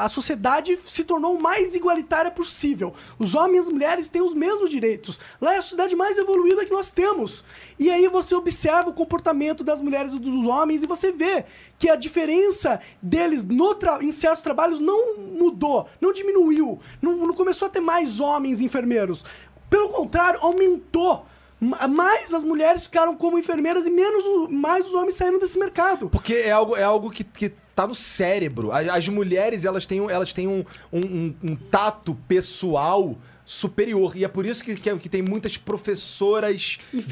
a, 0.00 0.04
a 0.04 0.08
sociedade 0.08 0.78
se 0.84 1.04
tornou 1.04 1.38
mais 1.38 1.74
igualitária 1.74 2.30
possível. 2.30 2.94
Os 3.18 3.34
homens 3.34 3.56
e 3.56 3.58
as 3.60 3.68
mulheres 3.68 4.08
têm 4.08 4.22
os 4.22 4.32
mesmos 4.34 4.70
direitos. 4.70 5.20
Lá 5.40 5.54
é 5.54 5.58
a 5.58 5.62
sociedade 5.62 5.94
mais 5.94 6.16
evoluída 6.16 6.64
que 6.64 6.72
nós 6.72 6.90
temos. 6.90 7.44
E 7.78 7.90
aí 7.90 8.08
você 8.08 8.34
observa 8.34 8.88
o 8.88 8.94
comportamento 8.94 9.62
das 9.62 9.80
mulheres 9.80 10.14
e 10.14 10.18
dos 10.18 10.46
homens 10.46 10.82
e 10.82 10.86
você 10.86 11.12
vê 11.12 11.44
que 11.78 11.88
a 11.90 11.96
diferença 11.96 12.80
deles 13.02 13.44
no 13.44 13.76
em 14.00 14.12
certos 14.12 14.42
trabalhos 14.42 14.80
não 14.80 15.16
mudou, 15.18 15.86
não 16.00 16.12
diminuiu. 16.12 16.80
Não, 17.00 17.14
não 17.26 17.34
começou 17.34 17.66
a 17.66 17.70
ter 17.70 17.80
mais 17.80 18.20
homens 18.20 18.60
enfermeiros. 18.60 19.24
Pelo 19.68 19.90
contrário, 19.90 20.40
aumentou. 20.42 21.24
Ma- 21.60 21.86
Mais 21.86 22.32
as 22.32 22.42
mulheres 22.42 22.84
ficaram 22.84 23.14
como 23.14 23.38
enfermeiras 23.38 23.86
e 23.86 23.90
menos 23.90 24.50
mais 24.50 24.86
os 24.86 24.94
homens 24.94 25.14
saíram 25.14 25.38
desse 25.38 25.58
mercado. 25.58 26.08
Porque 26.08 26.32
é 26.34 26.50
algo, 26.50 26.74
é 26.76 26.82
algo 26.82 27.10
que, 27.10 27.22
que 27.22 27.52
tá 27.74 27.86
no 27.86 27.94
cérebro. 27.94 28.72
As, 28.72 28.88
as 28.88 29.08
mulheres, 29.08 29.64
elas 29.64 29.84
têm, 29.86 30.00
um- 30.00 30.08
elas 30.10 30.32
têm 30.32 30.48
um, 30.48 30.64
um, 30.92 30.98
um- 31.00 31.34
um 31.42 31.56
tato 31.56 32.14
pessoal 32.26 33.16
superior. 33.44 34.16
E 34.16 34.24
é 34.24 34.28
por 34.28 34.46
isso 34.46 34.62
que, 34.64 34.74
que, 34.76 34.96
que 34.96 35.08
tem 35.08 35.22
muitas 35.22 35.56
professoras 35.56 36.78
de 36.92 37.02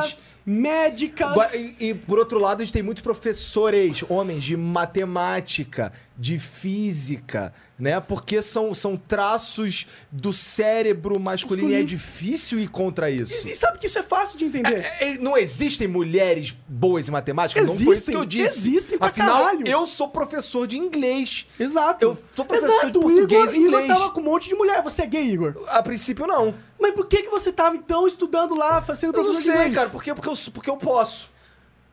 inglês. 0.00 0.26
Médicas. 0.44 1.54
E, 1.54 1.76
e, 1.88 1.94
por 1.94 2.18
outro 2.18 2.38
lado, 2.38 2.60
a 2.60 2.64
gente 2.64 2.72
tem 2.72 2.82
muitos 2.82 3.02
professores, 3.02 4.04
homens 4.08 4.42
de 4.42 4.56
matemática, 4.56 5.92
de 6.18 6.38
física, 6.38 7.52
né? 7.78 7.98
Porque 8.00 8.40
são, 8.42 8.74
são 8.74 8.96
traços 8.96 9.86
do 10.10 10.32
cérebro 10.32 11.18
masculino 11.18 11.70
e 11.70 11.74
é 11.74 11.78
Masculino. 11.80 11.88
difícil 11.88 12.60
ir 12.60 12.68
contra 12.68 13.10
isso. 13.10 13.48
E, 13.48 13.52
e 13.52 13.54
sabe 13.56 13.78
que 13.78 13.86
isso 13.86 13.98
é 13.98 14.02
fácil 14.02 14.38
de 14.38 14.44
entender? 14.44 14.84
É, 15.00 15.14
é, 15.14 15.18
não 15.18 15.36
existem 15.36 15.88
mulheres 15.88 16.54
boas 16.68 17.08
em 17.08 17.10
matemática? 17.10 17.60
não 17.62 17.76
foi 17.76 17.96
isso 17.96 18.10
que 18.10 18.16
eu 18.16 18.20
Existem, 18.22 18.46
disse. 18.46 18.68
existem 18.68 18.98
pra 18.98 19.08
Afinal, 19.08 19.44
caralho. 19.44 19.66
eu 19.66 19.86
sou 19.86 20.08
professor 20.08 20.66
de 20.66 20.76
inglês. 20.78 21.46
Exato. 21.58 22.04
Eu 22.04 22.18
sou 22.34 22.44
professor 22.44 22.72
Exato, 22.72 22.86
de 22.92 22.98
português 23.00 23.42
Igor, 23.50 23.54
e 23.54 23.58
inglês. 23.58 23.84
Igor 23.84 23.96
tava 23.96 24.10
com 24.10 24.20
um 24.20 24.24
monte 24.24 24.48
de 24.48 24.54
mulher. 24.54 24.82
Você 24.82 25.02
é 25.02 25.06
gay, 25.06 25.32
Igor? 25.32 25.56
A 25.68 25.82
princípio, 25.82 26.26
não. 26.26 26.54
Mas 26.82 26.94
por 26.94 27.06
que, 27.06 27.22
que 27.22 27.30
você 27.30 27.52
tava, 27.52 27.76
então, 27.76 28.06
estudando 28.06 28.54
lá, 28.56 28.84
Eu 28.86 29.12
não 29.12 29.12
professor 29.12 29.34
de 29.34 29.42
sei, 29.42 29.54
inglês? 29.54 29.74
cara. 29.74 29.88
Por 29.88 30.02
quê? 30.02 30.12
Porque 30.14 30.28
eu, 30.28 30.34
porque 30.52 30.70
eu 30.70 30.76
posso. 30.76 31.30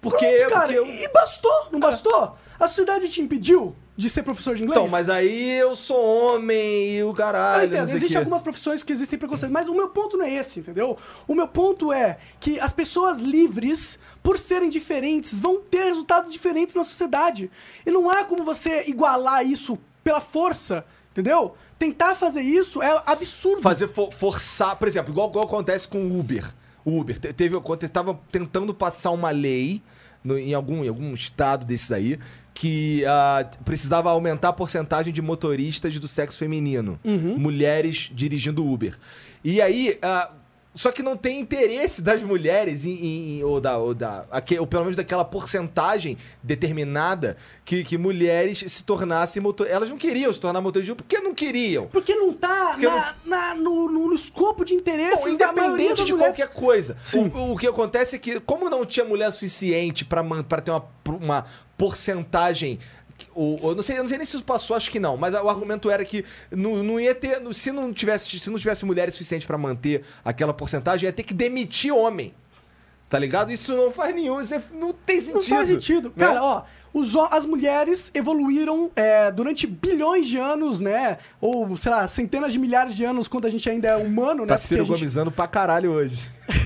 Porque, 0.02 0.26
Pronto, 0.26 0.50
cara, 0.54 0.74
porque 0.74 0.80
eu... 0.80 0.86
e 0.88 1.08
bastou, 1.10 1.68
não 1.72 1.80
bastou? 1.80 2.36
A 2.60 2.68
sociedade 2.68 3.08
te 3.08 3.22
impediu 3.22 3.76
de 3.96 4.10
ser 4.10 4.24
professor 4.24 4.56
de 4.56 4.64
inglês? 4.64 4.80
Então, 4.80 4.90
mas 4.90 5.10
aí 5.10 5.52
eu 5.60 5.76
sou 5.76 5.98
homem 6.02 6.96
e 6.96 7.04
o 7.04 7.10
Eu 7.10 7.14
caralho. 7.14 7.66
entendo, 7.66 7.80
não 7.80 7.86
sei 7.86 7.96
o 7.96 7.98
existem 7.98 8.18
algumas 8.18 8.42
profissões 8.42 8.82
que 8.82 8.92
existem 8.94 9.20
preconceito, 9.20 9.52
mas 9.52 9.68
o 9.68 9.74
meu 9.74 9.90
ponto 9.90 10.18
não 10.18 10.26
é 10.26 10.34
esse, 10.34 10.60
entendeu? 10.62 10.98
O 11.28 11.36
meu 11.36 11.48
ponto 11.48 11.92
é 11.92 12.18
que 12.40 12.60
as 12.60 12.72
pessoas 12.72 13.20
livres, 13.20 14.00
por 14.24 14.40
serem 14.40 14.70
diferentes, 14.70 15.40
vão 15.40 15.60
ter 15.62 15.84
resultados 15.84 16.32
diferentes 16.32 16.76
na 16.76 16.84
sociedade. 16.84 17.52
E 17.86 17.92
não 17.92 18.10
há 18.10 18.24
como 18.24 18.44
você 18.44 18.84
igualar 18.88 19.46
isso 19.46 19.78
pela 20.04 20.22
força, 20.22 20.86
entendeu? 21.20 21.56
Tentar 21.78 22.16
fazer 22.16 22.42
isso 22.42 22.82
é 22.82 23.02
absurdo. 23.06 23.62
Fazer 23.62 23.88
for- 23.88 24.12
forçar, 24.14 24.76
por 24.76 24.88
exemplo, 24.88 25.12
igual, 25.12 25.30
igual 25.30 25.46
acontece 25.46 25.88
com 25.88 26.00
o 26.00 26.20
Uber. 26.20 26.54
O 26.86 27.00
Uber 27.00 27.20
te- 27.20 27.32
teve, 27.34 27.56
estava 27.84 28.20
tentando 28.32 28.74
passar 28.74 29.12
uma 29.12 29.30
lei 29.32 29.82
no- 30.24 30.38
em, 30.38 30.54
algum, 30.54 30.84
em 30.84 30.88
algum 30.90 31.14
estado 31.14 31.66
desses 31.66 31.92
aí 31.92 32.20
que 32.54 33.06
ah, 33.06 33.50
precisava 33.64 34.10
aumentar 34.10 34.50
a 34.50 34.54
porcentagem 34.54 35.14
de 35.14 35.22
motoristas 35.22 35.98
do 35.98 36.08
sexo 36.10 36.38
feminino, 36.38 37.00
mulheres 37.38 38.10
dirigindo 38.14 38.66
Uber. 38.70 38.98
E 39.44 39.62
aí, 39.62 39.98
ah, 40.02 40.30
só 40.76 40.92
que 40.92 41.02
não 41.04 41.18
tem 41.18 41.40
interesse 41.40 42.02
das 42.02 42.22
mulheres 42.22 42.86
em, 42.86 43.40
em- 43.40 43.44
ou 43.44 43.60
da, 43.60 43.78
ou 43.78 43.94
da 43.94 44.26
aque- 44.32 44.60
ou 44.60 44.68
pelo 44.68 44.84
menos 44.84 44.96
daquela 44.96 45.26
porcentagem 45.26 46.16
determinada 46.44 47.36
que, 47.66 47.84
que 47.84 47.98
mulheres 47.98 48.64
se 48.68 48.84
tornassem 48.84 49.42
motor... 49.42 49.68
Elas 49.68 49.90
não 49.90 49.98
queriam 49.98 50.32
se 50.32 50.40
tornar 50.40 50.62
motoristas 50.62 50.96
de 50.96 51.04
porque 51.04 51.20
não 51.20 51.34
queriam. 51.34 51.88
Porque 51.88 52.16
não 52.16 52.32
tá 52.34 52.70
Porque 52.72 52.86
na- 52.88 53.16
na- 53.26 53.56
no, 53.56 53.92
no- 53.92 54.08
no 54.10 54.14
escopo 54.16 54.64
de 54.64 54.74
interesses 54.74 55.24
Bom, 55.26 55.30
independente 55.30 56.06
de 56.06 56.14
mulheres. 56.14 56.36
qualquer 56.38 56.48
coisa. 56.54 56.96
O, 57.14 57.54
o 57.54 57.58
que 57.58 57.68
acontece 57.68 58.16
é 58.16 58.20
que, 58.20 58.40
como 58.40 58.70
não 58.70 58.86
tinha 58.86 59.06
mulher 59.06 59.32
suficiente 59.32 60.06
pra 60.06 60.24
ter 60.62 60.72
uma, 60.72 60.86
uma 61.20 61.46
porcentagem. 61.78 62.80
Ou, 63.34 63.58
ou 63.62 63.76
não, 63.76 63.84
sei, 63.84 63.98
eu 63.98 64.02
não 64.04 64.10
sei 64.10 64.18
nem 64.18 64.26
se 64.26 64.36
isso 64.36 64.44
passou, 64.46 64.76
acho 64.76 64.90
que 64.92 65.00
não. 65.00 65.18
Mas 65.18 65.34
o 65.34 65.50
argumento 65.50 65.90
era 65.90 66.04
que 66.06 66.24
não, 66.52 66.84
não 66.84 67.00
ia 67.00 67.14
ter. 67.16 67.42
Se 67.54 67.72
não 67.72 67.92
tivesse, 67.94 68.40
se 68.40 68.50
não 68.50 68.58
tivesse 68.58 68.86
mulheres 68.86 69.16
suficientes 69.16 69.46
pra 69.48 69.58
manter 69.58 70.04
aquela 70.24 70.54
porcentagem, 70.54 71.08
ia 71.08 71.14
ter 71.14 71.24
que 71.24 71.34
demitir 71.34 71.94
homem. 71.94 72.34
Tá 73.10 73.18
ligado? 73.18 73.52
Isso 73.52 73.76
não 73.76 73.92
faz 73.92 74.14
nenhum. 74.14 74.40
Isso 74.40 74.54
é- 74.54 74.62
não 74.72 74.94
tem 74.94 75.20
sentido. 75.20 75.36
Não 75.36 75.44
faz 75.44 75.68
sentido. 75.68 76.14
né? 76.16 76.26
Cara, 76.28 76.44
ó, 76.44 76.64
os 76.94 77.16
as 77.16 77.44
mulheres 77.46 78.12
evoluíram 78.14 78.92
é, 78.96 79.32
durante 79.32 79.66
bilhões 79.66 80.28
de 80.28 80.38
anos, 80.38 80.80
né? 80.80 81.18
Ou, 81.42 81.76
sei 81.76 81.92
lá, 81.92 82.08
centenas 82.08 82.54
de 82.54 82.60
milhares 82.60 82.96
de 82.96 83.04
anos 83.04 83.28
quando 83.28 83.46
a 83.48 83.50
gente 83.50 83.68
ainda 83.68 83.88
é 83.88 83.96
humano, 83.96 84.44
né? 84.44 84.48
Tá 84.50 84.58
Ciro 84.60 84.86
Porque 84.86 85.04
a 85.04 85.08
gente- 85.08 85.32
pra 85.32 85.48
caralho 85.48 85.92
hoje. 85.92 86.18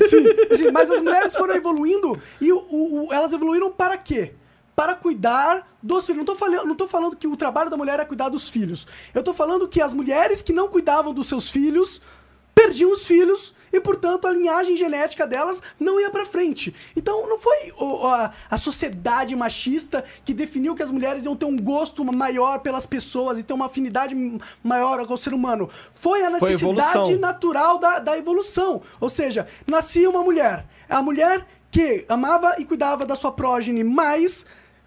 Sim, 0.09 0.55
sim, 0.57 0.71
mas 0.71 0.91
as 0.91 1.01
mulheres 1.01 1.33
foram 1.33 1.55
evoluindo 1.55 2.21
e 2.41 2.51
o- 2.51 2.57
o- 2.69 3.07
o- 3.07 3.13
elas 3.13 3.31
evoluíram 3.31 3.71
para 3.71 3.95
quê? 3.97 4.33
Para 4.75 4.95
cuidar 4.95 5.67
dos 5.81 6.05
filhos. 6.05 6.17
Não 6.17 6.25
tô, 6.25 6.35
falando, 6.35 6.65
não 6.65 6.75
tô 6.75 6.87
falando 6.87 7.15
que 7.15 7.27
o 7.27 7.37
trabalho 7.37 7.69
da 7.69 7.77
mulher 7.77 7.99
é 7.99 8.05
cuidar 8.05 8.29
dos 8.29 8.49
filhos. 8.49 8.87
Eu 9.13 9.23
tô 9.23 9.33
falando 9.33 9.67
que 9.67 9.81
as 9.81 9.93
mulheres 9.93 10.41
que 10.41 10.53
não 10.53 10.67
cuidavam 10.67 11.13
dos 11.13 11.27
seus 11.27 11.49
filhos 11.49 12.01
perdiam 12.55 12.91
os 12.91 13.05
filhos 13.05 13.53
e, 13.71 13.79
portanto, 13.81 14.27
a 14.27 14.31
linhagem 14.31 14.75
genética 14.75 15.25
delas 15.25 15.61
não 15.79 15.99
ia 15.99 16.11
pra 16.11 16.25
frente. 16.25 16.73
Então, 16.95 17.27
não 17.27 17.39
foi 17.39 17.73
a, 18.05 18.31
a 18.51 18.57
sociedade 18.57 19.35
machista 19.35 20.03
que 20.23 20.33
definiu 20.33 20.75
que 20.75 20.83
as 20.83 20.91
mulheres 20.91 21.25
iam 21.25 21.35
ter 21.35 21.45
um 21.45 21.57
gosto 21.57 22.03
maior 22.05 22.59
pelas 22.59 22.85
pessoas 22.85 23.39
e 23.39 23.43
ter 23.43 23.53
uma 23.53 23.65
afinidade 23.65 24.15
maior 24.63 25.05
com 25.07 25.15
o 25.15 25.17
ser 25.17 25.33
humano. 25.33 25.67
Foi 25.91 26.23
a 26.23 26.29
Foi 26.37 26.49
a 26.49 26.51
necessidade 26.51 26.91
evolução. 26.91 27.19
natural 27.19 27.79
da, 27.79 27.99
da 27.99 28.17
evolução. 28.17 28.81
Ou 28.99 29.09
seja, 29.09 29.47
nascia 29.65 30.07
uma 30.07 30.23
mulher. 30.23 30.67
A 30.87 31.01
mulher 31.01 31.45
que 31.71 32.05
amava 32.07 32.55
e 32.59 32.65
cuidava 32.65 33.03
da 33.03 33.15
sua 33.15 33.31
prógene, 33.31 33.83
mas 33.83 34.45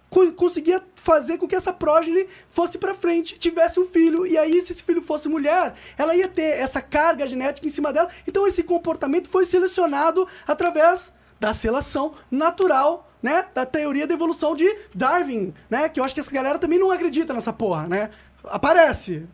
co- 0.09 0.31
conseguia 0.33 0.81
fazer 0.95 1.37
com 1.37 1.47
que 1.47 1.55
essa 1.55 1.71
prógene 1.73 2.27
fosse 2.49 2.77
pra 2.77 2.93
frente, 2.95 3.37
tivesse 3.39 3.79
um 3.79 3.85
filho, 3.85 4.25
e 4.25 4.37
aí 4.37 4.61
se 4.61 4.73
esse 4.73 4.83
filho 4.83 5.01
fosse 5.01 5.27
mulher, 5.29 5.73
ela 5.97 6.15
ia 6.15 6.27
ter 6.27 6.59
essa 6.59 6.81
carga 6.81 7.25
genética 7.27 7.65
em 7.65 7.69
cima 7.69 7.93
dela. 7.93 8.09
Então 8.27 8.45
esse 8.47 8.63
comportamento 8.63 9.29
foi 9.29 9.45
selecionado 9.45 10.27
através 10.47 11.13
da 11.39 11.53
seleção 11.53 12.13
natural, 12.31 13.11
né, 13.21 13.45
da 13.53 13.65
teoria 13.65 14.05
da 14.07 14.13
evolução 14.13 14.55
de 14.55 14.67
Darwin, 14.93 15.53
né, 15.69 15.89
que 15.89 15.99
eu 15.99 16.03
acho 16.03 16.13
que 16.13 16.19
essa 16.19 16.31
galera 16.31 16.59
também 16.59 16.79
não 16.79 16.91
acredita 16.91 17.33
nessa 17.33 17.51
porra, 17.53 17.87
né? 17.87 18.09
Aparece. 18.43 19.27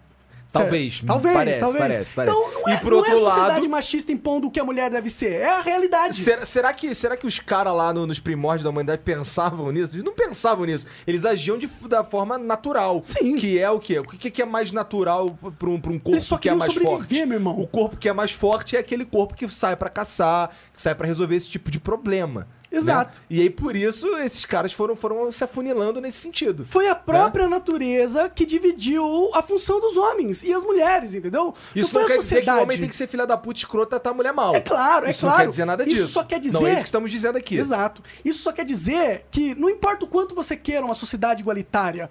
Talvez, 0.53 0.93
Certo. 0.97 1.07
Talvez, 1.07 1.35
parece, 1.35 1.59
talvez. 1.59 1.81
parece, 1.81 2.13
parece. 2.13 2.37
Então 2.37 2.51
não 2.53 2.69
E 2.69 2.71
é, 2.73 2.77
por 2.77 2.91
não 2.91 2.97
outro 2.99 3.11
é 3.11 3.15
a 3.15 3.19
sociedade 3.19 3.53
lado- 3.61 3.69
machista 3.69 4.11
impondo 4.11 4.47
o 4.47 4.51
que 4.51 4.59
a 4.59 4.63
mulher 4.63 4.89
deve 4.89 5.09
ser, 5.09 5.31
é 5.33 5.49
a 5.49 5.61
realidade. 5.61 6.15
Será, 6.15 6.45
será 6.45 6.73
que, 6.73 6.93
será 6.93 7.17
que 7.17 7.25
os 7.27 7.39
caras 7.39 7.73
lá 7.73 7.91
no- 7.93 8.05
nos 8.07 8.19
primórdios 8.19 8.63
da 8.63 8.69
humanidade 8.69 9.01
pensavam 9.03 9.71
nisso? 9.71 9.95
Eles 9.95 10.05
não 10.05 10.13
pensavam 10.13 10.65
nisso. 10.65 10.85
Eles 11.07 11.25
agiam 11.25 11.57
de, 11.57 11.67
da 11.89 12.03
forma 12.03 12.37
natural. 12.37 13.01
Sim. 13.03 13.35
Que 13.35 13.57
é 13.59 13.69
o 13.69 13.79
quê? 13.79 13.99
O 13.99 14.03
que, 14.03 14.29
que 14.31 14.41
é 14.41 14.45
mais 14.45 14.71
natural 14.71 15.37
pra 15.57 15.69
um, 15.69 15.79
pra 15.81 15.91
um 15.91 15.99
corpo 15.99 16.37
que 16.39 16.49
é 16.49 16.53
mais 16.53 16.73
forte? 16.73 17.25
meu 17.25 17.37
irmão. 17.37 17.59
O 17.59 17.67
corpo 17.67 17.97
que 17.97 18.07
é 18.07 18.13
mais 18.13 18.31
forte 18.31 18.75
é 18.75 18.79
aquele 18.79 19.05
corpo 19.05 19.33
que 19.33 19.47
sai 19.49 19.75
pra 19.75 19.89
caçar, 19.89 20.49
que 20.73 20.81
sai 20.81 20.93
pra 20.93 21.07
resolver 21.07 21.35
esse 21.35 21.49
tipo 21.49 21.71
de 21.71 21.79
problema. 21.79 22.47
Né? 22.73 22.79
Exato. 22.79 23.21
E 23.29 23.39
aí, 23.41 23.49
por 23.49 23.75
isso, 23.75 24.07
esses 24.17 24.45
caras 24.45 24.73
foram, 24.73 24.95
foram 24.95 25.31
se 25.31 25.43
afunilando 25.43 26.01
nesse 26.01 26.17
sentido. 26.19 26.65
Foi 26.69 26.87
a 26.87 26.95
própria 26.95 27.47
natureza 27.47 28.27
que 28.29 28.45
dividiu 28.45 29.29
a 29.33 29.41
função 29.41 29.79
dos 29.79 29.95
homens 29.95 30.43
e 30.43 30.51
as 30.51 30.63
mulheres, 30.63 31.13
entendeu? 31.15 31.53
Isso 31.75 31.91
foi 31.91 32.01
não, 32.01 32.07
quer 32.09 32.17
dizer 32.17 32.41
que 32.43 32.49
o 32.49 32.61
homem 32.61 32.77
tem 32.77 32.89
que 32.89 32.95
ser 32.95 33.07
filha 33.07 33.25
da 33.27 33.37
puta 33.37 33.59
escrota 33.59 33.91
tratar 33.91 34.09
a 34.09 34.13
mulher 34.13 34.33
mal. 34.33 34.55
É 34.55 34.59
claro, 34.61 35.05
é 35.05 35.09
isso 35.11 35.21
claro. 35.21 35.37
não 35.37 35.45
quer 35.45 35.49
dizer 35.51 35.65
nada 35.65 35.83
Isso 35.83 35.95
disso. 35.95 36.07
só 36.07 36.23
quer 36.23 36.39
dizer- 36.39 36.59
Não 36.59 36.67
é 36.67 36.71
isso 36.73 36.81
que 36.83 36.87
estamos 36.87 37.11
dizendo 37.11 37.37
aqui. 37.37 37.55
Exato. 37.57 38.01
Isso 38.25 38.41
só 38.41 38.51
quer 38.51 38.65
dizer 38.65 39.25
que 39.29 39.53
não 39.55 39.69
importa 39.69 40.05
o 40.05 40.07
quanto 40.07 40.33
você 40.33 40.55
queira 40.57 40.83
uma 40.85 40.95
sociedade 40.95 41.41
igualitária, 41.41 42.09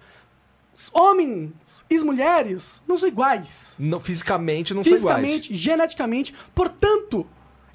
homens 0.93 1.51
e 1.91 1.99
mulheres 2.01 2.83
não 2.87 2.97
são 2.99 3.09
iguais. 3.09 3.75
Não, 3.79 4.01
fisicamente 4.01 4.73
não 4.75 4.83
são 4.85 4.97
iguais. 4.97 5.17
fisicamente, 5.19 5.55
geneticamente. 5.55 6.35
Portanto, 6.55 7.27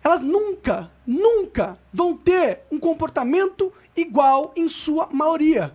elas 0.08 0.22
nunca, 0.22 0.90
nunca 1.06 1.78
vão 1.94 2.16
ter 2.16 2.62
um 2.72 2.80
comportamento 2.80 3.72
igual 3.96 4.54
em 4.56 4.70
sua 4.70 5.10
maioria. 5.12 5.74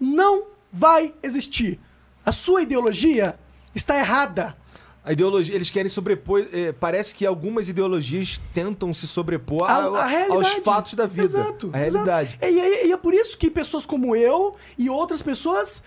Não 0.00 0.44
vai 0.72 1.14
existir. 1.22 1.78
A 2.24 2.32
sua 2.32 2.62
ideologia 2.62 3.38
está 3.74 3.96
errada. 3.98 4.56
A 5.04 5.12
ideologia, 5.12 5.54
eles 5.54 5.70
querem 5.70 5.88
sobrepor. 5.88 6.46
eh, 6.52 6.72
parece 6.72 7.14
que 7.14 7.24
algumas 7.24 7.68
ideologias 7.68 8.38
tentam 8.52 8.92
se 8.92 9.06
sobrepor 9.06 9.62
a- 9.70 9.76
A- 9.76 10.04
a 10.06 10.32
aos 10.34 10.52
fatos 10.64 10.94
da 10.94 11.06
vida. 11.06 11.24
Exato. 11.24 11.70
A 11.72 11.76
realidade. 11.78 12.38
exato. 12.42 12.52
E, 12.54 12.58
e- 12.84 12.86
e 12.88 12.92
é 12.92 12.96
por 12.96 13.14
isso 13.14 13.38
que 13.38 13.48
pessoas 13.50 13.86
como 13.86 14.14
eu 14.14 14.56
e 14.76 14.90
outras 14.90 15.22
pessoas 15.22 15.82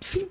se- 0.00 0.28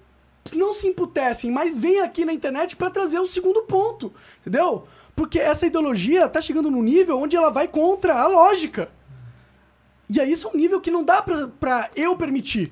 não 0.55 0.73
se 0.73 0.87
emputecem, 0.87 1.51
mas 1.51 1.77
vêm 1.77 2.01
aqui 2.01 2.25
na 2.25 2.33
internet 2.33 2.75
para 2.75 2.89
trazer 2.89 3.19
o 3.19 3.25
segundo 3.27 3.61
ponto, 3.63 4.11
entendeu? 4.41 4.87
Porque 5.17 5.39
essa 5.39 5.65
ideologia 5.65 6.29
tá 6.29 6.39
chegando 6.39 6.69
num 6.69 6.83
nível 6.83 7.17
onde 7.17 7.35
ela 7.35 7.49
vai 7.49 7.67
contra 7.67 8.13
a 8.21 8.27
lógica. 8.27 8.91
E 10.07 10.21
aí 10.21 10.31
isso 10.31 10.47
é 10.47 10.51
um 10.51 10.55
nível 10.55 10.79
que 10.79 10.91
não 10.91 11.03
dá 11.03 11.23
pra, 11.23 11.47
pra 11.47 11.89
eu 11.95 12.15
permitir. 12.15 12.71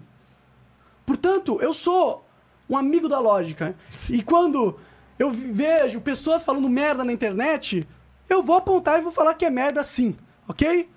Portanto, 1.08 1.60
eu 1.60 1.74
sou 1.74 2.24
um 2.70 2.78
amigo 2.78 3.10
da 3.10 3.20
lógica. 3.20 3.76
E 4.12 4.22
quando 4.22 4.80
eu 5.18 5.32
vejo 5.32 6.00
pessoas 6.00 6.44
falando 6.44 6.70
merda 6.70 7.04
na 7.04 7.12
internet, 7.12 7.88
eu 8.30 8.44
vou 8.44 8.58
apontar 8.58 9.00
e 9.00 9.02
vou 9.02 9.12
falar 9.12 9.34
que 9.34 9.44
é 9.44 9.50
merda 9.50 9.84
sim, 9.84 10.16
ok? 10.48 10.88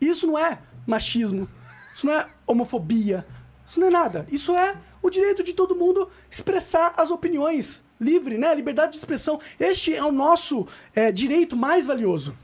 Isso 0.00 0.26
não 0.26 0.38
é 0.38 0.58
machismo. 0.86 1.46
Isso 1.94 2.06
não 2.06 2.14
é 2.14 2.26
homofobia. 2.46 3.26
Isso 3.66 3.78
não 3.78 3.88
é 3.88 3.90
nada. 3.90 4.26
Isso 4.32 4.56
é 4.56 4.74
o 5.02 5.10
direito 5.10 5.44
de 5.44 5.52
todo 5.52 5.76
mundo 5.76 6.10
expressar 6.30 6.94
as 6.96 7.10
opiniões. 7.10 7.84
Livre, 8.00 8.38
né? 8.38 8.54
Liberdade 8.54 8.92
de 8.92 8.98
expressão. 8.98 9.40
Este 9.58 9.94
é 9.94 10.02
o 10.04 10.12
nosso 10.12 10.66
é, 10.94 11.10
direito 11.10 11.56
mais 11.56 11.86
valioso. 11.86 12.36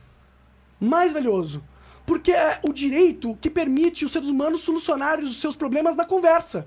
Mais 0.80 1.12
valioso. 1.12 1.62
Porque 2.05 2.32
é 2.32 2.59
o 2.62 2.72
direito 2.72 3.36
que 3.40 3.48
permite 3.48 4.05
os 4.05 4.12
seres 4.12 4.28
humanos 4.28 4.61
solucionarem 4.62 5.24
os 5.24 5.40
seus 5.40 5.57
problemas 5.57 5.96
na 5.96 6.05
conversa. 6.05 6.66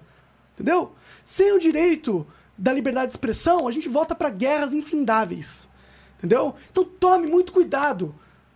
Entendeu? 0.55 0.93
Sem 1.23 1.51
o 1.53 1.59
direito 1.59 2.25
da 2.57 2.73
liberdade 2.73 3.07
de 3.07 3.11
expressão, 3.11 3.67
a 3.67 3.71
gente 3.71 3.87
volta 3.87 4.15
para 4.15 4.29
guerras 4.29 4.73
infindáveis. 4.73 5.69
Entendeu? 6.17 6.55
Então 6.71 6.83
tome 6.83 7.27
muito 7.27 7.51
cuidado 7.51 8.15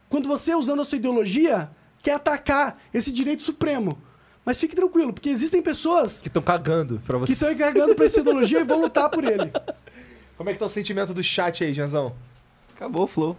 quando 0.09 0.27
você, 0.27 0.55
usando 0.55 0.81
a 0.81 0.85
sua 0.85 0.97
ideologia, 0.97 1.69
quer 2.01 2.13
atacar 2.13 2.79
esse 2.93 3.11
direito 3.11 3.43
supremo. 3.43 3.97
Mas 4.43 4.59
fique 4.59 4.75
tranquilo, 4.75 5.13
porque 5.13 5.29
existem 5.29 5.61
pessoas 5.61 6.19
Que 6.19 6.27
estão 6.27 6.41
cagando 6.41 6.99
pra 7.05 7.19
que 7.19 7.27
você. 7.27 7.33
estão 7.33 7.51
encarregando 7.51 7.93
pra 7.93 8.05
essa 8.05 8.19
ideologia 8.21 8.61
e 8.61 8.63
vão 8.63 8.81
lutar 8.81 9.09
por 9.09 9.23
ele. 9.23 9.51
Como 10.41 10.49
é 10.49 10.53
que 10.53 10.59
tá 10.59 10.65
o 10.65 10.69
sentimento 10.69 11.13
do 11.13 11.21
chat 11.21 11.63
aí, 11.63 11.71
Janzão? 11.71 12.13
Acabou 12.75 13.03
o 13.03 13.07
flow. 13.07 13.37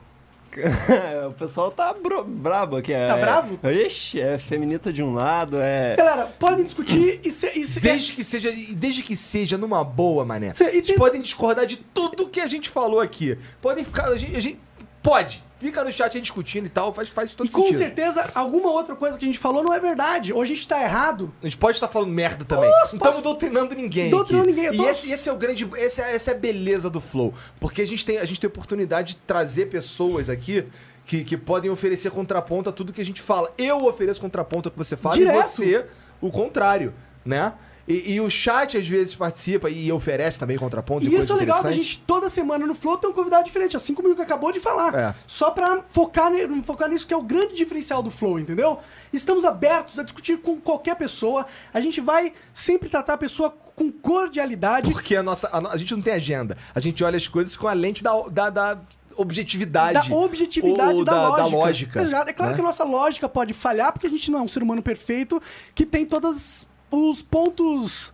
o 1.29 1.33
pessoal 1.33 1.73
tá 1.73 1.93
bro- 1.93 2.23
brabo 2.23 2.77
aqui. 2.77 2.93
É, 2.93 3.09
Tá 3.09 3.17
bravo? 3.17 3.59
Ixi, 3.69 4.21
é 4.21 4.39
feminista 4.39 4.93
de 4.93 5.03
um 5.03 5.13
lado, 5.13 5.57
é. 5.59 5.97
Galera, 5.97 6.27
podem 6.39 6.63
discutir 6.65 7.21
e 7.25 7.29
se, 7.29 7.49
e 7.59 7.65
se- 7.65 7.81
Desde 7.81 8.13
que 8.13 8.23
seja, 8.23 8.53
desde 8.53 9.03
que 9.03 9.17
seja 9.17 9.59
numa 9.59 9.83
boa, 9.83 10.25
mané. 10.25 10.51
Cê- 10.51 10.71
Vocês 10.71 10.87
tem- 10.87 10.97
podem 10.97 11.21
discordar 11.21 11.67
de 11.67 11.77
tudo 11.79 12.29
que 12.29 12.41
a 12.41 12.47
gente 12.47 12.69
falou 12.71 13.01
aqui. 13.01 13.37
Podem 13.61 13.85
ficar. 13.85 14.05
A 14.07 14.17
gente, 14.17 14.37
a 14.37 14.41
gente- 14.41 14.61
pode. 15.03 15.43
Fica 15.63 15.83
no 15.85 15.91
chat 15.93 16.15
aí 16.17 16.21
discutindo 16.21 16.67
e 16.67 16.69
tal. 16.69 16.93
Faz, 16.93 17.09
faz 17.09 17.35
todo 17.35 17.47
E 17.47 17.51
com 17.51 17.63
sentido. 17.63 17.79
certeza, 17.79 18.31
alguma 18.35 18.71
outra 18.71 18.95
coisa 18.97 19.17
que 19.17 19.25
a 19.25 19.27
gente 19.27 19.39
falou 19.39 19.63
não 19.63 19.73
é 19.73 19.81
verdade. 19.81 20.33
Ou 20.33 20.43
a 20.43 20.45
gente 20.45 20.67
tá 20.69 20.83
errado. 20.83 21.33
A 21.41 21.47
gente 21.47 21.57
pode 21.57 21.77
estar 21.77 21.89
falando 21.89 22.11
merda 22.11 22.45
também. 22.45 22.69
Posso, 22.71 22.95
não 22.95 22.99
posso. 22.99 23.11
estamos 23.11 23.23
doutrinando 23.23 23.75
ninguém. 23.75 24.11
Doutrinando 24.11 24.49
ninguém, 24.49 24.67
E 24.73 24.77
tô- 24.77 24.89
esse, 24.89 25.11
esse 25.11 25.29
é 25.29 25.33
o 25.33 25.37
grande. 25.37 25.69
Esse 25.77 26.03
é- 26.03 26.15
essa 26.15 26.31
é 26.33 26.35
a 26.35 26.37
beleza 26.37 26.91
do 26.91 27.01
Flow. 27.01 27.33
Porque 27.61 27.81
a 27.81 27.87
gente 27.87 28.05
tem, 28.05 28.19
a 28.19 28.25
gente 28.25 28.41
tem 28.41 28.49
oportunidade 28.49 29.15
de 29.15 29.21
trazer 29.21 29.67
pessoas 29.67 30.29
aqui. 30.29 30.65
Que, 31.05 31.25
que 31.25 31.37
podem 31.37 31.69
oferecer 31.69 32.13
contraponto 32.13 32.71
a 32.71 32.73
tudo 32.73 32.93
que 32.93 33.01
a 33.01 33.05
gente 33.05 33.21
fala. 33.21 33.53
Eu 33.59 33.85
ofereço 33.87 34.21
contraponto 34.21 34.69
ao 34.69 34.73
que 34.73 34.79
você 34.79 34.97
fala 34.97 35.17
Direto. 35.17 35.37
e 35.37 35.43
você 35.43 35.85
o 36.21 36.31
contrário, 36.31 36.95
né? 37.25 37.53
E, 37.87 38.15
e 38.15 38.21
o 38.21 38.31
chat 38.31 38.77
às 38.77 38.87
vezes 38.87 39.15
participa 39.15 39.69
e 39.69 39.91
oferece 39.91 40.39
também 40.39 40.57
contrapontos 40.57 41.07
e, 41.07 41.11
E 41.11 41.17
isso 41.17 41.33
é 41.33 41.37
legal 41.37 41.63
da 41.63 41.69
interessantes. 41.71 41.91
gente, 41.91 42.05
toda 42.07 42.29
semana 42.29 42.67
no 42.67 42.75
Flow, 42.75 42.97
ter 42.97 43.07
um 43.09 43.13
convidado 43.13 43.45
diferente, 43.45 43.77
assim 43.77 43.95
como 43.95 44.11
o 44.11 44.17
que 44.17 44.23
acabou 44.23 44.53
de 44.53 44.61
falar. 44.61 44.95
É. 44.95 45.15
Só 45.27 45.51
pra 45.51 45.83
focar, 45.89 46.31
focar 46.65 46.89
nisso 46.89 47.07
que 47.07 47.15
é 47.15 47.17
o 47.17 47.23
grande 47.23 47.55
diferencial 47.55 48.03
do 48.03 48.11
Flow, 48.11 48.39
entendeu? 48.39 48.79
Estamos 49.13 49.45
abertos 49.45 49.99
a 49.99 50.03
discutir 50.03 50.39
com 50.39 50.61
qualquer 50.61 50.97
pessoa. 50.97 51.47
A 51.73 51.81
gente 51.81 52.01
vai 52.01 52.33
sempre 52.53 52.89
tratar 52.89 53.15
a 53.15 53.19
pessoa 53.19 53.51
com 53.51 53.91
cordialidade. 53.91 54.91
Porque 54.91 55.17
a 55.17 55.23
nossa. 55.23 55.49
A, 55.49 55.73
a 55.73 55.77
gente 55.77 55.95
não 55.95 56.03
tem 56.03 56.15
agenda. 56.15 56.57
A 56.75 56.81
gente 56.81 57.03
olha 57.03 57.17
as 57.17 57.27
coisas 57.27 57.57
com 57.57 57.67
a 57.67 57.73
lente 57.73 58.03
da, 58.03 58.23
da, 58.29 58.51
da 58.51 58.79
objetividade. 59.17 60.09
Da 60.09 60.17
objetividade 60.17 61.05
da, 61.05 61.13
da, 61.13 61.29
lógica. 61.29 61.37
da 61.37 61.57
lógica. 61.57 62.03
Exato. 62.03 62.31
É 62.31 62.33
claro 62.33 62.53
né? 62.53 62.57
que 62.57 62.63
a 62.63 62.65
nossa 62.65 62.85
lógica 62.85 63.29
pode 63.29 63.53
falhar, 63.53 63.93
porque 63.93 64.07
a 64.07 64.11
gente 64.11 64.31
não 64.31 64.41
é 64.41 64.43
um 64.43 64.49
ser 64.49 64.63
humano 64.63 64.83
perfeito 64.83 65.41
que 65.75 65.85
tem 65.85 66.05
todos 66.05 66.69
os 66.93 67.23
pontos 67.23 68.13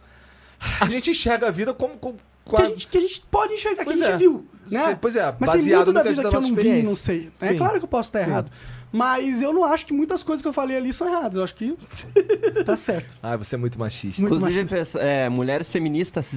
A 0.81 0.89
gente 0.89 1.11
enxerga 1.11 1.49
a 1.49 1.51
vida 1.51 1.75
como. 1.75 1.97
como 1.99 2.19
com 2.45 2.57
que 2.57 2.63
a- 2.63 2.67
gente, 2.67 2.87
que 2.87 2.97
a 2.97 3.01
gente 3.01 3.21
pode 3.31 3.53
enxergar, 3.53 3.81
que 3.81 3.85
Pois 3.85 4.01
a 4.01 4.05
gente 4.07 4.15
é. 4.15 4.17
viu. 4.19 4.47
Né? 4.71 4.97
Pois 5.01 5.15
é, 5.17 5.23
Mas 5.39 5.51
tem 5.51 5.59
baseado 5.61 5.85
muito 5.87 5.93
da 5.93 6.03
que 6.03 6.09
vida 6.09 6.23
gente- 6.23 6.31
que 6.31 6.37
eu 6.37 6.41
não 6.41 6.55
vi 6.55 6.83
não 6.83 6.97
sei. 6.97 7.31
É 7.41 7.49
Sim. 7.49 7.57
claro 7.59 7.79
que 7.79 7.85
eu 7.85 7.89
posso 7.89 8.09
estar 8.09 8.25
Sim. 8.25 8.31
errado. 8.31 8.51
Mas 8.91 9.43
eu 9.43 9.53
não 9.53 9.65
acho 9.65 9.85
que 9.87 9.93
muitas 9.93 10.23
coisas 10.23 10.43
que 10.43 10.49
eu 10.49 10.53
falei 10.53 10.77
ali 10.77 10.93
são 10.93 11.07
erradas. 11.09 11.37
Eu 11.37 11.45
acho 11.45 11.55
que 11.55 11.77
tá 12.65 12.77
certo. 12.77 13.17
Ah, 13.23 13.37
você 13.37 13.55
é 13.55 13.59
muito 13.59 13.79
machista. 13.79 14.23
Muito 14.23 14.37
Inclusive, 14.37 14.71
machista. 14.75 14.99
é, 15.01 15.29
mulheres 15.29 15.71
feministas 15.71 16.33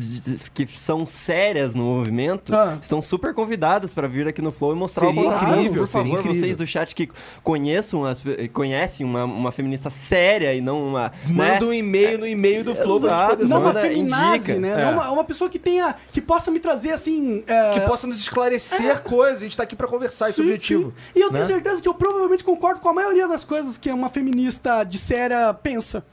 que 0.53 0.67
são 0.67 1.07
sérias 1.07 1.73
no 1.73 1.83
movimento 1.83 2.53
Ah. 2.55 2.77
estão 2.81 3.01
super 3.01 3.33
convidadas 3.33 3.93
para 3.93 4.07
vir 4.07 4.27
aqui 4.27 4.41
no 4.41 4.51
Flow 4.51 4.73
e 4.73 4.75
mostrar 4.75 5.07
Seria 5.07 5.21
o 5.21 5.23
contrário. 5.25 5.53
incrível, 5.61 5.81
Por 5.83 5.87
seria 5.87 6.05
favor, 6.07 6.19
incrível. 6.19 6.41
vocês 6.41 6.57
do 6.57 6.67
chat 6.67 6.93
que 6.95 7.09
conheçam, 7.43 8.05
as- 8.05 8.23
conhecem 8.53 9.05
uma, 9.05 9.23
uma 9.23 9.51
feminista 9.51 9.89
séria 9.89 10.53
e 10.53 10.61
não 10.61 10.81
uma. 10.89 11.11
Manda 11.27 11.59
né? 11.61 11.65
um 11.65 11.73
e-mail 11.73 12.17
no 12.19 12.27
e-mail 12.27 12.63
do 12.63 12.75
Flow 12.75 12.99
pra 12.99 13.09
gente 13.09 13.17
Exato. 13.21 13.37
poder 13.37 13.49
Não 13.49 13.61
uma 13.61 13.73
feminazi, 13.73 14.35
indica. 14.37 14.59
né? 14.59 14.71
É. 14.71 14.85
Não 14.85 14.93
uma, 14.93 15.09
uma 15.11 15.23
pessoa 15.23 15.49
que 15.49 15.59
tenha. 15.59 15.95
que 16.11 16.21
possa 16.21 16.51
me 16.51 16.59
trazer 16.59 16.91
assim. 16.91 17.43
é, 17.47 17.71
Que 17.73 17.79
possa 17.81 18.05
nos 18.07 18.19
esclarecer 18.19 19.01
coisas. 19.01 19.37
A 19.37 19.43
gente 19.45 19.57
tá 19.57 19.63
aqui 19.63 19.75
pra 19.75 19.87
conversar, 19.87 20.29
esse 20.29 20.41
é 20.41 20.43
o 20.43 20.47
sim, 20.47 20.53
objetivo. 20.53 20.93
sim. 20.95 21.11
E 21.15 21.21
eu 21.21 21.29
tenho 21.29 21.41
né? 21.41 21.47
certeza 21.47 21.81
que 21.81 21.87
eu 21.87 21.93
provavelmente 21.93 22.40
concordo 22.43 22.79
com 22.81 22.89
a 22.89 22.93
maioria 22.93 23.27
das 23.27 23.43
coisas 23.43 23.77
que 23.77 23.91
uma 23.91 24.09
feminista 24.09 24.83
de 24.83 24.97
séria 24.97 25.53
pensa. 25.53 26.05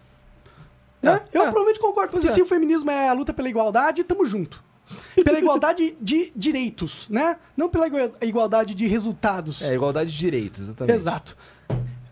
Né? 1.02 1.12
É, 1.32 1.38
eu 1.38 1.42
é. 1.42 1.44
provavelmente 1.44 1.80
concordo, 1.80 2.10
porque 2.12 2.26
é. 2.28 2.32
se 2.32 2.42
o 2.42 2.46
feminismo 2.46 2.90
é 2.90 3.08
a 3.08 3.12
luta 3.12 3.32
pela 3.32 3.48
igualdade, 3.48 4.02
tamo 4.04 4.24
junto. 4.24 4.62
Pela 5.22 5.38
igualdade 5.38 5.96
de 6.00 6.32
direitos, 6.34 7.06
né? 7.10 7.36
Não 7.56 7.68
pela 7.68 7.86
igua- 7.86 8.12
igualdade 8.22 8.74
de 8.74 8.86
resultados. 8.86 9.60
É, 9.60 9.74
igualdade 9.74 10.10
de 10.10 10.16
direitos, 10.16 10.60
exatamente. 10.62 10.94
Exato. 10.96 11.36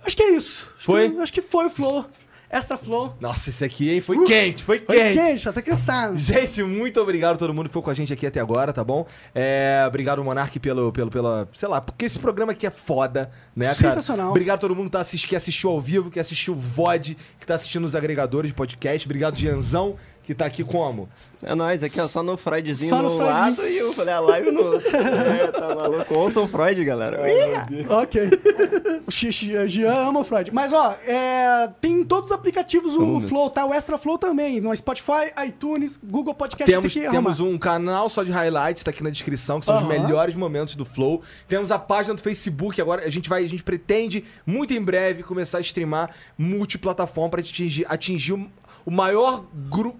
Acho 0.05 0.15
que 0.17 0.23
é 0.23 0.31
isso. 0.33 0.71
Acho 0.77 0.85
Foi? 0.85 1.11
que- 1.11 1.19
acho 1.19 1.33
que 1.33 1.41
foi 1.43 1.67
o 1.67 1.71
Flow. 1.71 2.05
Extra 2.51 2.77
Flow. 2.79 3.15
Nossa, 3.21 3.51
esse 3.51 3.65
aqui, 3.65 3.91
hein? 3.91 4.01
Foi 4.01 4.25
quente, 4.25 4.63
foi 4.63 4.79
Foi 4.79 4.97
quente. 4.97 5.19
quente, 5.19 5.49
até 5.49 5.61
cansado. 5.63 6.17
Gente, 6.19 6.63
muito 6.63 7.01
obrigado 7.01 7.35
a 7.35 7.39
todo 7.39 7.53
mundo 7.53 7.67
que 7.69 7.73
foi 7.73 7.83
com 7.83 7.91
a 7.91 7.95
gente 7.95 8.13
aqui 8.13 8.27
até 8.27 8.39
agora, 8.41 8.73
tá 8.73 8.85
bom? 8.85 9.07
É, 9.35 9.85
obrigado, 9.87 10.23
Monark, 10.23 10.59
pelo, 10.61 10.93
pelo, 10.93 11.11
pela. 11.11 11.49
Sei 11.53 11.69
lá, 11.69 11.81
porque 11.81 12.05
esse 12.05 12.19
programa 12.19 12.53
aqui 12.53 12.67
é 12.67 12.71
foda, 12.71 13.31
né, 13.55 13.67
cara? 13.67 13.77
Sensacional. 13.77 14.31
Obrigado 14.31 14.57
a 14.57 14.61
todo 14.61 14.75
mundo 14.77 14.87
que, 14.87 14.93
tá 14.93 15.01
assisti- 15.01 15.27
que 15.27 15.35
assistiu 15.37 15.71
ao 15.71 15.81
vivo, 15.81 16.11
que 16.11 16.21
assistiu 16.21 16.55
o 16.55 16.57
VOD, 16.57 17.17
que 17.41 17.47
tá 17.47 17.55
assistindo 17.55 17.85
os 17.85 17.97
agregadores 17.97 18.51
de 18.51 18.55
podcast. 18.55 19.07
Obrigado, 19.07 19.37
Gianzão, 19.37 19.97
que 20.27 20.35
tá 20.35 20.45
aqui 20.45 20.65
como? 20.65 21.09
É 21.41 21.55
nóis, 21.55 21.85
aqui 21.85 22.01
ó, 22.01 22.09
só 22.09 22.21
no 22.21 22.37
Freudzinho 22.37 22.91
Só 22.91 22.97
no 22.97 23.05
no 23.05 23.11
Freudzinho. 23.11 23.33
lado 23.33 23.69
e 23.69 23.79
eu 23.79 23.93
falei 23.93 24.13
a 24.13 24.19
live 24.19 24.51
no 24.51 24.61
outro. 24.61 24.91
é, 24.97 25.47
tá 25.47 25.73
maluco? 25.73 26.15
Ouçam 26.19 26.43
o 26.43 26.49
Freud, 26.49 26.85
galera. 26.85 27.21
Ok. 27.89 28.23
o 29.07 29.11
Xixi, 29.11 29.69
Jean 29.69 29.95
ama 29.95 30.21
o 30.21 30.25
Freud. 30.25 30.51
Mas, 30.53 30.73
ó, 30.73 30.97
é, 31.07 31.71
tem 31.81 32.01
em 32.01 32.05
todos 32.05 32.33
os 32.33 32.37
aplicativos 32.37 32.97
o. 32.97 33.21
Flow, 33.21 33.49
tá? 33.51 33.65
O 33.65 33.73
Extra 33.73 33.97
Flow 33.97 34.19
também. 34.19 34.61
No 34.61 34.75
Spotify, 34.75 35.31
iTunes, 35.47 35.97
Google 36.03 36.35
Podcast. 36.35 36.71
Temos, 36.71 36.93
tem 36.93 37.05
que 37.05 37.11
temos 37.11 37.39
um 37.39 37.57
canal 37.57 38.09
só 38.09 38.25
de 38.25 38.33
highlights, 38.33 38.83
tá 38.83 38.91
aqui 38.91 39.05
na 39.05 39.11
descrição, 39.11 39.61
que 39.61 39.67
são 39.67 39.77
os 39.77 39.87
melhores 39.87 40.35
momentos 40.35 40.75
do 40.75 40.85
Flow. 40.85 41.23
Temos 41.47 41.71
a 41.71 41.79
página 41.79 42.17
do 42.17 42.21
Facebook, 42.21 42.81
agora 42.83 43.05
a 43.05 43.11
gente 43.11 43.29
vai, 43.29 43.45
a 43.45 43.49
gente 43.49 43.63
pretende, 43.63 44.25
muito 44.45 44.75
em 44.75 44.83
breve, 44.83 45.23
começar 45.23 45.59
a 45.59 45.61
streamar 45.61 46.11
multiplataforma 46.37 47.31
pra 47.31 47.41
atingir, 47.41 47.87
atingir 47.89 48.33
o, 48.87 48.91
maior, 48.91 49.45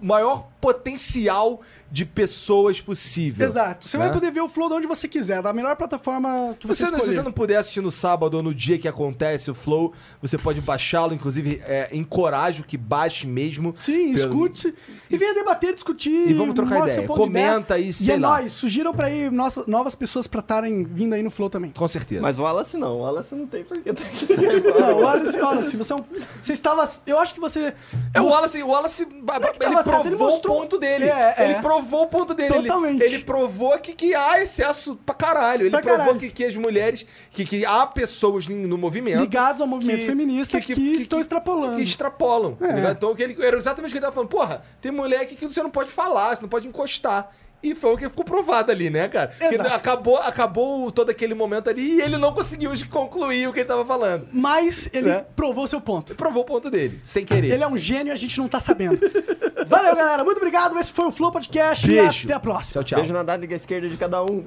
maior 0.01 0.47
potencial 0.61 1.61
de 1.89 2.05
pessoas 2.05 2.81
possível. 2.81 3.45
Exato. 3.47 3.87
Você 3.87 3.97
né? 3.97 4.05
vai 4.05 4.13
poder 4.13 4.31
ver 4.31 4.41
o 4.41 4.49
Flow 4.49 4.67
de 4.69 4.75
onde 4.75 4.87
você 4.87 5.07
quiser, 5.07 5.41
da 5.41 5.53
melhor 5.53 5.75
plataforma 5.75 6.55
que 6.59 6.67
você, 6.67 6.83
Você, 6.85 6.91
não- 6.91 6.91
se 6.91 6.95
escolher. 6.99 7.15
você 7.15 7.21
não 7.23 7.31
puder 7.31 7.55
assistir 7.57 7.81
no 7.81 7.89
sábado 7.91 8.35
ou 8.37 8.43
no 8.43 8.53
dia 8.53 8.77
que 8.77 8.87
acontece 8.87 9.49
o 9.49 9.53
Flow, 9.55 9.93
você 10.21 10.37
pode 10.37 10.59
baixá-lo, 10.61 11.13
inclusive 11.13 11.61
é, 11.65 11.89
encorajo 11.93 12.63
que 12.63 12.77
baixe 12.77 13.25
mesmo. 13.25 13.73
Sim, 13.75 14.13
Pelo- 14.13 14.17
escute 14.17 14.73
e 15.09 15.17
venha 15.17 15.33
debater, 15.33 15.73
discutir. 15.73 16.29
E 16.29 16.33
vamos 16.33 16.53
trocar 16.55 16.81
ideia. 16.87 17.07
Comenta 17.07 17.77
e 17.79 17.93
sei 17.93 18.15
é 18.15 18.19
lá. 18.19 18.37
nóis, 18.39 18.51
sugiram 18.51 18.93
pra 18.93 19.09
ir 19.09 19.31
nossa- 19.31 19.63
novas 19.67 19.95
pessoas 19.95 20.27
pra 20.27 20.39
estarem 20.41 20.83
vindo 20.83 21.13
aí 21.15 21.23
no 21.23 21.29
Flow 21.31 21.49
também. 21.49 21.71
Com 21.71 21.87
certeza. 21.87 22.21
Mas 22.21 22.37
o 22.37 22.41
Wallace 22.43 22.75
não, 22.77 22.97
o 22.97 22.99
Wallace 23.01 23.33
não 23.33 23.47
tem 23.47 23.63
porque 23.63 23.93
tá. 23.93 24.03
Não, 24.37 25.31
se, 25.31 25.39
olha, 25.41 25.63
se 25.63 25.77
você 25.77 25.93
é 25.93 25.95
um. 25.95 26.03
Você 26.39 26.53
estava. 26.53 26.87
Eu 27.05 27.19
acho 27.19 27.33
que 27.33 27.39
você. 27.39 27.73
É 28.13 28.21
o 28.21 28.25
Wallace, 28.27 28.61
o 28.61 28.67
Wallace. 28.67 29.03
é 29.03 29.07
que 29.07 29.11
ele 29.13 29.21
tava 29.21 29.53
provou 29.59 29.83
certo, 29.83 30.05
ele 30.07 30.15
mostrou- 30.15 30.55
o 30.57 30.59
ponto 30.61 30.77
dele. 30.77 31.05
É, 31.05 31.35
é. 31.37 31.45
Ele 31.51 31.61
provou 31.81 32.03
o 32.03 32.07
ponto 32.07 32.33
dele. 32.33 32.53
Ele- 32.53 32.67
Totalmente. 32.67 33.03
Ele, 33.03 33.19
provou 33.19 33.77
que, 33.79 33.93
que 33.93 34.13
há 34.15 34.41
excesso 34.41 34.95
pra 35.05 35.13
caralho. 35.15 35.63
Ele 35.63 35.69
Pra 35.69 35.81
provou 35.81 35.99
caralho. 35.99 36.19
Que, 36.19 36.29
que 36.29 36.43
as 36.43 36.55
mulheres. 36.55 37.05
Que, 37.31 37.45
que 37.45 37.65
há 37.65 37.85
pessoas 37.85 38.47
no 38.47 38.77
movimento. 38.77 39.19
Ligados 39.21 39.61
ao 39.61 39.67
movimento 39.67 40.05
feminista 40.05 40.59
que 40.59 40.73
estão 40.73 41.19
extrapolando. 41.19 41.77
Que 41.77 41.83
extrapolam. 41.83 42.55
tá 42.55 42.67
É. 42.67 42.91
Então 42.91 43.13
que 43.15 43.23
ele, 43.23 43.37
era 43.45 43.55
exatamente 43.57 43.91
o 43.91 43.93
que 43.93 43.97
ele 43.97 44.01
tava 44.05 44.13
falando. 44.13 44.29
Porra, 44.29 44.63
tem 44.81 44.91
mulher 44.91 45.21
aqui 45.21 45.35
que 45.35 45.45
você 45.45 45.61
não 45.61 45.69
pode 45.69 45.91
falar, 45.91 46.35
você 46.35 46.41
não 46.41 46.49
pode 46.49 46.67
encostar. 46.67 47.31
E 47.61 47.73
foi 47.73 47.93
o 47.93 47.97
que 47.97 48.07
ficou 48.07 48.23
provado 48.23 48.71
ali, 48.71 48.89
né, 48.89 49.07
cara? 49.07 49.27
Que 49.37 49.55
Exato. 49.55 49.73
acabou, 49.73 50.17
acabou 50.17 50.91
todo 50.91 51.09
aquele 51.09 51.33
momento 51.33 51.69
ali 51.69 51.95
e 51.97 52.01
ele 52.01 52.17
não 52.17 52.31
conseguiu 52.31 52.71
concluir 52.89 53.47
o 53.49 53.53
que 53.53 53.59
ele 53.61 53.67
tava 53.67 53.83
falando. 53.85 54.27
Mas 54.31 54.89
ele 54.93 55.09
É. 55.09 55.25
provou 55.35 55.65
seu 55.67 55.81
ponto. 55.81 56.13
Provou 56.15 56.43
o 56.43 56.45
ponto 56.45 56.69
dele, 56.69 56.99
sem 57.01 57.25
querer. 57.25 57.51
Ele 57.51 57.63
é 57.63 57.67
um 57.67 57.75
gênio 57.75 58.11
e 58.11 58.13
a 58.13 58.15
gente 58.15 58.37
não 58.37 58.47
tá 58.47 58.59
sabendo. 58.59 58.99
Valeu, 59.67 59.95
galera. 59.95 60.23
Muito 60.23 60.37
obrigado. 60.37 60.77
Esse 60.77 60.91
foi 60.91 61.05
o 61.07 61.11
Flow 61.11 61.31
Podcast. 61.31 61.85
Beijo. 61.87 62.25
E 62.25 62.25
até 62.27 62.33
a 62.35 62.39
próxima. 62.39 62.73
Tchau, 62.73 62.83
tchau. 62.83 62.99
Beijo 62.99 63.13
na 63.13 63.23
dádiga 63.23 63.55
esquerda 63.55 63.89
de 63.89 63.97
cada 63.97 64.23
um. 64.23 64.45